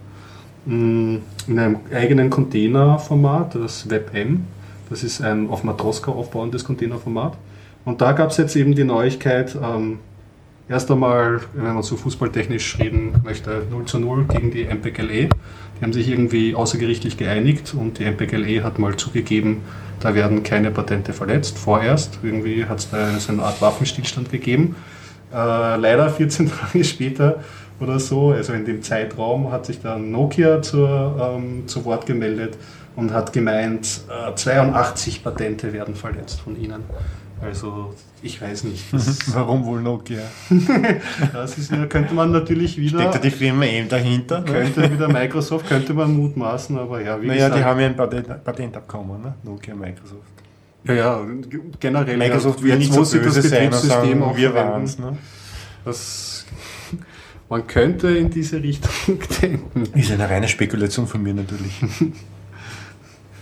in 0.66 1.22
einem 1.48 1.80
eigenen 1.92 2.30
Containerformat, 2.30 3.54
das 3.54 3.88
WebM. 3.90 4.44
Das 4.90 5.02
ist 5.02 5.22
ein 5.22 5.48
auf 5.48 5.64
Matroska 5.64 6.12
aufbauendes 6.12 6.64
Containerformat. 6.64 7.36
Und 7.84 8.00
da 8.00 8.12
gab 8.12 8.30
es 8.30 8.36
jetzt 8.36 8.54
eben 8.56 8.74
die 8.74 8.84
Neuigkeit, 8.84 9.56
ähm, 9.60 9.98
erst 10.68 10.90
einmal, 10.90 11.40
wenn 11.54 11.74
man 11.74 11.82
so 11.82 11.96
fußballtechnisch 11.96 12.78
reden 12.78 13.14
möchte, 13.24 13.66
0 13.70 13.86
zu 13.86 13.98
0 13.98 14.24
gegen 14.26 14.50
die 14.50 14.64
MPGLE. 14.64 15.30
Die 15.82 15.86
haben 15.86 15.92
sich 15.94 16.08
irgendwie 16.08 16.54
außergerichtlich 16.54 17.16
geeinigt 17.16 17.74
und 17.74 17.98
die 17.98 18.04
MPGLE 18.04 18.62
hat 18.62 18.78
mal 18.78 18.94
zugegeben, 18.94 19.62
da 19.98 20.14
werden 20.14 20.44
keine 20.44 20.70
Patente 20.70 21.12
verletzt, 21.12 21.58
vorerst. 21.58 22.20
Irgendwie 22.22 22.66
hat 22.66 22.78
es 22.78 22.90
da 22.90 23.18
so 23.18 23.32
eine 23.32 23.42
Art 23.42 23.60
Waffenstillstand 23.60 24.30
gegeben. 24.30 24.76
Äh, 25.32 25.34
leider 25.34 26.08
14 26.10 26.52
Tage 26.52 26.84
später 26.84 27.40
oder 27.80 27.98
so, 27.98 28.30
also 28.30 28.52
in 28.52 28.64
dem 28.64 28.80
Zeitraum, 28.82 29.50
hat 29.50 29.66
sich 29.66 29.80
dann 29.80 30.12
Nokia 30.12 30.62
zur, 30.62 31.34
ähm, 31.36 31.66
zu 31.66 31.84
Wort 31.84 32.06
gemeldet 32.06 32.56
und 32.94 33.12
hat 33.12 33.32
gemeint, 33.32 34.02
äh, 34.08 34.32
82 34.36 35.24
Patente 35.24 35.72
werden 35.72 35.96
verletzt 35.96 36.42
von 36.42 36.56
ihnen. 36.62 36.84
Also 37.40 37.92
ich 38.22 38.40
weiß 38.40 38.64
nicht. 38.64 38.92
Das, 38.92 39.34
Warum 39.34 39.64
wohl 39.64 39.80
Nokia? 39.82 40.22
das 41.32 41.58
ist, 41.58 41.72
könnte 41.88 42.14
man 42.14 42.30
natürlich 42.30 42.76
wieder, 42.76 43.00
Steckt 43.00 43.14
da 43.16 43.18
die 43.18 43.30
Firma 43.30 43.64
eben 43.64 43.88
dahinter? 43.88 44.40
Ne? 44.40 44.44
könnte 44.44 44.92
wieder 44.92 45.08
Microsoft, 45.08 45.66
könnte 45.68 45.92
man 45.94 46.16
mutmaßen, 46.16 46.78
aber 46.78 47.00
ja, 47.00 47.20
wie 47.20 47.26
Naja, 47.26 47.48
gesagt. 47.48 47.58
die 47.60 47.64
haben 47.64 47.80
ja 47.80 47.86
ein 47.86 47.96
Patent, 47.96 48.44
Patentabkommen, 48.44 49.22
ne? 49.22 49.34
Nokia, 49.42 49.74
Microsoft. 49.74 50.22
ja, 50.84 50.94
ja, 50.94 51.20
generell. 51.80 52.16
Microsoft 52.16 52.60
ja, 52.60 52.66
will 52.66 52.78
nicht 52.78 52.92
so 52.92 53.00
böse 53.00 53.12
sein 53.42 53.64
und 53.64 53.70
Betriebssystem 53.70 53.88
sagen, 53.88 54.22
auch 54.22 54.36
wir 54.36 54.50
verwenden, 54.50 54.72
waren's. 54.72 54.98
Ne? 54.98 55.18
Das, 55.84 56.46
man 57.48 57.66
könnte 57.66 58.08
in 58.16 58.30
diese 58.30 58.62
Richtung 58.62 59.18
denken. 59.42 59.84
Ist 59.94 60.12
eine 60.12 60.28
reine 60.28 60.48
Spekulation 60.48 61.06
von 61.06 61.22
mir 61.22 61.34
natürlich. 61.34 61.72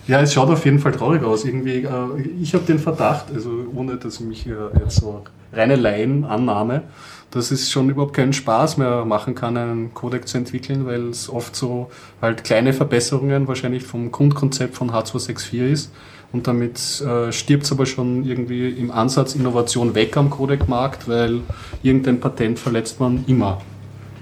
Ja, 0.06 0.20
es 0.20 0.32
schaut 0.32 0.48
auf 0.48 0.64
jeden 0.64 0.78
Fall 0.78 0.92
traurig 0.92 1.22
aus. 1.22 1.44
Irgendwie, 1.44 1.84
äh, 1.84 2.20
ich 2.40 2.54
habe 2.54 2.64
den 2.64 2.78
Verdacht, 2.78 3.26
also 3.32 3.50
ohne 3.74 3.96
dass 3.96 4.14
ich 4.14 4.26
mich 4.26 4.46
äh, 4.46 4.52
jetzt 4.78 4.96
so 4.96 5.22
reine 5.52 5.76
Laienannahme, 5.76 6.82
dass 7.30 7.50
es 7.50 7.70
schon 7.70 7.90
überhaupt 7.90 8.14
keinen 8.14 8.32
Spaß 8.32 8.76
mehr 8.76 9.04
machen 9.04 9.34
kann, 9.34 9.56
einen 9.56 9.94
Codec 9.94 10.26
zu 10.26 10.38
entwickeln, 10.38 10.86
weil 10.86 11.08
es 11.08 11.28
oft 11.28 11.54
so 11.54 11.90
halt 12.20 12.44
kleine 12.44 12.72
Verbesserungen 12.72 13.46
wahrscheinlich 13.46 13.84
vom 13.84 14.10
Grundkonzept 14.10 14.74
von 14.74 14.90
H264 14.90 15.70
ist. 15.70 15.92
Und 16.32 16.46
damit 16.46 17.00
äh, 17.00 17.32
stirbt 17.32 17.64
es 17.64 17.72
aber 17.72 17.86
schon 17.86 18.24
irgendwie 18.24 18.68
im 18.68 18.90
Ansatz 18.92 19.34
Innovation 19.34 19.94
weg 19.96 20.16
am 20.16 20.30
Codec-Markt, 20.30 21.08
weil 21.08 21.40
irgendein 21.82 22.20
Patent 22.20 22.58
verletzt 22.58 23.00
man 23.00 23.24
immer. 23.26 23.60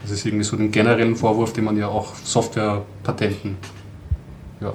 Das 0.03 0.13
ist 0.13 0.25
irgendwie 0.25 0.45
so 0.45 0.57
den 0.57 0.71
generellen 0.71 1.17
Vorwurf, 1.17 1.53
den 1.53 1.65
man 1.65 1.77
ja 1.77 1.89
auch 1.89 2.15
Softwarepatenten. 2.15 3.57
Ja. 4.61 4.73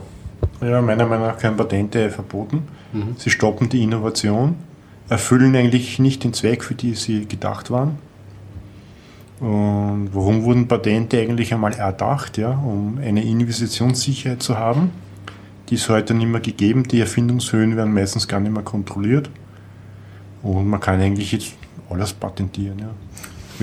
Ja, 0.62 0.82
meiner 0.82 1.06
Meinung 1.06 1.28
nach 1.28 1.38
können 1.38 1.58
Patente 1.58 2.10
verboten. 2.10 2.64
Sie 3.18 3.30
stoppen 3.30 3.70
die 3.70 3.82
Innovation, 3.84 4.56
erfüllen 5.10 5.56
eigentlich 5.56 6.00
nicht 6.00 6.24
den 6.24 6.34
Zweck, 6.34 6.64
für 6.64 6.76
die 6.76 6.94
sie 6.94 7.26
gedacht 7.26 7.72
waren. 7.72 7.98
Und 9.40 10.10
warum 10.14 10.44
wurden 10.44 10.68
Patente 10.68 11.20
eigentlich 11.20 11.54
einmal 11.54 11.74
erdacht? 11.74 12.38
Ja? 12.38 12.52
Um 12.52 13.00
eine 13.04 13.24
Investitionssicherheit 13.24 14.42
zu 14.42 14.58
haben. 14.58 14.92
Die 15.70 15.76
ist 15.76 15.90
heute 15.90 16.14
nicht 16.14 16.28
mehr 16.28 16.40
gegeben. 16.40 16.84
Die 16.84 17.00
Erfindungshöhen 17.00 17.76
werden 17.76 17.94
meistens 17.94 18.28
gar 18.28 18.40
nicht 18.40 18.54
mehr 18.54 18.64
kontrolliert. 18.64 19.30
Und 20.44 20.68
man 20.68 20.80
kann 20.80 21.02
eigentlich 21.02 21.32
jetzt 21.32 21.56
alles 21.90 22.14
patentieren, 22.14 22.80
ja? 22.80 22.90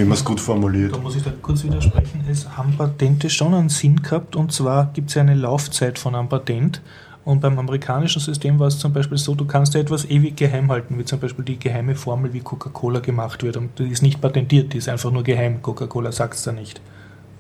Wenn 0.00 0.08
man 0.08 0.16
es 0.16 0.24
gut 0.24 0.40
formuliert. 0.40 0.94
Da 0.94 0.98
muss 0.98 1.16
ich 1.16 1.22
da 1.22 1.30
kurz 1.42 1.62
widersprechen. 1.62 2.24
Es 2.28 2.56
haben 2.56 2.74
Patente 2.76 3.28
schon 3.28 3.54
einen 3.54 3.68
Sinn 3.68 4.00
gehabt 4.00 4.34
und 4.34 4.52
zwar 4.52 4.90
gibt 4.94 5.10
es 5.10 5.14
ja 5.14 5.22
eine 5.22 5.34
Laufzeit 5.34 5.98
von 5.98 6.14
einem 6.14 6.28
Patent. 6.28 6.80
Und 7.22 7.42
beim 7.42 7.58
amerikanischen 7.58 8.20
System 8.20 8.58
war 8.58 8.68
es 8.68 8.78
zum 8.78 8.94
Beispiel 8.94 9.18
so, 9.18 9.34
du 9.34 9.44
kannst 9.44 9.74
ja 9.74 9.80
etwas 9.80 10.06
ewig 10.06 10.36
geheim 10.36 10.70
halten, 10.70 10.98
wie 10.98 11.04
zum 11.04 11.20
Beispiel 11.20 11.44
die 11.44 11.58
geheime 11.58 11.94
Formel, 11.94 12.32
wie 12.32 12.40
Coca-Cola 12.40 13.00
gemacht 13.00 13.42
wird. 13.42 13.58
Und 13.58 13.78
die 13.78 13.88
ist 13.88 14.02
nicht 14.02 14.22
patentiert, 14.22 14.72
die 14.72 14.78
ist 14.78 14.88
einfach 14.88 15.10
nur 15.10 15.22
geheim. 15.22 15.60
Coca-Cola 15.60 16.12
sagt 16.12 16.34
es 16.34 16.42
da 16.44 16.52
nicht. 16.52 16.80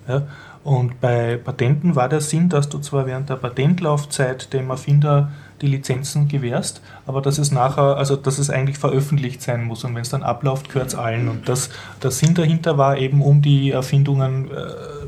Ja? 0.06 0.22
Und 0.62 1.00
bei 1.00 1.38
Patenten 1.38 1.96
war 1.96 2.10
der 2.10 2.20
Sinn, 2.20 2.50
dass 2.50 2.68
du 2.68 2.78
zwar 2.80 3.06
während 3.06 3.30
der 3.30 3.36
Patentlaufzeit 3.36 4.52
dem 4.52 4.68
Erfinder 4.68 5.32
die 5.62 5.66
Lizenzen 5.66 6.28
gewährst, 6.28 6.80
aber 7.06 7.20
dass 7.20 7.38
es 7.38 7.52
nachher, 7.52 7.96
also 7.96 8.16
dass 8.16 8.38
es 8.38 8.50
eigentlich 8.50 8.78
veröffentlicht 8.78 9.42
sein 9.42 9.64
muss 9.64 9.84
und 9.84 9.94
wenn 9.94 10.02
es 10.02 10.08
dann 10.08 10.22
abläuft, 10.22 10.68
gehört 10.68 10.88
es 10.88 10.94
allen. 10.94 11.28
Und 11.28 11.48
das, 11.48 11.70
der 12.02 12.10
Sinn 12.10 12.34
dahinter 12.34 12.78
war 12.78 12.96
eben, 12.98 13.22
um 13.22 13.42
die 13.42 13.70
Erfindungen, 13.70 14.50
äh, 14.50 14.54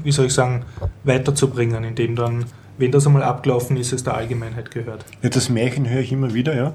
wie 0.03 0.13
soll 0.13 0.27
ich 0.27 0.35
sagen, 0.35 0.65
weiterzubringen, 1.05 1.85
indem 1.85 2.17
dann, 2.17 2.45
wenn 2.79 2.93
das 2.93 3.07
einmal 3.07 3.23
abgelaufen 3.23 3.77
ist, 3.77 3.93
es 3.93 4.05
der 4.05 4.15
Allgemeinheit 4.15 4.71
gehört. 4.71 5.05
Ja, 5.23 5.29
das 5.29 5.49
Märchen 5.49 5.89
höre 5.89 6.01
ich 6.01 6.13
immer 6.13 6.35
wieder, 6.35 6.55
ja. 6.55 6.75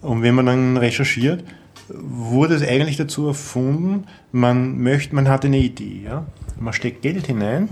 Und 0.00 0.22
wenn 0.22 0.34
man 0.34 0.46
dann 0.46 0.76
recherchiert, 0.76 1.44
wurde 1.88 2.54
es 2.54 2.66
eigentlich 2.66 2.96
dazu 2.96 3.28
erfunden, 3.28 4.06
man 4.30 4.78
möchte, 4.78 5.14
man 5.14 5.28
hat 5.28 5.44
eine 5.44 5.58
Idee, 5.58 6.02
ja. 6.04 6.26
Man 6.58 6.72
steckt 6.72 7.02
Geld 7.02 7.26
hinein 7.26 7.68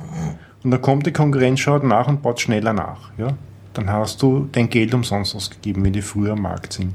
und 0.64 0.70
dann 0.72 0.82
kommt 0.82 1.06
die 1.06 1.12
Konkurrenz, 1.12 1.60
schaut 1.60 1.84
nach 1.84 2.08
und 2.08 2.22
baut 2.22 2.40
schneller 2.40 2.72
nach, 2.72 3.10
ja. 3.18 3.36
Dann 3.74 3.90
hast 3.90 4.22
du 4.22 4.48
dein 4.52 4.68
Geld 4.68 4.94
umsonst 4.94 5.34
ausgegeben, 5.34 5.84
wenn 5.84 5.92
die 5.92 6.02
früher 6.02 6.32
am 6.32 6.42
Markt 6.42 6.72
sind. 6.72 6.94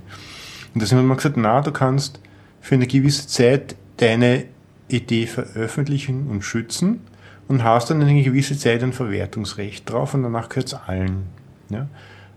Und 0.73 0.81
deswegen 0.81 0.99
hat 0.99 1.07
man 1.07 1.17
gesagt, 1.17 1.37
na, 1.37 1.61
du 1.61 1.71
kannst 1.71 2.19
für 2.59 2.75
eine 2.75 2.87
gewisse 2.87 3.27
Zeit 3.27 3.75
deine 3.97 4.45
Idee 4.87 5.25
veröffentlichen 5.25 6.27
und 6.27 6.43
schützen 6.43 7.01
und 7.47 7.63
hast 7.63 7.89
dann 7.89 8.01
eine 8.01 8.23
gewisse 8.23 8.57
Zeit 8.57 8.83
ein 8.83 8.93
Verwertungsrecht 8.93 9.89
drauf 9.89 10.13
und 10.13 10.23
danach 10.23 10.49
gehört 10.49 10.67
es 10.67 10.73
allen. 10.73 11.23
Ja? 11.69 11.87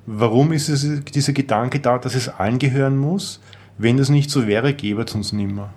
Warum 0.07 0.53
ist 0.53 0.68
es 0.68 0.86
dieser 1.05 1.32
Gedanke 1.32 1.80
da, 1.80 1.99
dass 1.99 2.14
es 2.14 2.28
allen 2.28 2.59
gehören 2.59 2.97
muss? 2.97 3.41
Wenn 3.76 3.97
das 3.97 4.09
nicht 4.09 4.30
so 4.30 4.47
wäre, 4.47 4.72
gäbe 4.74 5.03
es 5.03 5.14
uns 5.14 5.32
nimmer. 5.32 5.70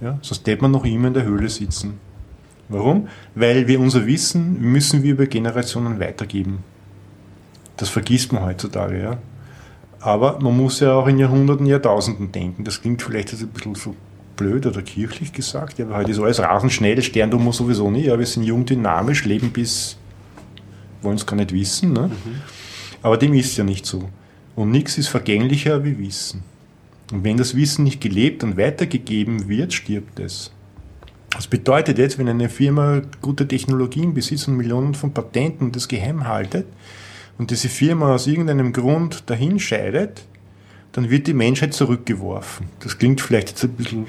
Ja? 0.00 0.18
Sonst 0.22 0.46
hätte 0.46 0.62
man 0.62 0.70
noch 0.70 0.84
immer 0.84 1.08
in 1.08 1.14
der 1.14 1.24
Höhle 1.24 1.48
sitzen. 1.48 1.94
Warum? 2.68 3.08
Weil 3.34 3.68
wir 3.68 3.78
unser 3.80 4.06
Wissen 4.06 4.60
müssen 4.60 5.02
wir 5.02 5.12
über 5.12 5.26
Generationen 5.26 6.00
weitergeben. 6.00 6.64
Das 7.76 7.88
vergisst 7.88 8.32
man 8.32 8.44
heutzutage, 8.44 9.02
ja. 9.02 9.18
Aber 10.00 10.38
man 10.40 10.56
muss 10.56 10.80
ja 10.80 10.92
auch 10.92 11.06
in 11.06 11.18
Jahrhunderten, 11.18 11.66
Jahrtausenden 11.66 12.32
denken. 12.32 12.64
Das 12.64 12.80
klingt 12.80 13.02
vielleicht 13.02 13.32
jetzt 13.32 13.42
ein 13.42 13.48
bisschen 13.48 13.74
so 13.74 13.94
blöd 14.36 14.66
oder 14.66 14.82
kirchlich 14.82 15.32
gesagt, 15.32 15.78
ja, 15.78 15.86
aber 15.86 15.96
heute 15.96 16.10
ist 16.10 16.20
alles 16.20 16.40
rasend 16.40 16.72
schnell, 16.72 17.02
Stern 17.02 17.30
tun 17.30 17.44
wir 17.44 17.52
sowieso 17.52 17.90
nicht. 17.90 18.06
Ja, 18.06 18.18
wir 18.18 18.26
sind 18.26 18.44
jung, 18.44 18.64
dynamisch, 18.64 19.24
leben 19.24 19.50
bis, 19.50 19.96
wollen 21.02 21.16
es 21.16 21.26
gar 21.26 21.36
nicht 21.36 21.52
wissen. 21.52 21.92
Ne? 21.92 22.10
Aber 23.02 23.16
dem 23.16 23.34
ist 23.34 23.56
ja 23.56 23.64
nicht 23.64 23.86
so. 23.86 24.08
Und 24.54 24.70
nichts 24.70 24.98
ist 24.98 25.08
vergänglicher 25.08 25.84
wie 25.84 25.98
Wissen. 25.98 26.42
Und 27.12 27.24
wenn 27.24 27.36
das 27.36 27.54
Wissen 27.54 27.84
nicht 27.84 28.00
gelebt 28.00 28.42
und 28.42 28.56
weitergegeben 28.56 29.48
wird, 29.48 29.72
stirbt 29.72 30.18
es. 30.18 30.50
Das 31.30 31.46
bedeutet 31.46 31.98
jetzt, 31.98 32.18
wenn 32.18 32.28
eine 32.28 32.48
Firma 32.48 33.02
gute 33.20 33.46
Technologien 33.46 34.14
besitzt 34.14 34.48
und 34.48 34.56
Millionen 34.56 34.94
von 34.94 35.12
Patenten 35.12 35.72
das 35.72 35.88
geheim 35.88 36.26
haltet 36.26 36.66
und 37.38 37.50
diese 37.50 37.68
Firma 37.68 38.14
aus 38.14 38.26
irgendeinem 38.26 38.72
Grund 38.72 39.28
dahin 39.28 39.58
scheidet, 39.58 40.24
dann 40.92 41.10
wird 41.10 41.26
die 41.26 41.34
Menschheit 41.34 41.74
zurückgeworfen. 41.74 42.68
Das 42.80 42.98
klingt 42.98 43.20
vielleicht 43.20 43.50
jetzt 43.50 43.64
ein 43.64 43.72
bisschen 43.72 44.06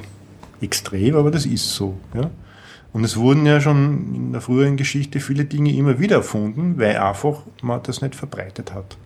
extrem, 0.62 1.16
aber 1.16 1.32
das 1.32 1.46
ist 1.46 1.74
so. 1.74 1.98
Ja? 2.14 2.30
Und 2.94 3.04
es 3.04 3.18
wurden 3.18 3.46
ja 3.46 3.60
schon 3.60 4.16
in 4.16 4.32
der 4.32 4.42
früheren 4.42 4.78
Geschichte 4.78 5.20
viele 5.20 5.46
Dinge 5.46 5.74
immer 5.76 6.00
wieder 6.00 6.18
erfunden, 6.18 6.80
weil 6.80 6.98
einfach 6.98 7.42
man 7.62 7.84
das 7.84 8.02
nicht 8.02 8.16
verbreitet 8.16 8.74
hat. 8.74 8.98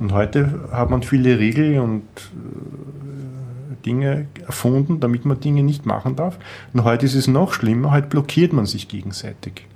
Und 0.00 0.12
heute 0.12 0.68
hat 0.72 0.90
man 0.90 1.02
viele 1.02 1.38
Regeln 1.38 1.78
und 1.78 2.02
äh, 2.02 3.84
Dinge 3.84 4.26
erfunden, 4.46 4.98
damit 4.98 5.24
man 5.24 5.38
Dinge 5.38 5.62
nicht 5.62 5.86
machen 5.86 6.16
darf. 6.16 6.38
Und 6.72 6.84
heute 6.84 7.06
ist 7.06 7.14
es 7.14 7.28
noch 7.28 7.52
schlimmer, 7.52 7.92
heute 7.92 8.08
blockiert 8.08 8.52
man 8.52 8.66
sich 8.66 8.88
gegenseitig 8.88 9.66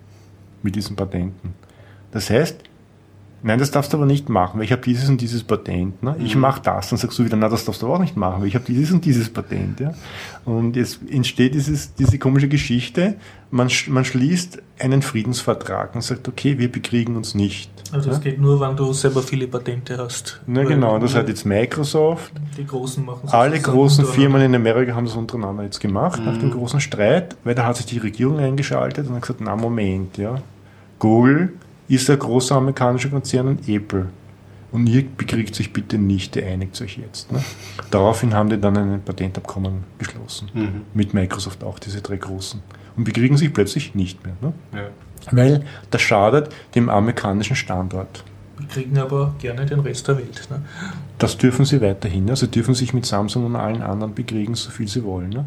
mit 0.62 0.74
diesen 0.74 0.96
Patenten. 0.96 1.54
Das 2.10 2.30
heißt, 2.30 2.67
nein, 3.42 3.58
das 3.58 3.70
darfst 3.70 3.92
du 3.92 3.96
aber 3.96 4.06
nicht 4.06 4.28
machen, 4.28 4.58
weil 4.58 4.64
ich 4.64 4.72
habe 4.72 4.82
dieses 4.82 5.08
und 5.08 5.20
dieses 5.20 5.44
Patent. 5.44 6.02
Ne? 6.02 6.16
Ich 6.18 6.36
mache 6.36 6.60
das, 6.62 6.90
dann 6.90 6.98
sagst 6.98 7.18
du 7.18 7.24
wieder, 7.24 7.36
na, 7.36 7.48
das 7.48 7.64
darfst 7.64 7.82
du 7.82 7.86
auch 7.86 7.98
nicht 7.98 8.16
machen, 8.16 8.40
weil 8.40 8.48
ich 8.48 8.54
habe 8.54 8.64
dieses 8.64 8.90
und 8.90 9.04
dieses 9.04 9.28
Patent. 9.28 9.80
Ja? 9.80 9.94
Und 10.44 10.76
jetzt 10.76 11.00
entsteht 11.08 11.54
dieses, 11.54 11.94
diese 11.94 12.18
komische 12.18 12.48
Geschichte, 12.48 13.16
man, 13.50 13.70
man 13.88 14.04
schließt 14.04 14.62
einen 14.78 15.02
Friedensvertrag 15.02 15.94
und 15.94 16.02
sagt, 16.02 16.28
okay, 16.28 16.58
wir 16.58 16.70
bekriegen 16.70 17.16
uns 17.16 17.34
nicht. 17.34 17.70
Also 17.92 18.10
das 18.10 18.18
ja? 18.18 18.24
geht 18.24 18.40
nur, 18.40 18.60
wenn 18.60 18.76
du 18.76 18.92
selber 18.92 19.22
viele 19.22 19.46
Patente 19.46 19.96
hast. 19.98 20.40
Na 20.46 20.60
Weil 20.60 20.66
genau, 20.66 20.98
das 20.98 21.14
hat 21.14 21.28
jetzt 21.28 21.46
Microsoft, 21.46 22.32
Die 22.56 22.66
Großen 22.66 23.04
machen 23.04 23.22
es 23.26 23.32
alle 23.32 23.58
großen. 23.58 24.04
Firmen 24.04 24.42
in 24.42 24.54
Amerika 24.54 24.94
haben 24.94 25.06
das 25.06 25.16
untereinander 25.16 25.64
jetzt 25.64 25.80
gemacht, 25.80 26.20
nach 26.24 26.36
dem 26.38 26.50
großen 26.50 26.80
Streit, 26.80 27.36
weil 27.44 27.54
da 27.54 27.64
hat 27.64 27.76
sich 27.76 27.86
die 27.86 27.98
Regierung 27.98 28.38
eingeschaltet 28.38 29.08
und 29.08 29.14
hat 29.14 29.22
gesagt, 29.22 29.40
na 29.40 29.56
Moment, 29.56 30.18
ja, 30.18 30.36
Google 30.98 31.52
ist 31.88 32.10
ein 32.10 32.18
großer 32.18 32.56
amerikanischer 32.56 33.08
Konzern 33.08 33.58
Apple. 33.66 34.06
Und 34.70 34.86
ihr 34.86 35.04
bekriegt 35.16 35.54
sich 35.54 35.72
bitte 35.72 35.96
nicht, 35.96 36.36
ihr 36.36 36.46
einigt 36.46 36.80
euch 36.82 36.98
jetzt. 36.98 37.32
Ne? 37.32 37.42
Daraufhin 37.90 38.34
haben 38.34 38.50
die 38.50 38.60
dann 38.60 38.76
ein 38.76 39.02
Patentabkommen 39.02 39.84
geschlossen. 39.98 40.84
Mit 40.92 41.14
Microsoft 41.14 41.64
auch, 41.64 41.78
diese 41.78 42.02
drei 42.02 42.16
großen. 42.16 42.60
Und 42.96 43.04
bekriegen 43.04 43.38
sich 43.38 43.52
plötzlich 43.52 43.94
nicht 43.94 44.22
mehr. 44.24 44.34
Ne? 44.42 44.52
Ja. 44.74 44.88
Weil 45.30 45.64
das 45.90 46.02
schadet 46.02 46.54
dem 46.74 46.90
amerikanischen 46.90 47.56
Standort. 47.56 48.24
Wir 48.58 48.66
kriegen 48.66 48.98
aber 48.98 49.34
gerne 49.38 49.64
den 49.64 49.80
Rest 49.80 50.08
der 50.08 50.18
Welt. 50.18 50.48
Ne? 50.50 50.62
Das 51.16 51.38
dürfen 51.38 51.64
sie 51.64 51.80
weiterhin. 51.80 52.28
Also 52.28 52.46
dürfen 52.46 52.74
sich 52.74 52.92
mit 52.92 53.06
Samsung 53.06 53.46
und 53.46 53.56
allen 53.56 53.82
anderen 53.82 54.14
bekriegen, 54.14 54.54
so 54.54 54.70
viel 54.70 54.88
sie 54.88 55.04
wollen. 55.04 55.30
Ne? 55.30 55.46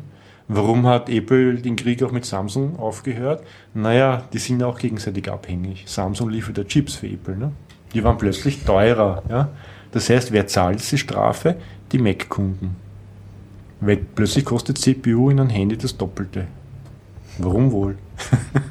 Warum 0.53 0.85
hat 0.85 1.07
Apple 1.07 1.55
den 1.55 1.77
Krieg 1.77 2.03
auch 2.03 2.11
mit 2.11 2.25
Samsung 2.25 2.77
aufgehört? 2.77 3.41
Naja, 3.73 4.23
die 4.33 4.37
sind 4.37 4.61
auch 4.63 4.77
gegenseitig 4.77 5.31
abhängig. 5.31 5.85
Samsung 5.87 6.29
liefert 6.29 6.57
ja 6.57 6.65
Chips 6.65 6.95
für 6.95 7.07
Apple. 7.07 7.37
Ne? 7.37 7.53
Die 7.93 8.03
waren 8.03 8.17
plötzlich 8.17 8.65
teurer. 8.65 9.23
Ja? 9.29 9.47
Das 9.93 10.09
heißt, 10.09 10.33
wer 10.33 10.47
zahlt 10.47 10.91
die 10.91 10.97
Strafe? 10.97 11.55
Die 11.93 11.99
Mac-Kunden. 11.99 12.75
Weil 13.79 13.95
plötzlich 13.95 14.43
kostet 14.43 14.77
CPU 14.77 15.29
in 15.29 15.39
einem 15.39 15.49
Handy 15.49 15.77
das 15.77 15.95
Doppelte. 15.95 16.47
Warum 17.37 17.71
wohl? 17.71 17.97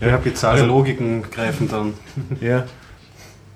Ja, 0.00 0.18
bizarre 0.18 0.66
Logiken 0.66 1.22
greifen 1.30 1.68
dann. 1.68 1.94
Ja. 2.40 2.64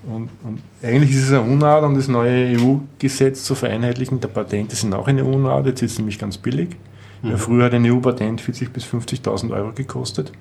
Und, 0.06 0.30
und 0.44 0.62
eigentlich 0.82 1.10
ist 1.10 1.24
es 1.24 1.32
eine 1.32 1.42
Unart 1.42 1.82
und 1.82 1.96
das 1.96 2.08
neue 2.08 2.56
EU-Gesetz 2.56 3.42
zur 3.42 3.56
Vereinheitlichung 3.56 4.20
der 4.20 4.28
Patente 4.28 4.76
sind 4.76 4.94
auch 4.94 5.08
eine 5.08 5.24
Unart. 5.24 5.66
Jetzt 5.66 5.82
ist 5.82 5.92
es 5.92 5.98
nämlich 5.98 6.18
ganz 6.18 6.38
billig. 6.38 6.76
Ja, 7.22 7.36
früher 7.36 7.64
hat 7.64 7.74
ein 7.74 7.84
EU-Patent 7.84 8.40
40.000 8.40 8.70
bis 8.70 8.84
50.000 8.84 9.50
Euro 9.52 9.72
gekostet. 9.72 10.32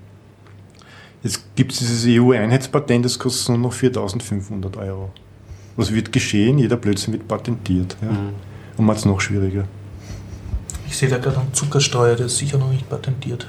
Jetzt 1.23 1.43
gibt 1.55 1.71
es 1.71 1.79
dieses 1.79 2.05
EU-Einheitspatent, 2.07 3.03
das 3.03 3.17
kostet 3.17 3.49
nur 3.49 3.57
noch 3.57 3.73
4.500 3.73 4.77
Euro. 4.77 5.11
Was 5.75 5.93
wird 5.93 6.11
geschehen? 6.11 6.59
Jeder 6.59 6.77
Blödsinn 6.77 7.13
wird 7.13 7.27
patentiert. 7.27 7.97
Ja. 8.01 8.09
Und 8.77 8.85
macht 8.85 8.99
es 8.99 9.05
noch 9.05 9.19
schwieriger. 9.19 9.65
Ich 10.87 10.95
sehe 10.95 11.09
da 11.09 11.17
gerade 11.17 11.39
einen 11.39 11.53
Zuckersteuer, 11.53 12.15
der 12.15 12.27
ist 12.27 12.37
sicher 12.37 12.57
noch 12.57 12.71
nicht 12.71 12.87
patentiert. 12.89 13.47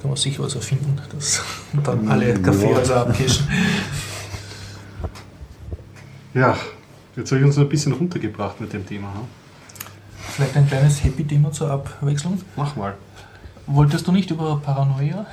Kann 0.00 0.10
man 0.10 0.16
sicher 0.16 0.42
was 0.42 0.54
erfinden, 0.54 1.00
dass 1.14 1.42
dann 1.84 2.08
alle 2.08 2.34
Kaffeehäuser 2.34 2.96
abkischen. 2.96 3.48
Ja, 6.34 6.58
jetzt 7.16 7.30
habe 7.30 7.40
ich 7.40 7.46
uns 7.46 7.56
noch 7.56 7.64
ein 7.64 7.68
bisschen 7.68 7.92
runtergebracht 7.92 8.60
mit 8.60 8.72
dem 8.72 8.84
Thema. 8.84 9.14
Hm? 9.14 9.43
Vielleicht 10.30 10.56
ein 10.56 10.66
kleines 10.66 11.02
Happy-Thema 11.04 11.52
zur 11.52 11.70
Abwechslung. 11.70 12.40
Mach 12.56 12.74
mal. 12.76 12.94
Wolltest 13.66 14.06
du 14.06 14.12
nicht 14.12 14.30
über 14.30 14.60
Paranoia? 14.64 15.26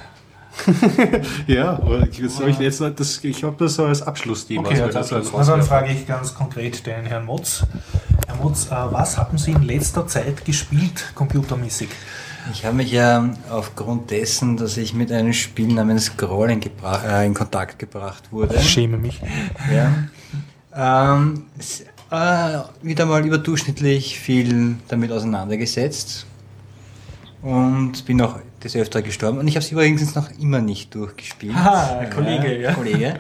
Ja, 1.48 1.72
aber 1.74 2.08
ich, 2.08 2.22
das 2.22 2.40
hab 2.40 2.48
ich, 2.48 2.60
jetzt, 2.60 2.82
noch- 2.82 2.90
das, 2.90 3.24
ich 3.24 3.44
habe 3.44 3.56
das 3.58 3.76
so 3.76 3.86
als 3.86 4.02
Abschlussthema. 4.02 4.68
Okay, 4.68 4.82
also, 4.82 4.98
also, 4.98 5.16
das 5.16 5.26
also, 5.34 5.38
als 5.38 5.48
dann 5.48 5.64
frage 5.64 5.92
ich 5.94 6.06
ganz 6.06 6.34
konkret 6.34 6.86
den 6.86 7.06
Herrn 7.06 7.26
Motz. 7.26 7.64
Herr 8.28 8.36
Motz, 8.36 8.68
äh, 8.68 8.72
was 8.72 9.18
haben 9.18 9.38
Sie 9.38 9.52
in 9.52 9.64
letzter 9.64 10.08
Zeit 10.08 10.44
gespielt, 10.46 11.12
computermäßig? 11.16 11.90
Ich 12.52 12.66
habe 12.66 12.76
mich 12.76 12.92
ja 12.92 13.30
aufgrund 13.50 14.12
dessen, 14.12 14.58
dass 14.58 14.76
ich 14.78 14.94
mit 14.94 15.12
einem 15.12 15.32
Spiel 15.32 15.74
namens 15.74 16.12
gebra- 16.18 17.06
äh, 17.08 17.26
in 17.26 17.34
Kontakt 17.34 17.80
gebracht 17.80 18.24
wurde, 18.32 18.56
Ich 18.56 18.70
schäme 18.70 18.98
mich. 18.98 19.22
ja, 19.74 21.14
ähm, 21.16 21.46
äh, 22.12 22.60
wieder 22.82 23.06
mal 23.06 23.26
überdurchschnittlich 23.26 24.20
viel 24.20 24.76
damit 24.88 25.12
auseinandergesetzt 25.12 26.26
und 27.42 28.06
bin 28.06 28.22
auch 28.22 28.38
des 28.64 28.76
Öfteren 28.76 29.04
gestorben. 29.04 29.40
Und 29.40 29.48
ich 29.48 29.56
habe 29.56 29.66
es 29.66 29.72
übrigens 29.72 30.14
noch 30.14 30.30
immer 30.40 30.60
nicht 30.60 30.94
durchgespielt. 30.94 31.56
Ah, 31.56 32.06
Kollege, 32.14 32.62
ja. 32.62 32.74
Kollege. 32.74 33.20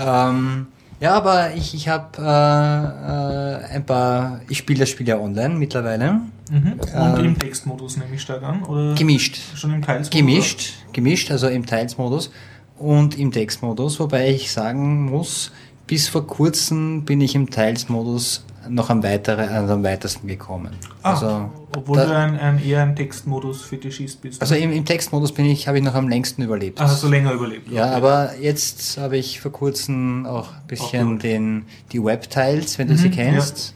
ähm, 0.00 0.68
ja, 0.98 1.14
aber 1.14 1.54
ich, 1.54 1.74
ich 1.74 1.88
habe 1.88 2.16
äh, 2.18 3.64
äh, 3.64 3.74
ein 3.74 3.84
paar, 3.84 4.40
ich 4.48 4.58
spiele 4.58 4.80
das 4.80 4.88
Spiel 4.88 5.06
ja 5.06 5.18
online 5.18 5.54
mittlerweile. 5.54 6.20
Mhm. 6.50 6.72
Und 6.94 7.18
Ähm, 7.18 7.24
im 7.24 7.38
Textmodus 7.38 7.98
nehme 7.98 8.14
ich 8.14 8.22
stark 8.22 8.42
an? 8.42 8.62
Oder 8.62 8.94
Gemischt. 8.94 9.38
Schon 9.54 9.74
im 9.74 9.82
Teilsmodus? 9.82 10.10
Gemischt, 10.10 10.72
gemischt, 10.92 11.30
also 11.30 11.48
im 11.48 11.66
Teilsmodus 11.66 12.30
und 12.78 13.18
im 13.18 13.32
Textmodus, 13.32 14.00
wobei 14.00 14.30
ich 14.30 14.50
sagen 14.50 15.04
muss, 15.06 15.50
bis 15.86 16.08
vor 16.08 16.26
kurzem 16.26 17.04
bin 17.04 17.20
ich 17.20 17.34
im 17.34 17.50
Teilsmodus 17.50 18.44
noch 18.68 18.90
am, 18.90 19.02
weitere, 19.04 19.42
also 19.42 19.74
am 19.74 19.84
weitesten 19.84 20.26
gekommen. 20.26 20.70
Ah, 21.02 21.12
also, 21.12 21.50
obwohl 21.76 21.96
da- 21.98 22.06
du 22.06 22.16
ein, 22.16 22.36
ein, 22.40 22.64
eher 22.64 22.82
ein 22.82 22.96
Textmodus-Fetischist 22.96 24.20
bist. 24.20 24.40
also 24.42 24.56
im, 24.56 24.72
im 24.72 24.84
Textmodus 24.84 25.30
bin 25.32 25.44
ich, 25.46 25.68
habe 25.68 25.78
ich 25.78 25.84
noch 25.84 25.94
am 25.94 26.08
längsten 26.08 26.42
überlebt. 26.42 26.80
Ah, 26.80 26.84
hast 26.88 27.02
du 27.04 27.08
länger 27.08 27.32
überlebt. 27.32 27.70
Ja, 27.70 27.84
Okay. 27.86 27.94
aber 27.94 28.34
jetzt 28.40 28.98
habe 28.98 29.16
ich 29.18 29.40
vor 29.40 29.52
kurzem 29.52 30.26
auch 30.26 30.48
ein 30.52 30.66
bisschen 30.66 31.16
Auch 31.16 31.20
den, 31.20 31.66
die 31.92 32.02
Webtiles, 32.02 32.78
wenn 32.78 32.88
du 32.88 32.96
sie 32.96 33.08
Mhm, 33.08 33.12
kennst. 33.12 33.74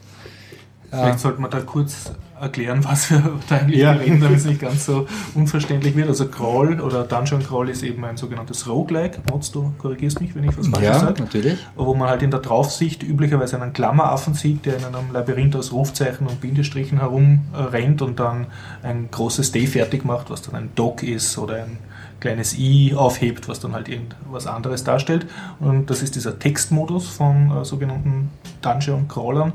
Vielleicht 0.91 1.20
sollte 1.20 1.41
man 1.41 1.53
da 1.53 1.61
kurz 1.61 2.11
erklären, 2.41 2.85
was 2.85 3.11
wir 3.11 3.23
da 3.49 3.57
eigentlich 3.57 3.81
Ja. 3.81 3.93
reden, 3.93 4.21
damit 4.21 4.39
es 4.39 4.45
nicht 4.47 4.61
ganz 4.61 4.87
so 4.87 5.07
unverständlich 5.35 5.95
wird. 5.97 6.09
Also 6.09 6.27
Crawl 6.29 6.81
oder 6.81 7.05
Dungeon 7.05 7.43
Crawl 7.43 7.69
ist 7.69 7.83
eben 7.83 8.05
ein 8.05 8.17
sogenanntes 8.17 8.67
Roguelike. 8.69 9.19
Mods, 9.31 9.51
du 9.53 9.73
korrigierst 9.79 10.21
mich, 10.21 10.35
wenn 10.35 10.45
ich 10.45 10.57
was 10.57 10.69
falsches 10.69 10.83
Ja, 10.89 10.99
sage. 11.01 11.23
natürlich. 11.23 11.59
Wo 11.77 11.95
man 11.95 12.09
halt 12.09 12.23
in 12.23 12.31
der 12.31 12.41
Draufsicht 12.41 13.03
üblicherweise 13.03 13.61
einen 13.61 13.73
Klammeraffen 13.73 14.35
sieht, 14.35 14.67
der 14.67 14.79
in 14.79 14.85
einem 14.85 15.12
Labyrinth 15.12 15.55
aus 15.57 15.73
Rufzeichen 15.73 16.27
und 16.27 16.41
Bindestrichen 16.41 16.99
herumrennt 16.99 18.03
und 18.03 18.19
dann 18.21 18.47
ein 18.83 19.09
großes 19.11 19.53
D 19.53 19.67
fertig 19.67 20.05
macht, 20.05 20.31
was 20.31 20.43
dann 20.43 20.55
ein 20.55 20.71
Dog 20.75 21.03
ist 21.03 21.37
oder 21.39 21.57
ein 21.57 21.79
kleines 22.21 22.57
I 22.59 22.95
aufhebt, 22.95 23.49
was 23.49 23.61
dann 23.61 23.73
halt 23.73 23.89
irgendwas 23.89 24.47
anderes 24.47 24.85
darstellt. 24.85 25.27
Und 25.59 25.91
das 25.91 26.03
ist 26.03 26.15
dieser 26.15 26.39
Textmodus 26.39 27.09
von 27.09 27.51
äh, 27.51 27.65
sogenannten 27.65 28.31
Dungeon-Crawlern. 28.63 29.53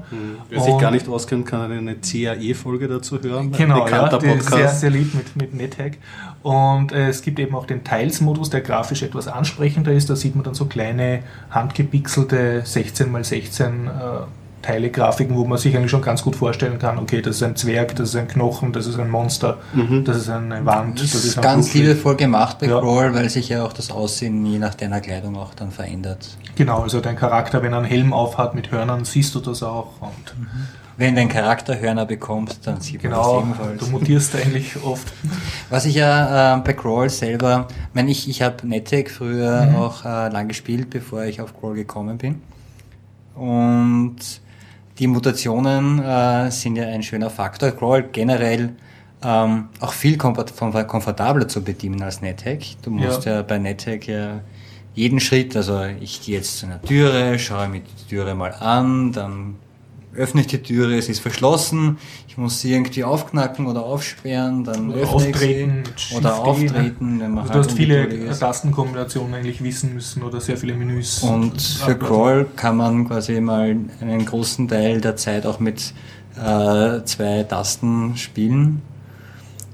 Wer 0.49 0.61
sich 0.61 0.77
gar 0.77 0.91
nicht 0.91 1.07
auskennt, 1.07 1.45
kann 1.45 1.71
eine 1.71 1.95
CAE-Folge 1.95 2.87
dazu 2.87 3.21
hören. 3.21 3.51
Genau, 3.51 3.87
ja, 3.87 4.07
ist 4.07 4.21
sehr, 4.21 4.35
Podcast. 4.35 4.79
sehr 4.81 4.89
lieb 4.89 5.13
mit, 5.13 5.35
mit 5.35 5.53
NetHack. 5.53 5.97
Und 6.41 6.91
äh, 6.91 7.09
es 7.09 7.21
gibt 7.21 7.39
eben 7.39 7.55
auch 7.55 7.65
den 7.65 7.83
Teils-Modus, 7.83 8.49
der 8.49 8.61
grafisch 8.61 9.03
etwas 9.03 9.27
ansprechender 9.27 9.91
ist. 9.91 10.09
Da 10.09 10.15
sieht 10.15 10.35
man 10.35 10.43
dann 10.43 10.55
so 10.55 10.65
kleine 10.65 11.23
handgepixelte 11.49 12.63
16x16 12.65 13.63
äh, 13.63 14.25
Teile-Grafiken, 14.65 15.35
wo 15.35 15.45
man 15.45 15.57
sich 15.57 15.75
eigentlich 15.75 15.91
schon 15.91 16.01
ganz 16.01 16.21
gut 16.23 16.35
vorstellen 16.35 16.79
kann, 16.79 16.97
okay, 16.97 17.21
das 17.21 17.37
ist 17.37 17.43
ein 17.43 17.55
Zwerg, 17.55 17.95
das 17.95 18.09
ist 18.09 18.15
ein 18.15 18.27
Knochen, 18.27 18.73
das 18.73 18.87
ist 18.87 18.99
ein 18.99 19.09
Monster, 19.09 19.57
das 20.03 20.17
ist 20.17 20.29
eine 20.29 20.65
Wand, 20.65 21.01
Das 21.01 21.11
das 21.11 21.25
ist 21.25 21.41
ganz 21.41 21.65
Blutbild. 21.69 21.87
liebevoll 21.89 22.15
gemacht 22.15 22.59
bei 22.59 22.67
Ja. 22.67 22.79
Crawl, 22.79 23.13
weil 23.13 23.29
sich 23.29 23.49
ja 23.49 23.63
auch 23.65 23.73
das 23.73 23.91
Aussehen 23.91 24.45
je 24.45 24.57
nach 24.59 24.75
deiner 24.75 25.01
Kleidung 25.01 25.35
auch 25.37 25.53
dann 25.53 25.71
verändert. 25.71 26.37
Genau, 26.55 26.81
also 26.81 26.99
dein 27.01 27.15
Charakter, 27.15 27.61
wenn 27.61 27.71
er 27.73 27.77
einen 27.79 27.85
Helm 27.87 28.13
aufhat 28.13 28.55
mit 28.55 28.71
Hörnern, 28.71 29.05
siehst 29.05 29.35
du 29.35 29.39
das 29.39 29.61
auch. 29.63 29.93
Und 30.01 30.35
Wenn 30.97 31.13
dein 31.15 31.27
Charakter 31.27 31.77
Hörner 31.77 32.05
bekommt, 32.05 32.57
dann 32.65 32.79
sieht 32.79 33.03
man 33.03 33.11
genau, 33.11 33.33
das 33.33 33.43
ebenfalls. 33.43 33.79
du 33.81 33.85
mutierst 33.91 34.35
eigentlich 34.37 34.81
oft. 34.81 35.11
Was 35.69 35.85
ich 35.85 35.95
ja 35.95 36.55
äh, 36.55 36.61
bei 36.61 36.71
Crawl 36.71 37.09
selber, 37.09 37.67
ich 37.69 37.93
meine, 37.95 38.09
ich, 38.11 38.29
ich 38.29 38.41
habe 38.41 38.65
NetHack 38.65 39.11
früher 39.11 39.65
Mhm. 39.65 39.75
auch 39.75 40.05
äh, 40.05 40.29
lang 40.29 40.47
gespielt, 40.47 40.89
bevor 40.89 41.23
ich 41.25 41.41
auf 41.41 41.53
Crawl 41.59 41.75
gekommen 41.75 42.17
bin. 42.17 42.41
Und 43.35 44.15
die 44.99 45.07
Mutationen 45.07 45.99
äh, 45.99 46.51
sind 46.51 46.75
ja 46.75 46.85
ein 46.85 47.03
schöner 47.03 47.29
Faktor. 47.29 47.71
Crawl 47.71 48.03
generell 48.11 48.73
ähm, 49.23 49.69
auch 49.79 49.93
viel 49.93 50.17
komfort 50.17 50.53
komfortabler 50.87 51.47
zu 51.47 51.63
bedienen 51.63 52.01
als 52.01 52.21
NetHack. 52.21 52.63
Du 52.81 52.91
musst 52.91 53.25
ja, 53.25 53.41
bei 53.41 53.57
NetHack 53.57 54.07
ja 54.07 54.41
jeden 54.93 55.19
Schritt, 55.19 55.55
also 55.57 55.83
ich 55.99 56.21
gehe 56.21 56.37
jetzt 56.37 56.57
zu 56.57 56.65
einer 56.65 56.81
Türe, 56.81 57.37
schaue 57.37 57.67
mir 57.67 57.81
die 57.81 58.09
Türe 58.09 58.33
mal 58.33 58.53
an, 58.53 59.11
dann 59.11 59.55
öffne 60.15 60.41
ich 60.41 60.47
die 60.47 60.57
Türe, 60.59 60.97
es 60.97 61.09
ist 61.09 61.19
verschlossen, 61.19 61.97
ich 62.27 62.37
muss 62.37 62.61
sie 62.61 62.73
irgendwie 62.73 63.03
aufknacken 63.03 63.67
oder 63.67 63.83
aufsperren, 63.83 64.63
dann 64.63 64.91
Oder 64.91 65.07
auftreten 65.09 65.83
oder 66.15 66.39
auftreten, 66.39 67.19
wenn 67.19 67.33
man 67.33 67.43
Also 67.43 67.53
halt 67.53 67.65
du 67.65 67.69
hast 67.69 67.77
viele. 67.77 68.39
Tastenkombinationen 68.39 69.33
eigentlich 69.33 69.63
wissen 69.63 69.93
müssen 69.93 70.23
oder 70.23 70.41
sehr 70.41 70.57
viele 70.57 70.73
Menüs. 70.73 71.23
Und 71.23 71.61
für 71.61 71.97
Crawl 71.97 72.45
kann 72.55 72.77
man 72.77 73.07
quasi 73.07 73.39
mal 73.41 73.75
einen 74.01 74.25
großen 74.25 74.67
Teil 74.67 75.01
der 75.01 75.15
Zeit 75.15 75.45
auch 75.45 75.59
mit 75.59 75.93
äh, 76.35 77.03
zwei 77.03 77.43
Tasten 77.43 78.17
spielen. 78.17 78.81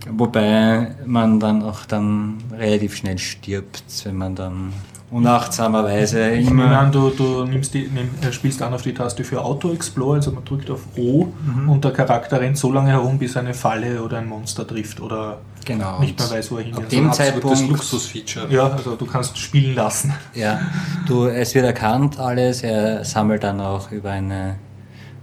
Wobei 0.10 0.96
man 1.06 1.40
dann 1.40 1.62
auch 1.62 1.86
dann 1.86 2.38
relativ 2.52 2.96
schnell 2.96 3.20
stirbt, 3.20 3.84
wenn 4.04 4.18
man 4.18 4.36
dann 4.36 4.74
unachtsamerweise 5.12 6.20
immer. 6.32 6.78
an, 6.78 6.92
du, 6.92 7.10
du 7.10 7.46
nimmst 7.46 7.74
die, 7.74 7.90
nimm, 7.94 8.10
äh, 8.28 8.32
spielst 8.32 8.62
an 8.62 8.74
auf 8.74 8.82
die 8.82 8.94
Taste 8.94 9.24
für 9.24 9.44
Auto 9.44 9.72
Explore, 9.74 10.16
also 10.16 10.32
man 10.32 10.44
drückt 10.46 10.70
auf 10.72 10.82
O 10.98 11.28
Mhm. 11.46 11.70
und 11.70 11.84
der 11.84 11.92
Charakter 11.92 12.40
rennt 12.40 12.58
so 12.58 12.72
lange 12.72 12.92
herum, 12.92 13.18
bis 13.20 13.36
eine 13.38 13.54
Falle 13.54 14.02
oder 14.02 14.18
ein 14.18 14.28
Monster 14.28 14.66
trifft 14.66 15.00
oder 15.02 15.40
Genau. 15.66 16.00
nicht 16.00 16.18
mehr 16.18 16.30
weiß, 16.32 16.52
wo 16.52 16.58
er 16.58 16.64
hin 16.64 16.76
ab 16.76 16.90
dem 16.90 17.10
Absolutes 17.10 17.18
Zeitpunkt- 17.58 17.70
Luxusfeature. 17.70 18.48
Ja, 18.50 18.68
also 18.70 18.96
du 18.96 19.06
kannst 19.06 19.38
spielen 19.38 19.76
lassen. 19.76 20.14
Ja, 20.34 20.60
du, 21.08 21.26
es 21.28 21.54
wird 21.54 21.66
erkannt 21.66 22.18
alles, 22.20 22.64
er 22.64 23.04
sammelt 23.06 23.44
dann 23.44 23.60
auch 23.62 23.92
über 23.92 24.10
eine, 24.12 24.56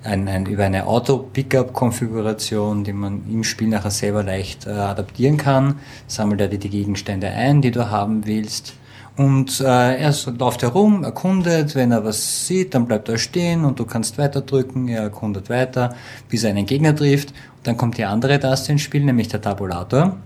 ein, 0.04 0.28
ein, 0.28 0.46
über 0.46 0.64
eine 0.64 0.86
Auto-Pickup-Konfiguration, 0.86 2.84
die 2.84 2.92
man 2.92 3.22
im 3.28 3.42
Spiel 3.44 3.68
nachher 3.68 3.90
selber 3.90 4.22
leicht 4.22 4.66
äh, 4.66 4.70
adaptieren 4.70 5.36
kann, 5.38 5.76
sammelt 6.06 6.40
er 6.40 6.48
dir 6.48 6.58
die 6.58 6.70
Gegenstände 6.70 7.28
ein, 7.28 7.60
die 7.62 7.70
du 7.70 7.90
haben 7.90 8.24
willst. 8.26 8.74
Und 9.18 9.60
äh, 9.60 9.96
er 9.96 10.14
läuft 10.38 10.62
herum, 10.62 11.02
erkundet, 11.02 11.74
wenn 11.74 11.90
er 11.90 12.04
was 12.04 12.46
sieht, 12.46 12.72
dann 12.74 12.86
bleibt 12.86 13.08
er 13.08 13.18
stehen 13.18 13.64
und 13.64 13.80
du 13.80 13.84
kannst 13.84 14.16
weiter 14.16 14.42
drücken, 14.42 14.86
er 14.86 15.02
erkundet 15.02 15.50
weiter, 15.50 15.96
bis 16.28 16.44
er 16.44 16.50
einen 16.50 16.66
Gegner 16.66 16.94
trifft. 16.94 17.30
Und 17.30 17.66
dann 17.66 17.76
kommt 17.76 17.98
die 17.98 18.04
andere 18.04 18.38
Taste 18.38 18.70
ins 18.70 18.82
Spiel, 18.82 19.04
nämlich 19.04 19.26
der 19.26 19.40
Tabulator. 19.40 20.16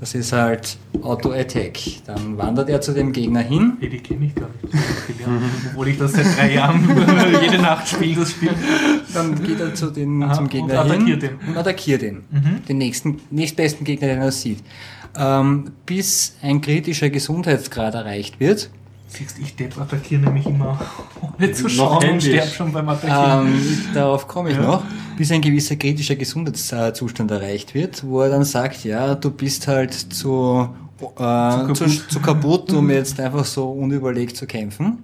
Das 0.00 0.14
ist 0.14 0.32
halt 0.32 0.78
Auto-Attack. 1.02 1.78
Dann 2.06 2.38
wandert 2.38 2.70
er 2.70 2.80
zu 2.80 2.94
dem 2.94 3.12
Gegner 3.12 3.40
hin 3.40 3.76
Nee, 3.80 3.88
die 3.88 3.98
kenne 3.98 4.26
ich 4.26 4.34
gar 4.34 4.48
nicht. 4.62 4.74
Obwohl 5.70 5.88
ich 5.88 5.98
das 5.98 6.12
seit 6.12 6.38
drei 6.38 6.54
Jahren 6.54 6.88
jede 7.42 7.58
Nacht 7.58 7.86
spiele, 7.86 8.20
das 8.20 8.30
Spiel. 8.30 8.50
Dann 9.12 9.42
geht 9.42 9.60
er 9.60 9.74
zu 9.74 9.90
den, 9.90 10.22
Aha, 10.22 10.32
zum 10.32 10.44
und 10.44 10.50
Gegner 10.50 10.80
attackiert 10.80 11.22
hin 11.22 11.30
ihn. 11.32 11.38
Mhm. 11.42 11.48
und 11.50 11.56
attackiert 11.58 12.02
ihn. 12.02 12.22
Den 12.66 12.78
nächsten, 12.78 13.20
nächstbesten 13.30 13.84
Gegner, 13.84 14.08
den 14.08 14.20
er 14.20 14.32
sieht. 14.32 14.62
Ähm, 15.18 15.72
bis 15.86 16.36
ein 16.42 16.60
kritischer 16.60 17.10
Gesundheitsgrad 17.10 17.94
erreicht 17.94 18.38
wird. 18.40 18.70
Siehst, 19.08 19.38
ich 19.38 19.56
Depp 19.56 19.80
attackiere 19.80 20.20
nämlich 20.20 20.44
immer 20.46 20.78
ohne 21.38 21.52
zu 21.52 21.68
schauen 21.68 22.10
und 22.10 22.22
sterbe 22.22 22.50
schon 22.50 22.72
beim 22.72 22.88
Attackieren. 22.88 23.46
Ähm, 23.48 23.78
darauf 23.94 24.28
komme 24.28 24.50
ich 24.50 24.56
Ja. 24.56 24.62
noch. 24.62 24.82
Bis 25.16 25.32
ein 25.32 25.40
gewisser 25.40 25.76
kritischer 25.76 26.14
Gesundheitszustand 26.14 27.30
erreicht 27.30 27.74
wird, 27.74 28.04
wo 28.06 28.20
er 28.20 28.28
dann 28.30 28.44
sagt, 28.44 28.84
ja, 28.84 29.14
du 29.14 29.30
bist 29.30 29.66
halt 29.66 29.92
zu, 29.94 30.68
äh, 31.00 31.06
kaputt. 31.16 31.76
zu, 31.76 31.86
zu 31.88 32.20
kaputt, 32.20 32.72
um 32.72 32.88
jetzt 32.90 33.18
einfach 33.18 33.44
so 33.44 33.70
unüberlegt 33.70 34.36
zu 34.36 34.46
kämpfen. 34.46 34.98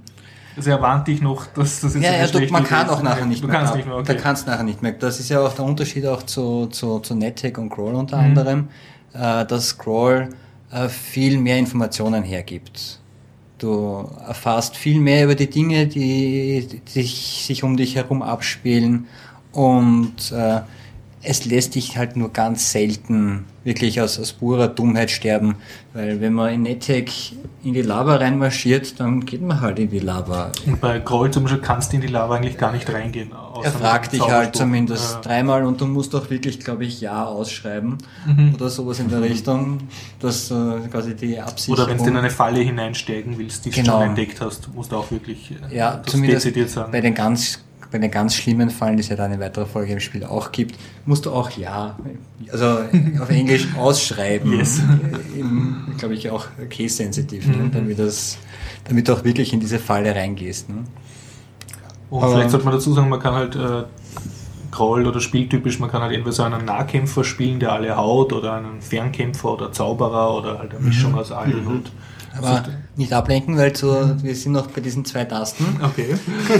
Also 0.57 0.70
er 0.70 0.81
warnt 0.81 1.09
dich 1.09 1.20
noch, 1.20 1.47
dass 1.47 1.81
das 1.81 1.95
jetzt 1.95 2.05
Ja, 2.05 2.12
ja, 2.15 2.27
du, 2.28 2.39
man 2.53 2.62
kann 2.62 2.86
ist. 2.86 2.93
auch 2.93 3.03
nachher 3.03 3.20
Ja, 3.20 3.27
nicht 3.27 3.43
du 3.43 3.49
mehr. 3.49 3.57
kannst 3.57 3.74
nicht 3.74 3.86
mehr, 3.86 3.97
Da 3.97 4.12
okay. 4.12 4.16
kannst 4.23 4.47
nachher 4.47 4.62
nicht 4.62 4.82
mehr. 4.82 4.93
Das 4.93 5.19
ist 5.19 5.28
ja 5.31 5.41
auch 5.41 5.53
der 5.53 5.65
Unterschied 5.65 6.07
auch 6.07 6.23
zu, 6.23 6.66
zu, 6.66 7.01
zu 7.01 7.15
NetHack 7.16 7.59
und 7.59 7.70
Crawl 7.70 7.95
unter 7.95 8.19
Mhm. 8.19 8.24
anderem, 8.24 8.69
dass 9.19 9.78
Crawl 9.78 10.31
äh, 10.70 10.89
viel 10.89 11.39
mehr 11.39 11.59
Informationen 11.59 12.23
hergibt. 12.23 13.01
Du 13.59 14.11
erfährst 14.27 14.77
viel 14.77 15.01
mehr 15.01 15.24
über 15.24 15.35
die 15.35 15.49
Dinge, 15.49 15.86
die, 15.86 16.66
die 16.66 16.82
sich, 16.91 17.45
sich 17.47 17.62
um 17.62 17.77
dich 17.77 17.95
herum 17.97 18.23
abspielen 18.23 19.07
und 19.53 20.32
äh, 20.32 20.61
es 21.24 21.44
lässt 21.44 21.74
dich 21.74 21.96
halt 21.96 22.16
nur 22.16 22.32
ganz 22.32 22.70
selten 22.72 23.44
wirklich 23.64 24.01
aus, 24.01 24.18
aus 24.18 24.32
purer 24.34 24.68
Dummheit 24.68 25.10
sterben, 25.10 25.55
weil 25.94 26.20
wenn 26.20 26.34
man 26.34 26.52
in 26.52 26.62
NetHack 26.62 27.10
in 27.62 27.72
die 27.72 27.80
Lava 27.80 28.16
reinmarschiert, 28.16 29.01
dann 29.01 29.24
geht 29.24 29.40
man 29.40 29.62
halt 29.62 29.78
in 29.78 29.88
die 29.88 30.01
Lava. 30.01 30.52
Und 30.66 30.82
bei 30.82 31.01
Crawl 31.01 31.30
zum 31.30 31.44
Beispiel 31.44 31.62
kannst 31.62 31.92
du 31.92 31.96
in 31.96 32.02
die 32.02 32.09
Lava 32.09 32.34
eigentlich 32.36 32.59
gar 32.59 32.72
nicht 32.72 32.92
reingehen. 32.92 33.30
Er 33.62 33.72
fragt 33.72 34.12
dich 34.12 34.20
halt 34.20 34.55
zumindest 34.55 35.14
Ja. 35.14 35.20
dreimal 35.22 35.64
und 35.64 35.80
du 35.80 35.86
musst 35.86 36.14
auch 36.14 36.28
wirklich, 36.28 36.60
glaube 36.60 36.84
ich, 36.84 37.01
Ja 37.01 37.24
ausschreiben 37.24 37.96
Mhm. 38.26 38.55
oder 38.55 38.68
sowas 38.68 39.01
in 39.01 39.09
der 39.09 39.22
Richtung, 39.22 39.78
dass 40.20 40.51
äh, 40.51 40.55
quasi 40.90 41.16
die 41.16 41.40
Absicht. 41.40 41.70
Oder 41.70 41.88
wenn 41.88 41.96
du 41.96 42.05
in 42.05 42.16
eine 42.18 42.28
Falle 42.30 42.60
hineinsteigen 42.60 43.38
willst, 43.38 43.64
die 43.64 43.70
du 43.70 43.76
Genau. 43.76 44.01
schon 44.01 44.09
entdeckt 44.10 44.42
hast, 44.42 44.68
musst 44.74 44.92
du 44.92 44.96
auch 44.96 45.10
wirklich 45.10 45.52
äh, 45.70 45.74
ja, 45.74 45.96
das 45.96 46.12
zumindest 46.12 46.44
dezidiert 46.44 46.68
sagen. 46.68 46.92
bei 46.92 47.01
den 47.01 47.14
ganz 47.14 47.64
bei 47.95 47.99
den 47.99 48.11
ganz 48.11 48.35
schlimmen 48.35 48.71
Fallen, 48.71 48.97
die 48.97 49.03
es 49.05 49.09
ja 49.09 49.15
dann 49.15 49.31
in 49.31 49.39
weiterer 49.39 49.66
Folge 49.66 49.93
im 49.93 50.01
Spiel 50.01 50.25
auch 50.25 50.51
gibt, 50.51 50.75
musst 51.07 51.27
du 51.27 51.31
auch 51.31 51.49
ja, 51.51 51.97
also 52.51 52.81
auf 53.21 53.31
Englisch 53.31 53.69
ausschreiben. 53.79 54.53
Yes. 54.53 54.83
Glaube 55.99 56.15
ich 56.15 56.29
auch 56.29 56.45
case-sensitiv, 56.69 57.47
ne? 57.47 57.71
damit, 57.73 58.01
das, 58.01 58.37
damit 58.89 59.07
du 59.07 59.12
auch 59.12 59.23
wirklich 59.23 59.53
in 59.53 59.61
diese 59.61 59.79
Falle 59.79 60.12
reingehst. 60.12 60.71
Ne? 60.71 60.79
Und 62.11 62.21
Aber- 62.25 62.33
vielleicht 62.33 62.51
sollte 62.51 62.65
man 62.65 62.75
dazu 62.75 62.93
sagen, 62.93 63.09
man 63.09 63.21
kann 63.21 63.35
halt 63.35 63.55
äh, 63.55 63.85
Groll 64.73 65.07
oder 65.07 65.21
spieltypisch, 65.21 65.79
man 65.79 65.89
kann 65.89 66.03
halt 66.03 66.15
entweder 66.15 66.33
so 66.33 66.43
einen 66.43 66.65
Nahkämpfer 66.65 67.23
spielen, 67.23 67.61
der 67.61 67.75
alle 67.75 67.97
haut, 67.97 68.33
oder 68.33 68.55
einen 68.55 68.83
Fernkämpfer 68.83 69.53
oder 69.53 69.71
Zauberer 69.71 70.37
oder 70.37 70.59
halt 70.59 70.75
eine 70.75 70.81
Mischung 70.81 71.15
aus 71.15 71.31
allen. 71.31 71.65
Und 71.65 71.93
Aber 72.36 72.65
nicht 72.97 73.12
ablenken, 73.12 73.56
weil 73.56 73.73
zu, 73.73 74.16
wir 74.23 74.35
sind 74.35 74.52
noch 74.52 74.66
bei 74.69 74.81
diesen 74.81 75.05
zwei 75.05 75.24
Tasten. 75.24 75.65
okay. 75.82 76.15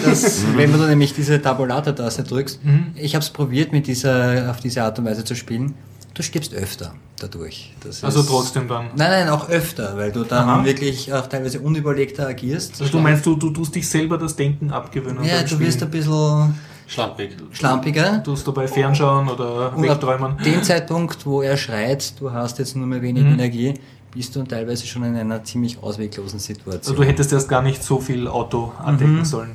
dass, 0.05 0.43
wenn 0.57 0.73
du 0.73 0.79
nämlich 0.87 1.15
diese 1.15 1.41
Tabulator-Taste 1.41 2.23
drückst, 2.25 2.65
Mhm. 2.65 2.93
ich 2.95 3.15
habe 3.15 3.23
es 3.23 3.31
probiert, 3.31 3.73
mit 3.73 3.87
dieser, 3.87 4.51
auf 4.51 4.61
diese 4.61 4.83
Art 4.83 4.99
und 4.99 5.05
Weise 5.05 5.25
zu 5.25 5.35
spielen, 5.35 5.75
du 6.15 6.23
stirbst 6.23 6.55
öfter 6.55 6.95
dadurch. 7.19 7.75
Das 7.83 8.05
Also 8.05 8.21
ist- 8.21 8.29
trotzdem 8.29 8.69
dann. 8.69 8.87
Nein, 8.97 9.11
nein, 9.11 9.29
auch 9.29 9.49
öfter, 9.49 9.97
weil 9.97 10.13
du 10.13 10.25
dann 10.25 10.49
Aha. 10.49 10.65
wirklich 10.65 11.13
auch 11.13 11.27
teilweise 11.27 11.61
unüberlegter 11.61 12.27
agierst. 12.29 12.81
Also 12.81 12.93
du 12.93 12.99
meinst, 13.01 13.25
du, 13.27 13.37
du 13.37 13.51
tust 13.51 13.75
dich 13.75 13.89
selber 13.89 14.19
das 14.19 14.37
Denken 14.37 14.71
abgewöhnen 14.71 15.25
ja, 15.25 15.43
du 15.43 15.59
wirst 15.59 15.83
ein 15.83 15.89
Spielen. 15.89 15.91
bisschen 15.91 16.55
Schlampig. 16.87 17.31
schlampiger. 17.53 18.19
Du 18.19 18.33
tust 18.33 18.47
dabei 18.47 18.69
fernschauen 18.69 19.27
oder 19.29 19.75
Und 19.75 19.89
ab 19.89 20.03
wegträumen. 20.03 20.37
dem 20.45 20.63
Zeitpunkt, 20.63 21.25
wo 21.25 21.41
er 21.41 21.57
schreit, 21.57 22.13
du 22.21 22.31
hast 22.31 22.59
jetzt 22.59 22.77
nur 22.77 22.87
mehr 22.87 23.01
wenig 23.01 23.25
Mhm. 23.25 23.33
Energie, 23.33 23.75
bist 24.15 24.35
du 24.37 24.43
teilweise 24.45 24.87
schon 24.87 25.05
in 25.05 25.17
einer 25.17 25.43
ziemlich 25.45 25.83
ausweglosen 25.83 26.37
Also 26.39 26.47
Situation. 26.55 26.97
du 26.97 27.03
hättest 27.05 27.33
erst 27.33 27.49
gar 27.49 27.63
nicht 27.63 27.83
so 27.83 28.01
viel 28.01 28.29
Auto 28.29 28.73
andecken 28.79 29.19
Mhm. 29.19 29.25
sollen. 29.25 29.51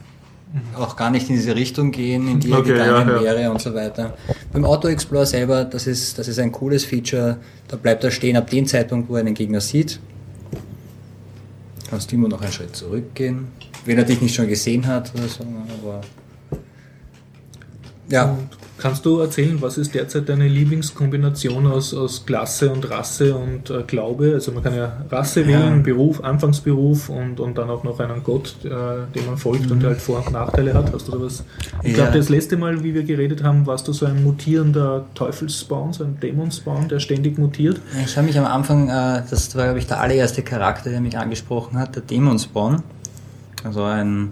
auch 0.75 0.95
gar 0.95 1.11
nicht 1.11 1.29
in 1.29 1.35
diese 1.35 1.55
Richtung 1.55 1.91
gehen, 1.91 2.27
in 2.27 2.39
die 2.39 2.49
er 2.51 2.57
Okay, 2.57 2.69
gegangen 2.73 3.07
ja, 3.09 3.15
ja. 3.17 3.21
wäre 3.37 3.51
und 3.51 3.61
so 3.61 3.71
weiter. 3.75 4.17
Beim 4.51 4.65
Auto 4.65 4.87
Explorer 4.87 5.27
selber, 5.27 5.63
das 5.63 5.85
ist, 5.85 6.17
das 6.17 6.27
ist 6.27 6.39
ein 6.39 6.51
cooles 6.51 6.83
Feature. 6.85 7.37
Da 7.67 7.77
bleibt 7.77 8.03
er 8.03 8.09
stehen 8.09 8.35
ab 8.35 8.49
dem 8.49 8.65
Zeitpunkt, 8.65 9.07
wo 9.09 9.15
er 9.15 9.23
den 9.23 9.35
Gegner 9.35 9.61
sieht. 9.61 9.99
Kannst 11.87 12.11
immer 12.13 12.27
noch 12.27 12.41
einen 12.41 12.51
Schritt 12.51 12.75
zurückgehen, 12.75 13.47
wenn 13.85 13.99
er 13.99 14.05
dich 14.05 14.21
nicht 14.21 14.33
schon 14.33 14.47
gesehen 14.47 14.87
hat 14.87 15.11
oder 15.13 15.27
so. 15.27 15.43
Aber 15.81 16.01
ja, 18.09 18.25
Und 18.31 18.49
kannst 18.79 19.05
du 19.05 19.19
erzählen, 19.19 19.61
was 19.61 19.77
ist 19.77 19.93
derzeit 19.93 20.27
deine 20.29 20.47
Lieblingskombination 20.47 21.67
aus, 21.67 21.93
aus 21.93 22.25
Klasse 22.25 22.71
und 22.71 22.89
Rasse 22.89 23.35
und 23.35 23.69
äh, 23.69 23.83
Glaube? 23.85 24.31
Also 24.33 24.51
man 24.51 24.63
kann 24.63 24.75
ja 24.75 24.91
Rasse 25.11 25.45
wählen, 25.45 25.83
Beruf, 25.83 26.23
Anfangsberuf 26.23 27.09
und, 27.09 27.39
und 27.39 27.57
dann 27.57 27.69
auch 27.69 27.83
noch 27.83 27.99
einen 27.99 28.23
Gott, 28.23 28.55
äh, 28.63 28.69
dem 28.69 29.25
man 29.27 29.37
folgt 29.37 29.69
und 29.69 29.81
der 29.81 29.89
halt 29.91 30.01
Vor- 30.01 30.23
und 30.25 30.31
Nachteile 30.33 30.73
hat. 30.73 30.91
Hast 30.93 31.07
du 31.07 31.11
da 31.11 31.21
was? 31.21 31.43
Ich 31.83 31.91
Ja. 31.91 32.03
glaube, 32.05 32.17
das 32.17 32.29
letzte 32.29 32.57
Mal, 32.57 32.83
wie 32.83 32.93
wir 32.93 33.03
geredet 33.03 33.43
haben, 33.43 33.65
warst 33.67 33.87
du 33.87 33.93
so 33.93 34.05
ein 34.05 34.23
mutierender 34.23 35.05
Teufelspawn, 35.13 35.93
so 35.93 36.03
ein 36.03 36.19
Dämonspawn, 36.19 36.87
der 36.89 36.99
ständig 36.99 37.37
mutiert. 37.37 37.79
ich 38.03 38.15
habe 38.17 38.27
mich 38.27 38.37
am 38.39 38.45
Anfang, 38.45 38.89
äh, 38.89 39.21
das 39.29 39.55
war 39.55 39.65
glaube 39.65 39.79
ich 39.79 39.87
der 39.87 39.99
allererste 39.99 40.41
Charakter, 40.41 40.89
der 40.89 41.01
mich 41.01 41.17
angesprochen 41.17 41.77
hat, 41.77 41.95
der 41.95 42.03
Demonspawn. 42.03 42.81
Also 43.63 43.83
ein, 43.83 44.31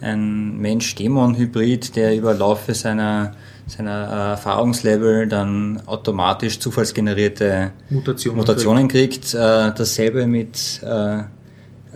ein 0.00 0.58
Mensch-Dämon-Hybrid, 0.58 1.96
der 1.96 2.16
über 2.16 2.34
Laufe 2.34 2.74
seiner, 2.74 3.32
seiner 3.70 4.08
äh, 4.08 4.30
Erfahrungslevel 4.32 5.26
dann 5.28 5.82
automatisch 5.86 6.58
zufallsgenerierte 6.58 7.72
Mutationen. 7.88 8.38
Mutationen 8.38 8.88
kriegt. 8.88 9.32
Äh, 9.34 9.72
dasselbe 9.74 10.26
mit 10.26 10.80
äh, 10.82 11.18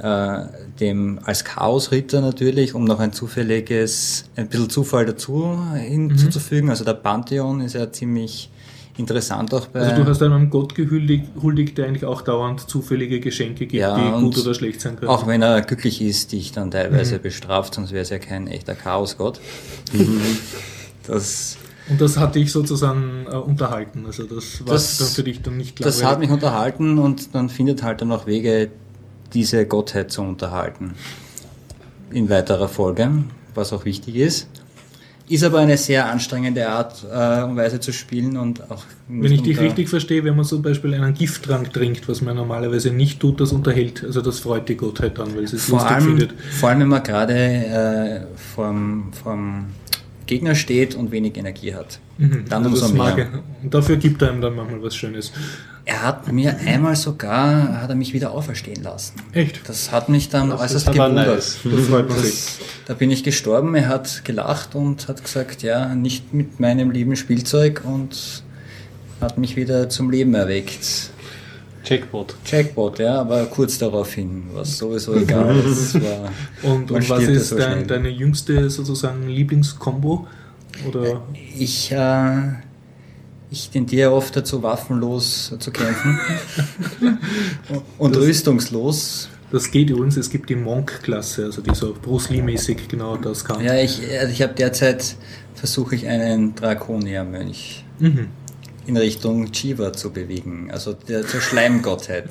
äh, 0.02 0.46
dem 0.80 1.20
als 1.24 1.44
Chaosritter 1.44 2.20
natürlich, 2.20 2.74
um 2.74 2.84
noch 2.84 3.00
ein 3.00 3.12
zufälliges, 3.12 4.24
ein 4.36 4.48
bisschen 4.48 4.70
Zufall 4.70 5.06
dazu 5.06 5.58
hinzuzufügen. 5.76 6.70
Also 6.70 6.84
der 6.84 6.94
Pantheon 6.94 7.60
ist 7.60 7.74
ja 7.74 7.90
ziemlich 7.92 8.50
interessant 8.96 9.52
auch 9.54 9.66
bei. 9.66 9.80
Also 9.80 10.02
du 10.02 10.08
hast 10.08 10.22
einem 10.22 10.50
Gott 10.50 10.74
gehuldigt, 10.74 11.26
huldigt, 11.40 11.78
der 11.78 11.86
eigentlich 11.86 12.04
auch 12.04 12.22
dauernd 12.22 12.68
zufällige 12.68 13.20
Geschenke 13.20 13.66
gibt, 13.66 13.72
Ja, 13.74 13.96
die 13.96 14.22
gut 14.22 14.38
oder 14.38 14.54
schlecht 14.54 14.80
sein 14.80 14.96
können. 14.96 15.10
Auch 15.10 15.26
wenn 15.26 15.42
er 15.42 15.60
glücklich 15.62 16.00
ist, 16.00 16.32
dich 16.32 16.52
dann 16.52 16.68
Mhm. 16.68 16.72
teilweise 16.72 17.18
bestraft, 17.18 17.74
sonst 17.74 17.92
wäre 17.92 18.02
es 18.02 18.10
ja 18.10 18.18
kein 18.18 18.46
echter 18.46 18.74
Chaosgott. 18.74 19.40
das, 21.06 21.56
Und 21.88 22.00
das 22.00 22.16
hat 22.16 22.34
dich 22.34 22.50
sozusagen 22.50 23.26
äh, 23.30 23.36
unterhalten. 23.36 24.04
Also 24.06 24.24
das 24.24 24.64
war 24.66 24.72
Das- 24.74 24.98
dann 24.98 25.08
für 25.08 25.22
dich 25.22 25.42
dann 25.42 25.56
nicht 25.56 25.84
das 25.84 26.00
langweilig. 26.00 26.10
hat 26.12 26.18
mich 26.20 26.30
unterhalten 26.30 26.98
und 26.98 27.34
man 27.34 27.48
findet 27.48 27.82
halt 27.82 28.00
dann 28.00 28.10
auch 28.12 28.26
Wege, 28.26 28.70
diese 29.34 29.66
Gottheit 29.66 30.10
zu 30.10 30.22
unterhalten. 30.22 30.94
In 32.10 32.30
weiterer 32.30 32.68
Folge, 32.68 33.10
was 33.54 33.72
auch 33.72 33.84
wichtig 33.84 34.16
ist. 34.16 34.48
Ist 35.26 35.42
aber 35.42 35.58
eine 35.60 35.78
sehr 35.78 36.06
anstrengende 36.10 36.68
Art 36.68 37.02
äh, 37.10 37.42
und 37.44 37.56
Weise 37.56 37.80
zu 37.80 37.92
spielen 37.94 38.36
und 38.36 38.70
auch. 38.70 38.82
Wenn 39.08 39.32
ich 39.32 39.42
dich 39.42 39.58
richtig 39.58 39.88
verstehe, 39.88 40.22
wenn 40.22 40.36
man 40.36 40.44
zum 40.44 40.60
Beispiel 40.60 40.92
einen 40.94 41.14
Gifttrank 41.14 41.72
trinkt, 41.72 42.06
was 42.08 42.20
man 42.20 42.36
normalerweise 42.36 42.90
nicht 42.90 43.20
tut, 43.20 43.40
das 43.40 43.50
unterhält. 43.52 44.04
Also 44.04 44.20
das 44.20 44.40
freut 44.40 44.68
die 44.68 44.76
Gottheit 44.76 45.18
dann, 45.18 45.34
weil 45.34 45.46
sie 45.48 45.56
es 45.56 45.64
Vor 45.64 45.78
lustig 45.78 45.96
allem, 45.96 46.04
findet. 46.06 46.34
vor 46.40 46.68
allem, 46.68 46.80
wenn 46.80 46.88
man 46.88 47.02
gerade 47.02 47.34
äh, 47.34 48.20
vorm, 48.54 49.12
vorm 49.22 49.66
Gegner 50.26 50.54
steht 50.54 50.94
und 50.94 51.10
wenig 51.10 51.36
Energie 51.36 51.74
hat. 51.74 51.98
Mhm. 52.18 52.44
Dann 52.48 52.64
Also 52.64 52.84
umso 52.86 52.98
das 52.98 53.16
mehr. 53.16 53.28
Und 53.62 53.74
dafür 53.74 53.96
gibt 53.96 54.22
er 54.22 54.32
ihm 54.32 54.40
dann 54.40 54.54
manchmal 54.56 54.82
was 54.82 54.96
Schönes. 54.96 55.32
Er 55.86 56.02
hat 56.02 56.32
mir 56.32 56.56
einmal 56.64 56.96
sogar, 56.96 57.82
hat 57.82 57.90
er 57.90 57.96
mich 57.96 58.14
wieder 58.14 58.30
auferstehen 58.30 58.82
lassen. 58.82 59.16
Echt? 59.32 59.68
Das 59.68 59.92
hat 59.92 60.08
mich 60.08 60.30
dann 60.30 60.50
äußerst 60.50 60.88
aber 60.88 61.10
gewundert. 61.10 61.34
nice. 61.34 61.58
Das 61.62 61.86
freut 61.88 62.08
man 62.08 62.18
sich. 62.18 62.32
Das, 62.32 62.58
da 62.86 62.94
bin 62.94 63.10
ich 63.10 63.22
gestorben, 63.22 63.74
er 63.74 63.88
hat 63.88 64.24
gelacht 64.24 64.74
und 64.74 65.08
hat 65.08 65.22
gesagt, 65.22 65.62
ja, 65.62 65.94
nicht 65.94 66.32
mit 66.32 66.58
meinem 66.58 66.90
lieben 66.90 67.16
Spielzeug 67.16 67.82
und 67.84 68.42
hat 69.20 69.36
mich 69.36 69.56
wieder 69.56 69.88
zum 69.90 70.10
Leben 70.10 70.34
erweckt. 70.34 71.10
Jackpot. 71.84 72.34
Jackpot, 72.46 72.98
ja, 72.98 73.20
aber 73.20 73.44
kurz 73.46 73.78
daraufhin 73.78 74.44
war 74.52 74.62
es 74.62 74.78
sowieso 74.78 75.14
egal. 75.14 75.54
War, 75.54 76.32
Und, 76.70 76.90
und 76.90 77.10
was 77.10 77.24
ist 77.24 77.50
so 77.50 77.56
dein, 77.58 77.86
deine 77.86 78.08
jüngste 78.08 78.70
sozusagen 78.70 79.28
Lieblingskombo? 79.28 80.26
Oder 80.88 81.22
Ich, 81.58 81.92
äh, 81.92 82.52
ich 83.50 83.70
tendiere 83.70 84.10
oft 84.12 84.34
dazu, 84.34 84.62
waffenlos 84.62 85.54
zu 85.58 85.70
kämpfen 85.70 86.18
und 87.98 88.16
rüstungslos. 88.16 89.28
das 89.52 89.70
geht 89.70 89.90
übrigens, 89.90 90.16
es 90.16 90.30
gibt 90.30 90.50
die 90.50 90.56
Monk-Klasse, 90.56 91.44
also 91.44 91.62
die 91.62 91.74
so 91.74 91.94
Bruce 92.00 92.30
Lee-mäßig 92.30 92.88
genau 92.88 93.16
das 93.16 93.44
kann. 93.44 93.62
Ja, 93.64 93.76
ich, 93.76 94.00
also 94.18 94.32
ich 94.32 94.42
habe 94.42 94.54
derzeit 94.54 95.14
versuche 95.54 95.94
ich 95.94 96.08
einen 96.08 96.54
Draconia-Mönch 96.54 97.84
Mhm. 98.00 98.26
In 98.86 98.96
Richtung 98.96 99.50
Chiva 99.52 99.92
zu 99.92 100.10
bewegen, 100.10 100.68
also 100.70 100.92
der 100.92 101.26
zur 101.26 101.40
Schleimgottheit. 101.40 102.28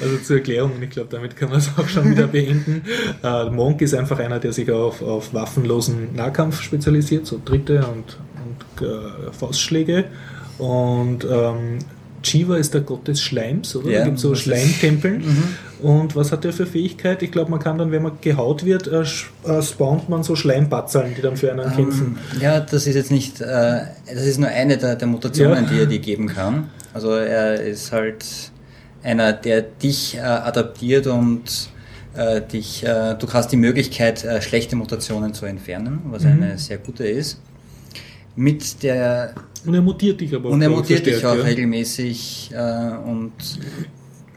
Also 0.00 0.16
zur 0.22 0.36
Erklärung, 0.36 0.72
ich 0.80 0.90
glaube, 0.90 1.08
damit 1.10 1.36
kann 1.36 1.50
man 1.50 1.58
es 1.58 1.70
auch 1.76 1.88
schon 1.88 2.10
wieder 2.10 2.26
beenden. 2.26 2.82
Äh, 3.22 3.50
Monk 3.50 3.80
ist 3.80 3.94
einfach 3.94 4.18
einer, 4.18 4.38
der 4.38 4.52
sich 4.52 4.70
auf, 4.70 5.00
auf 5.00 5.32
waffenlosen 5.32 6.14
Nahkampf 6.14 6.60
spezialisiert, 6.60 7.26
so 7.26 7.38
Tritte 7.38 7.86
und, 7.86 8.18
und 8.44 8.86
äh, 8.86 9.32
Faustschläge. 9.32 10.04
Und 10.58 11.24
ähm, 11.24 11.78
Shiva 12.26 12.56
ist 12.56 12.74
der 12.74 12.80
Gott 12.82 13.06
des 13.08 13.20
Schleims, 13.20 13.74
oder? 13.76 13.90
Ja, 13.90 13.98
da 14.00 14.04
gibt 14.06 14.16
es 14.16 14.22
so 14.22 14.34
Schleimtempeln. 14.34 15.22
Und 15.82 16.16
was 16.16 16.32
hat 16.32 16.44
der 16.44 16.52
für 16.52 16.66
Fähigkeit? 16.66 17.22
Ich 17.22 17.30
glaube, 17.30 17.50
man 17.50 17.60
kann 17.60 17.76
dann, 17.78 17.90
wenn 17.90 18.02
man 18.02 18.12
gehaut 18.20 18.64
wird, 18.64 18.86
äh, 18.86 19.02
äh, 19.02 19.62
spawnt 19.62 20.08
man 20.08 20.22
so 20.22 20.34
Schleimpatzeln, 20.34 21.14
die 21.16 21.20
dann 21.22 21.36
für 21.36 21.52
einen 21.52 21.70
kämpfen. 21.74 22.18
Ähm, 22.34 22.40
ja, 22.40 22.60
das 22.60 22.86
ist 22.86 22.94
jetzt 22.94 23.10
nicht, 23.10 23.40
äh, 23.40 23.80
das 24.12 24.24
ist 24.26 24.38
nur 24.38 24.48
eine 24.48 24.78
der, 24.78 24.96
der 24.96 25.08
Mutationen, 25.08 25.64
Ja. 25.64 25.70
die 25.70 25.78
er 25.80 25.86
dir 25.86 25.98
geben 25.98 26.26
kann. 26.28 26.70
Also 26.92 27.10
er 27.12 27.60
ist 27.60 27.92
halt 27.92 28.24
einer, 29.02 29.32
der 29.32 29.62
dich 29.62 30.16
äh, 30.16 30.20
adaptiert 30.20 31.06
und 31.06 31.68
äh, 32.16 32.40
dich, 32.40 32.82
du 32.84 33.32
hast 33.32 33.48
die 33.50 33.56
Möglichkeit, 33.56 34.24
schlechte 34.40 34.76
Mutationen 34.76 35.34
zu 35.34 35.46
entfernen, 35.46 35.98
was 36.10 36.22
Mhm. 36.22 36.30
eine 36.42 36.58
sehr 36.58 36.78
gute 36.78 37.04
ist. 37.06 37.40
Mit 38.36 38.82
der 38.82 39.34
Und 39.66 39.74
er 39.74 39.82
mutiert 39.82 40.20
dich 40.20 40.34
aber 40.34 40.50
und 40.50 40.60
er 40.62 40.68
mutiert 40.70 41.06
dich 41.06 41.24
auch 41.24 41.36
ja. 41.36 41.42
regelmäßig 41.42 42.50
äh, 42.52 42.96
und 43.08 43.32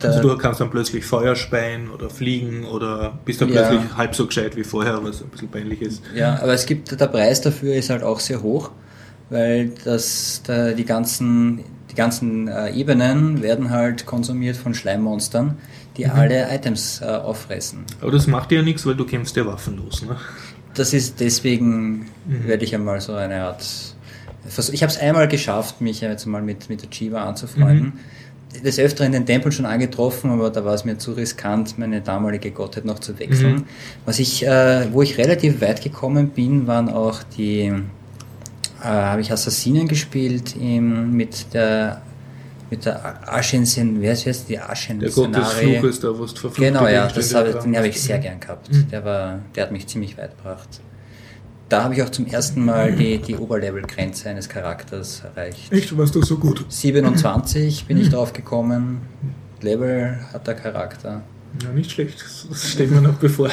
Also 0.01 0.21
du 0.21 0.37
kannst 0.37 0.61
dann 0.61 0.69
plötzlich 0.69 1.03
Feuer 1.05 1.35
speien 1.35 1.89
oder 1.89 2.09
fliegen 2.09 2.65
oder 2.65 3.17
bist 3.25 3.41
dann 3.41 3.49
Ja. 3.49 3.67
plötzlich 3.67 3.95
halb 3.97 4.15
so 4.15 4.27
gescheit 4.27 4.55
wie 4.55 4.63
vorher, 4.63 5.03
was 5.03 5.21
ein 5.21 5.29
bisschen 5.29 5.49
peinlich 5.49 5.81
ist. 5.81 6.01
Ja, 6.15 6.39
aber 6.41 6.53
es 6.53 6.65
gibt, 6.65 6.99
der 6.99 7.07
Preis 7.07 7.41
dafür 7.41 7.75
ist 7.75 7.89
halt 7.89 8.03
auch 8.03 8.19
sehr 8.19 8.41
hoch, 8.41 8.71
weil 9.29 9.71
das, 9.83 10.41
da, 10.45 10.71
die 10.73 10.85
ganzen, 10.85 11.61
die 11.91 11.95
ganzen 11.95 12.47
äh, 12.47 12.71
Ebenen 12.71 13.41
werden 13.41 13.69
halt 13.71 14.05
konsumiert 14.05 14.55
von 14.55 14.73
Schleimmonstern, 14.73 15.57
die 15.97 16.05
Mhm. 16.05 16.11
alle 16.11 16.47
Items 16.55 17.01
äh, 17.01 17.05
auffressen. 17.05 17.79
Aber 18.01 18.11
das 18.11 18.27
macht 18.27 18.51
dir 18.51 18.59
ja 18.59 18.61
nichts, 18.63 18.85
weil 18.85 18.95
du 18.95 19.03
kämpfst 19.05 19.35
ja 19.35 19.45
waffenlos. 19.45 20.03
Ne? 20.03 20.15
Das 20.75 20.93
ist 20.93 21.19
deswegen, 21.19 22.05
Mhm. 22.27 22.45
werde 22.47 22.63
ich 22.63 22.73
einmal 22.75 23.01
so 23.01 23.13
eine 23.15 23.41
Art. 23.43 23.65
Ich 24.71 24.81
habe 24.81 24.91
es 24.91 24.97
einmal 24.97 25.27
geschafft, 25.27 25.81
mich 25.81 26.01
jetzt 26.01 26.25
mal 26.25 26.41
mit, 26.41 26.69
mit 26.69 26.81
der 26.81 26.89
Chiva 26.89 27.25
anzufreunden. 27.25 27.93
Mhm. 28.53 28.63
des 28.63 28.79
Öfteren 28.79 29.11
den 29.11 29.25
Tempel 29.25 29.51
schon 29.51 29.65
angetroffen, 29.65 30.31
aber 30.31 30.49
da 30.49 30.63
war 30.63 30.73
es 30.73 30.85
mir 30.85 30.97
zu 30.97 31.11
riskant, 31.11 31.77
meine 31.77 32.01
damalige 32.01 32.51
Gottheit 32.51 32.85
noch 32.85 32.99
zu 32.99 33.19
wechseln. 33.19 33.55
Mhm. 33.55 33.63
Was 34.05 34.19
ich, 34.19 34.45
äh, 34.45 34.91
wo 34.93 35.01
ich 35.01 35.17
relativ 35.17 35.61
weit 35.61 35.83
gekommen 35.83 36.29
bin, 36.29 36.65
waren 36.65 36.89
auch 36.89 37.23
die, 37.23 37.65
äh, 38.81 38.83
habe 38.83 39.21
ich 39.21 39.31
Assassinen 39.31 39.87
gespielt 39.87 40.55
im, 40.55 41.11
mit 41.15 41.53
der 41.53 42.01
mit 42.69 42.85
der 42.85 43.33
Aschensen, 43.33 44.01
wer 44.01 44.13
ist 44.13 44.25
jetzt 44.25 44.49
die 44.49 44.59
Aschen? 44.59 44.99
Der 44.99 45.09
Gott 45.09 45.33
des 45.33 45.47
Fluches, 45.53 45.99
da 45.99 46.09
wo 46.09 46.25
du 46.25 46.27
verfluchte 46.27 46.61
Genau, 46.61 46.87
ja, 46.87 47.07
das 47.07 47.33
habe, 47.33 47.57
den 47.63 47.77
habe 47.77 47.87
ich 47.87 48.01
sehr 48.01 48.19
gern 48.19 48.39
gehabt. 48.39 48.71
Mhm. 48.71 48.89
Der, 48.89 49.05
war, 49.05 49.39
der 49.55 49.63
hat 49.63 49.71
mich 49.71 49.87
ziemlich 49.87 50.17
weit 50.17 50.35
gebracht. 50.37 50.81
Da 51.69 51.83
habe 51.83 51.95
ich 51.95 52.01
auch 52.03 52.09
zum 52.09 52.25
ersten 52.27 52.63
Mal 52.63 52.93
die, 52.95 53.17
die 53.17 53.35
Oberlevel-Grenze 53.35 54.29
eines 54.29 54.47
Charakters 54.47 55.21
erreicht. 55.23 55.71
Echt, 55.71 55.97
warst 55.97 56.15
du 56.15 56.21
so 56.21 56.37
gut? 56.37 56.65
27 56.69 57.85
bin 57.85 57.97
Mhm. 57.97 58.03
ich 58.03 58.09
drauf 58.09 58.31
gekommen. 58.33 59.01
Level 59.61 60.17
hat 60.31 60.47
der 60.47 60.53
Charakter. 60.55 61.21
Ja, 61.63 61.69
nicht 61.73 61.91
schlecht. 61.91 62.23
Das 62.49 62.71
steht 62.71 62.91
mir 62.91 63.01
noch 63.01 63.15
bevor. 63.15 63.49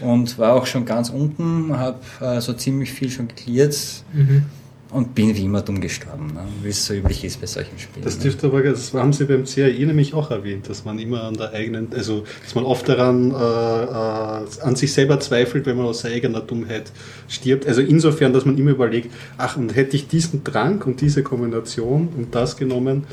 Und 0.00 0.38
war 0.38 0.54
auch 0.54 0.66
schon 0.66 0.84
ganz 0.84 1.10
unten, 1.10 1.76
habe 1.76 1.98
äh, 2.20 2.40
so 2.40 2.52
ziemlich 2.54 2.90
viel 2.92 3.10
schon 3.10 3.28
geklärt 3.28 3.76
Mhm. 4.12 4.44
Und 4.90 5.14
bin 5.14 5.36
wie 5.36 5.44
immer 5.44 5.60
dumm 5.60 5.80
gestorben, 5.80 6.28
ne? 6.28 6.44
wie 6.62 6.70
es 6.70 6.86
so 6.86 6.94
üblich 6.94 7.22
ist 7.22 7.40
bei 7.40 7.46
solchen 7.46 7.78
Spielen. 7.78 8.04
Das 8.04 8.16
ne? 8.16 8.22
dürfte 8.22 8.46
aber, 8.46 8.62
das 8.62 8.94
haben 8.94 9.12
Sie 9.12 9.24
beim 9.24 9.44
CAI 9.44 9.84
nämlich 9.84 10.14
auch 10.14 10.30
erwähnt, 10.30 10.68
dass 10.68 10.84
man 10.84 10.98
immer 10.98 11.24
an 11.24 11.34
der 11.34 11.52
eigenen, 11.52 11.92
also 11.92 12.24
dass 12.42 12.54
man 12.54 12.64
oft 12.64 12.88
daran 12.88 13.30
äh, 13.30 13.34
äh, 13.34 14.62
an 14.62 14.76
sich 14.76 14.92
selber 14.92 15.20
zweifelt, 15.20 15.66
wenn 15.66 15.76
man 15.76 15.86
aus 15.86 16.04
eigener 16.04 16.40
Dummheit 16.40 16.90
stirbt. 17.28 17.66
Also 17.66 17.82
insofern, 17.82 18.32
dass 18.32 18.46
man 18.46 18.56
immer 18.56 18.70
überlegt, 18.70 19.12
ach, 19.36 19.56
und 19.58 19.76
hätte 19.76 19.96
ich 19.96 20.08
diesen 20.08 20.42
Trank 20.42 20.86
und 20.86 21.02
diese 21.02 21.22
Kombination 21.22 22.08
und 22.16 22.34
das 22.34 22.56
genommen, 22.56 23.04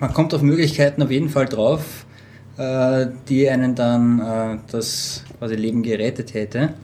Man 0.00 0.14
kommt 0.14 0.32
auf 0.32 0.42
Möglichkeiten 0.42 1.02
auf 1.02 1.10
jeden 1.10 1.28
Fall 1.28 1.46
drauf, 1.46 2.06
äh, 2.56 3.06
die 3.28 3.50
einen 3.50 3.74
dann 3.74 4.20
äh, 4.20 4.58
das 4.70 5.24
quasi 5.38 5.56
Leben 5.56 5.82
gerettet 5.82 6.34
hätte. 6.34 6.74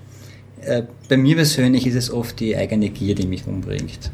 Äh, 0.60 0.82
bei 1.08 1.16
mir 1.16 1.36
persönlich 1.36 1.86
ist 1.86 1.94
es 1.94 2.10
oft 2.10 2.40
die 2.40 2.56
eigene 2.56 2.90
Gier, 2.90 3.14
die 3.14 3.26
mich 3.26 3.46
umbringt. 3.46 4.10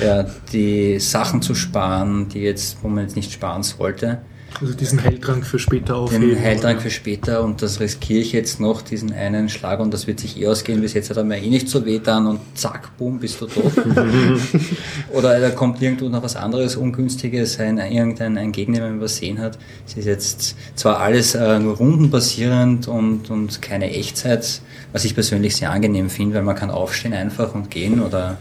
Ja, 0.00 0.26
die 0.52 0.98
Sachen 0.98 1.42
zu 1.42 1.54
sparen, 1.54 2.28
die 2.28 2.40
jetzt, 2.40 2.78
wo 2.82 2.88
man 2.88 3.04
jetzt 3.04 3.16
nicht 3.16 3.32
sparen 3.32 3.62
sollte. 3.62 4.18
Also 4.60 4.72
diesen 4.72 5.02
Heiltrank 5.02 5.44
für 5.44 5.58
später 5.58 5.96
aufheben. 5.96 6.28
Den 6.28 6.40
Heiltrank 6.40 6.80
für 6.80 6.90
später 6.90 7.42
und 7.42 7.60
das 7.60 7.80
riskiere 7.80 8.20
ich 8.20 8.32
jetzt 8.32 8.60
noch, 8.60 8.82
diesen 8.82 9.12
einen 9.12 9.48
Schlag 9.48 9.80
und 9.80 9.92
das 9.92 10.06
wird 10.06 10.20
sich 10.20 10.40
eh 10.40 10.46
ausgehen, 10.46 10.80
bis 10.80 10.94
jetzt 10.94 11.10
hat 11.10 11.16
er 11.16 11.24
mir 11.24 11.38
eh 11.38 11.50
nicht 11.50 11.68
so 11.68 11.84
weh 11.84 11.98
dann 11.98 12.26
und 12.26 12.40
zack, 12.54 12.96
boom, 12.96 13.18
bist 13.18 13.40
du 13.40 13.46
tot. 13.46 13.72
Oder 15.12 15.40
da 15.40 15.50
kommt 15.50 15.82
irgendwo 15.82 16.08
noch 16.08 16.22
was 16.22 16.36
anderes 16.36 16.76
Ungünstiges, 16.76 17.58
ein, 17.58 17.78
irgendein 17.78 18.38
ein 18.38 18.52
Gegner, 18.52 18.78
den 18.78 18.84
man 18.90 18.96
übersehen 18.98 19.40
hat. 19.40 19.58
Es 19.88 19.96
ist 19.96 20.06
jetzt 20.06 20.56
zwar 20.76 21.00
alles 21.00 21.34
äh, 21.34 21.58
nur 21.58 21.76
rundenbasierend 21.76 22.86
und, 22.86 23.30
und 23.30 23.60
keine 23.60 23.90
Echtzeit, 23.90 24.60
was 24.92 25.04
ich 25.04 25.14
persönlich 25.14 25.56
sehr 25.56 25.72
angenehm 25.72 26.10
finde, 26.10 26.36
weil 26.36 26.42
man 26.42 26.54
kann 26.54 26.70
aufstehen 26.70 27.12
einfach 27.12 27.54
und 27.56 27.72
gehen 27.72 28.00
oder 28.00 28.38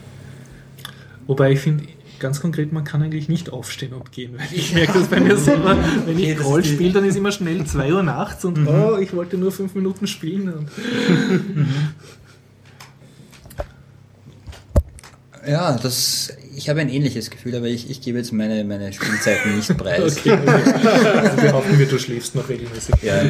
Wobei 1.27 1.51
ich 1.53 1.59
finde, 1.59 1.85
ganz 2.19 2.39
konkret, 2.41 2.71
man 2.73 2.83
kann 2.83 3.01
eigentlich 3.01 3.27
nicht 3.29 3.49
aufstehen 3.49 3.93
und 3.93 4.11
gehen. 4.11 4.33
Weil 4.37 4.47
ich 4.53 4.73
merke 4.73 4.93
das 4.99 5.07
bei 5.07 5.19
mir 5.19 5.37
selber, 5.37 5.77
wenn 6.05 6.17
ich 6.19 6.37
Call 6.37 6.61
die- 6.61 6.69
spiele, 6.69 6.91
dann 6.93 7.05
ist 7.05 7.15
immer 7.15 7.31
schnell 7.31 7.65
2 7.65 7.93
Uhr 7.93 8.03
nachts 8.03 8.45
und 8.45 8.67
oh, 8.67 8.97
ich 8.97 9.13
wollte 9.13 9.37
nur 9.37 9.51
5 9.51 9.75
Minuten 9.75 10.07
spielen. 10.07 10.53
Und 10.53 10.69
ja, 15.47 15.77
das, 15.77 16.33
ich 16.55 16.69
habe 16.69 16.79
ein 16.79 16.89
ähnliches 16.89 17.29
Gefühl, 17.29 17.55
aber 17.55 17.67
ich, 17.67 17.89
ich 17.89 18.01
gebe 18.01 18.17
jetzt 18.17 18.31
meine, 18.31 18.63
meine 18.63 18.93
Spielzeiten 18.93 19.55
nicht 19.57 19.75
preis. 19.77 20.17
okay, 20.17 20.33
okay. 20.33 20.73
Also 21.17 21.41
behaupten 21.41 21.77
wir, 21.79 21.85
du 21.87 21.99
schläfst 21.99 22.35
noch 22.35 22.47
regelmäßig. 22.47 22.95
Ja, 23.01 23.23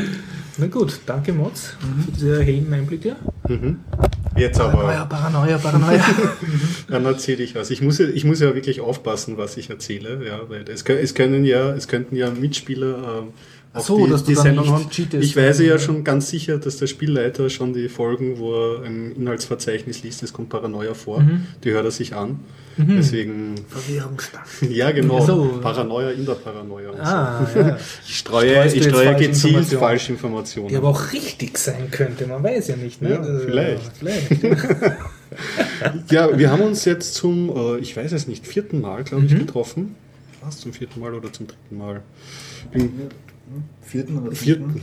Na 0.58 0.68
gut, 0.68 1.00
danke 1.06 1.34
Mods 1.34 1.74
für 2.06 2.12
diese 2.12 2.44
hellen 2.44 2.72
Einblicke. 2.74 3.16
Jetzt 4.38 4.58
Paranoia, 4.58 5.02
aber, 5.02 5.06
Paranoia, 5.18 5.58
Paranoia. 5.64 6.04
dann 6.90 7.06
erzähle 7.06 7.44
ich 7.44 7.56
was. 7.56 7.70
Ich 7.72 7.82
muss, 7.82 8.00
ja- 8.00 8.08
ich 8.08 8.26
muss 8.26 8.40
ja 8.40 8.54
wirklich 8.56 8.82
aufpassen, 8.82 9.38
was 9.38 9.58
ich 9.58 9.70
erzähle, 9.70 10.26
ja, 10.26 10.42
weil 10.50 10.64
es, 10.70 10.84
es 10.84 11.14
können 11.16 11.46
ja, 11.46 11.72
es 11.74 11.88
könnten 11.88 12.16
ja 12.16 12.30
Mitspieler 12.32 12.98
Ach 12.98 13.24
auf 13.74 13.86
so, 13.86 14.06
dass 14.08 14.24
du 14.24 14.34
dann 14.34 14.44
Sendung 14.44 14.66
nicht 14.66 15.00
haben. 15.14 15.22
Ich 15.22 15.36
weiß 15.36 15.60
ja 15.62 15.80
schon 15.80 16.04
ganz 16.04 16.30
sicher, 16.30 16.58
dass 16.60 16.78
der 16.78 16.88
Spielleiter 16.88 17.50
schon 17.50 17.74
die 17.74 17.90
Folgen, 17.90 18.38
wo 18.38 18.54
er 18.54 18.84
ein 18.84 19.14
Inhaltsverzeichnis 19.16 20.04
liest, 20.04 20.22
es 20.24 20.32
kommt 20.32 20.50
Paranoia 20.50 20.94
vor, 20.94 21.22
Mhm. 21.22 21.48
die 21.64 21.72
hört 21.72 21.86
er 21.86 21.92
sich 21.92 22.14
an. 22.16 22.40
Deswegen, 22.76 23.54
Verwirrungsstark. 23.70 24.48
ja 24.70 24.90
genau, 24.92 25.24
so. 25.24 25.60
Paranoia 25.62 26.10
in 26.10 26.26
der 26.26 26.34
Paranoia. 26.34 26.90
und 26.90 27.00
Ah, 27.02 27.48
ja. 27.56 27.78
Ich 28.08 28.18
streue, 28.18 28.66
ich 28.66 28.84
streue 28.84 29.06
falsche 29.06 29.28
gezielt 29.28 29.54
Informationen? 29.54 29.80
Falschinformationen. 29.80 30.70
Die 30.70 30.76
aber 30.78 30.90
auch 30.90 31.14
richtig 31.14 31.58
sein 31.60 31.92
könnte, 31.92 32.26
man 32.26 32.42
weiß 32.44 32.70
ja 32.70 32.76
nicht. 32.76 33.00
Ne? 33.02 33.12
Ja, 33.12 33.20
Also, 33.20 33.40
vielleicht. 33.46 33.92
vielleicht. 33.98 34.32
Ja, 36.12 36.38
wir 36.38 36.52
haben 36.52 36.62
uns 36.62 36.86
jetzt 36.86 37.16
zum, 37.16 37.50
äh, 37.56 37.78
ich 37.80 37.98
weiß 37.98 38.12
es 38.12 38.28
nicht, 38.28 38.46
vierten 38.46 38.82
Mal, 38.82 39.04
glaube 39.04 39.24
Mhm. 39.24 39.30
ich, 39.30 39.38
getroffen. 39.40 39.96
Was, 40.44 40.58
zum 40.60 40.74
vierten 40.74 41.00
Mal 41.00 41.14
oder 41.16 41.32
zum 41.34 41.48
dritten 41.48 41.78
Mal? 41.78 42.02
Bin, 42.72 42.92
vierten 43.82 44.18
oder 44.18 44.36
vierten. 44.36 44.82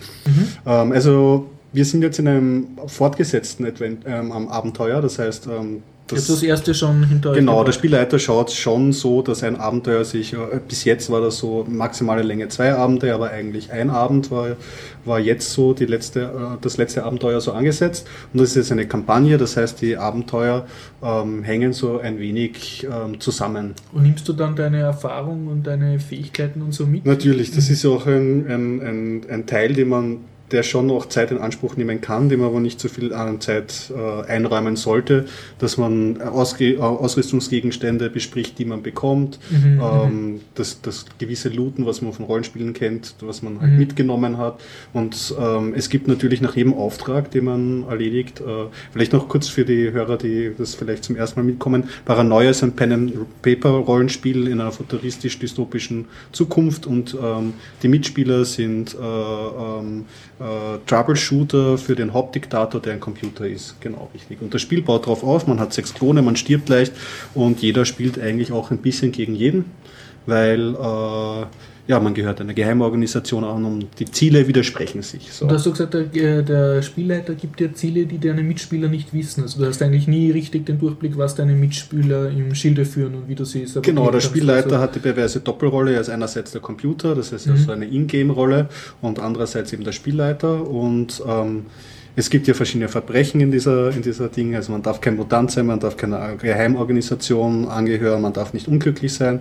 Ähm, 0.66 0.92
also, 0.92 1.50
wir 1.72 1.84
sind 1.84 2.02
jetzt 2.02 2.18
in 2.18 2.28
einem 2.28 2.66
fortgesetzten 2.86 3.66
Advent, 3.66 4.04
ähm, 4.06 4.32
am 4.32 4.48
Abenteuer, 4.48 5.00
das 5.00 5.18
heißt, 5.18 5.46
ähm, 5.46 5.82
Jetzt 6.16 6.30
das 6.30 6.42
erste 6.42 6.74
schon 6.74 7.04
hinter. 7.04 7.32
Genau, 7.32 7.64
der. 7.64 7.72
Spielleiter 7.72 8.18
schaut 8.18 8.50
schon 8.50 8.92
so, 8.92 9.22
dass 9.22 9.42
ein 9.42 9.56
Abenteuer 9.56 10.04
sich, 10.04 10.36
bis 10.68 10.84
jetzt 10.84 11.10
war 11.10 11.20
das 11.20 11.38
so 11.38 11.64
maximale 11.68 12.22
Länge 12.22 12.48
zwei 12.48 12.72
Abende, 12.74 13.14
aber 13.14 13.30
eigentlich 13.30 13.72
ein 13.72 13.90
Abend 13.90 14.30
war, 14.30 14.56
war 15.04 15.18
jetzt 15.18 15.52
so 15.52 15.72
die 15.72 15.86
letzte, 15.86 16.22
äh, 16.22 16.26
das 16.60 16.76
letzte 16.76 17.04
Abenteuer 17.04 17.40
so 17.40 17.52
angesetzt. 17.52 18.06
Und 18.32 18.40
das 18.40 18.50
ist 18.50 18.56
jetzt 18.56 18.72
eine 18.72 18.86
Kampagne, 18.86 19.38
das 19.38 19.56
heißt, 19.56 19.80
die 19.80 19.96
Abenteuer 19.96 20.66
ähm, 21.02 21.42
hängen 21.42 21.72
so 21.72 21.98
ein 21.98 22.18
wenig 22.18 22.86
ähm, 22.86 23.20
zusammen. 23.20 23.74
Und 23.92 24.02
nimmst 24.02 24.28
du 24.28 24.32
dann 24.32 24.56
deine 24.56 24.78
Erfahrung 24.78 25.48
und 25.48 25.66
deine 25.66 25.98
Fähigkeiten 26.00 26.62
und 26.62 26.72
so 26.72 26.86
mit? 26.86 27.06
Natürlich, 27.06 27.50
das 27.50 27.70
ist 27.70 27.82
ja 27.82 27.90
auch 27.90 28.06
ein, 28.06 28.46
ein, 28.46 28.80
ein, 28.80 29.20
ein 29.30 29.46
Teil, 29.46 29.72
den 29.72 29.88
man, 29.88 30.18
der 30.52 30.62
schon 30.62 30.86
noch 30.86 31.06
Zeit 31.06 31.30
in 31.30 31.38
Anspruch 31.38 31.76
nehmen 31.76 32.00
kann, 32.00 32.28
dem 32.28 32.40
man 32.40 32.48
aber 32.50 32.60
nicht 32.60 32.80
so 32.80 32.88
viel 32.88 33.12
an 33.12 33.40
Zeit 33.40 33.92
äh, 33.94 34.26
einräumen 34.28 34.76
sollte, 34.76 35.26
dass 35.58 35.76
man 35.76 36.20
Ausge 36.22 36.74
äh, 36.74 36.78
Ausrüstungsgegenstände 36.78 38.10
bespricht, 38.10 38.58
die 38.58 38.64
man 38.64 38.82
bekommt, 38.82 39.38
Mhm, 39.50 39.80
ähm, 39.82 40.40
das, 40.54 40.80
das 40.82 41.06
gewisse 41.18 41.48
Looten, 41.48 41.86
was 41.86 42.02
man 42.02 42.12
von 42.12 42.24
Rollenspielen 42.24 42.72
kennt, 42.72 43.14
was 43.20 43.42
man 43.42 43.60
halt 43.60 43.72
Mhm. 43.72 43.78
mitgenommen 43.78 44.38
hat. 44.38 44.60
Und 44.92 45.34
ähm, 45.40 45.72
es 45.76 45.88
gibt 45.88 46.08
natürlich 46.08 46.40
nach 46.40 46.56
jedem 46.56 46.74
Auftrag, 46.74 47.30
den 47.30 47.44
man 47.44 47.84
erledigt, 47.88 48.40
äh, 48.40 48.44
vielleicht 48.92 49.12
noch 49.12 49.28
kurz 49.28 49.48
für 49.48 49.64
die 49.64 49.92
Hörer, 49.92 50.16
die 50.16 50.52
das 50.56 50.74
vielleicht 50.74 51.04
zum 51.04 51.16
ersten 51.16 51.40
Mal 51.40 51.44
mitkommen, 51.46 51.84
Paranoia 52.04 52.50
ist 52.50 52.62
ein 52.62 52.72
Pen-and-Paper-Rollenspiel 52.72 54.46
in 54.48 54.60
einer 54.60 54.72
futuristisch-dystopischen 54.72 56.06
Zukunft 56.32 56.86
und 56.86 57.16
ähm, 57.22 57.54
die 57.82 57.88
Mitspieler 57.88 58.44
sind 58.44 58.94
äh, 58.94 58.98
ähm, 58.98 60.04
äh, 60.40 60.78
Troubleshooter 60.86 61.78
für 61.78 61.94
den 61.94 62.12
Hauptdiktator, 62.12 62.80
der 62.80 62.94
ein 62.94 63.00
Computer 63.00 63.46
ist. 63.46 63.80
Genau, 63.80 64.10
richtig. 64.14 64.40
Und 64.40 64.54
das 64.54 64.62
Spiel 64.62 64.82
baut 64.82 65.04
darauf 65.04 65.22
auf, 65.22 65.46
man 65.46 65.60
hat 65.60 65.72
sechs 65.72 65.94
Klone, 65.94 66.22
man 66.22 66.36
stirbt 66.36 66.68
leicht 66.68 66.92
und 67.34 67.60
jeder 67.60 67.84
spielt 67.84 68.18
eigentlich 68.18 68.50
auch 68.50 68.70
ein 68.70 68.78
bisschen 68.78 69.12
gegen 69.12 69.34
jeden, 69.34 69.66
weil 70.26 70.74
äh, 70.74 71.46
ja, 71.90 71.98
man 71.98 72.14
gehört 72.14 72.40
einer 72.40 72.54
Geheimorganisation 72.54 73.42
an 73.42 73.64
und 73.64 73.86
die 73.98 74.04
Ziele 74.04 74.46
widersprechen 74.46 75.02
sich. 75.02 75.32
So. 75.32 75.44
Und 75.44 75.50
hast 75.52 75.66
du 75.66 75.72
gesagt, 75.72 75.92
der, 75.94 76.02
äh, 76.14 76.44
der 76.44 76.82
Spielleiter 76.82 77.34
gibt 77.34 77.58
dir 77.58 77.74
Ziele, 77.74 78.06
die 78.06 78.18
deine 78.18 78.44
Mitspieler 78.44 78.86
nicht 78.86 79.12
wissen. 79.12 79.42
Also 79.42 79.58
du 79.60 79.66
hast 79.66 79.82
eigentlich 79.82 80.06
nie 80.06 80.30
richtig 80.30 80.66
den 80.66 80.78
Durchblick, 80.78 81.18
was 81.18 81.34
deine 81.34 81.54
Mitspieler 81.54 82.30
im 82.30 82.54
Schilde 82.54 82.84
führen 82.84 83.16
und 83.16 83.28
wie 83.28 83.34
du 83.34 83.44
sie 83.44 83.66
sabotieren 83.66 83.96
Genau, 83.96 84.10
der. 84.12 84.20
Spielleiter 84.20 84.66
Also, 84.66 84.78
hat 84.78 84.94
die 84.94 85.00
perverse 85.00 85.40
Doppelrolle. 85.40 85.94
Er 85.94 86.00
ist 86.02 86.10
einerseits 86.10 86.52
der 86.52 86.60
Computer, 86.60 87.16
das 87.16 87.32
heißt 87.32 87.48
Mhm. 87.48 87.52
also 87.54 87.72
eine 87.72 87.86
Ingame-Rolle, 87.86 88.68
und 89.00 89.18
andererseits 89.18 89.72
eben 89.72 89.82
der 89.82 89.90
Spielleiter. 89.92 90.64
Und 90.68 91.20
ähm, 91.26 91.66
es 92.20 92.28
gibt 92.28 92.46
ja 92.46 92.52
verschiedene 92.52 92.88
Verbrechen 92.88 93.40
in 93.40 93.50
dieser, 93.50 93.90
in 93.96 94.02
dieser 94.02 94.28
Ding. 94.28 94.54
Also 94.54 94.72
man 94.72 94.82
darf 94.82 95.00
kein 95.00 95.16
Mutant 95.16 95.50
sein, 95.50 95.64
man 95.64 95.80
darf 95.80 95.96
keiner 95.96 96.36
Geheimorganisation 96.36 97.66
angehören, 97.66 98.20
man 98.20 98.34
darf 98.34 98.52
nicht 98.52 98.68
unglücklich 98.68 99.14
sein. 99.14 99.40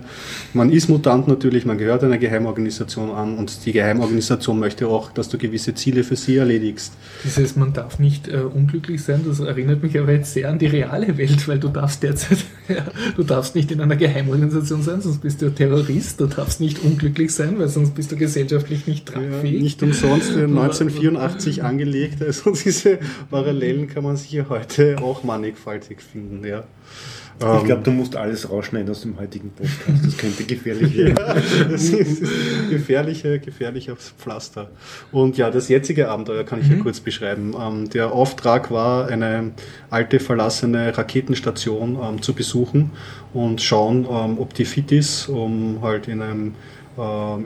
Man 0.54 0.72
ist 0.72 0.88
Mutant 0.88 1.28
natürlich, 1.28 1.66
man 1.66 1.76
gehört 1.76 2.02
einer 2.04 2.16
Geheimorganisation 2.16 3.10
an 3.10 3.36
und 3.36 3.66
die 3.66 3.72
Geheimorganisation 3.72 4.58
möchte 4.58 4.88
auch, 4.88 5.12
dass 5.12 5.28
du 5.28 5.36
gewisse 5.36 5.74
Ziele 5.74 6.04
für 6.04 6.16
sie 6.16 6.36
erledigst. 6.38 6.94
Dieses, 7.22 7.54
man 7.54 7.74
darf 7.74 7.98
nicht 7.98 8.28
äh, 8.28 8.38
unglücklich 8.38 9.02
sein, 9.02 9.20
das 9.26 9.40
erinnert 9.40 9.82
mich 9.82 9.98
aber 9.98 10.12
jetzt 10.12 10.32
sehr 10.32 10.48
an 10.48 10.58
die 10.58 10.66
reale 10.66 11.18
Welt, 11.18 11.46
weil 11.48 11.58
du 11.58 11.68
darfst 11.68 12.02
derzeit, 12.02 12.38
ja, 12.68 12.86
du 13.14 13.22
darfst 13.24 13.54
nicht 13.54 13.70
in 13.72 13.82
einer 13.82 13.96
Geheimorganisation 13.96 14.82
sein, 14.82 15.02
sonst 15.02 15.18
bist 15.20 15.42
du 15.42 15.50
Terrorist, 15.54 16.18
du 16.18 16.26
darfst 16.26 16.60
nicht 16.62 16.82
unglücklich 16.82 17.30
sein, 17.34 17.58
weil 17.58 17.68
sonst 17.68 17.94
bist 17.94 18.10
du 18.10 18.16
gesellschaftlich 18.16 18.86
nicht 18.86 19.10
Ja, 19.10 19.16
tragfähig. 19.16 19.60
nicht 19.62 19.82
umsonst 19.82 20.30
in 20.30 20.56
1984 20.58 21.62
angelegt, 21.62 22.22
also 22.22 22.54
diese 22.70 22.98
Parallelen 23.30 23.88
kann 23.88 24.04
man 24.04 24.16
sicher 24.16 24.46
heute 24.48 24.96
auch 25.02 25.24
mannigfaltig 25.24 26.00
finden, 26.00 26.46
ja. 26.46 26.64
Ich 27.42 27.64
glaube, 27.64 27.80
du 27.82 27.90
musst 27.90 28.16
alles 28.16 28.50
rausschneiden 28.50 28.90
aus 28.90 29.00
dem 29.00 29.18
heutigen 29.18 29.50
Podcast. 29.50 30.04
Das 30.04 30.18
könnte 30.18 30.44
gefährlich 30.44 30.94
werden. 30.94 31.16
das 31.70 31.84
ist 31.84 32.22
gefährliche, 32.68 33.38
gefährliches 33.38 34.12
Pflaster. 34.18 34.68
Und 35.10 35.38
ja, 35.38 35.50
das 35.50 35.70
jetzige 35.70 36.10
Abenteuer 36.10 36.44
kann 36.44 36.60
ich 36.60 36.68
ja 36.68 36.76
kurz 36.76 37.00
beschreiben. 37.00 37.54
Ähm, 37.58 37.88
der 37.88 38.12
Auftrag 38.12 38.70
war, 38.70 39.08
eine 39.08 39.52
alte 39.88 40.20
verlassene 40.20 40.98
Raketenstation 40.98 41.98
ähm, 42.02 42.20
zu 42.20 42.34
besuchen 42.34 42.90
und 43.32 43.62
schauen, 43.62 44.06
ähm, 44.10 44.38
ob 44.38 44.52
die 44.52 44.66
fit 44.66 44.92
ist, 44.92 45.30
um 45.30 45.78
halt 45.80 46.08
in 46.08 46.20
einem 46.20 46.40
ähm, 46.48 46.54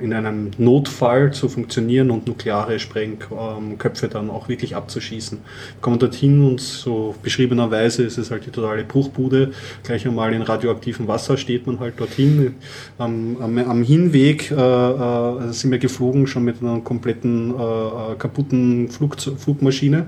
in 0.00 0.12
einem 0.12 0.50
Notfall 0.58 1.32
zu 1.32 1.48
funktionieren 1.48 2.10
und 2.10 2.26
nukleare 2.26 2.78
Sprengköpfe 2.78 4.08
dann 4.08 4.30
auch 4.30 4.48
wirklich 4.48 4.74
abzuschießen. 4.74 5.38
Wir 5.38 5.80
kommen 5.80 5.98
dorthin 5.98 6.44
und 6.44 6.60
so 6.60 7.14
beschriebenerweise 7.22 8.02
ist 8.02 8.18
es 8.18 8.30
halt 8.30 8.46
die 8.46 8.50
totale 8.50 8.84
Bruchbude. 8.84 9.52
Gleich 9.82 10.06
einmal 10.06 10.32
in 10.32 10.42
radioaktivem 10.42 11.06
Wasser 11.08 11.36
steht 11.36 11.66
man 11.66 11.78
halt 11.80 12.00
dorthin. 12.00 12.54
Am, 12.98 13.36
am, 13.40 13.58
am 13.58 13.82
Hinweg 13.82 14.50
äh, 14.50 14.54
äh, 14.54 15.52
sind 15.52 15.70
wir 15.70 15.78
geflogen, 15.78 16.26
schon 16.26 16.44
mit 16.44 16.62
einer 16.62 16.80
kompletten 16.80 17.54
äh, 17.58 17.62
äh 17.62 18.16
kaputten 18.18 18.88
Flug, 18.88 19.20
Flugmaschine. 19.20 20.06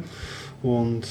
Und 0.63 1.07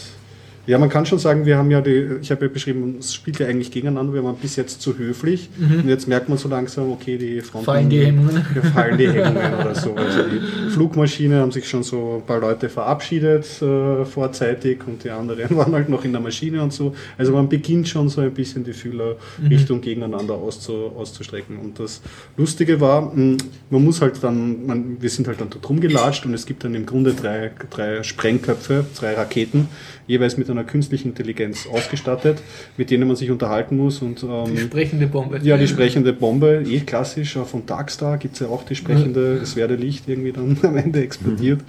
ja, 0.68 0.78
man 0.78 0.90
kann 0.90 1.06
schon 1.06 1.20
sagen, 1.20 1.46
wir 1.46 1.58
haben 1.58 1.72
ja 1.72 1.82
die, 1.82 2.18
ich 2.22 2.32
habe 2.32 2.46
ja 2.46 2.52
beschrieben, 2.52 2.98
es 3.00 3.14
spielt 3.14 3.40
ja 3.40 3.48
eigentlich 3.48 3.72
gegeneinander, 3.72 4.14
wir 4.14 4.24
waren 4.24 4.36
bis 4.36 4.56
jetzt 4.56 4.82
zu 4.82 4.98
höflich 4.98 5.50
mhm. 5.58 5.82
und 5.82 5.90
jetzt 5.90 6.08
merkt 6.08 6.30
man 6.30 6.38
so 6.38 6.50
langsam, 6.50 6.92
okay, 6.92 7.18
die 7.18 7.42
Fronten 7.42 7.66
fallen 7.66 7.90
die 7.90 8.06
Hemmungen, 8.06 8.44
fallen 8.74 8.98
die 8.98 9.08
Hemmungen 9.08 9.54
oder 9.62 9.76
so. 9.76 9.94
Also 9.96 10.24
die 10.24 10.72
Flugmaschine 10.72 11.40
haben 11.40 11.52
sich 11.52 11.68
schon 11.68 11.84
so 11.84 12.18
ein 12.18 12.26
paar 12.26 12.40
Leute 12.40 12.70
verabschiedet 12.70 13.62
äh, 13.62 14.06
vorzeitig 14.06 14.80
und 14.88 15.04
die 15.04 15.10
anderen 15.10 15.46
waren 15.58 15.74
halt 15.74 15.90
noch 15.90 16.04
in 16.04 16.12
der 16.12 16.22
Maschine 16.22 16.64
und 16.64 16.74
so. 16.74 16.96
Also 17.18 17.32
man 17.34 17.48
beginnt 17.48 17.88
schon 17.88 18.10
so 18.10 18.22
ein 18.22 18.34
bisschen 18.34 18.64
die 18.64 18.74
Fühler 18.74 19.18
mhm. 19.38 19.48
Richtung 19.48 19.82
gegeneinander 19.82 20.34
auszu, 20.34 20.92
auszustrecken. 20.96 21.58
Und 21.58 21.80
das 21.80 22.02
Lustige 22.38 22.82
war, 22.82 23.14
hm, 23.14 23.38
man 23.70 23.84
muss 23.84 24.02
halt 24.02 24.24
dann, 24.24 24.66
man, 24.66 25.02
wir 25.02 25.10
sind 25.10 25.28
halt 25.28 25.42
dann 25.42 25.50
dort 25.50 25.68
rumgelatscht 25.70 26.26
und 26.26 26.34
es 26.34 26.46
gibt 26.46 26.64
dann 26.64 26.74
im 26.76 26.86
Grunde 26.86 27.14
drei, 27.14 27.52
drei 27.70 28.04
Sprengköpfe, 28.04 28.86
drei 28.98 29.14
Raketen, 29.14 29.68
jeweils 30.08 30.38
mit 30.38 30.50
einer 30.58 30.66
künstlichen 30.66 31.10
Intelligenz 31.10 31.68
ausgestattet, 31.68 32.42
mit 32.78 32.90
denen 32.90 33.08
man 33.08 33.16
sich 33.16 33.32
unterhalten 33.32 33.78
muss. 33.78 34.02
Und, 34.02 34.24
ähm, 34.24 34.56
die 34.56 34.58
sprechende 34.58 35.08
Bombe. 35.08 35.40
Ja, 35.44 35.58
die 35.58 35.68
sprechende 35.68 36.14
Bombe, 36.14 36.64
eh 36.68 36.80
klassisch. 36.82 37.38
Von 37.46 37.66
Darkstar 37.66 38.18
gibt 38.18 38.36
es 38.36 38.40
ja 38.42 38.48
auch 38.48 38.64
die 38.64 38.76
sprechende, 38.76 39.40
es 39.42 39.56
werde 39.56 39.76
Licht 39.76 40.08
irgendwie 40.08 40.32
dann 40.32 40.58
am 40.64 40.78
Ende 40.78 41.02
explodiert. 41.02 41.62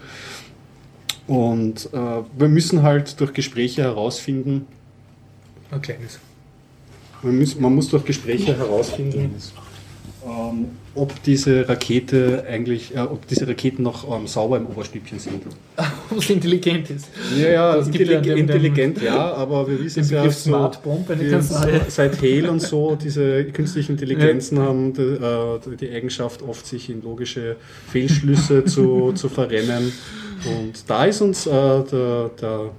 Mhm. 1.26 1.34
Und 1.34 1.88
äh, 1.92 1.98
wir 2.38 2.48
müssen 2.48 2.82
halt 2.82 3.18
durch 3.20 3.32
Gespräche 3.32 3.82
herausfinden. 3.82 4.66
Ein 5.70 5.82
kleines. 5.82 6.20
Man 7.22 7.38
muss, 7.38 7.58
man 7.58 7.74
muss 7.74 7.88
durch 7.88 8.04
Gespräche 8.04 8.56
herausfinden 8.56 9.34
ähm, 10.27 10.70
ob 10.97 11.23
diese 11.23 11.69
Rakete 11.69 12.44
eigentlich, 12.48 12.97
äh, 12.97 13.01
ob 13.01 13.27
diese 13.28 13.47
Raketen 13.47 13.82
noch 13.82 14.11
ähm, 14.11 14.27
sauber 14.27 14.57
im 14.57 14.66
Oberstübchen 14.66 15.19
sind. 15.19 15.43
ob 16.11 16.19
es 16.19 16.31
intelligent 16.31 16.90
ist. 16.90 17.09
Ja, 17.39 17.48
ja, 17.48 17.77
intellig 17.77 18.27
ja 18.27 18.35
intelligent 18.35 19.01
ja, 19.03 19.35
aber 19.35 19.69
wir 19.69 19.82
wissen 19.85 20.01
es 20.01 20.11
ja 20.11 20.24
so, 20.24 20.31
Smart 20.31 20.82
Bomb, 20.82 21.09
die, 21.20 21.28
so, 21.28 21.57
seit 21.89 22.20
Hale 22.20 22.51
und 22.51 22.61
so, 22.61 22.97
diese 22.97 23.44
künstlichen 23.44 23.93
Intelligenzen 23.93 24.57
ja. 24.57 24.65
haben 24.65 24.93
die, 24.94 25.03
äh, 25.03 25.77
die, 25.81 25.90
Eigenschaft, 25.90 26.43
oft 26.43 26.66
sich 26.66 26.90
in 26.90 27.03
logische 27.03 27.57
Fehlschlüsse 27.93 28.65
zu, 28.65 29.12
zu 29.12 29.28
verrennen. 29.28 29.93
Und 30.44 30.74
da 30.89 31.05
ist 31.05 31.20
uns 31.20 31.47
äh, 31.47 31.51
der, 31.51 32.31
der 32.40 32.70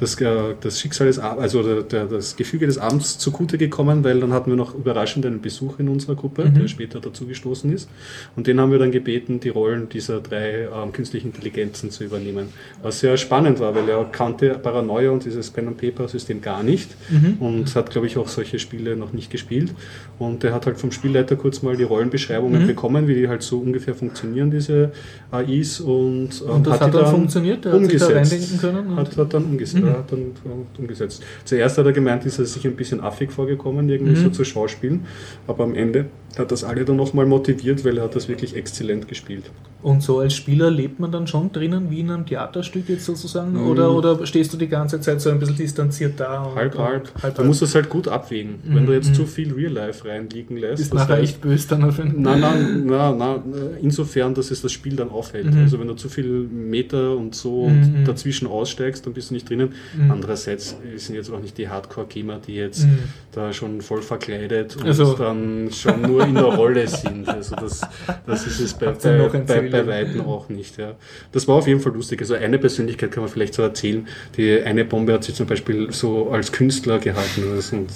das, 0.00 0.18
äh, 0.20 0.54
das 0.60 0.80
Schicksal 0.80 1.06
des 1.06 1.18
also 1.18 1.62
der, 1.62 1.82
der, 1.82 2.06
das 2.06 2.36
Gefüge 2.36 2.66
des 2.66 2.78
Abends 2.78 3.18
zugute 3.18 3.58
gekommen, 3.58 4.02
weil 4.02 4.18
dann 4.20 4.32
hatten 4.32 4.50
wir 4.50 4.56
noch 4.56 4.74
überraschend 4.74 5.26
einen 5.26 5.42
Besuch 5.42 5.78
in 5.78 5.88
unserer 5.88 6.16
Gruppe, 6.16 6.46
mhm. 6.46 6.54
der 6.54 6.68
später 6.68 7.00
dazugestoßen 7.00 7.70
ist. 7.72 7.88
Und 8.34 8.46
den 8.46 8.58
haben 8.58 8.72
wir 8.72 8.78
dann 8.78 8.92
gebeten, 8.92 9.40
die 9.40 9.50
Rollen 9.50 9.90
dieser 9.90 10.20
drei 10.20 10.68
ähm, 10.74 10.92
künstlichen 10.92 11.28
Intelligenzen 11.28 11.90
zu 11.90 12.04
übernehmen. 12.04 12.48
Was 12.82 13.00
sehr 13.00 13.16
spannend 13.18 13.60
war, 13.60 13.74
weil 13.74 13.88
er 13.88 14.02
kannte 14.04 14.50
Paranoia 14.54 15.10
und 15.10 15.24
dieses 15.24 15.50
Pen 15.50 15.68
and 15.68 15.76
Paper 15.76 16.08
System 16.08 16.40
gar 16.40 16.62
nicht 16.62 16.90
mhm. 17.10 17.36
und 17.38 17.74
hat, 17.76 17.90
glaube 17.90 18.06
ich, 18.06 18.16
auch 18.16 18.28
solche 18.28 18.58
Spiele 18.58 18.96
noch 18.96 19.12
nicht 19.12 19.30
gespielt. 19.30 19.74
Und 20.18 20.42
er 20.44 20.54
hat 20.54 20.64
halt 20.64 20.78
vom 20.78 20.92
Spielleiter 20.92 21.36
kurz 21.36 21.60
mal 21.62 21.76
die 21.76 21.84
Rollenbeschreibungen 21.84 22.62
mhm. 22.62 22.66
bekommen, 22.66 23.06
wie 23.06 23.14
die 23.14 23.28
halt 23.28 23.42
so 23.42 23.58
ungefähr 23.58 23.94
funktionieren, 23.94 24.50
diese 24.50 24.92
AIs. 25.30 25.80
Und, 25.80 26.42
ähm, 26.42 26.50
und 26.50 26.66
das 26.66 26.74
hat, 26.74 26.80
hat 26.80 26.94
dann, 26.94 27.02
dann 27.02 27.10
funktioniert? 27.10 27.64
Der 27.66 27.74
umgesetzt. 27.74 28.32
Hat, 28.32 28.60
können, 28.60 28.96
hat, 28.96 29.16
hat 29.16 29.34
dann 29.34 29.44
umgesetzt. 29.44 29.89
Mhm. 29.90 29.96
Hat 29.98 30.12
dann 30.12 30.32
umgesetzt. 30.78 31.22
Zuerst 31.44 31.78
hat 31.78 31.86
er 31.86 31.92
gemeint, 31.92 32.24
ist 32.26 32.38
er 32.38 32.44
sich 32.44 32.66
ein 32.66 32.76
bisschen 32.76 33.00
affig 33.00 33.30
vorgekommen, 33.30 33.88
irgendwie 33.88 34.12
mhm. 34.12 34.24
so 34.24 34.30
zu 34.30 34.44
Schauspielen. 34.44 35.06
Aber 35.46 35.64
am 35.64 35.74
Ende 35.74 36.06
hat 36.38 36.52
das 36.52 36.64
alle 36.64 36.84
dann 36.84 36.96
nochmal 36.96 37.26
motiviert, 37.26 37.84
weil 37.84 37.98
er 37.98 38.04
hat 38.04 38.14
das 38.14 38.28
wirklich 38.28 38.54
exzellent 38.54 39.08
gespielt. 39.08 39.50
Und 39.82 40.02
so 40.02 40.18
als 40.18 40.34
Spieler 40.34 40.70
lebt 40.70 41.00
man 41.00 41.10
dann 41.10 41.26
schon 41.26 41.52
drinnen 41.52 41.90
wie 41.90 42.00
in 42.00 42.10
einem 42.10 42.26
Theaterstück 42.26 42.88
jetzt 42.88 43.06
sozusagen? 43.06 43.52
Mhm. 43.52 43.66
Oder, 43.66 43.92
oder 43.92 44.26
stehst 44.26 44.52
du 44.52 44.58
die 44.58 44.68
ganze 44.68 45.00
Zeit 45.00 45.20
so 45.22 45.30
ein 45.30 45.38
bisschen 45.38 45.56
distanziert 45.56 46.20
da? 46.20 46.52
halb, 46.54 46.76
halb. 46.76 47.10
halb. 47.22 47.34
Du 47.34 47.44
musst 47.44 47.62
das 47.62 47.74
halt 47.74 47.88
gut 47.88 48.06
abwägen. 48.06 48.58
Mhm. 48.62 48.74
Wenn 48.74 48.86
du 48.86 48.92
jetzt 48.92 49.10
mhm. 49.10 49.14
zu 49.14 49.26
viel 49.26 49.52
Real 49.54 49.72
Life 49.72 50.06
reinliegen 50.06 50.58
lässt. 50.58 50.82
Ist 50.82 50.94
nachher 50.94 51.18
echt 51.18 51.40
böse 51.40 51.68
dann 51.68 51.84
auf 51.84 51.96
jeden 51.96 52.20
Nein, 52.20 52.40
nein, 52.40 52.86
nein, 52.86 53.18
nein, 53.18 53.42
insofern, 53.80 54.34
dass 54.34 54.50
es 54.50 54.60
das 54.60 54.70
Spiel 54.70 54.96
dann 54.96 55.08
aufhält. 55.08 55.52
Mhm. 55.54 55.62
Also 55.62 55.80
wenn 55.80 55.88
du 55.88 55.94
zu 55.94 56.10
viel 56.10 56.26
Meter 56.26 57.16
und 57.16 57.34
so 57.34 57.62
und 57.62 58.00
mhm. 58.00 58.04
dazwischen 58.04 58.46
aussteigst, 58.46 59.06
dann 59.06 59.14
bist 59.14 59.30
du 59.30 59.34
nicht 59.34 59.48
drinnen. 59.48 59.72
Mhm. 59.96 60.10
Andererseits 60.10 60.76
sind 60.96 61.14
jetzt 61.14 61.30
auch 61.32 61.40
nicht 61.40 61.56
die 61.56 61.68
Hardcore-Gamer, 61.68 62.40
die 62.46 62.54
jetzt 62.54 62.86
da 63.32 63.52
schon 63.52 63.80
voll 63.80 64.02
verkleidet 64.02 64.76
und 64.76 64.86
also. 64.86 65.14
dann 65.14 65.70
schon 65.72 66.02
nur 66.02 66.19
in 66.24 66.34
der 66.34 66.44
Rolle 66.44 66.86
sind. 66.86 67.28
Also 67.28 67.56
das, 67.56 67.80
das 68.26 68.46
ist 68.46 68.60
es 68.60 68.74
bei, 68.74 68.92
bei, 68.92 69.28
bei, 69.28 69.60
bei 69.68 69.86
Weitem 69.86 70.20
auch 70.22 70.48
nicht. 70.48 70.78
Ja. 70.78 70.94
Das 71.32 71.46
war 71.48 71.56
auf 71.56 71.66
jeden 71.66 71.80
Fall 71.80 71.92
lustig. 71.92 72.20
Also 72.20 72.34
eine 72.34 72.58
Persönlichkeit 72.58 73.12
kann 73.12 73.22
man 73.22 73.30
vielleicht 73.30 73.54
so 73.54 73.62
erzählen. 73.62 74.06
Die 74.36 74.62
eine 74.62 74.84
Bombe 74.84 75.12
hat 75.12 75.24
sich 75.24 75.34
zum 75.34 75.46
Beispiel 75.46 75.92
so 75.92 76.30
als 76.30 76.52
Künstler 76.52 76.98
gehalten 76.98 77.42
und 77.72 77.90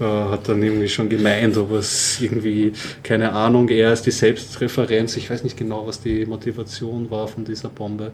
äh, 0.00 0.04
hat 0.04 0.48
dann 0.48 0.62
irgendwie 0.62 0.88
schon 0.88 1.08
gemeint, 1.08 1.56
ob 1.56 1.72
es 1.72 2.20
irgendwie, 2.20 2.72
keine 3.02 3.32
Ahnung, 3.32 3.68
er 3.68 3.92
ist 3.92 4.06
die 4.06 4.10
Selbstreferenz. 4.10 5.16
Ich 5.16 5.30
weiß 5.30 5.44
nicht 5.44 5.56
genau, 5.56 5.86
was 5.86 6.00
die 6.00 6.26
Motivation 6.26 7.10
war 7.10 7.28
von 7.28 7.44
dieser 7.44 7.68
Bombe 7.68 8.12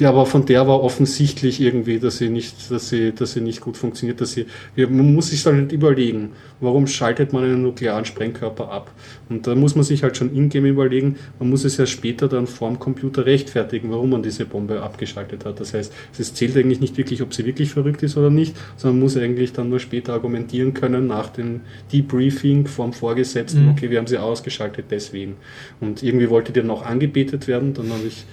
die 0.00 0.06
aber 0.06 0.24
von 0.24 0.46
der 0.46 0.66
war 0.66 0.82
offensichtlich 0.82 1.60
irgendwie, 1.60 1.98
dass 1.98 2.16
sie 2.16 2.30
nicht, 2.30 2.70
dass 2.70 2.88
sie, 2.88 3.12
dass 3.12 3.34
sie 3.34 3.42
nicht 3.42 3.60
gut 3.60 3.76
funktioniert, 3.76 4.20
dass 4.22 4.32
sie, 4.32 4.46
man 4.74 5.14
muss 5.14 5.28
sich 5.28 5.42
dann 5.42 5.60
nicht 5.60 5.72
überlegen, 5.72 6.30
warum 6.60 6.86
schaltet 6.86 7.34
man 7.34 7.44
einen 7.44 7.62
nuklearen 7.62 8.06
Sprengkörper 8.06 8.70
ab? 8.70 8.90
Und 9.28 9.46
da 9.46 9.54
muss 9.54 9.74
man 9.74 9.84
sich 9.84 10.02
halt 10.02 10.16
schon 10.16 10.34
in-game 10.34 10.64
überlegen, 10.64 11.16
man 11.38 11.50
muss 11.50 11.64
es 11.64 11.76
ja 11.76 11.84
später 11.84 12.28
dann 12.28 12.46
vorm 12.46 12.78
Computer 12.78 13.26
rechtfertigen, 13.26 13.90
warum 13.90 14.10
man 14.10 14.22
diese 14.22 14.46
Bombe 14.46 14.82
abgeschaltet 14.82 15.44
hat. 15.44 15.60
Das 15.60 15.74
heißt, 15.74 15.92
es 16.18 16.34
zählt 16.34 16.56
eigentlich 16.56 16.80
nicht 16.80 16.96
wirklich, 16.96 17.20
ob 17.20 17.34
sie 17.34 17.44
wirklich 17.44 17.70
verrückt 17.70 18.02
ist 18.02 18.16
oder 18.16 18.30
nicht, 18.30 18.56
sondern 18.78 18.96
man 18.96 19.04
muss 19.04 19.18
eigentlich 19.18 19.52
dann 19.52 19.68
nur 19.68 19.80
später 19.80 20.14
argumentieren 20.14 20.72
können 20.72 21.06
nach 21.06 21.28
dem 21.28 21.60
Debriefing 21.92 22.66
vom 22.66 22.94
Vorgesetzten, 22.94 23.64
mhm. 23.64 23.70
okay, 23.72 23.90
wir 23.90 23.98
haben 23.98 24.06
sie 24.06 24.16
ausgeschaltet 24.16 24.86
deswegen. 24.90 25.36
Und 25.78 26.02
irgendwie 26.02 26.30
wollte 26.30 26.52
die 26.52 26.60
dann 26.60 26.70
auch 26.70 26.86
angebetet 26.86 27.46
werden, 27.48 27.74
dann 27.74 27.90
habe 27.90 28.06
ich 28.08 28.24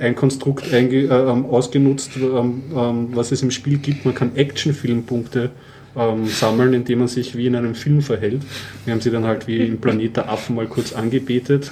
ein 0.00 0.14
Konstrukt 0.14 0.72
einge 0.72 1.04
äh, 1.04 1.10
ausgenutzt, 1.10 2.12
ähm, 2.16 2.62
ähm, 2.74 3.08
was 3.12 3.32
es 3.32 3.42
im 3.42 3.50
Spiel 3.50 3.78
gibt. 3.78 4.04
Man 4.04 4.14
kann 4.14 4.36
Actionfilmpunkte 4.36 5.50
ähm, 5.96 6.26
sammeln, 6.26 6.74
indem 6.74 7.00
man 7.00 7.08
sich 7.08 7.36
wie 7.36 7.46
in 7.46 7.56
einem 7.56 7.74
Film 7.74 8.02
verhält. 8.02 8.42
Wir 8.84 8.92
haben 8.92 9.00
sie 9.00 9.10
dann 9.10 9.24
halt 9.24 9.46
wie 9.46 9.66
im 9.66 9.78
Planet 9.78 10.16
der 10.16 10.30
Affen 10.30 10.56
mal 10.56 10.66
kurz 10.66 10.92
angebetet. 10.92 11.70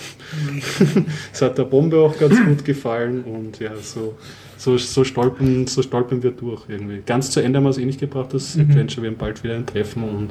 das 1.31 1.43
hat 1.43 1.59
der 1.59 1.65
Bombe 1.65 1.99
auch 1.99 2.19
ganz 2.19 2.43
gut 2.43 2.65
gefallen 2.65 3.23
und 3.25 3.61
ja, 3.61 3.73
so, 3.81 4.17
so, 4.57 4.79
so, 4.79 5.05
stolpern, 5.05 5.67
so 5.67 5.83
stolpern 5.83 6.23
wir 6.23 6.31
durch 6.31 6.63
irgendwie. 6.69 7.03
Ganz 7.05 7.31
zu 7.31 7.41
Ende 7.41 7.59
haben 7.59 7.65
wir 7.65 7.71
es 7.71 7.79
eh 7.79 7.85
nicht 7.85 8.01
gebracht, 8.01 8.33
das 8.33 8.57
mhm. 8.57 8.71
Adventure. 8.71 9.03
Wir 9.03 9.11
haben 9.11 9.19
bald 9.19 9.45
wieder 9.45 9.57
ein 9.57 9.67
Treffen 9.67 10.05
und 10.05 10.31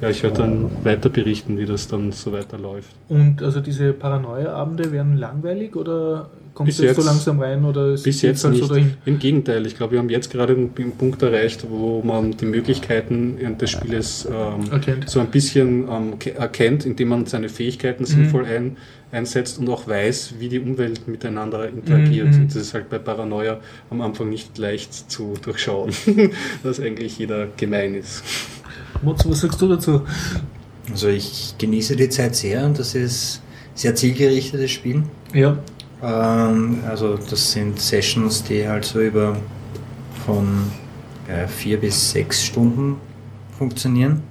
ja, 0.00 0.08
ich 0.08 0.22
werde 0.22 0.38
dann 0.38 0.70
weiter 0.82 1.10
berichten, 1.10 1.58
wie 1.58 1.66
das 1.66 1.86
dann 1.86 2.12
so 2.12 2.32
weiter 2.32 2.58
läuft. 2.58 2.90
Und 3.08 3.42
also 3.42 3.60
diese 3.60 3.92
Paranoia-Abende 3.92 4.90
werden 4.90 5.18
langweilig 5.18 5.76
oder 5.76 6.30
Kommst 6.54 6.68
bis 6.68 6.76
du 6.76 6.84
jetzt, 6.84 7.00
so 7.00 7.02
langsam 7.02 7.40
rein 7.40 7.64
oder 7.64 7.96
bis 7.96 8.22
jetzt 8.22 8.44
halt 8.44 8.54
nicht. 8.54 8.66
So 8.66 8.76
Im 8.76 9.18
Gegenteil, 9.18 9.66
ich 9.66 9.76
glaube, 9.76 9.92
wir 9.92 9.98
haben 9.98 10.08
jetzt 10.08 10.30
gerade 10.30 10.54
einen 10.54 10.92
Punkt 10.96 11.20
erreicht, 11.20 11.66
wo 11.68 12.00
man 12.02 12.36
die 12.36 12.44
Möglichkeiten 12.44 13.38
des 13.58 13.70
Spieles 13.70 14.28
ähm, 14.30 14.70
so 15.06 15.18
ein 15.18 15.26
bisschen 15.26 15.88
ähm, 15.90 16.12
erkennt, 16.36 16.86
indem 16.86 17.08
man 17.08 17.26
seine 17.26 17.48
Fähigkeiten 17.48 18.04
mhm. 18.04 18.06
sinnvoll 18.06 18.44
ein, 18.44 18.76
einsetzt 19.10 19.58
und 19.58 19.68
auch 19.68 19.88
weiß, 19.88 20.34
wie 20.38 20.48
die 20.48 20.60
Umwelt 20.60 21.08
miteinander 21.08 21.68
interagiert. 21.68 22.28
Mhm. 22.28 22.42
Und 22.42 22.54
das 22.54 22.62
ist 22.62 22.74
halt 22.74 22.88
bei 22.88 22.98
Paranoia 22.98 23.58
am 23.90 24.00
Anfang 24.00 24.28
nicht 24.28 24.56
leicht 24.56 25.10
zu 25.10 25.34
durchschauen, 25.42 25.92
dass 26.62 26.78
eigentlich 26.78 27.18
jeder 27.18 27.48
gemein 27.56 27.96
ist. 27.96 28.22
Mutz, 29.02 29.26
was 29.26 29.40
sagst 29.40 29.60
du 29.60 29.68
dazu? 29.68 30.02
Also 30.88 31.08
ich 31.08 31.54
genieße 31.58 31.96
die 31.96 32.08
Zeit 32.10 32.36
sehr 32.36 32.64
und 32.64 32.78
das 32.78 32.94
ist 32.94 33.42
sehr 33.74 33.94
zielgerichtetes 33.94 34.70
Spiel. 34.70 35.02
Ja. 35.32 35.58
Ähm, 36.04 36.78
also 36.88 37.16
das 37.16 37.52
sind 37.52 37.80
Sessions, 37.80 38.42
die 38.44 38.66
halt 38.68 38.84
so 38.84 39.00
über 39.00 39.36
von 40.26 40.64
äh, 41.28 41.46
vier 41.46 41.78
bis 41.80 42.10
sechs 42.12 42.44
Stunden 42.44 42.96
funktionieren. 43.58 44.22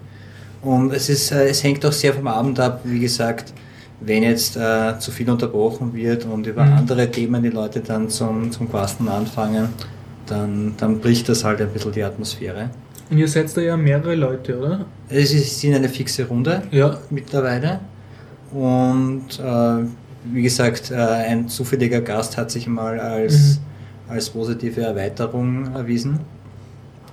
Und 0.61 0.93
es, 0.93 1.09
ist, 1.09 1.31
äh, 1.31 1.47
es 1.49 1.63
hängt 1.63 1.85
auch 1.85 1.91
sehr 1.91 2.13
vom 2.13 2.27
Abend 2.27 2.59
ab, 2.59 2.81
wie 2.83 2.99
gesagt, 2.99 3.53
wenn 4.01 4.23
jetzt 4.23 4.55
äh, 4.57 4.97
zu 4.99 5.11
viel 5.11 5.29
unterbrochen 5.29 5.93
wird 5.93 6.25
und 6.25 6.45
über 6.47 6.63
Mhm. 6.65 6.73
andere 6.73 7.09
Themen 7.09 7.41
die 7.41 7.49
Leute 7.49 7.79
dann 7.79 8.09
zum, 8.09 8.51
zum 8.51 8.69
Quasten 8.69 9.07
anfangen, 9.07 9.69
dann, 10.25 10.73
dann 10.77 10.99
bricht 10.99 11.27
das 11.29 11.43
halt 11.43 11.61
ein 11.61 11.69
bisschen 11.69 11.91
die 11.93 12.03
Atmosphäre. 12.03 12.69
Und 13.09 13.17
ihr 13.17 13.27
seid 13.27 13.55
da 13.55 13.61
ja 13.61 13.75
mehrere 13.77 14.15
Leute, 14.15 14.57
oder? 14.57 14.85
Es 15.09 15.33
ist 15.33 15.63
in 15.63 15.73
eine 15.75 15.89
fixe 15.89 16.25
Runde 16.27 16.63
Ja. 16.71 16.97
mittlerweile. 17.09 17.79
Und 18.51 19.39
äh, 19.39 19.85
wie 20.31 20.41
gesagt, 20.43 20.91
äh, 20.91 20.95
ein 20.95 21.47
zufälliger 21.49 22.01
Gast 22.01 22.37
hat 22.37 22.51
sich 22.51 22.67
mal 22.67 22.99
als, 22.99 23.59
als 24.07 24.29
positive 24.29 24.81
Erweiterung 24.81 25.73
erwiesen. 25.73 26.19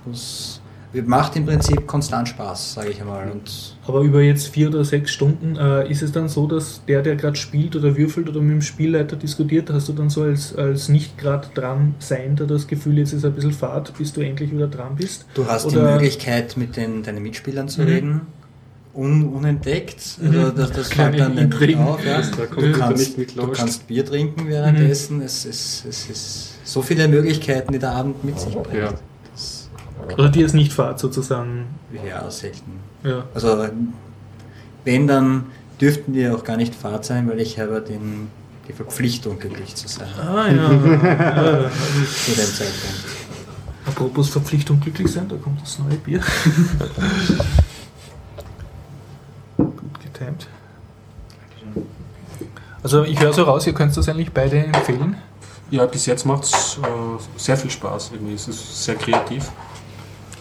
Das 0.05 0.59
macht 1.05 1.37
im 1.37 1.45
Prinzip 1.45 1.87
konstant 1.87 2.27
Spaß, 2.27 2.73
sage 2.73 2.89
ich 2.89 2.99
einmal. 2.99 3.31
Und 3.31 3.77
Aber 3.87 4.01
über 4.01 4.21
jetzt 4.21 4.47
vier 4.49 4.67
oder 4.67 4.83
sechs 4.83 5.11
Stunden 5.11 5.55
äh, 5.55 5.89
ist 5.89 6.01
es 6.01 6.11
dann 6.11 6.27
so, 6.27 6.47
dass 6.47 6.81
der, 6.85 7.01
der 7.01 7.15
gerade 7.15 7.37
spielt 7.37 7.75
oder 7.77 7.95
würfelt 7.95 8.27
oder 8.27 8.41
mit 8.41 8.51
dem 8.51 8.61
Spielleiter 8.61 9.15
diskutiert, 9.15 9.69
hast 9.69 9.87
du 9.87 9.93
dann 9.93 10.09
so 10.09 10.23
als, 10.23 10.53
als 10.55 10.89
nicht 10.89 11.17
gerade 11.17 11.47
dran 11.53 11.95
Seiender 11.99 12.45
das 12.45 12.67
Gefühl, 12.67 12.97
jetzt 12.97 13.13
ist 13.13 13.23
ein 13.23 13.31
bisschen 13.33 13.53
Fahrt, 13.53 13.97
bis 13.97 14.11
du 14.11 14.19
endlich 14.21 14.51
wieder 14.51 14.67
dran 14.67 14.95
bist? 14.97 15.25
du 15.33 15.45
hast 15.47 15.69
die 15.71 15.77
Oder- 15.77 15.93
Möglichkeit, 15.93 16.57
mit 16.57 16.75
den, 16.75 17.03
deinen 17.03 17.23
Mitspielern 17.23 17.69
zu 17.69 17.81
Mhm. 17.81 17.87
reden. 17.87 18.21
Un, 18.93 19.29
unentdeckt. 19.33 20.01
Also 20.21 20.39
Mhm. 20.39 20.55
das, 20.55 20.71
das 20.71 20.87
fällt 20.93 21.19
dann 21.19 21.33
nicht 21.35 21.43
Intrigen. 21.43 21.81
auf. 21.81 22.03
Ja. 22.05 22.21
Da 22.21 22.45
Du, 22.45 22.71
kannst, 22.73 23.17
du 23.17 23.47
kannst 23.47 23.87
Bier 23.87 24.05
trinken 24.05 24.47
währenddessen. 24.47 25.21
Es, 25.21 25.45
es, 25.45 25.85
es 25.87 26.09
ist 26.09 26.49
so 26.65 26.81
viele 26.81 27.07
Möglichkeiten, 27.07 27.71
die 27.71 27.79
der 27.79 27.91
Abend 27.93 28.23
mit 28.23 28.39
sich 28.39 28.53
bringt. 28.53 28.75
Ja. 28.77 28.93
Oder 30.13 30.29
die 30.29 30.41
ist 30.41 30.53
nicht 30.53 30.73
Fahrt 30.73 30.99
sozusagen? 30.99 31.65
ja, 32.07 32.29
selten. 32.29 32.79
Ja. 33.03 33.23
Also 33.33 33.65
wenn, 34.83 35.07
dann 35.07 35.45
dürften 35.79 36.11
die 36.13 36.27
auch 36.27 36.43
gar 36.43 36.57
nicht 36.57 36.75
Fahrt 36.75 37.05
sein, 37.05 37.29
weil 37.29 37.39
ich 37.39 37.59
habe 37.59 37.81
den, 37.81 38.27
die 38.67 38.73
Verpflichtung, 38.73 39.39
glücklich 39.39 39.73
zu 39.75 39.87
sein. 39.87 40.07
Ah 40.19 40.47
ja. 40.51 40.71
ja. 40.73 41.69
Zu 41.71 42.31
dem 42.31 42.45
Zeitpunkt. 42.45 43.05
Apropos 43.85 44.29
Verpflichtung 44.29 44.79
glücklich 44.79 45.07
sein, 45.11 45.27
da 45.29 45.35
kommt 45.37 45.61
das 45.61 45.79
neue 45.79 45.97
Bier. 45.97 46.21
Getimt. 50.21 50.47
Also 52.83 53.03
ich 53.03 53.19
höre 53.19 53.33
so 53.33 53.43
raus, 53.43 53.67
ihr 53.67 53.73
könnt 53.73 53.95
das 53.95 54.07
eigentlich 54.09 54.31
beide 54.31 54.57
empfehlen. 54.57 55.15
Ja, 55.69 55.85
bis 55.85 56.05
jetzt 56.05 56.25
macht 56.25 56.43
es 56.43 56.79
äh, 56.83 56.87
sehr 57.37 57.55
viel 57.57 57.69
Spaß. 57.71 58.11
Irgendwie. 58.13 58.33
Es 58.33 58.47
ist 58.47 58.83
sehr 58.83 58.95
kreativ. 58.95 59.51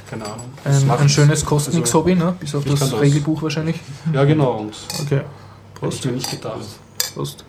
Keine 0.08 0.24
Ahnung. 0.24 0.46
Es 0.64 0.80
Ein, 0.82 0.86
macht- 0.88 1.00
ein 1.02 1.08
schönes 1.08 1.44
kostet 1.44 1.74
nichts 1.74 1.90
also- 1.90 2.00
Hobby, 2.00 2.14
ne? 2.16 2.34
bis 2.40 2.54
auf 2.54 2.64
das 2.64 2.80
das. 2.80 3.00
Regelbuch 3.00 3.42
wahrscheinlich. 3.42 3.78
Ja, 4.12 4.24
genau. 4.24 4.52
Und 4.58 4.74
Okay. 5.02 5.16
hätte 5.18 5.24
Prost. 5.74 5.98
ich 6.00 6.04
mir 6.06 6.12
nicht 6.12 6.30
gedacht. 6.30 6.58
Prost. 7.14 7.44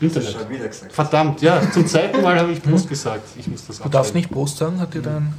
Internet. 0.00 0.48
wieder 0.48 0.68
gesagt. 0.68 0.92
Verdammt, 0.94 1.42
ja, 1.42 1.60
zum 1.72 1.86
zweiten 1.86 2.22
Mal 2.22 2.38
habe 2.40 2.52
ich 2.52 2.62
Prost 2.62 2.88
gesagt. 2.88 3.22
Ich 3.38 3.46
muss 3.48 3.66
das 3.66 3.76
Du 3.76 3.82
darfst 3.82 3.96
abstellen. 3.96 4.14
nicht 4.22 4.30
Prost 4.30 4.56
sagen, 4.56 4.80
hat 4.80 4.94
dir 4.94 5.02
dein 5.02 5.34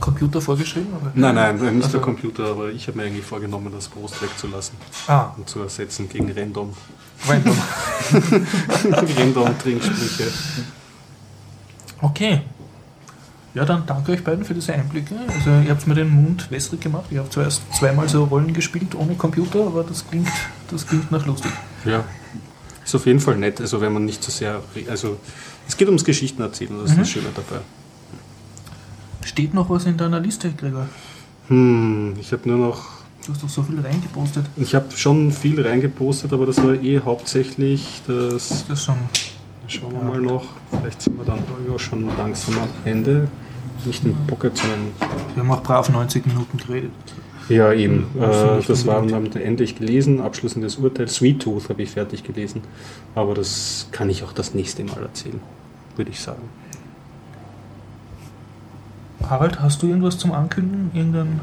Computer 0.00 0.40
vorgeschrieben? 0.40 0.88
Oder? 1.00 1.10
Nein, 1.14 1.34
nein, 1.34 1.56
nicht 1.74 1.84
Also- 1.84 1.98
der 1.98 2.00
Computer, 2.00 2.44
aber 2.46 2.70
ich 2.70 2.86
habe 2.88 2.98
mir 2.98 3.04
eigentlich 3.04 3.24
vorgenommen, 3.24 3.72
das 3.72 3.88
Prost 3.88 4.20
wegzulassen 4.22 4.76
Ah, 5.06 5.32
und 5.36 5.48
zu 5.48 5.60
ersetzen 5.60 6.08
gegen 6.08 6.30
Random. 6.32 6.72
random. 7.28 7.56
Random 9.18 9.58
Trinksprüche. 9.58 10.30
Okay. 12.00 12.42
Ja, 13.54 13.64
dann 13.64 13.84
danke 13.86 14.12
euch 14.12 14.22
beiden 14.22 14.44
für 14.44 14.54
diese 14.54 14.72
Einblicke. 14.72 15.14
Also 15.34 15.50
ihr 15.50 15.70
habt 15.70 15.86
mir 15.86 15.94
den 15.94 16.10
Mund 16.10 16.48
wässrig 16.50 16.80
gemacht. 16.80 17.06
Ich 17.10 17.18
habe 17.18 17.28
zuerst 17.30 17.62
zweimal 17.76 18.08
so 18.08 18.24
Rollen 18.24 18.52
gespielt 18.52 18.94
ohne 18.94 19.14
Computer, 19.14 19.66
aber 19.66 19.82
das 19.82 20.06
klingt, 20.08 20.28
das 20.70 20.86
klingt 20.86 21.10
nach 21.10 21.26
lustig. 21.26 21.50
Ja. 21.84 22.04
Ist 22.84 22.94
auf 22.94 23.04
jeden 23.06 23.20
Fall 23.20 23.36
nett, 23.36 23.60
also 23.60 23.80
wenn 23.80 23.92
man 23.92 24.04
nicht 24.04 24.22
so 24.22 24.30
sehr. 24.30 24.62
Also 24.88 25.18
es 25.66 25.76
geht 25.76 25.88
ums 25.88 26.04
Geschichten 26.04 26.40
erzählen, 26.42 26.78
das 26.80 26.90
ist 26.90 26.96
Mhm. 26.96 27.00
das 27.00 27.10
Schöne 27.10 27.26
dabei. 27.34 27.60
Steht 29.28 29.52
noch 29.52 29.68
was 29.68 29.84
in 29.84 29.98
deiner 29.98 30.20
Liste, 30.20 30.50
Gregor? 30.52 30.88
Hm, 31.48 32.14
ich 32.18 32.32
habe 32.32 32.48
nur 32.48 32.56
noch. 32.56 32.82
Du 33.26 33.34
hast 33.34 33.42
doch 33.42 33.48
so 33.50 33.62
viel 33.62 33.78
reingepostet. 33.78 34.46
Ich 34.56 34.74
habe 34.74 34.86
schon 34.96 35.30
viel 35.32 35.60
reingepostet, 35.60 36.32
aber 36.32 36.46
das 36.46 36.56
war 36.64 36.72
eh 36.72 36.98
hauptsächlich 37.00 38.00
das. 38.06 38.64
Das 38.66 38.84
schon. 38.86 38.96
Schauen 39.66 39.92
wir 39.92 40.02
mal 40.02 40.20
noch. 40.22 40.44
Vielleicht 40.70 41.02
sind 41.02 41.18
wir 41.18 41.26
dann 41.26 41.40
ja 41.70 41.78
schon 41.78 42.08
langsam 42.16 42.54
am 42.54 42.68
Ende. 42.86 43.28
Nicht 43.84 44.02
im 44.06 44.16
Pocket, 44.26 44.56
sondern. 44.56 44.92
Wir 45.34 45.42
haben 45.42 45.50
auch 45.50 45.62
brav 45.62 45.90
90 45.90 46.24
Minuten 46.24 46.56
geredet. 46.56 46.90
Ja, 47.50 47.70
eben. 47.74 48.06
Also 48.18 48.46
Äh, 48.46 48.62
das 48.66 48.86
war 48.86 48.96
am 48.96 49.12
Ende 49.12 49.66
gelesen. 49.66 50.22
Abschließendes 50.22 50.76
Urteil. 50.76 51.06
Sweet 51.08 51.42
Tooth 51.42 51.68
habe 51.68 51.82
ich 51.82 51.90
fertig 51.90 52.24
gelesen. 52.24 52.62
Aber 53.14 53.34
das 53.34 53.88
kann 53.92 54.08
ich 54.08 54.22
auch 54.22 54.32
das 54.32 54.54
nächste 54.54 54.84
Mal 54.84 55.02
erzählen, 55.02 55.40
würde 55.96 56.12
ich 56.12 56.20
sagen. 56.20 56.48
Harald, 59.28 59.60
hast 59.60 59.82
du 59.82 59.88
irgendwas 59.88 60.18
zum 60.18 60.32
Ankündigen? 60.32 60.90
Irgendein, 60.94 61.40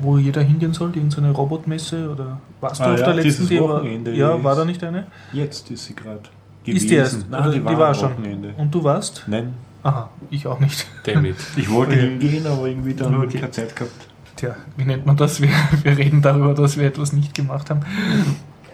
wo 0.00 0.18
jeder 0.18 0.42
hingehen 0.42 0.72
soll? 0.72 0.94
Irgendeine 0.94 1.30
Robotmesse? 1.32 2.10
Oder 2.10 2.40
warst 2.60 2.80
du 2.80 2.84
Ah 2.84 2.92
auf 2.94 3.00
ja, 3.00 3.06
der 3.06 3.14
letzten? 3.14 3.28
dieses 3.30 3.48
Die 3.48 3.60
war, 3.60 3.68
Wochenende 3.68 4.14
ja, 4.14 4.42
war 4.42 4.54
da 4.56 4.64
nicht 4.64 4.82
eine? 4.82 5.06
Jetzt 5.32 5.70
ist 5.70 5.84
sie 5.84 5.94
gerade. 5.94 6.22
Ist 6.64 6.90
die 6.90 6.94
erst? 6.94 7.30
Nein, 7.30 7.42
Oder 7.42 7.52
die 7.52 7.64
war, 7.64 7.78
war 7.78 7.94
schon. 7.94 8.12
Wochenende. 8.12 8.54
Und 8.56 8.74
du 8.74 8.82
warst? 8.82 9.24
Nein, 9.26 9.54
Aha, 9.82 10.10
ich 10.30 10.46
auch 10.48 10.58
nicht. 10.58 10.84
Damit. 11.04 11.36
ich 11.56 11.70
wollte 11.70 11.92
Okay. 11.92 12.08
hingehen, 12.18 12.46
aber 12.46 12.66
irgendwie 12.66 12.94
dann 12.94 13.14
Okay. 13.14 13.38
keine 13.38 13.50
Zeit 13.52 13.76
gehabt. 13.76 13.92
Tja, 14.34 14.56
wie 14.76 14.84
nennt 14.84 15.06
man 15.06 15.16
das? 15.16 15.40
Wir, 15.40 15.48
wir 15.84 15.96
reden 15.96 16.22
darüber, 16.22 16.54
dass 16.54 16.76
wir 16.76 16.86
etwas 16.88 17.12
nicht 17.12 17.34
gemacht 17.34 17.70
haben. 17.70 17.80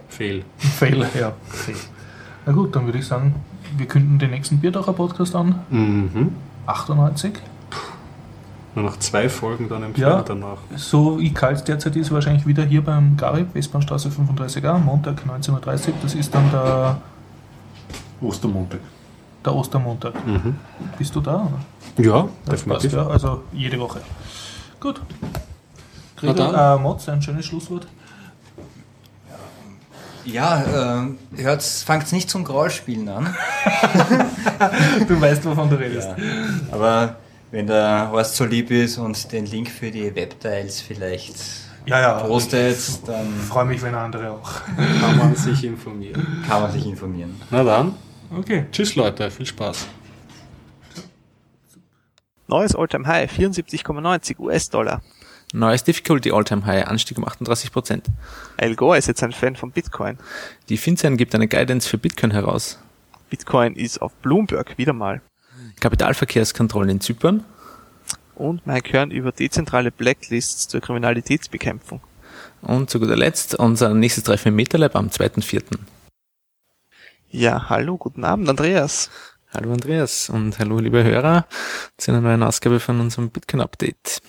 Fail. 0.09 0.43
Fail, 0.57 1.07
ja. 1.19 1.33
Fail. 1.49 1.77
Na 2.47 2.53
gut, 2.53 2.75
dann 2.75 2.87
würde 2.87 2.99
ich 2.99 3.07
sagen, 3.07 3.35
wir 3.77 3.87
künden 3.87 4.19
den 4.19 4.31
nächsten 4.31 4.59
Bierdacher 4.59 4.95
Podcast 4.95 5.37
an. 5.37 5.57
Mhm. 5.71 6.31
98. 6.67 7.35
Nur 8.75 8.85
noch 8.87 8.99
zwei 8.99 9.29
Folgen 9.29 9.69
dann 9.69 9.83
im 9.83 9.95
Ja. 9.97 10.09
ja. 10.09 10.23
danach. 10.23 10.59
So 10.77 11.19
wie 11.19 11.33
kalt 11.33 11.67
derzeit 11.69 11.95
ist, 11.97 12.11
wahrscheinlich 12.11 12.47
wieder 12.47 12.65
hier 12.65 12.83
beim 12.83 13.17
Gari, 13.17 13.45
Westbahnstraße 13.53 14.09
35a, 14.09 14.79
Montag 14.79 15.23
19.30 15.27 15.89
Uhr. 15.89 15.95
Das 16.03 16.15
ist 16.15 16.35
dann 16.35 16.51
der, 16.51 16.97
Ostermontag. 18.23 18.81
der 19.45 19.55
Ostermontag. 19.55 20.15
Mhm. 20.27 20.57
Bist 20.97 21.15
du 21.15 21.21
da? 21.21 21.49
Oder? 21.97 22.05
Ja, 22.05 22.29
Das 22.47 22.63
passt, 22.63 22.85
definitiv. 22.85 22.93
ja. 22.95 23.07
Also 23.09 23.43
jede 23.53 23.79
Woche. 23.79 24.01
Gut. 24.81 25.03
Gregor, 26.17 26.35
dann. 26.53 26.79
äh, 26.79 26.83
Mods, 26.83 27.09
ein 27.11 27.21
schönes 27.21 27.45
Schlusswort. 27.45 27.87
Ja, 30.25 31.03
äh, 31.35 31.43
hört's, 31.43 31.83
fangt's 31.83 32.13
nicht 32.13 32.31
zum 32.31 32.45
Graulspielen 32.45 33.09
an. 33.09 33.35
Du 35.09 35.21
weißt, 35.21 35.45
wovon 35.45 35.69
du 35.69 35.75
redest. 35.77 36.09
Ja. 36.17 36.25
Aber 36.71 37.17
wenn 37.53 37.67
der 37.69 38.11
Horst 38.11 38.35
so 38.37 38.45
lieb 38.45 38.71
ist 38.73 38.99
und 38.99 39.31
den 39.31 39.47
Link 39.47 39.69
für 39.71 39.91
die 39.93 40.13
Webtiles 40.15 40.81
vielleicht 40.81 41.37
Ja, 41.87 42.01
ja. 42.01 42.21
postet, 42.21 42.77
dann 43.07 43.27
Ich 43.41 43.47
freue 43.47 43.67
mich, 43.67 43.81
wenn 43.83 43.95
andere 43.95 44.31
auch. 44.33 44.51
Kann 45.01 45.17
man 45.19 45.37
sich 45.37 45.63
informieren. 45.65 46.43
kann 46.49 46.63
man 46.63 46.73
sich 46.73 46.85
informieren. 46.87 47.41
Na 47.51 47.63
dann, 47.63 47.95
Okay. 48.37 48.65
tschüss 48.73 48.95
Leute, 48.97 49.31
viel 49.31 49.47
Spaß. 49.47 49.87
Neues 52.49 52.75
Alltime 52.75 53.07
High, 53.07 53.31
74,90 53.31 54.39
US-Dollar. 54.39 55.01
Neues 55.55 55.85
Difficulty 55.85 56.31
All-Time 56.33 56.65
High, 56.65 56.87
Anstieg 56.87 57.19
um 57.19 57.25
38%. 57.27 58.05
Al 58.57 58.75
Gore 58.75 58.97
ist 58.97 59.07
jetzt 59.07 59.23
ein 59.23 59.33
Fan 59.33 59.55
von 59.55 59.71
Bitcoin. 59.71 60.17
Die 60.71 60.79
FinCEN 60.79 61.19
gibt 61.19 61.35
eine 61.35 61.47
Guidance 61.47 61.87
für 61.89 61.99
Bitcoin 61.99 62.31
heraus. 62.31 62.79
Bitcoin 63.29 63.75
ist 63.77 64.01
auf 64.01 64.15
Bloomberg 64.17 64.79
wieder 64.79 64.95
mal. 64.95 65.21
Kapitalverkehrskontrollen 65.83 66.89
in 66.91 67.01
Zypern. 67.01 67.45
Und 68.37 68.67
Mike 68.67 68.93
Hörn 68.93 69.11
über 69.11 69.33
dezentrale 69.33 69.91
Blacklists 69.91 70.69
zur 70.69 70.81
Kriminalitätsbekämpfung. 70.81 72.01
Und 72.63 72.89
zu 72.89 73.01
guter 73.01 73.17
Letzt 73.17 73.57
unser 73.57 73.93
nächstes 73.93 74.25
Treffen 74.25 74.49
im 74.49 74.57
MetaLab 74.57 74.95
am 74.95 75.09
2.4. 75.09 75.79
Ja, 77.29 77.69
hallo, 77.69 77.99
guten 77.99 78.25
Abend, 78.25 78.49
Andreas. 78.49 79.11
Hallo 79.53 79.73
Andreas 79.73 80.31
und 80.31 80.59
hallo 80.59 80.79
liebe 80.79 81.05
Hörer 81.05 81.47
zu 81.99 82.11
einer 82.11 82.21
neuen 82.23 82.43
Ausgabe 82.43 82.81
von 82.81 83.01
unserem 83.01 83.29
Bitcoin 83.31 83.61
Update. 83.61 84.23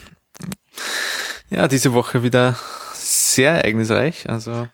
Ja, 1.49 1.67
diese 1.67 1.93
Woche 1.93 2.23
wieder 2.23 2.57
sehr 2.93 3.51
ereignisreich. 3.51 4.27
Also 4.29 4.67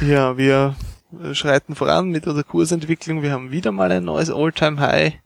Ja, 0.00 0.36
wir 0.36 0.74
schreiten 1.34 1.76
voran 1.76 2.08
mit 2.08 2.26
unserer 2.26 2.44
Kursentwicklung. 2.44 3.22
Wir 3.22 3.32
haben 3.32 3.52
wieder 3.52 3.70
mal 3.70 3.92
ein 3.92 4.04
neues 4.04 4.30
Alltime 4.30 4.80
High. 4.80 5.20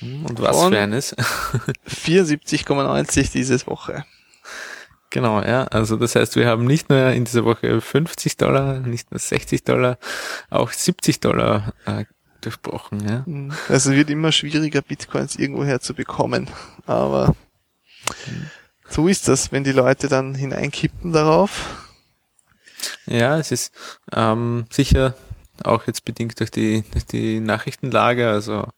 Und 0.00 0.40
was 0.40 0.64
für 0.64 0.78
eines. 0.78 1.16
74,90 1.16 3.32
diese 3.32 3.66
Woche. 3.66 4.04
Genau, 5.10 5.42
ja. 5.42 5.64
Also 5.64 5.96
das 5.96 6.14
heißt, 6.14 6.36
wir 6.36 6.46
haben 6.46 6.66
nicht 6.66 6.90
nur 6.90 7.10
in 7.10 7.24
dieser 7.24 7.44
Woche 7.44 7.80
50 7.80 8.36
Dollar, 8.36 8.80
nicht 8.80 9.10
nur 9.10 9.18
60 9.18 9.64
Dollar, 9.64 9.98
auch 10.50 10.70
70 10.70 11.20
Dollar 11.20 11.72
äh, 11.86 12.04
durchbrochen. 12.42 13.08
Ja. 13.08 13.22
Mhm. 13.26 13.52
Also 13.68 13.92
wird 13.92 14.10
immer 14.10 14.32
schwieriger, 14.32 14.82
Bitcoins 14.82 15.36
irgendwoher 15.36 15.80
zu 15.80 15.94
bekommen. 15.94 16.48
Aber 16.86 17.34
so 18.88 19.08
ist 19.08 19.28
das, 19.28 19.52
wenn 19.52 19.64
die 19.64 19.72
Leute 19.72 20.08
dann 20.08 20.34
hineinkippen 20.34 21.12
darauf. 21.12 21.86
Ja, 23.06 23.38
es 23.38 23.50
ist 23.50 23.72
ähm, 24.12 24.66
sicher 24.70 25.14
auch 25.64 25.86
jetzt 25.86 26.04
bedingt 26.04 26.38
durch 26.40 26.50
die, 26.50 26.84
durch 26.92 27.06
die 27.06 27.40
Nachrichtenlage, 27.40 28.28
also 28.28 28.68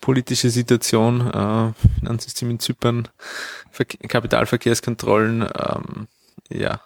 politische 0.00 0.50
Situation, 0.50 1.20
äh, 1.30 1.72
Finanzsystem 2.00 2.50
in 2.50 2.60
Zypern, 2.60 3.08
Ver 3.70 3.84
Kapitalverkehrskontrollen, 3.84 5.42
ähm, 5.42 6.08
ja. 6.48 6.80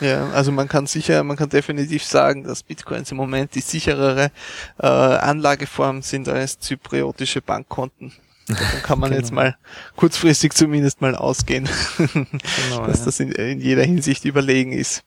Ja, 0.00 0.30
also 0.30 0.50
man 0.50 0.68
kann 0.68 0.86
sicher, 0.86 1.22
man 1.24 1.36
kann 1.36 1.50
definitiv 1.50 2.02
sagen, 2.04 2.44
dass 2.44 2.62
Bitcoins 2.62 3.10
im 3.10 3.16
Moment 3.16 3.54
die 3.54 3.60
sicherere 3.60 4.30
äh, 4.78 4.86
Anlageform 4.86 6.02
sind 6.02 6.28
als 6.28 6.58
zypriotische 6.58 7.42
Bankkonten. 7.42 8.12
Dann 8.48 8.82
kann 8.82 8.98
man 8.98 9.10
Genau. 9.10 9.20
jetzt 9.20 9.32
mal 9.32 9.56
kurzfristig 9.96 10.54
zumindest 10.54 11.00
mal 11.00 11.14
ausgehen, 11.14 11.68
Genau, 11.96 12.16
dass 12.86 13.00
ja. 13.00 13.04
das 13.04 13.20
in, 13.20 13.32
in 13.32 13.60
jeder 13.60 13.84
Hinsicht 13.84 14.24
überlegen 14.24 14.72
ist. 14.72 15.04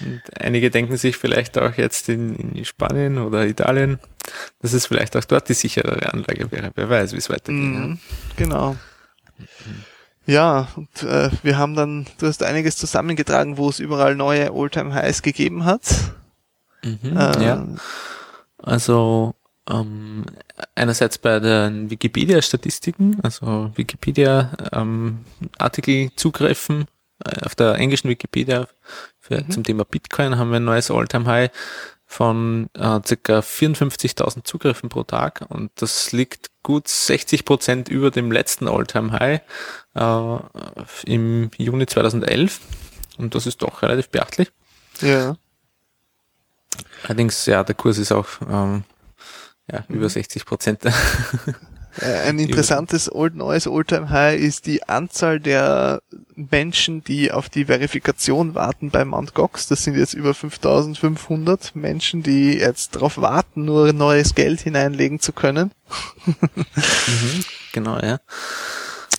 Und 0.00 0.22
einige 0.40 0.70
denken 0.70 0.96
sich 0.96 1.16
vielleicht 1.16 1.58
auch 1.58 1.74
jetzt 1.74 2.08
in, 2.08 2.34
in 2.34 2.64
Spanien 2.64 3.18
oder 3.18 3.46
Italien, 3.46 3.98
dass 4.60 4.72
es 4.72 4.86
vielleicht 4.86 5.16
auch 5.16 5.24
dort 5.24 5.48
die 5.48 5.54
sicherere 5.54 6.12
Anlage 6.12 6.50
wäre. 6.50 6.72
Wer 6.74 6.90
weiß, 6.90 7.12
wie 7.12 7.18
es 7.18 7.30
weitergeht. 7.30 7.62
Mhm, 7.62 7.98
genau. 8.36 8.76
Ja, 10.26 10.68
und 10.76 11.02
äh, 11.02 11.30
wir 11.42 11.58
haben 11.58 11.74
dann, 11.74 12.06
du 12.18 12.26
hast 12.26 12.42
einiges 12.42 12.76
zusammengetragen, 12.76 13.56
wo 13.56 13.68
es 13.68 13.80
überall 13.80 14.14
neue 14.14 14.52
All-Time-Highs 14.52 15.22
gegeben 15.22 15.64
hat. 15.64 15.82
Ja. 16.84 16.90
Mhm, 16.90 17.16
Äh, 17.16 17.44
ja. 17.44 17.66
Also 18.58 19.34
ähm, 19.70 20.24
einerseits 20.74 21.18
bei 21.18 21.40
den 21.40 21.90
Wikipedia-Statistiken, 21.90 23.18
also 23.22 23.70
Wikipedia-Artikel 23.74 26.10
zugreifen. 26.16 26.86
Äh, 27.24 27.44
Auf 27.44 27.54
der 27.54 27.74
englischen 27.76 28.08
Wikipedia 28.08 28.66
für, 29.32 29.48
zum 29.48 29.64
Thema 29.64 29.84
Bitcoin 29.84 30.36
haben 30.36 30.50
wir 30.50 30.56
ein 30.56 30.64
neues 30.64 30.90
All-Time-High 30.90 31.50
von 32.06 32.68
äh, 32.74 33.00
ca. 33.00 33.38
54.000 33.38 34.44
Zugriffen 34.44 34.88
pro 34.90 35.02
Tag 35.02 35.46
und 35.48 35.70
das 35.76 36.12
liegt 36.12 36.50
gut 36.62 36.86
60 36.86 37.44
Prozent 37.44 37.88
über 37.88 38.10
dem 38.10 38.30
letzten 38.30 38.68
All-Time-High 38.68 39.40
äh, 39.94 40.38
im 41.06 41.50
Juni 41.56 41.86
2011 41.86 42.60
und 43.16 43.34
das 43.34 43.46
ist 43.46 43.62
doch 43.62 43.82
relativ 43.82 44.10
beachtlich. 44.10 44.52
Ja. 45.00 45.36
Allerdings, 47.04 47.46
ja, 47.46 47.64
der 47.64 47.74
Kurs 47.74 47.98
ist 47.98 48.12
auch 48.12 48.28
ähm, 48.48 48.84
ja, 49.70 49.84
über 49.88 50.08
60 50.08 50.44
Prozent. 50.44 50.82
Äh, 52.00 52.28
Ein 52.28 52.38
interessantes 52.38 53.12
old, 53.12 53.34
neues 53.34 53.66
All-Time-High 53.66 54.40
ist 54.40 54.66
die 54.66 54.88
Anzahl 54.88 55.40
der 55.40 56.02
Menschen, 56.34 57.04
die 57.04 57.32
auf 57.32 57.48
die 57.48 57.66
Verifikation 57.66 58.54
warten 58.54 58.90
bei 58.90 59.04
Mt. 59.04 59.34
Gox. 59.34 59.66
Das 59.66 59.84
sind 59.84 59.96
jetzt 59.96 60.14
über 60.14 60.32
5500 60.34 61.76
Menschen, 61.76 62.22
die 62.22 62.54
jetzt 62.54 62.96
darauf 62.96 63.18
warten, 63.18 63.64
nur 63.64 63.92
neues 63.92 64.34
Geld 64.34 64.60
hineinlegen 64.60 65.20
zu 65.20 65.32
können. 65.32 65.72
Mhm, 66.24 67.44
genau, 67.72 67.98
ja. 67.98 68.18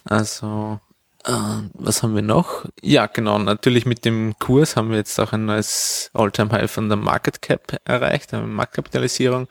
Also, 0.06 0.80
was 1.26 2.04
haben 2.04 2.16
wir 2.16 2.22
noch? 2.22 2.66
Ja, 2.82 3.06
genau, 3.08 3.40
natürlich 3.40 3.86
mit 3.86 4.04
dem 4.04 4.36
Kurs 4.40 4.76
haben 4.76 4.90
wir 4.90 4.98
jetzt 4.98 5.18
auch 5.20 5.32
ein 5.32 5.45
neues 5.45 6.10
All-Time-High 6.14 6.70
von 6.70 6.90
der 6.90 6.98
Market 6.98 7.41
Cap 7.41 7.78
erreicht, 7.86 8.34
eine 8.34 8.45
Marktkapitalisierung. 8.45 9.48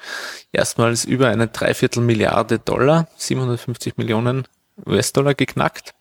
Erstmals 0.53 1.05
über 1.05 1.29
eine 1.29 1.49
Dreiviertel 1.49 2.03
Milliarde 2.03 2.59
Dollar, 2.59 3.09
750 3.17 3.97
Millionen 3.97 4.47
US-Dollar 4.87 5.35
geknackt. 5.35 5.95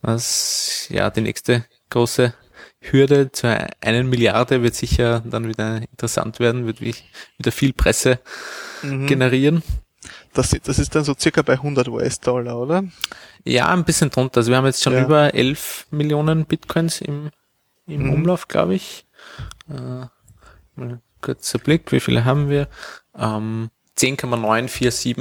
Was, 0.00 0.86
ja, 0.88 1.10
die 1.10 1.20
nächste 1.20 1.64
große 1.90 2.32
Hürde 2.80 3.30
zur 3.30 3.56
einen 3.80 4.08
Milliarde 4.08 4.62
wird 4.62 4.74
sicher 4.74 5.22
dann 5.24 5.46
wieder 5.46 5.76
interessant 5.76 6.40
werden, 6.40 6.66
wird 6.66 6.80
wie- 6.80 6.94
wieder 7.38 7.52
viel 7.52 7.72
Presse 7.72 8.18
generieren. 9.06 9.62
Das, 10.34 10.50
das 10.64 10.78
ist 10.78 10.94
dann 10.94 11.04
so 11.04 11.14
circa 11.18 11.42
bei 11.42 11.54
100 11.54 11.88
US-Dollar, 11.88 12.58
oder? 12.58 12.84
Ja, 13.44 13.68
ein 13.68 13.84
bisschen 13.84 14.10
drunter. 14.10 14.38
Also 14.38 14.50
wir 14.50 14.56
haben 14.56 14.66
jetzt 14.66 14.82
schon 14.82 14.94
Ja. 14.94 15.02
über 15.04 15.34
11 15.34 15.86
Millionen 15.90 16.46
Bitcoins 16.46 17.00
im, 17.00 17.30
im 17.86 18.04
Mhm. 18.06 18.12
Umlauf, 18.14 18.48
glaube 18.48 18.74
ich. 18.74 19.06
Äh, 19.68 20.06
mal 20.76 21.00
kurzer 21.20 21.58
Blick, 21.58 21.92
wie 21.92 22.00
viele 22.00 22.24
haben 22.24 22.48
wir? 22.48 22.68
Ähm, 23.16 23.70
10,947 23.96 25.16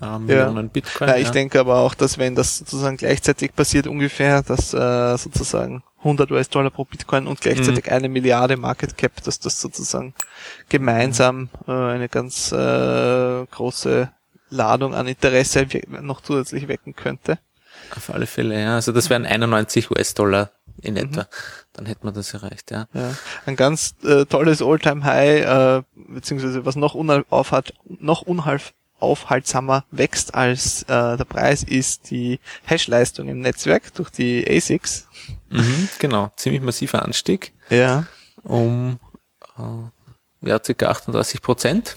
äh, 0.00 0.18
Millionen 0.18 0.68
Bitcoin. 0.70 1.08
Ja, 1.08 1.16
ich 1.16 1.26
ja. 1.26 1.30
denke 1.30 1.60
aber 1.60 1.76
auch, 1.78 1.94
dass 1.94 2.18
wenn 2.18 2.34
das 2.34 2.58
sozusagen 2.58 2.96
gleichzeitig 2.96 3.54
passiert 3.54 3.86
ungefähr, 3.86 4.42
dass 4.42 4.74
äh, 4.74 5.16
sozusagen 5.16 5.82
100 5.98 6.30
US-Dollar 6.30 6.70
pro 6.70 6.84
Bitcoin 6.84 7.26
und 7.26 7.40
gleichzeitig 7.40 7.86
Mhm. 7.86 7.92
eine 7.92 8.08
Milliarde 8.08 8.56
Market 8.56 8.96
Cap, 8.96 9.22
dass 9.24 9.38
das 9.40 9.60
sozusagen 9.60 10.14
gemeinsam 10.68 11.48
äh, 11.66 11.72
eine 11.72 12.08
ganz 12.08 12.52
äh, 12.52 13.46
große 13.46 14.10
Ladung 14.50 14.94
an 14.94 15.06
Interesse 15.08 15.66
noch 16.02 16.20
zusätzlich 16.22 16.68
wecken 16.68 16.94
könnte. 16.96 17.38
Auf 17.96 18.10
alle 18.10 18.26
Fälle, 18.26 18.60
ja. 18.60 18.74
Also 18.74 18.92
das 18.92 19.08
wären 19.10 19.24
91 19.26 19.90
US-Dollar 19.90 20.50
in 20.80 20.94
Mhm. 20.94 21.00
etwa. 21.00 21.26
Dann 21.72 21.86
hätte 21.86 22.04
man 22.04 22.14
das 22.14 22.34
erreicht, 22.34 22.70
ja. 22.70 22.86
Ja. 22.92 23.14
Ein 23.46 23.56
ganz 23.56 23.94
äh, 24.04 24.24
tolles 24.26 24.62
All-Time-High, 24.62 25.44
äh, 25.44 25.82
beziehungsweise 25.94 26.64
was 26.66 26.76
noch, 26.76 26.94
unaufhalt, 26.94 27.74
noch 27.84 28.22
unaufhaltsamer 28.22 29.84
wächst 29.90 30.34
als 30.34 30.82
äh, 30.84 31.16
der 31.16 31.24
Preis, 31.24 31.62
ist 31.62 32.10
die 32.10 32.40
Hash-Leistung 32.64 33.28
im 33.28 33.40
Netzwerk 33.40 33.94
durch 33.94 34.10
die 34.10 34.44
ASICs. 34.48 35.08
Mhm, 35.50 35.88
genau, 35.98 36.32
ziemlich 36.36 36.62
massiver 36.62 37.02
Anstieg 37.02 37.52
Ja. 37.70 38.06
um 38.42 38.98
äh, 39.56 40.48
ja, 40.48 40.58
ca. 40.58 40.86
38 40.88 41.42
Prozent 41.42 41.96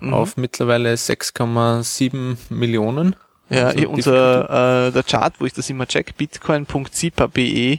Mhm. 0.00 0.14
auf 0.14 0.36
mittlerweile 0.36 0.94
6,7 0.94 2.36
Millionen. 2.50 3.16
Ja, 3.50 3.68
Also 3.68 3.78
eh, 3.78 3.86
unser 3.86 4.88
äh, 4.88 4.92
der 4.92 5.02
Chart, 5.02 5.34
wo 5.38 5.46
ich 5.46 5.54
das 5.54 5.70
immer 5.70 5.86
check, 5.86 6.16
bitcoin.zipa.be, 6.16 7.78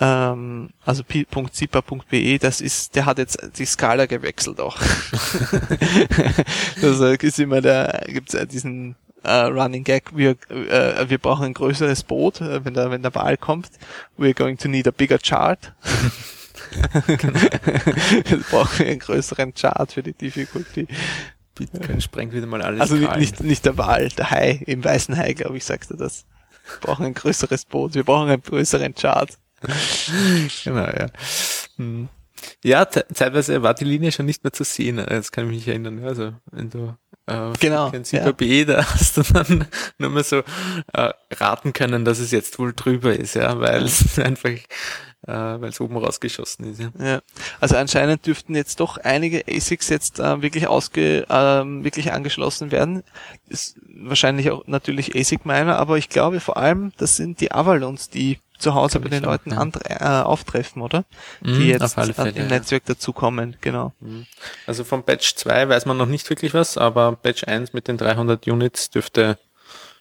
ähm, 0.00 0.70
also 0.84 1.02
.zipa.be, 1.50 2.38
das 2.38 2.60
ist, 2.60 2.94
der 2.96 3.06
hat 3.06 3.18
jetzt 3.18 3.38
die 3.58 3.64
Skala 3.64 4.06
gewechselt 4.06 4.60
auch. 4.60 4.76
das 6.80 7.00
äh, 7.00 7.16
ist 7.20 7.38
immer 7.38 7.60
der, 7.60 8.04
gibt's 8.08 8.34
äh, 8.34 8.46
diesen 8.46 8.96
äh, 9.22 9.32
Running 9.32 9.84
Gag, 9.84 10.16
wir, 10.16 10.30
äh, 10.50 11.08
wir 11.08 11.18
brauchen 11.18 11.46
ein 11.46 11.54
größeres 11.54 12.02
Boot, 12.04 12.40
äh, 12.40 12.64
wenn 12.64 12.74
der, 12.74 12.90
wenn 12.90 13.02
der 13.02 13.14
Wahl 13.14 13.36
kommt, 13.36 13.70
we're 14.18 14.34
going 14.34 14.58
to 14.58 14.68
need 14.68 14.88
a 14.88 14.90
bigger 14.90 15.18
chart. 15.18 15.72
wir 17.06 18.38
brauchen 18.50 18.86
einen 18.86 18.98
größeren 18.98 19.54
Chart 19.54 19.92
für 19.92 20.02
die 20.02 20.12
Difficulty. 20.12 20.86
Bitcoin 21.58 22.00
sprengt 22.00 22.32
wieder 22.32 22.46
mal 22.46 22.62
alles. 22.62 22.80
Also 22.80 22.96
nicht, 22.96 23.16
nicht, 23.16 23.40
nicht 23.42 23.64
der 23.64 23.76
Wal, 23.76 24.08
der 24.10 24.30
Hai, 24.30 24.62
im 24.66 24.82
weißen 24.82 25.16
Hai, 25.16 25.32
glaube 25.34 25.56
ich, 25.56 25.64
sagte 25.64 25.96
das. 25.96 26.24
Wir 26.80 26.80
brauchen 26.80 27.06
ein 27.06 27.14
größeres 27.14 27.64
Boot, 27.64 27.94
wir 27.94 28.04
brauchen 28.04 28.28
einen 28.30 28.42
größeren 28.42 28.94
Chart. 28.94 29.30
Genau, 30.64 30.84
ja. 30.86 31.06
Hm. 31.76 32.08
Ja, 32.62 32.84
te- 32.84 33.06
teilweise 33.12 33.62
war 33.62 33.74
die 33.74 33.84
Linie 33.84 34.12
schon 34.12 34.26
nicht 34.26 34.44
mehr 34.44 34.52
zu 34.52 34.62
sehen. 34.64 34.98
Jetzt 34.98 35.32
kann 35.32 35.46
ich 35.46 35.50
mich 35.56 35.68
erinnern. 35.68 36.00
ja, 36.00 36.08
Also, 36.08 36.32
wenn 36.52 36.70
du 36.70 36.94
äh, 37.26 37.52
Genau, 37.58 37.90
kein 37.90 38.02
ja. 38.04 38.24
CPB, 38.24 38.64
da 38.66 38.84
hast 38.84 39.16
du 39.16 39.22
dann 39.22 39.66
nur 39.98 40.10
mehr 40.10 40.22
so 40.24 40.42
äh, 40.92 41.10
raten 41.34 41.72
können, 41.72 42.04
dass 42.04 42.18
es 42.20 42.30
jetzt 42.30 42.58
wohl 42.58 42.72
drüber 42.74 43.12
ist, 43.14 43.34
ja, 43.34 43.58
weil 43.60 43.82
es 43.84 44.18
einfach, 44.20 44.50
äh, 45.26 45.32
weil 45.32 45.70
es 45.70 45.80
oben 45.80 45.96
rausgeschossen 45.96 46.72
ist. 46.72 46.80
Ja. 46.80 46.90
Ja. 46.98 47.20
Also 47.60 47.76
anscheinend 47.76 48.26
dürften 48.26 48.54
jetzt 48.54 48.80
doch 48.80 48.98
einige 48.98 49.44
ASICs 49.48 49.88
jetzt 49.88 50.20
äh, 50.20 50.42
wirklich 50.42 50.66
ausge, 50.68 51.26
ähm, 51.28 51.84
wirklich 51.84 52.12
angeschlossen 52.12 52.70
werden. 52.70 53.02
Ist 53.48 53.76
wahrscheinlich 53.88 54.50
auch 54.50 54.66
natürlich 54.66 55.16
ASIC-Miner, 55.16 55.76
aber 55.76 55.98
ich 55.98 56.08
glaube 56.08 56.40
vor 56.40 56.56
allem, 56.56 56.92
das 56.98 57.16
sind 57.16 57.40
die 57.40 57.52
Avalons, 57.52 58.10
die 58.10 58.38
zu 58.58 58.74
Hause 58.74 59.00
bei 59.00 59.08
den 59.08 59.24
auch, 59.24 59.30
Leuten 59.30 59.50
ja. 59.50 60.20
äh, 60.20 60.24
auftreffen, 60.24 60.82
oder? 60.82 61.04
Mhm, 61.40 61.58
die 61.58 61.68
jetzt 61.68 61.82
auf 61.82 61.98
alle 61.98 62.10
äh, 62.10 62.14
Fälle, 62.14 62.30
im 62.30 62.36
ja. 62.36 62.48
Netzwerk 62.48 62.84
dazukommen, 62.86 63.56
genau. 63.60 63.92
Also 64.66 64.84
vom 64.84 65.04
Batch 65.04 65.36
2 65.36 65.68
weiß 65.68 65.86
man 65.86 65.96
noch 65.96 66.06
nicht 66.06 66.28
wirklich 66.28 66.54
was, 66.54 66.76
aber 66.76 67.12
Batch 67.12 67.44
1 67.44 67.72
mit 67.72 67.88
den 67.88 67.96
300 67.96 68.46
Units 68.48 68.90
dürfte 68.90 69.38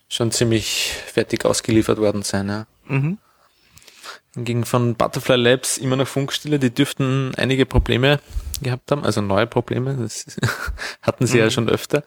schon 0.09 0.31
ziemlich 0.31 0.93
fertig 1.05 1.45
ausgeliefert 1.45 1.99
worden 1.99 2.23
sein. 2.23 2.49
Ja. 2.49 2.65
Mhm. 2.85 3.17
Hingegen 4.37 4.65
von 4.65 4.93
Butterfly 4.93 5.35
Labs 5.35 5.79
immer 5.79 5.95
noch 5.95 6.07
Funkstille, 6.07 6.59
die 6.59 6.69
dürften 6.69 7.33
einige 7.37 7.65
Probleme 7.65 8.19
gehabt 8.61 8.91
haben, 8.91 9.03
also 9.03 9.19
neue 9.19 9.47
Probleme, 9.47 9.95
das 9.95 10.27
hatten 11.01 11.25
sie 11.25 11.39
ja 11.39 11.49
schon 11.49 11.67
öfter, 11.67 12.03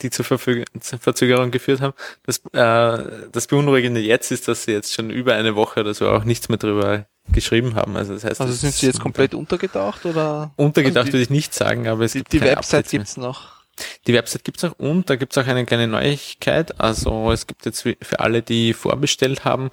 die 0.00 0.10
zur, 0.10 0.24
Verfüg 0.24 0.66
zur 0.78 1.00
Verzögerung 1.00 1.50
geführt 1.50 1.80
haben. 1.80 1.92
Das, 2.22 2.38
äh, 2.52 3.28
das 3.32 3.48
Beunruhigende 3.48 4.00
jetzt 4.00 4.30
ist, 4.30 4.46
dass 4.46 4.64
sie 4.64 4.70
jetzt 4.70 4.94
schon 4.94 5.10
über 5.10 5.34
eine 5.34 5.56
Woche 5.56 5.80
oder 5.80 5.94
so 5.94 6.08
auch 6.10 6.22
nichts 6.22 6.48
mehr 6.48 6.58
drüber 6.58 7.06
geschrieben 7.32 7.74
haben. 7.74 7.96
Also 7.96 8.14
das 8.14 8.22
heißt, 8.22 8.40
Also 8.40 8.52
sind 8.52 8.72
sie 8.72 8.86
jetzt 8.86 9.00
komplett 9.00 9.34
untergetaucht 9.34 10.06
oder? 10.06 10.52
untergedacht 10.54 11.06
Also 11.06 11.14
würde 11.14 11.22
ich 11.24 11.30
nicht 11.30 11.54
sagen, 11.54 11.88
aber 11.88 12.04
es 12.04 12.12
die, 12.12 12.18
gibt 12.18 12.34
die 12.34 12.40
Website 12.40 12.88
gibt's 12.88 13.16
noch. 13.16 13.64
Die 14.06 14.14
Website 14.14 14.44
gibt's 14.44 14.62
auch 14.62 14.78
und 14.78 15.10
da 15.10 15.16
gibt's 15.16 15.36
auch 15.38 15.46
eine 15.48 15.66
kleine 15.66 15.88
Neuigkeit. 15.88 16.80
Also 16.80 17.32
es 17.32 17.48
gibt 17.48 17.66
jetzt 17.66 17.82
für 17.82 18.20
alle, 18.20 18.42
die 18.42 18.72
vorbestellt 18.72 19.44
haben, 19.44 19.70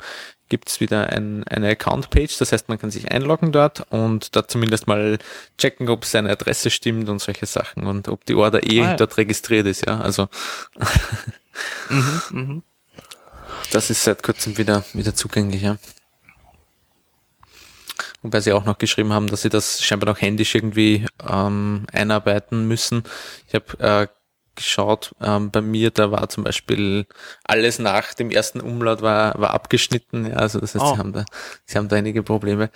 gibt's 0.52 0.82
wieder 0.82 1.08
ein, 1.10 1.44
eine 1.46 1.70
Account-Page. 1.70 2.38
Das 2.38 2.52
heißt, 2.52 2.68
man 2.68 2.78
kann 2.78 2.92
sich 2.92 3.10
einloggen 3.10 3.54
dort 3.54 3.86
und 3.90 4.36
da 4.36 4.46
zumindest 4.48 4.86
mal 4.86 5.18
checken, 5.58 5.88
ob 5.90 6.04
seine 6.04 6.30
Adresse 6.30 6.70
stimmt 6.70 7.08
und 7.10 7.20
solche 7.20 7.46
Sachen 7.46 7.88
und 7.88 8.10
ob 8.10 8.26
die 8.26 8.36
Order 8.36 8.62
eh 8.70 8.82
Ah, 8.82 8.92
ja. 8.92 8.96
dort 8.98 9.18
registriert 9.18 9.66
ist. 9.66 9.88
Ja, 9.88 10.00
also 10.02 10.28
Mhm, 11.90 12.22
mhm. 12.32 12.64
das 13.72 13.90
ist 13.90 14.04
seit 14.04 14.24
kurzem 14.24 14.58
wieder, 14.58 14.84
wieder 14.94 15.16
zugänglich. 15.16 15.62
Ja. 15.62 15.78
Wobei 18.22 18.40
sie 18.42 18.54
auch 18.54 18.66
noch 18.66 18.78
geschrieben 18.78 19.14
haben, 19.14 19.28
dass 19.28 19.42
sie 19.42 19.50
das 19.50 19.82
scheinbar 19.84 20.10
noch 20.14 20.22
händisch 20.22 20.54
irgendwie 20.54 21.06
ähm, 21.28 21.86
einarbeiten 21.92 22.68
müssen. 22.68 23.04
Ich 23.48 23.56
habe 23.56 23.80
äh, 23.80 24.08
geschaut, 24.56 25.14
ähm, 25.22 25.52
bei 25.52 25.62
mir, 25.62 25.92
da 25.92 26.12
war 26.12 26.28
zum 26.30 26.44
Beispiel 26.44 27.06
alles 27.44 27.80
nach 27.80 28.14
dem 28.14 28.32
ersten 28.32 28.62
Umlaut 28.62 29.02
war, 29.02 29.40
war 29.40 29.52
abgeschnitten. 29.54 30.26
Ja, 30.28 30.36
also 30.38 30.60
das 30.60 30.76
heißt, 30.76 30.84
Oh. 30.86 30.94
sie, 30.94 31.00
haben 31.00 31.14
da, 31.14 31.26
sie 31.66 31.78
haben 31.78 31.88
da 31.88 31.96
einige 31.96 32.24
Probleme. 32.24 32.70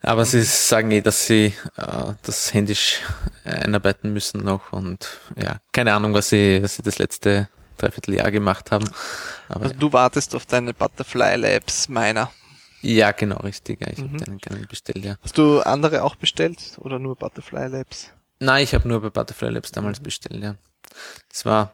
Aber 0.00 0.24
sie 0.24 0.42
sagen 0.42 0.90
eh, 0.92 1.00
dass 1.00 1.26
sie 1.26 1.54
äh, 1.76 2.12
das 2.22 2.54
händisch 2.54 3.00
einarbeiten 3.44 4.12
müssen 4.12 4.44
noch 4.44 4.72
und 4.72 5.08
ja, 5.36 5.56
keine 5.72 5.92
Ahnung, 5.94 6.14
was 6.14 6.28
sie, 6.28 6.62
was 6.62 6.76
sie 6.76 6.82
das 6.82 6.98
letzte 6.98 7.48
Dreivierteljahr 7.78 8.30
gemacht 8.30 8.70
haben. 8.70 8.88
Aber 9.48 9.64
Also 9.64 9.74
du 9.76 9.92
wartest 9.92 10.34
auf 10.36 10.46
deine 10.46 10.72
Butterfly 10.72 11.34
Labs 11.36 11.88
meiner. 11.88 12.30
ja, 12.82 13.10
genau, 13.10 13.38
richtig. 13.38 13.80
Ja, 13.80 13.88
ich 13.90 13.98
Mhm. 13.98 14.14
habe 14.14 14.26
einen 14.28 14.38
gerne 14.38 14.66
bestellt, 14.66 15.04
ja. 15.04 15.16
Hast 15.22 15.36
du 15.36 15.60
andere 15.62 16.04
auch 16.04 16.14
bestellt 16.14 16.76
oder 16.78 17.00
nur 17.00 17.16
Butterfly 17.16 17.66
Labs? 17.66 18.12
Nein, 18.40 18.64
ich 18.64 18.74
habe 18.74 18.88
nur 18.88 19.00
bei 19.00 19.10
Butterfly 19.10 19.50
Labs 19.50 19.72
damals 19.72 20.00
bestellt, 20.00 20.42
ja. 20.42 20.54
Das 21.28 21.44
war 21.44 21.72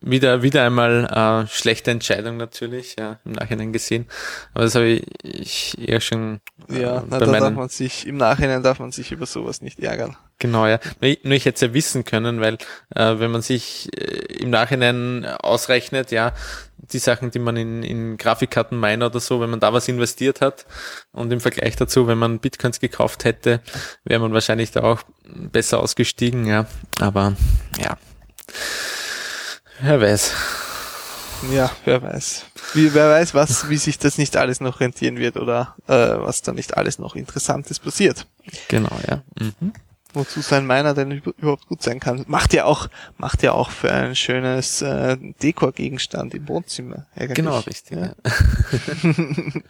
wieder, 0.00 0.42
wieder 0.42 0.64
einmal 0.64 1.44
äh, 1.44 1.48
schlechte 1.48 1.90
Entscheidung 1.90 2.36
natürlich, 2.36 2.96
ja, 2.98 3.18
im 3.24 3.32
Nachhinein 3.32 3.72
gesehen. 3.72 4.06
Aber 4.54 4.64
das 4.64 4.74
habe 4.74 4.86
ich, 4.86 5.04
ich 5.22 5.88
eher 5.88 6.00
schon 6.00 6.40
äh, 6.70 6.82
Ja, 6.82 7.04
na, 7.08 7.18
da 7.18 7.26
darf 7.26 7.54
man 7.54 7.68
sich, 7.68 8.06
im 8.06 8.16
Nachhinein 8.16 8.62
darf 8.62 8.78
man 8.78 8.92
sich 8.92 9.10
über 9.10 9.26
sowas 9.26 9.62
nicht 9.62 9.80
ärgern. 9.80 10.16
genau, 10.38 10.66
ja. 10.66 10.78
Nur 11.00 11.10
ich, 11.10 11.24
nur 11.24 11.32
ich 11.32 11.44
hätte 11.44 11.56
es 11.56 11.60
ja 11.62 11.74
wissen 11.74 12.04
können, 12.04 12.40
weil 12.40 12.58
äh, 12.94 13.18
wenn 13.18 13.30
man 13.30 13.42
sich 13.42 13.88
äh, 13.98 14.38
im 14.42 14.50
Nachhinein 14.50 15.24
ausrechnet, 15.24 16.12
ja, 16.12 16.32
die 16.78 16.98
Sachen, 16.98 17.30
die 17.30 17.38
man 17.38 17.56
in, 17.56 17.82
in 17.82 18.16
Grafikkarten 18.16 18.78
meint 18.78 19.02
oder 19.02 19.20
so, 19.20 19.40
wenn 19.40 19.50
man 19.50 19.60
da 19.60 19.72
was 19.72 19.88
investiert 19.88 20.40
hat 20.40 20.66
und 21.12 21.32
im 21.32 21.40
Vergleich 21.40 21.76
dazu, 21.76 22.06
wenn 22.06 22.18
man 22.18 22.38
Bitcoins 22.38 22.80
gekauft 22.80 23.24
hätte, 23.24 23.60
wäre 24.04 24.20
man 24.20 24.32
wahrscheinlich 24.32 24.70
da 24.70 24.82
auch 24.82 25.02
besser 25.24 25.80
ausgestiegen, 25.80 26.46
ja. 26.46 26.66
Aber 27.00 27.34
ja. 27.78 27.96
Wer 29.80 30.00
weiß. 30.00 30.32
Ja, 31.50 31.70
wer 31.84 32.02
weiß. 32.02 32.46
Wie, 32.74 32.94
wer 32.94 33.10
weiß, 33.10 33.34
was, 33.34 33.68
wie 33.68 33.76
sich 33.76 33.98
das 33.98 34.18
nicht 34.18 34.36
alles 34.36 34.60
noch 34.60 34.80
rentieren 34.80 35.18
wird 35.18 35.36
oder 35.36 35.76
äh, 35.86 35.92
was 35.92 36.42
da 36.42 36.52
nicht 36.52 36.76
alles 36.76 36.98
noch 36.98 37.14
Interessantes 37.14 37.78
passiert. 37.78 38.26
Genau, 38.68 38.98
ja. 39.08 39.22
Mhm. 39.38 39.72
Wozu 40.16 40.40
sein 40.40 40.66
Miner 40.66 40.94
denn 40.94 41.12
üb- 41.12 41.34
überhaupt 41.36 41.66
gut 41.66 41.82
sein 41.82 42.00
kann. 42.00 42.24
Macht 42.26 42.54
ja 42.54 42.64
auch, 42.64 42.88
macht 43.18 43.42
ja 43.42 43.52
auch 43.52 43.70
für 43.70 43.92
ein 43.92 44.16
schönes 44.16 44.80
äh, 44.80 45.18
Dekorgegenstand 45.42 46.32
im 46.34 46.48
Wohnzimmer. 46.48 47.04
eigentlich. 47.14 47.34
Genau, 47.34 47.58
richtig. 47.58 47.98
Ja. 47.98 48.06
Ja. 48.06 48.12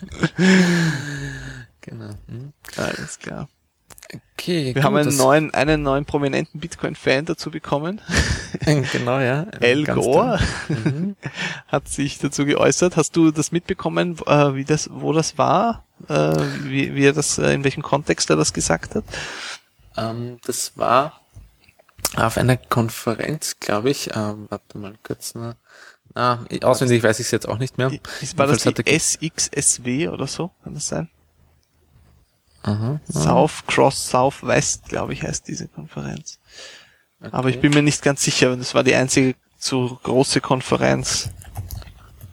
genau. 1.80 2.10
Mhm. 2.28 2.52
Alles 2.76 3.18
klar. 3.18 3.48
Okay, 4.38 4.66
Wir 4.66 4.74
gut, 4.74 4.84
haben 4.84 4.96
einen 4.96 5.16
neuen, 5.16 5.52
einen 5.52 5.82
neuen 5.82 6.04
prominenten 6.04 6.60
Bitcoin-Fan 6.60 7.24
dazu 7.24 7.50
bekommen. 7.50 8.00
genau, 8.92 9.18
ja. 9.18 9.46
El 9.60 9.84
Gore. 9.84 10.38
Mhm. 10.68 11.16
hat 11.66 11.88
sich 11.88 12.18
dazu 12.18 12.44
geäußert. 12.44 12.96
Hast 12.96 13.16
du 13.16 13.32
das 13.32 13.50
mitbekommen, 13.50 14.16
äh, 14.26 14.54
wie 14.54 14.64
das, 14.64 14.88
wo 14.92 15.12
das 15.12 15.38
war? 15.38 15.84
Äh, 16.08 16.36
wie, 16.62 16.94
wie 16.94 17.04
er 17.06 17.14
das, 17.14 17.38
äh, 17.38 17.52
in 17.52 17.64
welchem 17.64 17.82
Kontext 17.82 18.30
er 18.30 18.36
das 18.36 18.52
gesagt 18.52 18.94
hat? 18.94 19.04
Ähm, 19.96 20.38
das 20.44 20.76
war 20.76 21.20
auf 22.16 22.36
einer 22.38 22.56
Konferenz, 22.56 23.56
glaube 23.60 23.90
ich. 23.90 24.10
Ähm, 24.14 24.46
warte 24.48 24.78
mal 24.78 24.94
kurz. 25.02 25.34
Na, 25.34 25.56
na, 26.14 26.44
auswendig 26.62 27.02
weiß 27.02 27.20
ich 27.20 27.26
es 27.26 27.30
jetzt 27.30 27.48
auch 27.48 27.58
nicht 27.58 27.78
mehr. 27.78 27.90
Ist, 28.20 28.38
war 28.38 28.46
das 28.46 28.62
die 28.62 28.98
SXSW 28.98 30.08
oder 30.08 30.26
so? 30.26 30.50
Kann 30.62 30.74
das 30.74 30.88
sein? 30.88 31.10
Aha, 32.62 33.00
South 33.08 33.64
Cross 33.66 34.08
Southwest, 34.10 34.88
glaube 34.88 35.12
ich, 35.12 35.22
heißt 35.22 35.46
diese 35.46 35.68
Konferenz. 35.68 36.40
Aber 37.20 37.48
ich 37.48 37.56
okay. 37.56 37.68
bin 37.68 37.74
mir 37.74 37.82
nicht 37.82 38.02
ganz 38.02 38.22
sicher, 38.22 38.56
das 38.56 38.74
war 38.74 38.82
die 38.82 38.94
einzige 38.94 39.36
zu 39.58 39.98
große 40.02 40.40
Konferenz. 40.40 41.30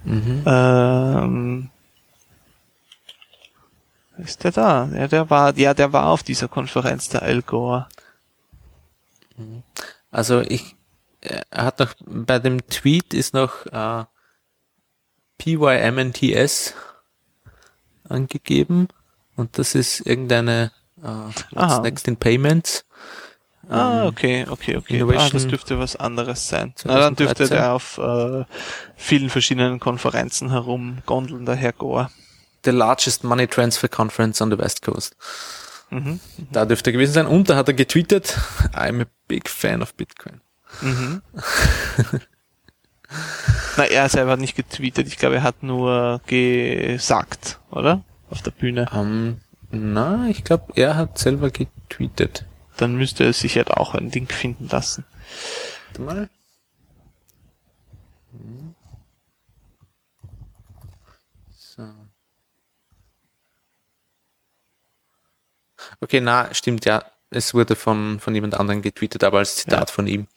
Mhm. 0.03 0.43
Ähm, 0.45 1.69
ist 4.17 4.43
der 4.43 4.51
da? 4.51 4.89
Ja, 4.93 5.07
der 5.07 5.29
war, 5.29 5.57
ja, 5.57 5.73
der 5.73 5.93
war 5.93 6.07
auf 6.07 6.23
dieser 6.23 6.47
Konferenz, 6.47 7.09
der 7.09 7.23
Al 7.23 7.41
Gore. 7.41 7.87
Also 10.11 10.41
ich, 10.41 10.75
er 11.21 11.65
hat 11.65 11.79
noch, 11.79 11.93
bei 12.05 12.39
dem 12.39 12.65
Tweet 12.67 13.13
ist 13.13 13.33
noch 13.33 13.65
äh, 13.67 14.03
PYMNTS 15.39 16.73
angegeben 18.07 18.87
und 19.35 19.57
das 19.57 19.75
ist 19.75 20.01
irgendeine 20.01 20.71
äh, 21.03 21.79
next 21.81 22.07
in 22.07 22.17
payments. 22.17 22.85
Ah, 23.69 24.01
Ähm, 24.01 24.07
okay, 24.07 24.45
okay, 24.49 24.75
okay. 24.77 24.93
Ah, 24.93 24.97
Innovation 24.97 25.31
das 25.31 25.47
dürfte 25.47 25.79
was 25.79 25.95
anderes 25.95 26.47
sein. 26.47 26.73
Na, 26.83 26.99
dann 26.99 27.15
dürfte 27.15 27.47
2013. 27.47 27.57
der 27.57 27.73
auf 27.73 27.97
äh, 27.97 28.45
vielen 28.95 29.29
verschiedenen 29.29 29.79
Konferenzen 29.79 30.51
herumgondeln, 30.51 31.45
der 31.45 31.55
Herr 31.55 31.73
Gore. 31.73 32.09
The 32.63 32.71
largest 32.71 33.23
money 33.23 33.47
transfer 33.47 33.87
conference 33.87 34.41
on 34.41 34.51
the 34.51 34.57
West 34.57 34.81
Coast. 34.81 35.15
Mhm. 35.89 36.19
Da 36.51 36.65
dürfte 36.65 36.89
er 36.89 36.93
gewesen 36.93 37.13
sein. 37.13 37.27
Und 37.27 37.49
da 37.49 37.55
hat 37.55 37.67
er 37.67 37.73
getweetet, 37.73 38.37
I'm 38.73 39.01
a 39.01 39.05
big 39.27 39.49
fan 39.49 39.81
of 39.81 39.93
Bitcoin. 39.95 40.41
Mhm. 40.81 41.21
Na, 43.77 43.85
er 43.85 44.09
selber 44.09 44.31
hat 44.31 44.39
nicht 44.39 44.55
getweetet. 44.55 45.07
Ich 45.07 45.17
glaube, 45.17 45.35
er 45.35 45.43
hat 45.43 45.63
nur 45.63 46.21
gesagt, 46.25 47.59
oder? 47.69 48.03
Auf 48.29 48.41
der 48.41 48.51
Bühne. 48.51 48.87
Ähm, 48.93 49.41
na, 49.71 50.27
ich 50.29 50.43
glaube, 50.43 50.73
er 50.75 50.95
hat 50.95 51.17
selber 51.17 51.49
getweetet. 51.49 52.45
Dann 52.77 52.95
müsste 52.95 53.23
er 53.23 53.33
sich 53.33 53.55
halt 53.57 53.71
auch 53.71 53.93
ein 53.93 54.09
Ding 54.09 54.27
finden 54.27 54.67
lassen. 54.69 55.05
Warte 55.87 56.01
mal. 56.01 56.29
Okay, 66.03 66.19
na, 66.21 66.53
stimmt, 66.53 66.85
ja. 66.85 67.03
Es 67.29 67.53
wurde 67.55 67.75
von, 67.75 68.19
von 68.19 68.35
jemand 68.35 68.53
anderem 68.59 68.81
getweetet, 68.83 69.23
aber 69.23 69.39
als 69.39 69.55
Zitat 69.55 69.89
von 69.89 70.05
ihm. 70.05 70.27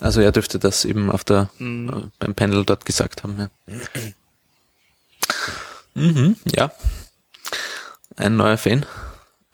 Also 0.00 0.20
er 0.20 0.30
dürfte 0.32 0.58
das 0.58 0.84
eben 0.84 1.10
auf 1.10 1.24
der, 1.24 1.48
Mhm. 1.58 1.88
äh, 1.88 2.02
beim 2.18 2.34
Panel 2.34 2.64
dort 2.64 2.84
gesagt 2.84 3.22
haben, 3.24 3.38
ja. 3.38 3.48
Mhm, 5.94 6.36
ja. 6.46 6.70
Ein 8.16 8.36
neuer 8.36 8.56
Fan. 8.58 8.86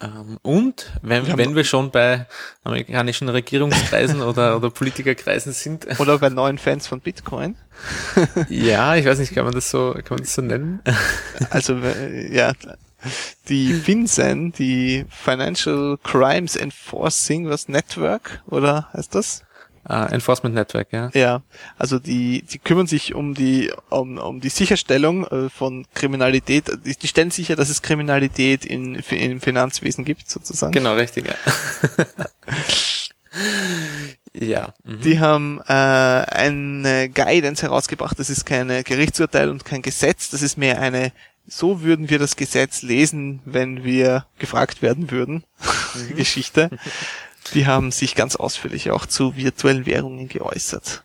Ähm, 0.00 0.38
und 0.42 0.92
wenn, 1.02 1.26
Wir 1.26 1.36
wenn 1.38 1.56
wir 1.56 1.64
schon 1.64 1.90
bei 1.90 2.26
amerikanischen 2.62 3.28
Regierungskreisen 3.28 4.22
oder, 4.22 4.56
oder 4.56 4.70
Politikerkreisen 4.70 5.52
sind, 5.52 5.86
Oder 5.98 6.18
bei 6.18 6.28
neuen 6.28 6.58
Fans 6.58 6.86
von 6.86 7.00
Bitcoin. 7.00 7.56
ja, 8.48 8.94
ich 8.94 9.04
weiß 9.06 9.18
nicht, 9.18 9.34
kann 9.34 9.44
man 9.44 9.54
das 9.54 9.70
so, 9.70 9.92
kann 9.94 10.16
man 10.16 10.18
das 10.20 10.34
so 10.34 10.42
nennen? 10.42 10.80
Also, 11.50 11.74
äh, 11.78 12.32
ja, 12.34 12.52
die 13.48 13.72
FinCEN, 13.72 14.52
die 14.52 15.04
Financial 15.08 15.98
Crimes 16.02 16.56
Enforcing, 16.56 17.48
was 17.48 17.68
Network, 17.68 18.42
oder 18.46 18.88
heißt 18.92 19.14
das? 19.14 19.44
Äh, 19.88 20.12
Enforcement 20.12 20.54
Network, 20.54 20.92
ja. 20.92 21.10
Ja, 21.14 21.42
also 21.78 21.98
die, 21.98 22.42
die 22.42 22.58
kümmern 22.58 22.86
sich 22.86 23.14
um 23.14 23.34
die, 23.34 23.72
um, 23.88 24.18
um 24.18 24.40
die 24.40 24.50
Sicherstellung 24.50 25.26
äh, 25.26 25.48
von 25.48 25.86
Kriminalität. 25.94 26.64
Die, 26.84 26.94
die 26.94 27.08
stellen 27.08 27.30
sicher, 27.30 27.56
dass 27.56 27.70
es 27.70 27.80
Kriminalität 27.80 28.66
in, 28.66 28.96
im 28.96 29.40
Finanzwesen 29.40 30.04
gibt, 30.04 30.28
sozusagen. 30.28 30.72
Genau, 30.72 30.94
richtig, 30.94 31.28
ja. 31.28 32.04
ja. 34.34 34.74
Mhm. 34.84 35.00
Die 35.00 35.20
haben 35.20 35.60
äh, 35.66 35.72
eine 35.72 37.08
Guidance 37.08 37.62
herausgebracht. 37.62 38.18
Das 38.18 38.28
ist 38.28 38.44
keine 38.44 38.84
Gerichtsurteil 38.84 39.48
und 39.48 39.64
kein 39.64 39.80
Gesetz. 39.80 40.28
Das 40.28 40.42
ist 40.42 40.58
mehr 40.58 40.82
eine, 40.82 41.12
so 41.48 41.82
würden 41.82 42.10
wir 42.10 42.18
das 42.18 42.36
Gesetz 42.36 42.82
lesen, 42.82 43.40
wenn 43.44 43.82
wir 43.82 44.26
gefragt 44.38 44.82
werden 44.82 45.10
würden. 45.10 45.44
Geschichte. 46.16 46.70
Die 47.54 47.66
haben 47.66 47.90
sich 47.90 48.14
ganz 48.14 48.36
ausführlich 48.36 48.90
auch 48.90 49.06
zu 49.06 49.34
virtuellen 49.36 49.86
Währungen 49.86 50.28
geäußert. 50.28 51.02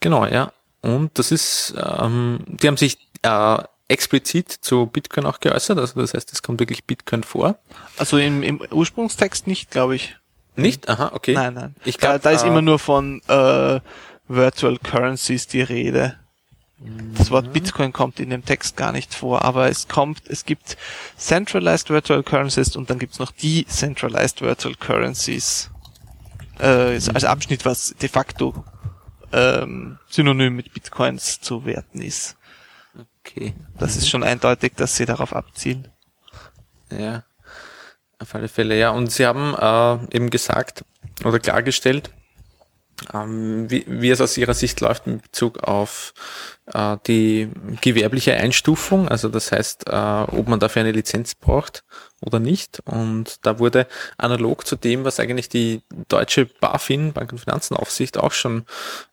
Genau, 0.00 0.26
ja. 0.26 0.52
Und 0.82 1.18
das 1.18 1.32
ist, 1.32 1.74
ähm, 1.76 2.40
die 2.46 2.68
haben 2.68 2.76
sich 2.76 2.98
äh, 3.22 3.58
explizit 3.88 4.50
zu 4.52 4.86
Bitcoin 4.86 5.26
auch 5.26 5.40
geäußert. 5.40 5.78
Also 5.78 6.00
das 6.00 6.14
heißt, 6.14 6.32
es 6.32 6.42
kommt 6.42 6.60
wirklich 6.60 6.84
Bitcoin 6.84 7.24
vor. 7.24 7.58
Also 7.96 8.18
im, 8.18 8.42
im 8.42 8.60
Ursprungstext 8.70 9.46
nicht, 9.46 9.70
glaube 9.70 9.96
ich. 9.96 10.16
Nicht? 10.54 10.88
Aha, 10.88 11.12
okay. 11.14 11.34
Nein, 11.34 11.54
nein. 11.54 11.76
Ich 11.84 11.98
glaub, 11.98 12.12
da, 12.12 12.18
da 12.18 12.30
ist 12.30 12.42
äh, 12.42 12.48
immer 12.48 12.62
nur 12.62 12.78
von 12.78 13.22
äh, 13.28 13.80
Virtual 14.28 14.78
Currencies 14.78 15.46
die 15.46 15.62
Rede. 15.62 16.18
Das 16.80 17.28
Mhm. 17.28 17.30
Wort 17.32 17.52
Bitcoin 17.52 17.92
kommt 17.92 18.20
in 18.20 18.30
dem 18.30 18.44
Text 18.44 18.76
gar 18.76 18.92
nicht 18.92 19.12
vor, 19.14 19.42
aber 19.44 19.68
es 19.68 19.88
kommt, 19.88 20.22
es 20.28 20.44
gibt 20.44 20.76
Centralized 21.16 21.90
Virtual 21.90 22.22
Currencies 22.22 22.76
und 22.76 22.88
dann 22.88 22.98
gibt's 22.98 23.18
noch 23.18 23.32
Decentralized 23.32 24.40
Virtual 24.42 24.74
Currencies 24.76 25.70
äh, 26.60 26.94
als 26.94 27.24
Abschnitt, 27.24 27.64
was 27.64 27.94
de 28.00 28.08
facto 28.08 28.64
ähm, 29.32 29.98
synonym 30.08 30.56
mit 30.56 30.72
Bitcoins 30.72 31.40
zu 31.40 31.64
werten 31.64 32.00
ist. 32.00 32.36
Okay. 33.20 33.54
Das 33.78 33.96
ist 33.96 34.08
schon 34.08 34.22
eindeutig, 34.22 34.74
dass 34.76 34.96
sie 34.96 35.04
darauf 35.04 35.34
abzielen. 35.34 35.88
Ja, 36.90 37.24
auf 38.18 38.34
alle 38.34 38.48
Fälle, 38.48 38.78
ja. 38.78 38.90
Und 38.90 39.12
Sie 39.12 39.26
haben 39.26 39.54
äh, 39.54 40.16
eben 40.16 40.30
gesagt 40.30 40.84
oder 41.24 41.38
klargestellt, 41.38 42.10
ähm, 43.12 43.70
wie, 43.70 43.84
wie 43.86 44.10
es 44.10 44.20
aus 44.20 44.36
Ihrer 44.36 44.54
Sicht 44.54 44.80
läuft 44.80 45.06
in 45.06 45.20
Bezug 45.20 45.62
auf 45.62 46.14
äh, 46.72 46.96
die 47.06 47.48
gewerbliche 47.80 48.34
Einstufung, 48.34 49.08
also 49.08 49.28
das 49.28 49.52
heißt, 49.52 49.88
äh, 49.88 49.90
ob 49.92 50.48
man 50.48 50.60
dafür 50.60 50.80
eine 50.80 50.92
Lizenz 50.92 51.34
braucht 51.34 51.84
oder 52.20 52.40
nicht. 52.40 52.80
Und 52.84 53.46
da 53.46 53.58
wurde 53.58 53.86
analog 54.16 54.66
zu 54.66 54.76
dem, 54.76 55.04
was 55.04 55.20
eigentlich 55.20 55.48
die 55.48 55.82
deutsche 56.08 56.46
BaFin, 56.46 57.12
Bank- 57.12 57.32
und 57.32 57.38
Finanzenaufsicht, 57.38 58.18
auch 58.18 58.32
schon 58.32 58.64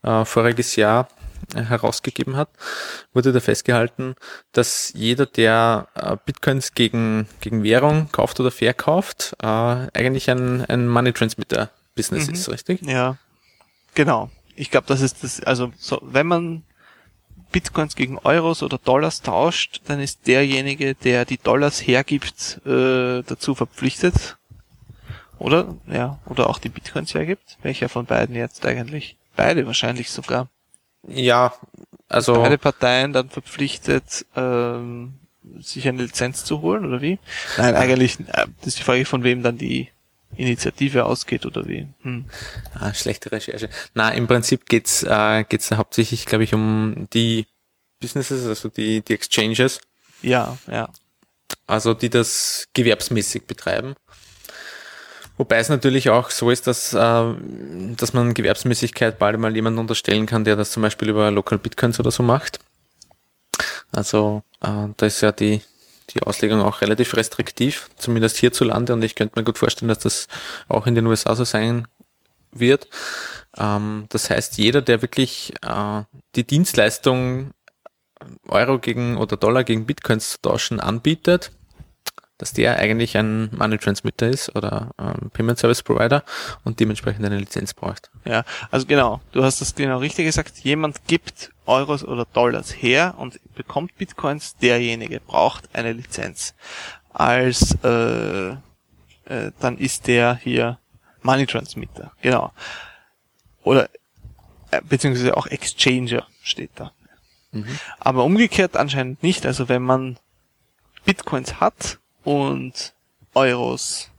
äh, 0.04 0.26
voriges 0.26 0.76
Jahr 0.76 1.08
herausgegeben 1.54 2.38
hat, 2.38 2.50
wurde 3.14 3.32
da 3.32 3.40
festgehalten, 3.40 4.16
dass 4.52 4.92
jeder, 4.96 5.28
der 5.28 5.88
äh, 5.94 6.18
Bitcoins 6.26 6.74
gegen, 6.74 7.28
gegen 7.40 7.62
Währung 7.64 8.10
kauft 8.12 8.40
oder 8.40 8.50
verkauft, 8.50 9.36
äh, 9.44 9.46
eigentlich 9.46 10.30
ein, 10.32 10.66
ein 10.66 10.88
Money 10.88 11.14
Transmitter 11.14 11.70
Business 11.96 12.28
Mhm. 12.28 12.34
ist, 12.34 12.50
richtig? 12.50 12.82
Ja, 12.82 13.18
genau. 13.96 14.30
Ich 14.56 14.72
glaube, 14.72 14.88
das 14.88 15.02
ist 15.02 15.24
das, 15.24 15.42
also 15.42 15.72
so, 15.78 16.00
wenn 16.04 16.28
man 16.28 16.64
Bitcoins 17.52 17.96
gegen 17.96 18.20
Euros 18.20 18.64
oder 18.64 18.78
Dollars 18.78 19.22
tauscht, 19.22 19.82
dann 19.86 20.00
ist 20.00 20.28
derjenige, 20.28 20.94
der 20.96 21.26
die 21.26 21.38
Dollars 21.38 21.80
hergibt, 21.80 22.62
äh, 22.66 23.24
dazu 23.24 23.56
verpflichtet. 23.56 24.38
Oder? 25.40 25.76
Ja, 25.88 26.20
oder 26.26 26.50
auch 26.50 26.60
die 26.60 26.70
Bitcoins 26.70 27.14
hergibt. 27.14 27.58
Welcher 27.62 27.90
von 27.90 28.06
beiden 28.06 28.36
jetzt 28.36 28.66
eigentlich? 28.66 29.18
Beide 29.36 29.66
wahrscheinlich 29.66 30.12
sogar. 30.12 30.50
Ja, 31.08 31.54
also 32.08 32.34
Beide 32.36 32.58
Parteien 32.58 33.14
dann 33.14 33.30
verpflichtet, 33.30 34.26
ähm, 34.36 35.16
sich 35.60 35.88
eine 35.88 36.04
Lizenz 36.04 36.44
zu 36.44 36.62
holen, 36.62 36.86
oder 36.86 37.02
wie? 37.02 37.20
Nein, 37.58 37.76
eigentlich, 37.76 38.20
äh, 38.20 38.48
das 38.60 38.68
ist 38.68 38.80
die 38.80 38.84
Frage, 38.84 39.06
von 39.06 39.24
wem 39.24 39.44
dann 39.44 39.58
die 39.58 39.90
Initiative 40.38 41.06
ausgeht, 41.06 41.46
oder 41.46 41.68
wie? 41.68 41.88
Hm. 42.02 42.26
ah, 42.74 42.94
schlechte 42.94 43.32
Recherche. 43.32 43.70
Na, 43.94 44.10
im 44.10 44.28
Prinzip 44.28 44.66
geht's 44.68 45.04
äh, 45.04 45.44
geht's 45.48 45.72
hauptsächlich, 45.72 46.26
glaube 46.26 46.44
ich, 46.44 46.54
um 46.54 47.08
die 47.14 47.46
Businesses, 48.00 48.46
also 48.46 48.70
die 48.70 49.02
die 49.02 49.14
Exchanges, 49.14 49.80
Ja, 50.22 50.58
ja. 50.72 50.90
also 51.68 51.94
die 51.94 52.10
das 52.10 52.68
gewerbsmäßig 52.74 53.46
betreiben. 53.46 53.96
Wobei 55.38 55.58
es 55.58 55.68
natürlich 55.70 56.10
auch 56.10 56.30
so 56.30 56.50
ist, 56.50 56.66
dass, 56.66 56.94
äh, 56.94 57.34
dass 57.98 58.14
man 58.14 58.34
Gewerbsmäßigkeit 58.34 59.20
bald 59.20 59.38
mal 59.38 59.54
jemanden 59.54 59.80
unterstellen 59.80 60.26
kann, 60.26 60.46
der 60.46 60.56
das 60.56 60.72
zum 60.72 60.82
Beispiel 60.82 61.10
über 61.10 61.30
Local 61.30 61.58
Bitcoins 61.58 62.00
oder 62.00 62.12
so 62.12 62.24
macht. 62.24 62.60
Also 63.92 64.44
äh, 64.62 64.88
da 64.96 65.06
ist 65.06 65.22
ja 65.22 65.32
die, 65.32 65.62
die 66.16 66.24
Auslegung 66.24 66.62
auch 66.62 66.82
relativ 66.82 67.16
restriktiv, 67.16 67.90
zumindest 67.98 68.38
hierzulande, 68.38 68.94
und 68.94 69.04
ich 69.04 69.16
könnte 69.16 69.38
mir 69.38 69.44
gut 69.44 69.58
vorstellen, 69.58 69.90
dass 69.90 70.00
das 70.00 70.28
auch 70.68 70.88
in 70.88 70.96
den 70.96 71.06
USA 71.06 71.36
so 71.36 71.44
sein 71.44 71.88
wird. 72.52 72.88
Ähm, 73.58 74.06
das 74.10 74.30
heißt, 74.30 74.58
jeder, 74.58 74.82
der 74.82 75.02
wirklich 75.02 75.54
äh, 75.62 76.04
die 76.36 76.46
Dienstleistung 76.46 77.52
Euro 78.48 78.80
gegen 78.80 79.18
oder 79.18 79.38
Dollar 79.38 79.64
gegen 79.64 79.86
Bitcoins 79.86 80.32
zu 80.32 80.42
tauschen 80.42 80.80
anbietet, 80.80 81.52
dass 82.38 82.54
der 82.54 82.78
eigentlich 82.78 83.18
ein 83.18 83.50
Money 83.56 83.78
Transmitter 83.78 84.28
ist 84.28 84.56
oder 84.56 84.92
ähm, 85.00 85.30
Payment 85.32 85.58
Service 85.58 85.82
Provider 85.84 86.24
und 86.64 86.80
dementsprechend 86.80 87.26
eine 87.26 87.38
Lizenz 87.38 87.74
braucht. 87.74 88.10
Ja, 88.26 88.44
also 88.72 88.86
genau, 88.86 89.22
du 89.32 89.44
hast 89.44 89.62
das 89.62 89.76
genau 89.76 90.00
richtig 90.00 90.26
gesagt. 90.26 90.60
Jemand 90.60 91.08
gibt 91.08 91.52
Euros 91.66 92.04
oder 92.04 92.26
Dollars 92.26 92.72
her 92.72 93.16
und 93.18 93.40
bekommt 93.56 93.98
Bitcoins, 93.98 94.56
derjenige 94.58 95.20
braucht 95.20 95.70
eine 95.74 95.94
Lizenz. 95.94 96.54
Als 97.14 97.78
äh, 97.84 98.50
äh, 98.50 98.56
dann 99.60 99.78
ist 99.78 100.08
der 100.08 100.36
hier 100.36 100.78
Money 101.22 101.46
Transmitter, 101.46 102.12
genau. 102.22 102.52
Oder 103.64 103.90
äh, 104.72 104.82
beziehungsweise 104.84 105.36
auch 105.36 105.48
Exchanger 105.48 106.28
steht 106.44 106.72
da. 106.76 106.92
Aber 108.00 108.24
umgekehrt 108.24 108.76
anscheinend 108.76 109.24
nicht. 109.24 109.46
Also 109.46 109.70
wenn 109.70 109.82
man 109.82 110.18
Bitcoins 111.06 111.60
hat 111.60 112.00
und 112.26 112.94
Euros 113.34 114.10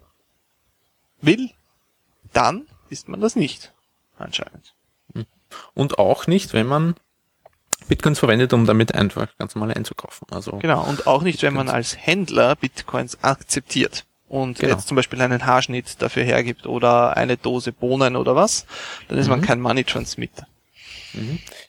will, 1.20 1.50
dann 2.32 2.66
ist 2.88 3.08
man 3.08 3.20
das 3.20 3.36
nicht. 3.36 3.72
Anscheinend. 4.18 4.74
Und 5.74 5.98
auch 5.98 6.26
nicht, 6.26 6.52
wenn 6.54 6.66
man 6.66 6.94
Bitcoins 7.88 8.18
verwendet, 8.18 8.52
um 8.52 8.66
damit 8.66 8.94
einfach 8.94 9.28
ganz 9.38 9.54
normal 9.54 9.74
einzukaufen. 9.74 10.26
Also 10.30 10.52
Genau. 10.58 10.82
Und 10.84 11.06
auch 11.06 11.22
nicht, 11.22 11.42
wenn 11.42 11.54
man 11.54 11.68
als 11.68 11.96
Händler 11.96 12.56
Bitcoins 12.56 13.22
akzeptiert 13.22 14.04
und 14.28 14.58
Genau. 14.58 14.74
jetzt 14.74 14.88
zum 14.88 14.96
Beispiel 14.96 15.20
einen 15.20 15.46
Haarschnitt 15.46 16.00
dafür 16.02 16.24
hergibt 16.24 16.66
oder 16.66 17.16
eine 17.16 17.36
Dose 17.36 17.72
Bohnen 17.72 18.16
oder 18.16 18.34
was, 18.34 18.66
dann 19.08 19.18
ist 19.18 19.28
man 19.28 19.40
Mhm. 19.40 19.44
kein 19.44 19.60
Money 19.60 19.84
Transmitter. 19.84 20.46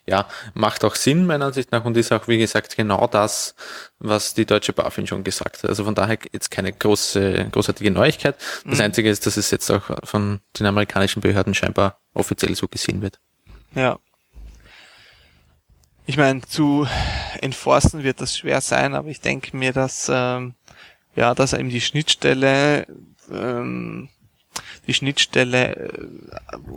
Ja, 0.06 0.28
macht 0.54 0.84
auch 0.84 0.94
Sinn 0.94 1.26
meiner 1.26 1.46
Ansicht 1.46 1.72
nach 1.72 1.84
und 1.84 1.96
ist 1.96 2.12
auch, 2.12 2.28
wie 2.28 2.38
gesagt, 2.38 2.76
genau 2.76 3.06
das, 3.06 3.54
was 3.98 4.34
die 4.34 4.44
deutsche 4.46 4.72
BaFin 4.72 5.06
schon 5.06 5.24
gesagt 5.24 5.62
hat. 5.62 5.70
Also 5.70 5.84
von 5.84 5.94
daher 5.94 6.18
jetzt 6.32 6.50
keine 6.50 6.72
große, 6.72 7.48
großartige 7.50 7.90
Neuigkeit. 7.90 8.36
Das 8.64 8.78
Mhm. 8.78 8.84
Einzige 8.84 9.10
ist, 9.10 9.26
dass 9.26 9.36
es 9.36 9.50
jetzt 9.50 9.70
auch 9.70 9.90
von 10.04 10.40
den 10.58 10.66
amerikanischen 10.66 11.22
Behörden 11.22 11.54
scheinbar 11.54 12.00
offiziell 12.14 12.54
so 12.54 12.68
gesehen 12.68 13.00
wird. 13.02 13.18
Ja. 13.74 13.98
Ich 16.06 16.16
meine, 16.16 16.40
zu 16.42 16.86
enforcen 17.40 18.02
wird 18.02 18.20
das 18.20 18.36
schwer 18.36 18.60
sein, 18.60 18.94
aber 18.94 19.08
ich 19.08 19.20
denke 19.20 19.56
mir, 19.56 19.72
dass 19.72 20.10
ähm, 20.12 20.54
ja, 21.14 21.34
dass 21.34 21.52
eben 21.52 21.68
die 21.68 21.80
Schnittstelle 21.80 22.86
ähm, 23.30 24.08
die 24.86 24.94
Schnittstelle 24.94 25.76
äh, 25.76 26.08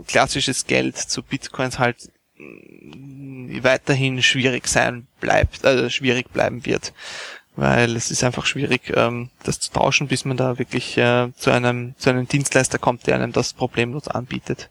klassisches 0.06 0.66
Geld 0.66 0.96
zu 0.98 1.22
Bitcoins 1.22 1.78
halt 1.78 2.10
weiterhin 3.62 4.22
schwierig 4.22 4.68
sein 4.68 5.06
bleibt, 5.20 5.64
äh, 5.64 5.90
schwierig 5.90 6.32
bleiben 6.32 6.64
wird. 6.64 6.92
Weil 7.54 7.96
es 7.96 8.10
ist 8.10 8.24
einfach 8.24 8.46
schwierig, 8.46 8.92
ähm, 8.96 9.30
das 9.42 9.60
zu 9.60 9.72
tauschen, 9.72 10.08
bis 10.08 10.24
man 10.24 10.38
da 10.38 10.58
wirklich 10.58 10.96
äh, 10.96 11.32
zu 11.36 11.50
einem 11.50 11.94
zu 11.98 12.08
einem 12.08 12.26
Dienstleister 12.26 12.78
kommt, 12.78 13.06
der 13.06 13.16
einem 13.16 13.32
das 13.32 13.52
problemlos 13.52 14.08
anbietet. 14.08 14.70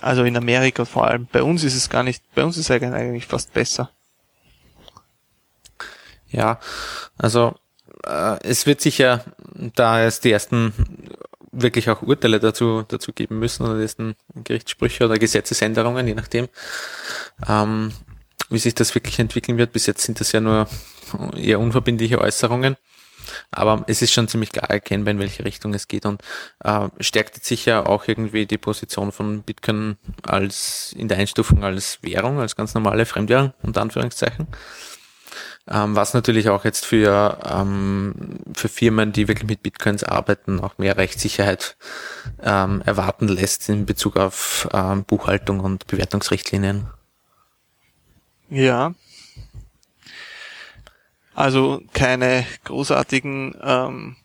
Also 0.00 0.24
in 0.24 0.36
Amerika 0.36 0.84
vor 0.84 1.06
allem. 1.06 1.26
Bei 1.30 1.42
uns 1.42 1.64
ist 1.64 1.74
es 1.74 1.88
gar 1.88 2.02
nicht, 2.02 2.22
bei 2.34 2.44
uns 2.44 2.56
ist 2.56 2.70
es 2.70 2.82
eigentlich 2.82 3.26
fast 3.26 3.52
besser. 3.52 3.90
Ja, 6.30 6.58
also 7.16 7.54
äh, 8.04 8.38
es 8.42 8.66
wird 8.66 8.80
sicher, 8.80 9.24
da 9.54 10.02
es 10.02 10.20
die 10.20 10.32
ersten 10.32 10.72
wirklich 11.54 11.90
auch 11.90 12.02
Urteile 12.02 12.40
dazu, 12.40 12.84
dazu 12.86 13.12
geben 13.12 13.38
müssen 13.38 13.64
oder 13.64 13.76
die 13.76 13.82
ersten 13.82 14.14
Gerichtssprüche 14.34 15.04
oder 15.04 15.18
Gesetzesänderungen, 15.18 16.06
je 16.06 16.14
nachdem, 16.14 16.48
ähm, 17.48 17.92
wie 18.50 18.58
sich 18.58 18.74
das 18.74 18.94
wirklich 18.94 19.18
entwickeln 19.18 19.58
wird. 19.58 19.72
Bis 19.72 19.86
jetzt 19.86 20.02
sind 20.02 20.20
das 20.20 20.32
ja 20.32 20.40
nur 20.40 20.68
eher 21.36 21.60
unverbindliche 21.60 22.20
Äußerungen. 22.20 22.76
Aber 23.50 23.84
es 23.86 24.02
ist 24.02 24.12
schon 24.12 24.28
ziemlich 24.28 24.52
klar 24.52 24.70
erkennbar, 24.70 25.12
in 25.12 25.18
welche 25.18 25.44
Richtung 25.44 25.72
es 25.74 25.88
geht 25.88 26.04
und 26.06 26.20
äh, 26.62 26.88
stärkt 27.00 27.36
jetzt 27.36 27.46
sicher 27.46 27.88
auch 27.88 28.06
irgendwie 28.06 28.46
die 28.46 28.58
Position 28.58 29.12
von 29.12 29.42
Bitcoin 29.42 29.96
als 30.22 30.94
in 30.96 31.08
der 31.08 31.18
Einstufung 31.18 31.64
als 31.64 31.98
Währung, 32.02 32.38
als 32.38 32.54
ganz 32.54 32.74
normale 32.74 33.06
Fremdwährung, 33.06 33.54
unter 33.62 33.80
Anführungszeichen. 33.80 34.46
Ähm, 35.66 35.96
was 35.96 36.12
natürlich 36.12 36.50
auch 36.50 36.64
jetzt 36.64 36.84
für, 36.84 37.38
ähm, 37.44 38.14
für 38.54 38.68
Firmen, 38.68 39.12
die 39.12 39.28
wirklich 39.28 39.48
mit 39.48 39.62
Bitcoins 39.62 40.04
arbeiten, 40.04 40.60
auch 40.60 40.76
mehr 40.76 40.98
Rechtssicherheit 40.98 41.76
ähm, 42.42 42.82
erwarten 42.84 43.28
lässt 43.28 43.68
in 43.70 43.86
Bezug 43.86 44.18
auf 44.18 44.68
ähm, 44.74 45.04
Buchhaltung 45.04 45.60
und 45.60 45.86
Bewertungsrichtlinien. 45.86 46.88
Ja. 48.50 48.94
Also 51.34 51.80
keine 51.94 52.46
großartigen 52.64 53.56
ähm, 53.62 54.16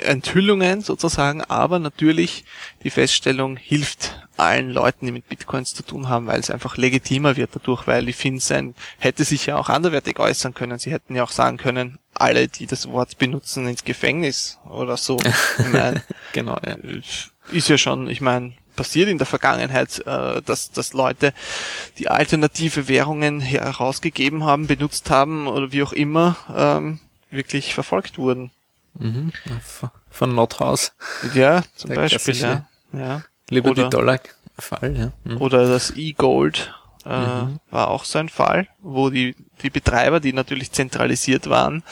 Enthüllungen 0.00 0.80
sozusagen, 0.80 1.42
aber 1.42 1.78
natürlich 1.78 2.44
die 2.82 2.90
Feststellung 2.90 3.56
hilft 3.56 4.26
allen 4.36 4.70
Leuten, 4.70 5.06
die 5.06 5.12
mit 5.12 5.28
Bitcoins 5.28 5.74
zu 5.74 5.82
tun 5.82 6.08
haben, 6.08 6.26
weil 6.26 6.40
es 6.40 6.50
einfach 6.50 6.76
legitimer 6.76 7.36
wird 7.36 7.50
dadurch, 7.54 7.86
weil 7.86 8.04
die 8.04 8.12
Fins 8.12 8.50
ein, 8.50 8.74
hätte 8.98 9.24
sich 9.24 9.46
ja 9.46 9.56
auch 9.56 9.68
anderweitig 9.68 10.18
äußern 10.18 10.54
können. 10.54 10.78
Sie 10.78 10.90
hätten 10.90 11.14
ja 11.14 11.22
auch 11.22 11.30
sagen 11.30 11.56
können, 11.56 11.98
alle, 12.14 12.48
die 12.48 12.66
das 12.66 12.88
Wort 12.88 13.18
benutzen, 13.18 13.68
ins 13.68 13.84
Gefängnis 13.84 14.58
oder 14.68 14.96
so. 14.96 15.18
Ich 15.58 15.72
mein, 15.72 16.02
Genau, 16.32 16.58
ja. 16.66 16.76
ist 17.52 17.68
ja 17.68 17.78
schon, 17.78 18.08
ich 18.10 18.20
meine, 18.20 18.54
passiert 18.74 19.08
in 19.08 19.18
der 19.18 19.26
Vergangenheit, 19.26 20.04
äh, 20.06 20.42
dass, 20.42 20.70
dass 20.72 20.92
Leute 20.92 21.32
die 21.98 22.08
alternative 22.08 22.88
Währungen 22.88 23.40
herausgegeben 23.40 24.44
haben, 24.44 24.66
benutzt 24.66 25.10
haben 25.10 25.46
oder 25.46 25.72
wie 25.72 25.82
auch 25.82 25.92
immer, 25.92 26.36
ähm, 26.54 27.00
wirklich 27.30 27.74
verfolgt 27.74 28.18
wurden. 28.18 28.50
Mhm. 28.98 29.32
Von- 30.10 30.34
Nothaus. 30.34 30.92
Ja, 31.34 31.62
zum 31.76 31.90
Der 31.90 31.96
Beispiel. 31.96 32.34
Ja. 32.36 32.66
Ja. 32.92 33.22
Liberty 33.50 33.80
Oder- 33.82 33.90
Dollar 33.90 34.20
Fall, 34.58 34.96
ja. 34.96 35.12
Mhm. 35.24 35.40
Oder 35.40 35.66
das 35.68 35.90
E-Gold 35.96 36.72
äh, 37.04 37.08
Mhm. 37.42 37.58
war 37.70 37.88
auch 37.88 38.04
so 38.04 38.18
ein 38.18 38.28
Fall, 38.28 38.68
wo 38.80 39.10
die, 39.10 39.34
die 39.62 39.68
Betreiber, 39.70 40.20
die 40.20 40.32
natürlich 40.32 40.70
zentralisiert 40.72 41.50
waren, 41.50 41.82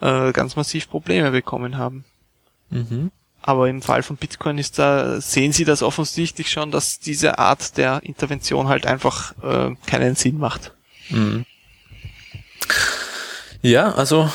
äh, 0.00 0.32
ganz 0.32 0.56
massiv 0.56 0.88
Probleme 0.88 1.32
bekommen 1.32 1.76
haben. 1.76 2.04
Mhm. 2.70 3.10
Aber 3.42 3.68
im 3.68 3.82
Fall 3.82 4.02
von 4.02 4.16
Bitcoin 4.16 4.56
ist 4.56 4.78
da, 4.78 5.20
sehen 5.20 5.52
Sie 5.52 5.66
das 5.66 5.82
offensichtlich 5.82 6.50
schon, 6.50 6.70
dass 6.70 6.98
diese 6.98 7.38
Art 7.38 7.76
der 7.76 8.00
Intervention 8.04 8.68
halt 8.68 8.86
einfach 8.86 9.34
äh, 9.42 9.74
keinen 9.86 10.14
Sinn 10.14 10.38
macht. 10.38 10.72
Mhm. 11.10 11.44
Ja, 13.60 13.92
also 13.92 14.30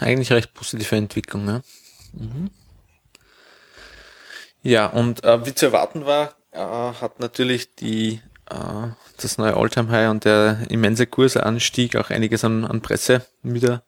eigentlich 0.00 0.32
recht 0.32 0.54
positive 0.54 0.96
Entwicklung. 0.96 1.46
Ja, 1.46 1.60
mhm. 2.12 2.50
ja 4.62 4.86
und 4.86 5.24
äh, 5.24 5.44
wie 5.46 5.54
zu 5.54 5.66
erwarten 5.66 6.06
war, 6.06 6.34
äh, 6.52 6.58
hat 6.58 7.20
natürlich 7.20 7.74
die 7.74 8.20
äh, 8.50 8.88
das 9.20 9.38
neue 9.38 9.56
Alltime 9.56 9.90
High 9.90 10.10
und 10.10 10.24
der 10.24 10.66
immense 10.68 11.06
Kursanstieg 11.06 11.96
auch 11.96 12.10
einiges 12.10 12.44
an, 12.44 12.64
an 12.64 12.80
Presse 12.80 13.24
wieder 13.42 13.82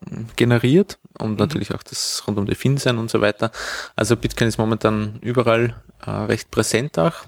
mh, 0.00 0.26
generiert 0.36 0.98
und 1.18 1.38
natürlich 1.38 1.74
auch 1.74 1.82
das 1.82 2.22
rund 2.26 2.38
um 2.38 2.46
die 2.46 2.54
FinCEN 2.54 2.98
und 2.98 3.10
so 3.10 3.20
weiter. 3.20 3.50
Also 3.96 4.16
Bitcoin 4.16 4.48
ist 4.48 4.58
momentan 4.58 5.18
überall 5.20 5.74
äh, 6.04 6.10
recht 6.10 6.50
präsent 6.50 6.98
auch. 6.98 7.24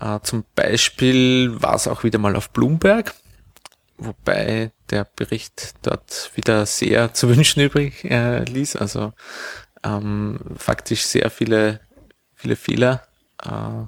Äh, 0.00 0.20
zum 0.22 0.44
Beispiel 0.54 1.62
war 1.62 1.74
es 1.74 1.88
auch 1.88 2.04
wieder 2.04 2.18
mal 2.18 2.36
auf 2.36 2.50
Bloomberg, 2.50 3.14
wobei 3.98 4.72
der 4.90 5.06
Bericht 5.16 5.74
dort 5.82 6.30
wieder 6.34 6.66
sehr 6.66 7.12
zu 7.14 7.28
wünschen 7.28 7.62
übrig 7.62 8.04
äh, 8.04 8.44
ließ. 8.44 8.76
Also 8.76 9.12
ähm, 9.84 10.38
faktisch 10.56 11.02
sehr 11.04 11.30
viele, 11.30 11.80
viele 12.34 12.56
Fehler, 12.56 13.02
äh, 13.42 13.84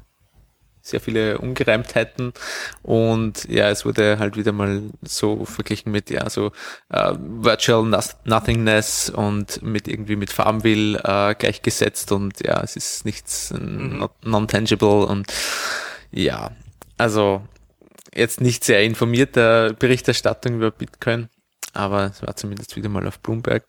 sehr 0.80 1.00
viele 1.00 1.38
Ungereimtheiten. 1.38 2.32
Und 2.82 3.44
ja, 3.44 3.68
es 3.68 3.84
wurde 3.84 4.18
halt 4.18 4.36
wieder 4.36 4.52
mal 4.52 4.82
so 5.02 5.44
verglichen 5.44 5.92
mit 5.92 6.08
ja 6.08 6.30
so 6.30 6.52
äh, 6.88 7.12
Virtual 7.18 7.82
Noth- 7.84 8.16
Nothingness 8.24 9.10
und 9.10 9.60
mit 9.62 9.86
irgendwie 9.86 10.16
mit 10.16 10.32
Farmville 10.32 10.98
äh, 11.04 11.34
gleichgesetzt. 11.34 12.10
Und 12.12 12.44
ja, 12.44 12.62
es 12.62 12.74
ist 12.76 13.04
nichts 13.04 13.52
not- 13.52 14.24
non-tangible. 14.24 15.04
Und 15.06 15.26
ja, 16.10 16.52
also 16.96 17.42
jetzt 18.18 18.40
nicht 18.40 18.64
sehr 18.64 18.82
informierte 18.82 19.74
Berichterstattung 19.78 20.56
über 20.56 20.70
Bitcoin, 20.70 21.28
aber 21.72 22.04
es 22.06 22.22
war 22.22 22.34
zumindest 22.36 22.76
wieder 22.76 22.88
mal 22.88 23.06
auf 23.06 23.20
Bloomberg. 23.20 23.64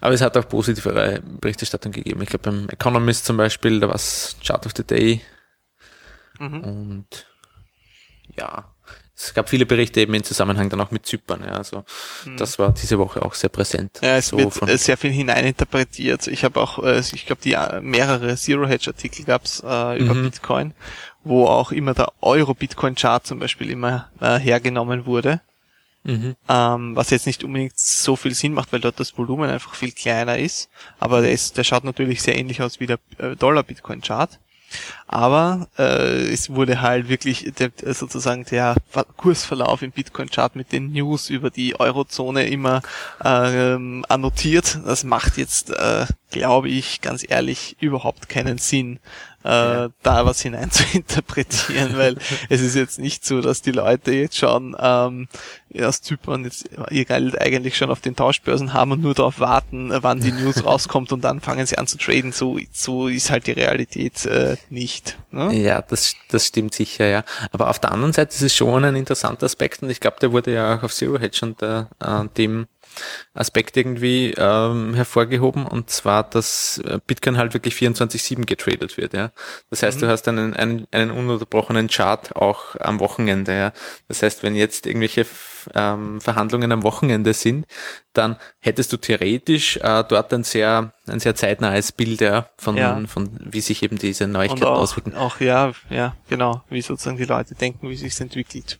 Aber 0.00 0.14
es 0.14 0.20
hat 0.20 0.36
auch 0.36 0.48
positivere 0.48 1.20
Berichterstattung 1.40 1.92
gegeben. 1.92 2.22
Ich 2.22 2.28
glaube 2.28 2.50
beim 2.50 2.68
Economist 2.68 3.24
zum 3.24 3.36
Beispiel, 3.36 3.78
da 3.78 3.88
war 3.88 3.94
es 3.94 4.36
Chart 4.44 4.64
of 4.66 4.72
the 4.76 4.82
Day 4.84 5.20
Mhm. 6.40 6.60
und 6.64 7.26
ja, 8.36 8.74
es 9.14 9.34
gab 9.34 9.48
viele 9.50 9.66
Berichte 9.66 10.00
eben 10.00 10.14
im 10.14 10.24
Zusammenhang 10.24 10.68
dann 10.70 10.80
auch 10.80 10.90
mit 10.90 11.06
Zypern. 11.06 11.44
Ja, 11.44 11.52
also 11.52 11.84
das 12.38 12.58
war 12.58 12.72
diese 12.72 12.98
Woche 12.98 13.22
auch 13.22 13.34
sehr 13.34 13.50
präsent. 13.50 14.00
Ja, 14.02 14.16
es 14.16 14.28
So 14.28 14.38
wird 14.38 14.52
von- 14.54 14.68
äh, 14.68 14.78
sehr 14.78 14.96
viel 14.96 15.12
hineininterpretiert. 15.12 16.26
Ich 16.26 16.42
habe 16.42 16.60
auch, 16.60 16.82
äh, 16.82 16.98
ich 16.98 17.26
glaube, 17.26 17.42
die 17.42 17.52
äh, 17.52 17.80
mehrere 17.80 18.34
Zero-Hedge-Artikel 18.36 19.24
gab's 19.24 19.60
äh, 19.64 19.98
über 20.02 20.14
Mhm. 20.14 20.22
Bitcoin, 20.24 20.74
wo 21.24 21.46
auch 21.46 21.72
immer 21.72 21.94
der 21.94 22.12
Euro-Bitcoin-Chart 22.20 23.26
zum 23.26 23.38
Beispiel 23.38 23.70
immer 23.70 24.08
äh, 24.20 24.38
hergenommen 24.38 25.06
wurde. 25.06 25.40
mhm. 26.04 26.36
ähm, 26.48 26.96
was 26.96 27.10
jetzt 27.10 27.26
nicht 27.26 27.44
unbedingt 27.44 27.78
so 27.78 28.16
viel 28.16 28.34
Sinn 28.34 28.54
macht, 28.54 28.72
weil 28.72 28.80
dort 28.80 29.00
das 29.00 29.16
Volumen 29.16 29.50
einfach 29.50 29.74
viel 29.74 29.92
kleiner 29.92 30.38
ist. 30.38 30.68
Aber 30.98 31.20
der, 31.20 31.32
ist, 31.32 31.56
der 31.56 31.64
schaut 31.64 31.84
natürlich 31.84 32.22
sehr 32.22 32.38
ähnlich 32.38 32.62
aus 32.62 32.80
wie 32.80 32.86
der 32.86 32.98
äh, 33.18 33.36
Dollar-Bitcoin-Chart. 33.36 34.38
Aber 35.06 35.68
äh, 35.78 36.32
es 36.32 36.48
wurde 36.48 36.80
halt 36.80 37.10
wirklich 37.10 37.52
der, 37.58 37.70
äh, 37.82 37.92
sozusagen 37.92 38.44
der 38.46 38.76
Ver- 38.88 39.04
Kursverlauf 39.16 39.82
im 39.82 39.90
Bitcoin-Chart 39.90 40.56
mit 40.56 40.72
den 40.72 40.92
News 40.92 41.28
über 41.28 41.50
die 41.50 41.78
Eurozone 41.78 42.46
immer 42.48 42.80
ähm, 43.22 44.06
annotiert. 44.08 44.80
Das 44.86 45.04
macht 45.04 45.36
jetzt, 45.36 45.70
äh, 45.70 46.06
glaube 46.32 46.68
ich, 46.68 47.00
ganz 47.00 47.24
ehrlich, 47.28 47.76
überhaupt 47.80 48.28
keinen 48.28 48.58
Sinn, 48.58 48.98
äh, 49.44 49.88
da 50.02 50.24
was 50.24 50.40
hinein 50.40 50.70
zu 50.70 50.84
interpretieren, 50.92 51.92
weil 51.96 52.16
es 52.48 52.60
ist 52.60 52.74
jetzt 52.74 52.98
nicht 52.98 53.24
so, 53.24 53.40
dass 53.40 53.62
die 53.62 53.72
Leute 53.72 54.12
jetzt 54.12 54.36
schon 54.36 54.76
ähm, 54.78 55.28
aus 55.80 56.00
Zypern 56.02 56.44
jetzt 56.44 56.68
ihr 56.90 57.04
Geld 57.04 57.40
eigentlich 57.40 57.76
schon 57.76 57.90
auf 57.90 58.00
den 58.00 58.16
Tauschbörsen 58.16 58.72
haben 58.72 58.92
und 58.92 59.02
nur 59.02 59.14
darauf 59.14 59.40
warten, 59.40 59.90
äh, 59.90 60.02
wann 60.02 60.20
die 60.20 60.32
News 60.32 60.64
rauskommt 60.64 61.12
und 61.12 61.22
dann 61.22 61.40
fangen 61.40 61.66
sie 61.66 61.78
an 61.78 61.86
zu 61.86 61.98
traden. 61.98 62.32
So, 62.32 62.58
so 62.72 63.08
ist 63.08 63.30
halt 63.30 63.46
die 63.46 63.52
Realität 63.52 64.24
äh, 64.26 64.56
nicht. 64.70 65.18
Ne? 65.30 65.54
Ja, 65.54 65.82
das, 65.82 66.14
das 66.28 66.46
stimmt 66.46 66.74
sicher, 66.74 67.06
ja. 67.06 67.24
Aber 67.50 67.68
auf 67.68 67.78
der 67.78 67.92
anderen 67.92 68.12
Seite 68.12 68.34
ist 68.34 68.42
es 68.42 68.54
schon 68.54 68.84
ein 68.84 68.96
interessanter 68.96 69.46
Aspekt 69.46 69.82
und 69.82 69.90
ich 69.90 70.00
glaube, 70.00 70.18
der 70.20 70.32
wurde 70.32 70.54
ja 70.54 70.76
auch 70.76 70.82
auf 70.84 70.94
Zero 70.94 71.18
Hedge 71.18 71.40
unter 71.42 71.90
äh, 72.00 72.28
dem 72.36 72.66
Aspekt 73.34 73.76
irgendwie 73.76 74.34
ähm, 74.36 74.94
hervorgehoben 74.94 75.66
und 75.66 75.90
zwar, 75.90 76.22
dass 76.28 76.78
äh, 76.78 76.98
Bitcoin 77.06 77.36
halt 77.38 77.54
wirklich 77.54 77.74
24-7 77.74 78.44
getradet 78.44 78.96
wird, 78.96 79.14
ja. 79.14 79.32
Das 79.70 79.82
heißt, 79.82 80.02
du 80.02 80.08
hast 80.08 80.28
einen, 80.28 80.54
einen, 80.54 80.86
einen 80.90 81.10
ununterbrochenen 81.10 81.88
Chart 81.88 82.34
auch 82.36 82.76
am 82.80 83.00
Wochenende, 83.00 83.56
ja. 83.56 83.72
Das 84.08 84.22
heißt, 84.22 84.42
wenn 84.42 84.54
jetzt 84.54 84.86
irgendwelche 84.86 85.26
ähm, 85.74 86.20
Verhandlungen 86.20 86.72
am 86.72 86.82
Wochenende 86.82 87.34
sind, 87.34 87.66
dann 88.12 88.36
hättest 88.58 88.92
du 88.92 88.96
theoretisch 88.96 89.76
äh, 89.78 90.04
dort 90.08 90.32
ein 90.34 90.44
sehr, 90.44 90.92
ein 91.06 91.20
sehr 91.20 91.34
zeitnahes 91.34 91.92
Bild, 91.92 92.20
ja, 92.20 92.48
von, 92.58 92.76
Ja. 92.76 93.00
von 93.06 93.30
wie 93.44 93.60
sich 93.60 93.82
eben 93.82 93.96
diese 93.98 94.26
Neuigkeiten 94.26 94.64
auch, 94.64 94.78
auswirken. 94.78 95.14
auch 95.14 95.40
ja, 95.40 95.72
ja, 95.88 96.16
genau, 96.28 96.62
wie 96.68 96.82
sozusagen 96.82 97.16
die 97.16 97.24
Leute 97.24 97.54
denken, 97.54 97.88
wie 97.88 97.96
sich's 97.96 98.20
entwickelt. 98.20 98.78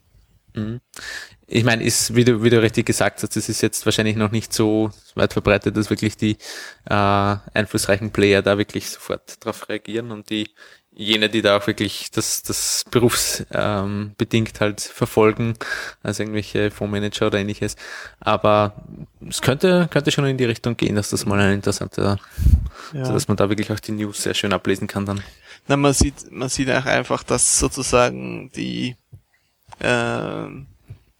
Mhm. 0.54 0.80
Ich 1.54 1.64
meine, 1.64 1.84
ist, 1.84 2.14
wie 2.14 2.24
du, 2.24 2.42
wie 2.42 2.48
du 2.48 2.62
richtig 2.62 2.86
gesagt 2.86 3.22
hast, 3.22 3.36
das 3.36 3.50
ist 3.50 3.60
jetzt 3.60 3.84
wahrscheinlich 3.84 4.16
noch 4.16 4.30
nicht 4.30 4.54
so 4.54 4.90
weit 5.14 5.34
verbreitet, 5.34 5.76
dass 5.76 5.90
wirklich 5.90 6.16
die 6.16 6.38
äh, 6.86 7.36
einflussreichen 7.54 8.10
Player 8.10 8.40
da 8.40 8.56
wirklich 8.56 8.88
sofort 8.88 9.44
darauf 9.44 9.68
reagieren 9.68 10.12
und 10.12 10.30
die 10.30 10.48
jene, 10.94 11.28
die 11.28 11.42
da 11.42 11.56
auch 11.56 11.66
wirklich 11.66 12.10
das, 12.10 12.42
das 12.42 12.84
berufsbedingt 12.90 14.54
ähm, 14.54 14.60
halt 14.60 14.80
verfolgen, 14.80 15.54
also 16.02 16.22
irgendwelche 16.22 16.70
Fondsmanager 16.70 17.26
oder 17.28 17.38
ähnliches. 17.38 17.76
Aber 18.20 18.74
es 19.28 19.40
könnte, 19.40 19.88
könnte 19.90 20.10
schon 20.10 20.26
in 20.26 20.36
die 20.38 20.44
Richtung 20.44 20.76
gehen, 20.76 20.96
dass 20.96 21.10
das 21.10 21.24
mal 21.26 21.40
ein 21.40 21.54
interessanter, 21.54 22.18
Ja. 22.92 23.00
also 23.00 23.12
dass 23.12 23.28
man 23.28 23.36
da 23.36 23.48
wirklich 23.48 23.70
auch 23.70 23.80
die 23.80 23.92
News 23.92 24.22
sehr 24.22 24.34
schön 24.34 24.52
ablesen 24.52 24.86
kann 24.86 25.06
dann. 25.06 25.22
Na, 25.66 25.76
man 25.76 25.92
sieht, 25.92 26.30
man 26.30 26.48
sieht 26.48 26.70
auch 26.70 26.84
einfach, 26.86 27.22
dass 27.22 27.58
sozusagen 27.58 28.50
die, 28.52 28.96
äh, 29.80 30.46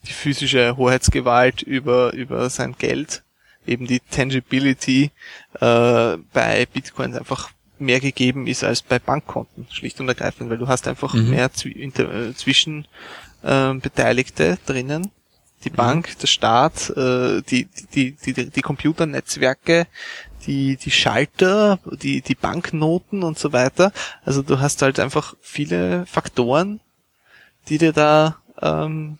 die 0.07 0.13
physische 0.13 0.77
Hoheitsgewalt 0.77 1.63
über, 1.63 2.13
über 2.13 2.51
sein 2.51 2.75
Geld, 2.79 3.23
eben 3.67 3.87
die 3.87 4.01
Tangibility, 4.01 5.11
äh, 5.61 6.17
bei 6.33 6.67
Bitcoin 6.73 7.15
einfach 7.17 7.51
mehr 7.79 8.01
gegeben 8.01 8.47
ist 8.47 8.65
als 8.65 8.83
bei 8.83 8.99
Bankkonten, 8.99 9.67
schlicht 9.71 10.01
und 10.01 10.09
ergreifend, 10.09 10.51
weil 10.51 10.59
du 10.59 10.69
hast 10.69 10.87
einfach 10.89 11.15
Mhm. 11.15 11.31
mehr 11.31 11.51
inter, 11.65 12.13
äh, 12.13 12.35
Zwischen, 12.35 12.87
äh, 13.43 13.75
Beteiligte 13.75 14.59
drinnen. 14.67 15.11
Die 15.65 15.71
Bank, 15.71 16.19
der 16.19 16.27
Staat, 16.27 16.91
äh, 16.91 17.41
die, 17.43 17.69
die, 17.95 18.13
die, 18.13 18.33
die, 18.33 18.51
die 18.51 18.63
Computernetzwerke, 18.63 19.87
die, 20.45 20.77
die 20.77 20.91
Schalter, 20.91 21.79
die, 21.87 22.21
die 22.21 22.35
Banknoten 22.35 23.23
und 23.23 23.39
so 23.39 23.53
weiter. 23.53 23.93
Also 24.25 24.43
du 24.43 24.59
hast 24.59 24.83
halt 24.83 24.99
einfach 24.99 25.35
viele 25.41 26.05
Faktoren, 26.07 26.81
die 27.69 27.79
dir 27.79 27.93
da 27.93 28.39
ähm, 28.61 29.19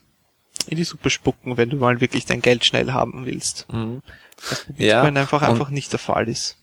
in 0.69 0.77
die 0.77 0.85
Suppe 0.85 1.11
spucken, 1.11 1.57
wenn 1.57 1.71
du 1.71 1.77
mal 1.77 2.01
wirklich 2.01 2.27
dein 2.27 2.43
Geld 2.43 2.65
schnell 2.65 2.93
haben 2.93 3.27
willst. 3.27 3.67
Mhm. 3.73 4.03
Was 4.49 4.67
Ja, 4.77 5.03
einfach, 5.03 5.43
einfach 5.43 5.71
nicht 5.71 5.93
der 5.93 5.99
Fall 5.99 6.29
ist. 6.29 6.57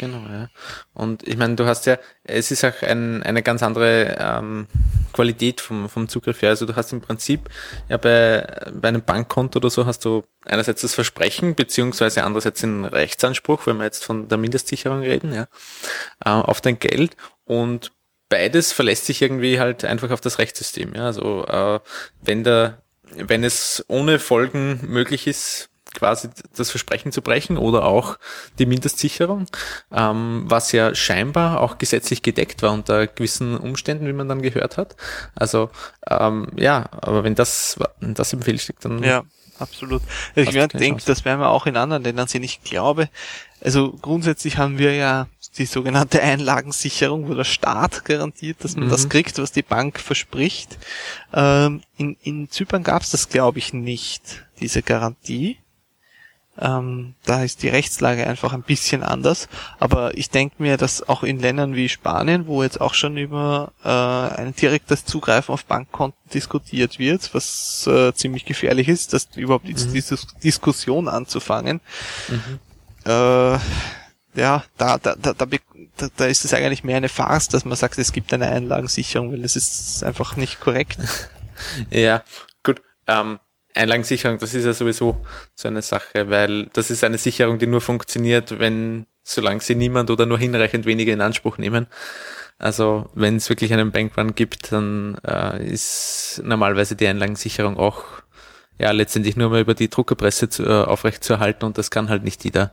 Genau, 0.00 0.22
ja. 0.30 0.48
Und 0.94 1.28
ich 1.28 1.36
meine, 1.36 1.56
du 1.56 1.66
hast 1.66 1.84
ja, 1.84 1.98
es 2.24 2.50
ist 2.50 2.64
auch 2.64 2.82
ein, 2.82 3.22
eine 3.22 3.42
ganz 3.42 3.62
andere 3.62 4.16
ähm, 4.18 4.66
Qualität 5.12 5.60
vom, 5.60 5.90
vom 5.90 6.08
Zugriff 6.08 6.40
her. 6.40 6.48
Also 6.48 6.64
du 6.64 6.74
hast 6.74 6.90
im 6.94 7.02
Prinzip 7.02 7.50
ja 7.90 7.98
bei, 7.98 8.46
bei 8.72 8.88
einem 8.88 9.02
Bankkonto 9.02 9.58
oder 9.58 9.68
so 9.68 9.84
hast 9.84 10.06
du 10.06 10.24
einerseits 10.46 10.80
das 10.80 10.94
Versprechen, 10.94 11.54
beziehungsweise 11.54 12.24
andererseits 12.24 12.62
den 12.62 12.86
Rechtsanspruch, 12.86 13.66
wenn 13.66 13.76
wir 13.76 13.84
jetzt 13.84 14.02
von 14.02 14.26
der 14.28 14.38
Mindestsicherung 14.38 15.00
reden, 15.00 15.34
ja, 15.34 15.48
äh, 16.24 16.30
auf 16.30 16.62
dein 16.62 16.78
Geld. 16.78 17.14
Und 17.44 17.92
beides 18.30 18.72
verlässt 18.72 19.04
sich 19.04 19.20
irgendwie 19.20 19.60
halt 19.60 19.84
einfach 19.84 20.10
auf 20.10 20.22
das 20.22 20.38
Rechtssystem. 20.38 20.94
Ja. 20.94 21.04
Also 21.04 21.44
äh, 21.46 21.80
wenn 22.22 22.42
der, 22.42 22.80
wenn 23.16 23.44
es 23.44 23.84
ohne 23.88 24.18
Folgen 24.18 24.80
möglich 24.86 25.26
ist, 25.26 25.70
quasi 25.94 26.28
das 26.56 26.70
Versprechen 26.70 27.12
zu 27.12 27.22
brechen 27.22 27.56
oder 27.56 27.84
auch 27.84 28.18
die 28.58 28.66
Mindestsicherung, 28.66 29.46
ähm, 29.92 30.44
was 30.46 30.72
ja 30.72 30.94
scheinbar 30.94 31.60
auch 31.60 31.78
gesetzlich 31.78 32.22
gedeckt 32.22 32.62
war 32.62 32.72
unter 32.72 33.06
gewissen 33.06 33.56
Umständen, 33.56 34.06
wie 34.06 34.12
man 34.12 34.28
dann 34.28 34.42
gehört 34.42 34.76
hat. 34.76 34.96
Also 35.34 35.70
ähm, 36.08 36.48
ja, 36.56 36.86
aber 36.92 37.24
wenn 37.24 37.34
das, 37.34 37.78
wenn 38.00 38.14
das 38.14 38.32
im 38.32 38.42
Fehl 38.42 38.58
steckt, 38.58 38.84
dann 38.84 39.02
Ja, 39.02 39.24
absolut. 39.58 40.02
Also 40.36 40.50
ich 40.50 40.66
denke, 40.68 41.02
das 41.04 41.24
werden 41.24 41.40
wir 41.40 41.48
auch 41.48 41.66
in 41.66 41.76
anderen 41.76 42.04
Ländern 42.04 42.28
sehen. 42.28 42.44
Ich 42.44 42.62
glaube, 42.62 43.08
also 43.60 43.92
grundsätzlich 43.92 44.58
haben 44.58 44.78
wir 44.78 44.94
ja 44.94 45.26
die 45.58 45.66
sogenannte 45.66 46.22
Einlagensicherung, 46.22 47.28
wo 47.28 47.34
der 47.34 47.44
Staat 47.44 48.04
garantiert, 48.04 48.62
dass 48.64 48.76
man 48.76 48.86
Mhm. 48.86 48.90
das 48.90 49.08
kriegt, 49.08 49.38
was 49.38 49.52
die 49.52 49.62
Bank 49.62 49.98
verspricht. 49.98 50.78
Ähm, 51.34 51.82
in, 51.96 52.16
in 52.22 52.50
Zypern 52.50 52.82
gab 52.84 53.02
es 53.02 53.10
das, 53.10 53.28
glaube 53.28 53.58
ich, 53.58 53.72
nicht, 53.72 54.44
diese 54.60 54.82
Garantie. 54.82 55.58
Ähm, 56.58 57.14
da 57.24 57.42
ist 57.42 57.62
die 57.62 57.68
Rechtslage 57.68 58.26
einfach 58.26 58.52
ein 58.52 58.62
bisschen 58.62 59.02
anders. 59.02 59.48
Aber 59.78 60.16
ich 60.18 60.28
denke 60.30 60.56
mir, 60.58 60.76
dass 60.76 61.08
auch 61.08 61.22
in 61.22 61.38
Ländern 61.40 61.74
wie 61.74 61.88
Spanien, 61.88 62.46
wo 62.46 62.62
jetzt 62.62 62.80
auch 62.80 62.92
schon 62.92 63.16
über 63.16 63.72
äh, 63.82 63.88
ein 64.40 64.54
direktes 64.54 65.04
Zugreifen 65.06 65.52
auf 65.54 65.64
Bankkonten 65.64 66.18
diskutiert 66.34 66.98
wird, 66.98 67.32
was 67.34 67.86
äh, 67.86 68.12
ziemlich 68.14 68.44
gefährlich 68.44 68.88
ist, 68.88 69.14
dass 69.14 69.28
überhaupt 69.36 69.64
Mhm. 69.68 69.92
diese 69.92 70.18
Diskussion 70.44 71.08
anzufangen. 71.08 71.80
Äh, 73.04 73.58
ja, 74.34 74.64
da, 74.76 74.98
da, 74.98 75.14
da, 75.14 75.32
da, 75.32 75.46
da 76.16 76.26
ist 76.26 76.44
es 76.44 76.54
eigentlich 76.54 76.84
mehr 76.84 76.96
eine 76.96 77.08
Farce, 77.08 77.48
dass 77.48 77.64
man 77.64 77.76
sagt, 77.76 77.98
es 77.98 78.12
gibt 78.12 78.32
eine 78.32 78.48
Einlagensicherung, 78.48 79.32
weil 79.32 79.42
das 79.42 79.56
ist 79.56 80.04
einfach 80.04 80.36
nicht 80.36 80.60
korrekt. 80.60 80.98
Ja, 81.90 82.24
gut. 82.62 82.80
Ähm, 83.06 83.38
Einlagensicherung, 83.74 84.38
das 84.38 84.54
ist 84.54 84.64
ja 84.64 84.72
sowieso 84.72 85.24
so 85.54 85.68
eine 85.68 85.82
Sache, 85.82 86.30
weil 86.30 86.70
das 86.72 86.90
ist 86.90 87.04
eine 87.04 87.18
Sicherung, 87.18 87.58
die 87.58 87.66
nur 87.66 87.82
funktioniert, 87.82 88.58
wenn, 88.58 89.04
solange 89.22 89.60
sie 89.60 89.74
niemand 89.74 90.08
oder 90.08 90.24
nur 90.24 90.38
hinreichend 90.38 90.86
wenige 90.86 91.12
in 91.12 91.20
Anspruch 91.20 91.58
nehmen. 91.58 91.86
Also 92.58 93.10
wenn 93.14 93.36
es 93.36 93.50
wirklich 93.50 93.74
einen 93.74 93.92
Bankrun 93.92 94.34
gibt, 94.34 94.72
dann 94.72 95.18
äh, 95.26 95.64
ist 95.66 96.40
normalerweise 96.44 96.96
die 96.96 97.06
Einlagensicherung 97.06 97.78
auch 97.78 98.19
ja 98.80 98.90
letztendlich 98.92 99.36
nur 99.36 99.50
mal 99.50 99.60
über 99.60 99.74
die 99.74 99.88
Druckerpresse 99.90 100.48
zu, 100.48 100.64
äh, 100.64 100.84
aufrechtzuerhalten 100.84 101.64
und 101.66 101.76
das 101.78 101.90
kann 101.90 102.08
halt 102.08 102.24
nicht 102.24 102.44
jeder, 102.44 102.72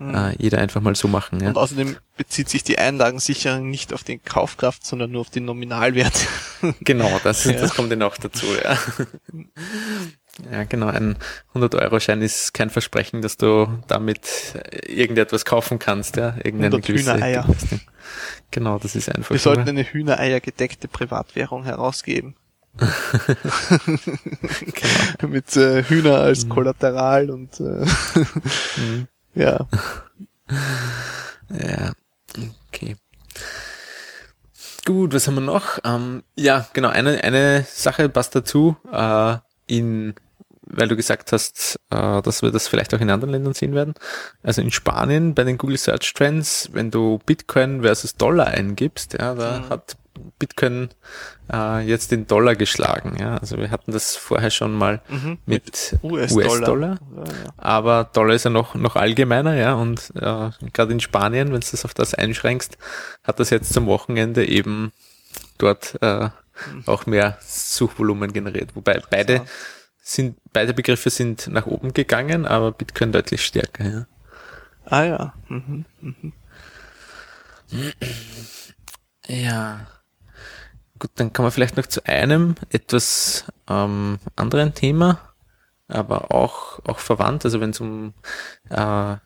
äh, 0.00 0.36
jeder 0.36 0.58
einfach 0.58 0.80
mal 0.80 0.94
so 0.94 1.08
machen. 1.08 1.40
Ja. 1.40 1.48
Und 1.48 1.56
außerdem 1.56 1.96
bezieht 2.16 2.48
sich 2.48 2.62
die 2.64 2.78
Einlagensicherung 2.78 3.68
nicht 3.70 3.94
auf 3.94 4.04
den 4.04 4.22
Kaufkraft, 4.22 4.84
sondern 4.84 5.10
nur 5.10 5.22
auf 5.22 5.30
den 5.30 5.44
Nominalwert. 5.44 6.14
Genau, 6.80 7.20
das, 7.22 7.44
Ja. 7.44 7.52
das 7.52 7.74
kommt 7.74 7.88
ja 7.90 7.96
noch 7.96 8.16
dazu, 8.16 8.46
ja. 8.62 8.76
Ja, 10.52 10.62
genau, 10.64 10.86
ein 10.86 11.16
100-Euro-Schein 11.54 12.22
ist 12.22 12.54
kein 12.54 12.70
Versprechen, 12.70 13.22
dass 13.22 13.36
du 13.36 13.66
damit 13.88 14.54
irgendetwas 14.86 15.44
kaufen 15.44 15.80
kannst, 15.80 16.16
ja. 16.16 16.34
Irgendeine 16.36 16.76
100 16.76 16.86
gewisse 16.86 17.14
Hühnereier. 17.14 17.46
Genau, 18.52 18.78
das 18.78 18.94
ist 18.94 19.08
einfach 19.12 19.30
Wir 19.30 19.40
sollten 19.40 19.68
eine 19.68 19.82
Hühnereier 19.82 20.38
gedeckte 20.40 20.86
Privatwährung 20.86 21.64
herausgeben. 21.64 22.36
Mit 25.28 25.56
äh, 25.56 25.82
Hühner 25.84 26.18
als 26.18 26.48
Kollateral 26.48 27.30
und 27.30 27.60
äh, 27.60 27.84
Mhm. 28.76 29.08
ja. 29.34 29.66
Ja, 31.50 31.92
okay. 32.68 32.96
Gut, 34.84 35.12
was 35.12 35.26
haben 35.26 35.34
wir 35.34 35.40
noch? 35.42 35.78
Ähm, 35.84 36.22
ja, 36.36 36.66
genau, 36.72 36.88
eine, 36.88 37.22
eine 37.22 37.64
Sache 37.68 38.08
passt 38.08 38.34
dazu, 38.34 38.76
äh, 38.90 39.36
in, 39.66 40.14
weil 40.70 40.88
du 40.88 40.96
gesagt 40.96 41.32
hast, 41.32 41.78
äh, 41.90 42.22
dass 42.22 42.42
wir 42.42 42.50
das 42.50 42.68
vielleicht 42.68 42.94
auch 42.94 43.00
in 43.00 43.10
anderen 43.10 43.32
Ländern 43.32 43.54
sehen 43.54 43.74
werden. 43.74 43.94
Also 44.42 44.60
in 44.62 44.70
Spanien 44.70 45.34
bei 45.34 45.44
den 45.44 45.58
Google 45.58 45.78
Search 45.78 46.12
Trends, 46.14 46.68
wenn 46.72 46.90
du 46.90 47.18
Bitcoin 47.26 47.82
versus 47.82 48.14
Dollar 48.16 48.48
eingibst, 48.48 49.14
ja, 49.14 49.34
da 49.34 49.60
Mhm. 49.60 49.68
hat 49.70 49.96
Bitcoin 50.40 50.88
äh, 51.52 51.80
jetzt 51.86 52.10
den 52.10 52.26
Dollar 52.26 52.56
geschlagen. 52.56 53.16
Ja, 53.20 53.36
also 53.36 53.56
wir 53.56 53.70
hatten 53.70 53.92
das 53.92 54.16
vorher 54.16 54.50
schon 54.50 54.72
mal 54.74 55.00
Mhm. 55.08 55.38
mit, 55.46 55.96
US-Dollar. 56.02 56.50
US-Dollar. 56.50 56.98
Ja, 57.16 57.24
ja. 57.24 57.32
Aber 57.56 58.04
Dollar 58.12 58.34
ist 58.34 58.44
ja 58.44 58.50
noch, 58.50 58.74
noch 58.74 58.96
allgemeiner, 58.96 59.54
ja, 59.54 59.74
und 59.74 60.12
äh, 60.16 60.50
gerade 60.72 60.92
in 60.92 61.00
Spanien, 61.00 61.52
wenn 61.52 61.60
du 61.60 61.66
das 61.70 61.84
auf 61.84 61.94
das 61.94 62.14
einschränkst, 62.14 62.76
hat 63.24 63.38
das 63.40 63.50
jetzt 63.50 63.72
zum 63.72 63.86
Wochenende 63.86 64.44
eben 64.46 64.92
dort 65.56 65.96
äh, 66.02 66.28
auch 66.86 67.06
mehr 67.06 67.38
Suchvolumen 67.40 68.32
generiert. 68.32 68.70
Wobei 68.74 69.00
beide. 69.08 69.42
Sind, 70.08 70.38
beide 70.52 70.72
Begriffe 70.72 71.10
sind 71.10 71.48
nach 71.48 71.66
oben 71.66 71.92
gegangen, 71.92 72.46
aber 72.46 72.72
Bitcoin 72.72 73.12
deutlich 73.12 73.44
stärker, 73.44 73.84
ja. 73.88 74.06
Ah 74.86 75.04
ja. 75.04 75.34
Mhm. 75.48 75.84
Ja. 79.26 79.86
Gut, 80.98 81.10
dann 81.16 81.32
kommen 81.32 81.46
wir 81.46 81.52
vielleicht 81.52 81.76
noch 81.76 81.86
zu 81.86 82.04
einem 82.06 82.54
etwas 82.70 83.44
ähm, 83.68 84.18
anderen 84.34 84.74
Thema, 84.74 85.20
aber 85.86 86.32
auch, 86.32 86.80
auch 86.86 86.98
verwandt. 86.98 87.44
Also 87.44 87.60
wenn 87.60 87.70
es 87.70 87.80
um 87.80 88.14
äh, 88.70 89.16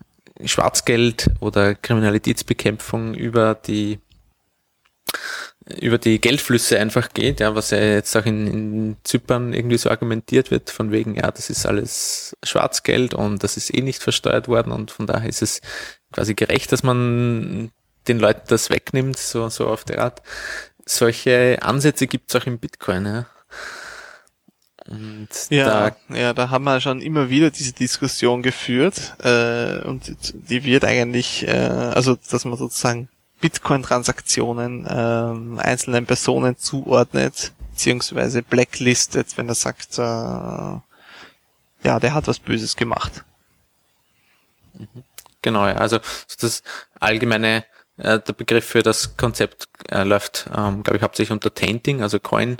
Schwarzgeld 0.44 1.30
oder 1.38 1.76
Kriminalitätsbekämpfung 1.76 3.14
über 3.14 3.54
die 3.54 4.00
über 5.80 5.98
die 5.98 6.20
Geldflüsse 6.20 6.78
einfach 6.80 7.10
geht, 7.10 7.40
ja, 7.40 7.54
was 7.54 7.70
ja 7.70 7.78
jetzt 7.78 8.16
auch 8.16 8.26
in, 8.26 8.46
in 8.46 8.96
Zypern 9.04 9.52
irgendwie 9.52 9.78
so 9.78 9.90
argumentiert 9.90 10.50
wird, 10.50 10.70
von 10.70 10.90
wegen, 10.90 11.14
ja, 11.14 11.30
das 11.30 11.50
ist 11.50 11.66
alles 11.66 12.36
Schwarzgeld 12.42 13.14
und 13.14 13.44
das 13.44 13.56
ist 13.56 13.72
eh 13.72 13.80
nicht 13.80 14.02
versteuert 14.02 14.48
worden 14.48 14.72
und 14.72 14.90
von 14.90 15.06
daher 15.06 15.28
ist 15.28 15.42
es 15.42 15.60
quasi 16.12 16.34
gerecht, 16.34 16.72
dass 16.72 16.82
man 16.82 17.70
den 18.08 18.18
Leuten 18.18 18.42
das 18.48 18.70
wegnimmt, 18.70 19.18
so, 19.18 19.48
so 19.48 19.68
auf 19.68 19.84
der 19.84 20.02
Art. 20.02 20.22
Solche 20.84 21.58
Ansätze 21.62 22.08
gibt's 22.08 22.34
auch 22.34 22.46
im 22.46 22.58
Bitcoin, 22.58 23.06
ja. 23.06 23.26
Und 24.88 25.28
Ja, 25.50 25.90
da, 25.90 26.16
ja, 26.16 26.34
da 26.34 26.50
haben 26.50 26.64
wir 26.64 26.80
schon 26.80 27.00
immer 27.00 27.30
wieder 27.30 27.52
diese 27.52 27.72
Diskussion 27.72 28.42
geführt 28.42 29.14
äh, 29.22 29.80
und 29.84 30.16
die 30.32 30.64
wird 30.64 30.84
eigentlich, 30.84 31.46
äh, 31.46 31.52
also 31.52 32.16
dass 32.28 32.44
man 32.44 32.58
sozusagen 32.58 33.08
Bitcoin-Transaktionen 33.42 34.86
ähm, 34.88 35.58
einzelnen 35.58 36.06
Personen 36.06 36.56
zuordnet, 36.56 37.52
beziehungsweise 37.72 38.42
blacklistet, 38.42 39.36
wenn 39.36 39.48
er 39.48 39.54
sagt, 39.54 39.98
äh, 39.98 40.02
ja, 40.02 42.00
der 42.00 42.14
hat 42.14 42.28
was 42.28 42.38
Böses 42.38 42.76
gemacht. 42.76 43.24
Genau, 45.42 45.66
ja. 45.66 45.74
Also 45.74 45.98
so 46.26 46.36
das 46.40 46.62
allgemeine, 47.00 47.64
äh, 47.98 48.20
der 48.20 48.32
Begriff 48.32 48.64
für 48.64 48.82
das 48.82 49.16
Konzept 49.16 49.68
äh, 49.90 50.04
läuft, 50.04 50.48
ähm, 50.56 50.84
glaube 50.84 50.96
ich, 50.96 51.02
hauptsächlich 51.02 51.32
unter 51.32 51.52
Tainting, 51.52 52.00
also 52.00 52.20
Coin 52.20 52.58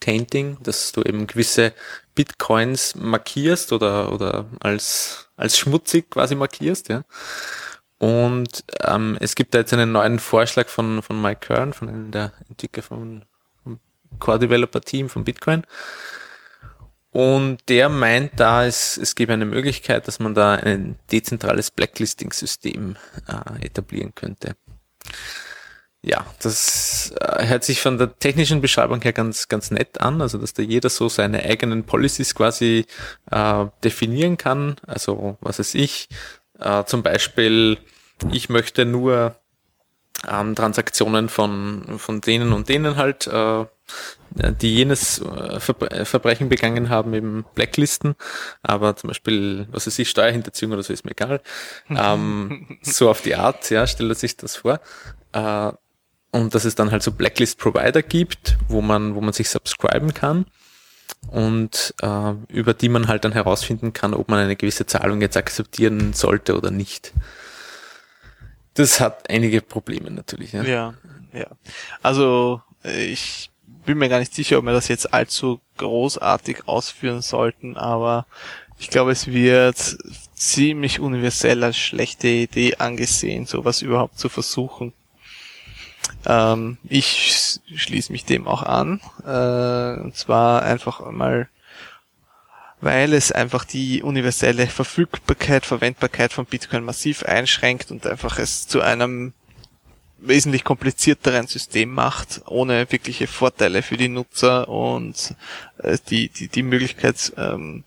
Tainting, 0.00 0.58
dass 0.62 0.92
du 0.92 1.02
eben 1.02 1.26
gewisse 1.26 1.72
Bitcoins 2.14 2.96
markierst 2.96 3.72
oder 3.72 4.12
oder 4.12 4.46
als 4.60 5.28
als 5.36 5.56
schmutzig 5.56 6.10
quasi 6.10 6.34
markierst, 6.34 6.88
ja. 6.88 7.04
Und 7.98 8.64
ähm, 8.82 9.16
es 9.20 9.34
gibt 9.34 9.54
da 9.54 9.58
jetzt 9.58 9.72
einen 9.72 9.92
neuen 9.92 10.18
Vorschlag 10.18 10.68
von 10.68 11.02
von 11.02 11.20
Mike 11.20 11.46
Kern, 11.46 11.72
von 11.72 11.88
einem 11.88 12.10
der 12.10 12.32
Entwickler 12.48 12.82
vom, 12.82 13.22
vom 13.62 13.80
Core 14.18 14.38
Developer 14.38 14.80
Team 14.80 15.08
von 15.08 15.24
Bitcoin. 15.24 15.64
Und 17.10 17.60
der 17.70 17.88
meint 17.88 18.32
da, 18.38 18.66
es, 18.66 18.98
es 18.98 19.14
gäbe 19.14 19.32
eine 19.32 19.46
Möglichkeit, 19.46 20.06
dass 20.06 20.18
man 20.18 20.34
da 20.34 20.54
ein 20.56 20.98
dezentrales 21.10 21.70
Blacklisting-System 21.70 22.96
äh, 23.26 23.64
etablieren 23.64 24.14
könnte. 24.14 24.54
Ja, 26.02 26.26
das 26.42 27.14
äh, 27.18 27.46
hört 27.46 27.64
sich 27.64 27.80
von 27.80 27.96
der 27.96 28.18
technischen 28.18 28.60
Beschreibung 28.60 29.00
her 29.00 29.14
ganz, 29.14 29.48
ganz 29.48 29.70
nett 29.70 29.98
an, 30.00 30.20
also 30.20 30.36
dass 30.36 30.52
da 30.52 30.62
jeder 30.62 30.90
so 30.90 31.08
seine 31.08 31.42
eigenen 31.42 31.84
Policies 31.84 32.34
quasi 32.34 32.84
äh, 33.30 33.64
definieren 33.82 34.36
kann. 34.36 34.76
Also 34.86 35.38
was 35.40 35.58
weiß 35.58 35.74
ich, 35.74 36.08
äh, 36.60 36.84
zum 36.84 37.02
Beispiel, 37.02 37.78
ich 38.32 38.48
möchte 38.48 38.84
nur 38.84 39.36
ähm, 40.28 40.54
Transaktionen 40.54 41.28
von, 41.28 41.98
von 41.98 42.20
denen 42.20 42.52
und 42.52 42.68
denen 42.68 42.96
halt, 42.96 43.26
äh, 43.26 43.66
die 44.60 44.74
jenes 44.74 45.20
äh, 45.20 45.60
Verbre 45.60 46.04
Verbrechen 46.04 46.48
begangen 46.48 46.88
haben, 46.90 47.14
eben 47.14 47.44
Blacklisten, 47.54 48.16
aber 48.62 48.96
zum 48.96 49.08
Beispiel, 49.08 49.68
was 49.70 49.86
weiß 49.86 49.98
ich, 49.98 50.10
Steuerhinterziehung 50.10 50.72
oder 50.72 50.82
so 50.82 50.92
ist 50.92 51.04
mir 51.04 51.12
egal. 51.12 51.40
ähm, 51.90 52.78
so 52.82 53.08
auf 53.08 53.20
die 53.20 53.36
Art, 53.36 53.70
ja, 53.70 53.86
stellt 53.86 54.10
er 54.10 54.14
sich 54.14 54.36
das 54.36 54.56
vor. 54.56 54.80
Äh, 55.32 55.72
und 56.32 56.54
dass 56.54 56.64
es 56.64 56.74
dann 56.74 56.90
halt 56.90 57.02
so 57.02 57.12
Blacklist-Provider 57.12 58.02
gibt, 58.02 58.58
wo 58.68 58.82
man, 58.82 59.14
wo 59.14 59.20
man 59.20 59.32
sich 59.32 59.48
subscriben 59.48 60.12
kann 60.12 60.46
und 61.30 61.94
äh, 62.02 62.32
über 62.48 62.74
die 62.74 62.88
man 62.88 63.08
halt 63.08 63.24
dann 63.24 63.32
herausfinden 63.32 63.92
kann, 63.92 64.14
ob 64.14 64.28
man 64.28 64.38
eine 64.38 64.56
gewisse 64.56 64.86
Zahlung 64.86 65.20
jetzt 65.20 65.36
akzeptieren 65.36 66.12
sollte 66.12 66.56
oder 66.56 66.70
nicht. 66.70 67.12
Das 68.74 69.00
hat 69.00 69.30
einige 69.30 69.62
Probleme 69.62 70.10
natürlich. 70.10 70.52
Ja. 70.52 70.62
Ja, 70.64 70.94
ja. 71.32 71.46
Also 72.02 72.60
äh, 72.84 73.04
ich 73.06 73.50
bin 73.84 73.98
mir 73.98 74.08
gar 74.08 74.18
nicht 74.18 74.34
sicher, 74.34 74.58
ob 74.58 74.64
wir 74.64 74.72
das 74.72 74.88
jetzt 74.88 75.14
allzu 75.14 75.60
großartig 75.78 76.66
ausführen 76.68 77.22
sollten, 77.22 77.76
aber 77.76 78.26
Ich 78.78 78.90
glaube, 78.90 79.10
es 79.12 79.26
wird 79.28 79.96
ziemlich 80.34 81.00
universell 81.00 81.64
als 81.64 81.78
schlechte 81.78 82.28
Idee 82.28 82.76
angesehen, 82.76 83.46
sowas 83.46 83.82
überhaupt 83.82 84.18
zu 84.18 84.28
versuchen. 84.28 84.92
Ähm, 86.26 86.78
ich 86.88 87.60
schließe 87.74 88.12
mich 88.12 88.24
dem 88.24 88.46
auch 88.46 88.62
an. 88.62 89.00
Äh, 89.24 90.00
und 90.00 90.16
zwar 90.16 90.62
einfach 90.62 91.10
mal, 91.10 91.48
weil 92.80 93.12
es 93.12 93.32
einfach 93.32 93.64
die 93.64 94.02
universelle 94.02 94.66
Verfügbarkeit, 94.66 95.66
Verwendbarkeit 95.66 96.32
von 96.32 96.46
Bitcoin 96.46 96.84
massiv 96.84 97.22
einschränkt 97.24 97.90
und 97.90 98.06
einfach 98.06 98.38
es 98.38 98.66
zu 98.66 98.80
einem 98.80 99.32
wesentlich 100.18 100.64
komplizierteren 100.64 101.46
System 101.46 101.92
macht, 101.92 102.42
ohne 102.46 102.90
wirkliche 102.90 103.26
Vorteile 103.26 103.82
für 103.82 103.96
die 103.96 104.08
Nutzer 104.08 104.68
und 104.68 105.34
äh, 105.78 105.98
die, 106.08 106.28
die, 106.28 106.48
die 106.48 106.62
Möglichkeit, 106.62 107.32
ähm, 107.36 107.84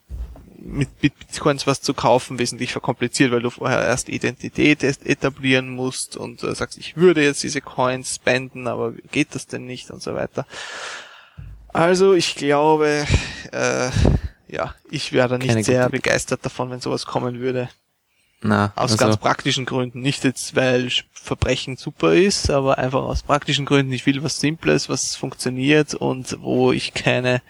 mit 0.62 1.00
Bitcoins 1.00 1.68
was 1.68 1.82
zu 1.82 1.94
kaufen, 1.94 2.40
wesentlich 2.40 2.72
verkompliziert, 2.72 3.32
weil 3.32 3.42
du 3.42 3.50
vorher 3.50 3.82
erst 3.86 4.10
Identität 4.10 4.84
etablieren 4.84 5.70
musst 5.70 6.18
und 6.18 6.44
äh, 6.44 6.54
sagst, 6.56 6.78
ich 6.78 6.98
würde 6.98 7.24
jetzt 7.24 7.44
diese 7.44 7.62
Coins 7.62 8.16
spenden, 8.16 8.68
aber 8.68 8.94
geht 9.12 9.36
das 9.36 9.48
denn 9.48 9.66
nicht 9.66 9.90
und 9.92 10.02
so 10.02 10.16
weiter. 10.16 10.46
Also 11.70 12.14
ich 12.14 12.36
glaube, 12.36 13.06
äh, 13.52 13.90
ja, 14.48 14.74
ich 14.90 15.14
wäre 15.14 15.30
da 15.30 15.38
nicht 15.38 15.48
Keine 15.50 15.64
sehr 15.64 15.86
gute- 15.86 15.98
begeistert 15.98 16.44
davon, 16.44 16.72
wenn 16.72 16.82
sowas 16.82 17.06
kommen 17.06 17.40
würde. 17.40 17.70
Na, 18.42 18.72
Aus 18.76 18.94
also, 18.94 18.98
ganz 18.98 19.18
praktischen 19.18 19.66
Gründen. 19.66 20.00
Nicht 20.00 20.24
jetzt, 20.24 20.56
weil 20.56 20.90
Verbrechen 21.12 21.76
super 21.76 22.14
ist, 22.14 22.50
aber 22.50 22.78
einfach 22.78 23.02
aus 23.02 23.22
praktischen 23.22 23.66
Gründen. 23.66 23.92
Ich 23.92 24.06
will 24.06 24.24
was 24.24 24.40
Simples, 24.40 24.88
was 24.88 25.16
funktioniert 25.18 25.94
und 25.94 26.38
wo 26.40 26.72
ich 26.72 26.94
keine, 26.94 27.42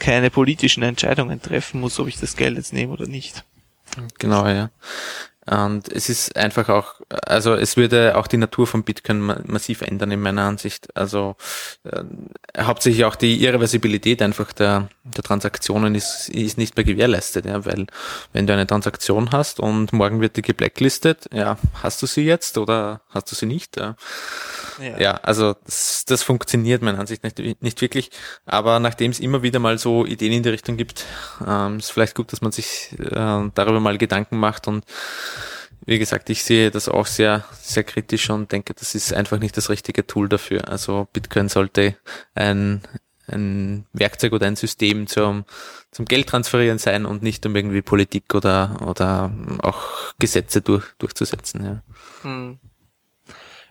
keine 0.00 0.30
politischen 0.30 0.82
Entscheidungen 0.82 1.40
treffen 1.40 1.80
muss, 1.80 2.00
ob 2.00 2.08
ich 2.08 2.18
das 2.18 2.34
Geld 2.34 2.56
jetzt 2.56 2.72
nehme 2.72 2.92
oder 2.92 3.06
nicht. 3.06 3.44
Genau, 4.18 4.46
ja. 4.48 4.70
Und 5.50 5.90
es 5.90 6.08
ist 6.08 6.36
einfach 6.36 6.68
auch, 6.68 7.00
also 7.26 7.54
es 7.54 7.76
würde 7.76 8.16
auch 8.16 8.28
die 8.28 8.36
Natur 8.36 8.68
von 8.68 8.84
Bitcoin 8.84 9.20
ma 9.20 9.40
massiv 9.46 9.82
ändern 9.82 10.12
in 10.12 10.20
meiner 10.20 10.42
Ansicht. 10.42 10.96
Also 10.96 11.34
äh, 11.82 12.04
hauptsächlich 12.56 13.04
auch 13.04 13.16
die 13.16 13.42
Irreversibilität 13.42 14.22
einfach 14.22 14.52
der, 14.52 14.88
der 15.02 15.24
Transaktionen 15.24 15.96
ist, 15.96 16.28
ist 16.28 16.56
nicht 16.56 16.76
mehr 16.76 16.84
gewährleistet, 16.84 17.46
ja, 17.46 17.64
weil 17.66 17.88
wenn 18.32 18.46
du 18.46 18.52
eine 18.52 18.66
Transaktion 18.66 19.32
hast 19.32 19.58
und 19.58 19.92
morgen 19.92 20.20
wird 20.20 20.36
die 20.36 20.42
geblacklistet, 20.42 21.28
ja, 21.32 21.58
hast 21.82 22.00
du 22.00 22.06
sie 22.06 22.22
jetzt 22.22 22.56
oder 22.56 23.00
hast 23.08 23.32
du 23.32 23.34
sie 23.34 23.46
nicht? 23.46 23.76
Ja. 23.76 23.96
Ja, 24.98 25.12
also 25.22 25.56
das, 25.66 26.04
das 26.06 26.22
funktioniert 26.22 26.82
meiner 26.82 26.98
Ansicht 26.98 27.22
nach 27.22 27.32
nicht, 27.36 27.62
nicht 27.62 27.82
wirklich. 27.82 28.10
Aber 28.46 28.80
nachdem 28.80 29.10
es 29.10 29.20
immer 29.20 29.42
wieder 29.42 29.58
mal 29.58 29.78
so 29.78 30.06
Ideen 30.06 30.32
in 30.32 30.42
die 30.42 30.48
Richtung 30.48 30.76
gibt, 30.76 31.04
ähm, 31.46 31.78
ist 31.78 31.90
vielleicht 31.90 32.14
gut, 32.14 32.32
dass 32.32 32.40
man 32.40 32.52
sich 32.52 32.94
äh, 32.98 33.50
darüber 33.54 33.80
mal 33.80 33.98
Gedanken 33.98 34.38
macht. 34.38 34.68
Und 34.68 34.84
wie 35.86 35.98
gesagt, 35.98 36.30
ich 36.30 36.44
sehe 36.44 36.70
das 36.70 36.88
auch 36.88 37.06
sehr, 37.06 37.44
sehr 37.60 37.84
kritisch 37.84 38.30
und 38.30 38.52
denke, 38.52 38.74
das 38.74 38.94
ist 38.94 39.12
einfach 39.12 39.38
nicht 39.38 39.56
das 39.56 39.70
richtige 39.70 40.06
Tool 40.06 40.28
dafür. 40.28 40.68
Also 40.68 41.08
Bitcoin 41.12 41.48
sollte 41.48 41.96
ein, 42.34 42.82
ein 43.26 43.86
Werkzeug 43.92 44.32
oder 44.32 44.46
ein 44.46 44.56
System 44.56 45.06
zum, 45.06 45.44
zum 45.90 46.04
Geldtransferieren 46.04 46.78
sein 46.78 47.06
und 47.06 47.22
nicht 47.22 47.44
um 47.46 47.56
irgendwie 47.56 47.82
Politik 47.82 48.34
oder, 48.34 48.86
oder 48.86 49.32
auch 49.62 50.14
Gesetze 50.18 50.60
durch, 50.60 50.84
durchzusetzen. 50.98 51.64
Ja. 51.64 51.82
Hm. 52.22 52.58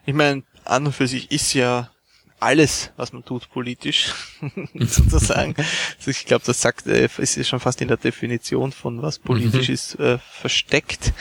Ich 0.06 0.14
meine, 0.14 0.44
an 0.66 0.88
und 0.88 0.94
für 0.94 1.08
sich 1.08 1.32
ist 1.32 1.54
ja 1.54 1.92
alles, 2.40 2.92
was 2.98 3.14
man 3.14 3.24
tut, 3.26 3.50
politisch, 3.52 4.14
sozusagen. 4.74 5.56
Also 5.98 6.12
ich 6.12 6.26
glaube, 6.26 6.44
das 6.46 6.62
sagt, 6.62 6.88
äh, 6.88 7.10
ist 7.18 7.36
ja 7.36 7.44
schon 7.44 7.60
fast 7.60 7.82
in 7.82 7.88
der 7.88 7.98
Definition 7.98 8.72
von 8.72 9.02
was 9.02 9.20
politisch 9.20 9.68
Mhm. 9.68 9.74
ist, 9.74 9.96
äh, 10.00 10.18
versteckt. 10.20 11.14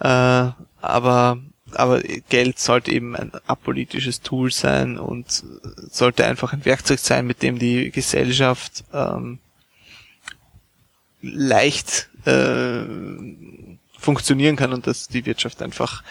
Äh, 0.00 0.50
aber, 0.80 1.38
aber 1.72 2.00
Geld 2.28 2.58
sollte 2.58 2.90
eben 2.92 3.16
ein 3.16 3.32
apolitisches 3.46 4.22
Tool 4.22 4.50
sein 4.52 4.98
und 4.98 5.44
sollte 5.90 6.26
einfach 6.26 6.52
ein 6.52 6.64
Werkzeug 6.64 6.98
sein, 6.98 7.26
mit 7.26 7.42
dem 7.42 7.58
die 7.58 7.90
Gesellschaft 7.90 8.84
ähm, 8.92 9.38
leicht 11.22 12.08
äh, 12.24 12.84
funktionieren 13.98 14.56
kann 14.56 14.72
und 14.72 14.86
dass 14.86 15.08
die 15.08 15.26
Wirtschaft 15.26 15.62
einfach, 15.62 16.02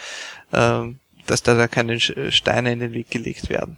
ähm, 0.52 0.98
dass 1.26 1.42
da, 1.42 1.54
da 1.54 1.68
keine 1.68 1.98
Steine 2.00 2.72
in 2.72 2.80
den 2.80 2.92
Weg 2.92 3.10
gelegt 3.10 3.48
werden. 3.48 3.76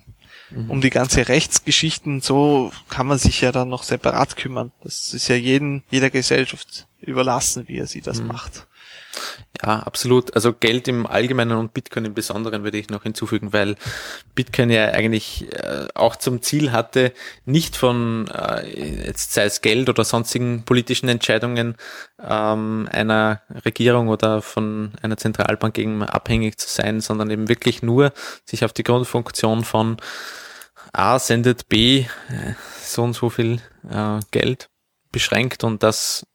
Um 0.69 0.81
die 0.81 0.91
ganze 0.91 1.29
Rechtsgeschichten, 1.29 2.21
so 2.21 2.73
kann 2.89 3.07
man 3.07 3.19
sich 3.19 3.41
ja 3.41 3.53
dann 3.53 3.69
noch 3.69 3.83
separat 3.83 4.37
kümmern. 4.37 4.73
Das 4.83 5.13
ist 5.13 5.29
ja 5.29 5.37
jeden, 5.37 5.83
jeder 5.91 6.11
Gesellschaft 6.11 6.87
überlassen, 7.01 7.69
wie 7.69 7.79
er 7.79 7.87
sie 7.87 8.01
das 8.01 8.23
macht. 8.23 8.67
Ja, 9.61 9.81
absolut. 9.81 10.35
Also 10.35 10.53
Geld 10.53 10.87
im 10.87 11.07
Allgemeinen 11.07 11.59
und 11.59 11.75
Bitcoin 11.75 12.05
im 12.05 12.15
Besonderen 12.15 12.63
würde 12.63 12.79
ich 12.79 12.91
noch 12.91 13.03
hinzufügen, 13.03 13.53
weil 13.53 13.77
Bitcoin 14.35 14.71
ja 14.71 14.87
eigentlich 14.87 15.53
äh, 15.53 15.89
auch 15.95 16.17
zum 16.17 16.43
Ziel 16.43 16.71
hatte, 16.71 17.13
nicht 17.45 17.77
von 17.77 18.29
äh, 18.29 19.07
jetzt 19.07 19.33
sei 19.35 19.45
es 19.45 19.61
Geld 19.61 19.89
oder 19.89 20.05
sonstigen 20.05 20.65
politischen 20.65 21.09
Entscheidungen 21.09 21.75
ähm, 22.23 22.89
einer 22.93 23.43
Regierung 23.65 24.09
oder 24.09 24.43
von 24.43 24.93
einer 25.03 25.17
Zentralbank 25.17 25.77
eben 25.79 26.03
abhängig 26.05 26.59
zu 26.59 26.69
sein, 26.69 27.01
sondern 27.01 27.31
eben 27.31 27.49
wirklich 27.49 27.83
nur 27.83 28.13
sich 28.45 28.65
auf 28.65 28.73
die 28.73 28.85
Grundfunktion 28.85 29.65
von 29.65 29.97
A 30.93 31.19
sendet 31.19 31.69
B 31.69 32.01
äh, 32.01 32.55
so 32.83 33.03
und 33.03 33.15
so 33.15 33.29
viel 33.29 33.61
äh, 33.91 34.21
Geld 34.31 34.71
beschränkt 35.11 35.65
und 35.65 35.83
das 35.83 36.27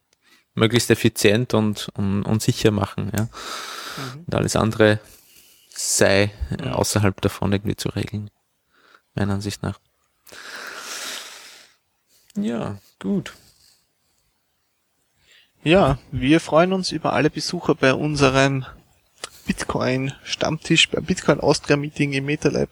möglichst 0.56 0.90
effizient 0.90 1.54
und, 1.54 1.90
und, 1.96 2.24
und 2.24 2.42
sicher 2.42 2.72
machen. 2.72 3.12
Ja. 3.16 3.28
Und 4.26 4.36
alles 4.36 4.56
andere 4.56 5.00
sei 5.70 6.32
äh, 6.58 6.70
außerhalb 6.70 7.20
davon 7.22 7.52
irgendwie 7.52 7.76
zu 7.76 7.90
regeln. 7.90 8.30
Meiner 9.16 9.34
Ansicht 9.34 9.64
nach. 9.64 9.80
Ja, 12.36 12.78
gut. 13.00 13.34
Ja, 15.64 15.98
wir 16.12 16.40
freuen 16.40 16.74
uns 16.74 16.92
über 16.92 17.14
alle 17.14 17.30
Besucher 17.30 17.76
bei 17.76 17.94
unserem 17.94 18.66
Bitcoin-Stammtisch 19.46 20.90
beim 20.90 21.06
Bitcoin 21.06 21.40
Austria 21.40 21.78
Meeting 21.78 22.14
im 22.14 22.26
MetaLab. 22.26 22.70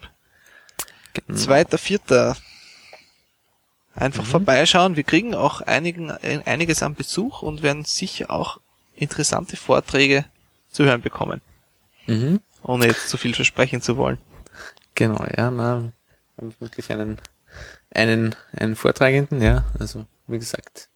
Zweiter, 1.34 1.78
vierter. 1.78 2.36
Einfach 3.94 4.26
vorbeischauen. 4.26 4.96
Wir 4.96 5.04
kriegen 5.04 5.36
auch 5.36 5.62
einigen, 5.62 6.10
äh, 6.10 6.42
einiges 6.46 6.82
an 6.82 6.96
Besuch 6.96 7.42
und 7.42 7.62
werden 7.62 7.84
sicher 7.84 8.32
auch 8.32 8.60
interessante 8.96 9.58
Vorträge 9.58 10.26
zu 10.72 10.86
hören 10.86 11.02
bekommen. 11.02 11.42
Mhm. 12.08 12.40
Ohne 12.64 12.88
jetzt 12.88 13.10
zu 13.10 13.18
viel 13.18 13.34
versprechen 13.34 13.82
zu 13.82 13.98
wollen. 13.98 14.18
Genau, 14.96 15.26
ja, 15.38 15.52
na, 15.52 15.92
haben 16.38 16.56
wirklich 16.60 16.92
einen, 16.92 17.18
einen, 17.94 18.36
einen 18.54 18.76
Vortragenden, 18.76 19.42
ja, 19.42 19.66
also, 19.80 20.06
wie 20.28 20.40
gesagt, 20.40 20.90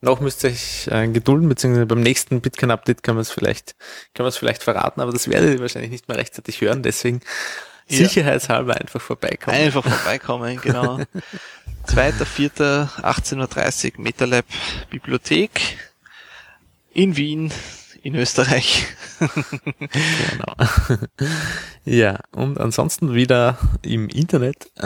noch 0.00 0.20
müsst 0.20 0.44
ihr 0.44 0.50
euch 0.50 0.88
äh, 0.88 1.08
gedulden, 1.08 1.48
beziehungsweise 1.48 1.86
beim 1.86 2.00
nächsten 2.00 2.40
Bitcoin-Update 2.40 3.02
kann 3.02 3.14
man 3.14 3.22
es 3.22 3.30
vielleicht, 3.30 3.76
kann 4.14 4.24
man 4.24 4.28
es 4.28 4.36
vielleicht 4.36 4.62
verraten, 4.62 5.00
aber 5.00 5.12
das 5.12 5.28
werdet 5.28 5.54
ihr 5.54 5.60
wahrscheinlich 5.60 5.92
nicht 5.92 6.08
mehr 6.08 6.18
rechtzeitig 6.18 6.60
hören, 6.60 6.82
deswegen. 6.82 7.20
Sicherheitshalber 7.96 8.76
einfach 8.76 9.00
vorbeikommen. 9.00 9.56
Einfach 9.56 9.84
vorbeikommen, 9.84 10.60
genau. 10.60 11.00
Zweiter, 11.86 12.26
vierter, 12.26 12.90
18.30 13.02 13.94
Uhr, 13.94 14.02
MetaLab 14.02 14.44
Bibliothek 14.90 15.78
in 16.92 17.16
Wien, 17.16 17.52
in 18.02 18.14
Österreich. 18.14 18.86
Genau. 19.18 20.54
ja, 21.84 22.18
und 22.32 22.60
ansonsten 22.60 23.14
wieder 23.14 23.58
im 23.82 24.08
Internet. 24.08 24.70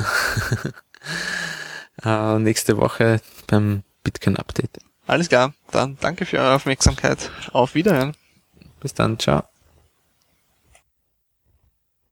äh, 2.05 2.39
nächste 2.39 2.77
Woche 2.77 3.21
beim 3.47 3.83
Bitcoin 4.03 4.37
Update. 4.37 4.79
Alles 5.07 5.29
klar, 5.29 5.55
dann 5.71 5.97
danke 6.01 6.27
für 6.27 6.39
eure 6.39 6.57
Aufmerksamkeit. 6.57 7.31
Auf 7.53 7.75
Wiederhören. 7.75 8.15
Bis 8.81 8.95
dann, 8.95 9.19
ciao. 9.19 9.45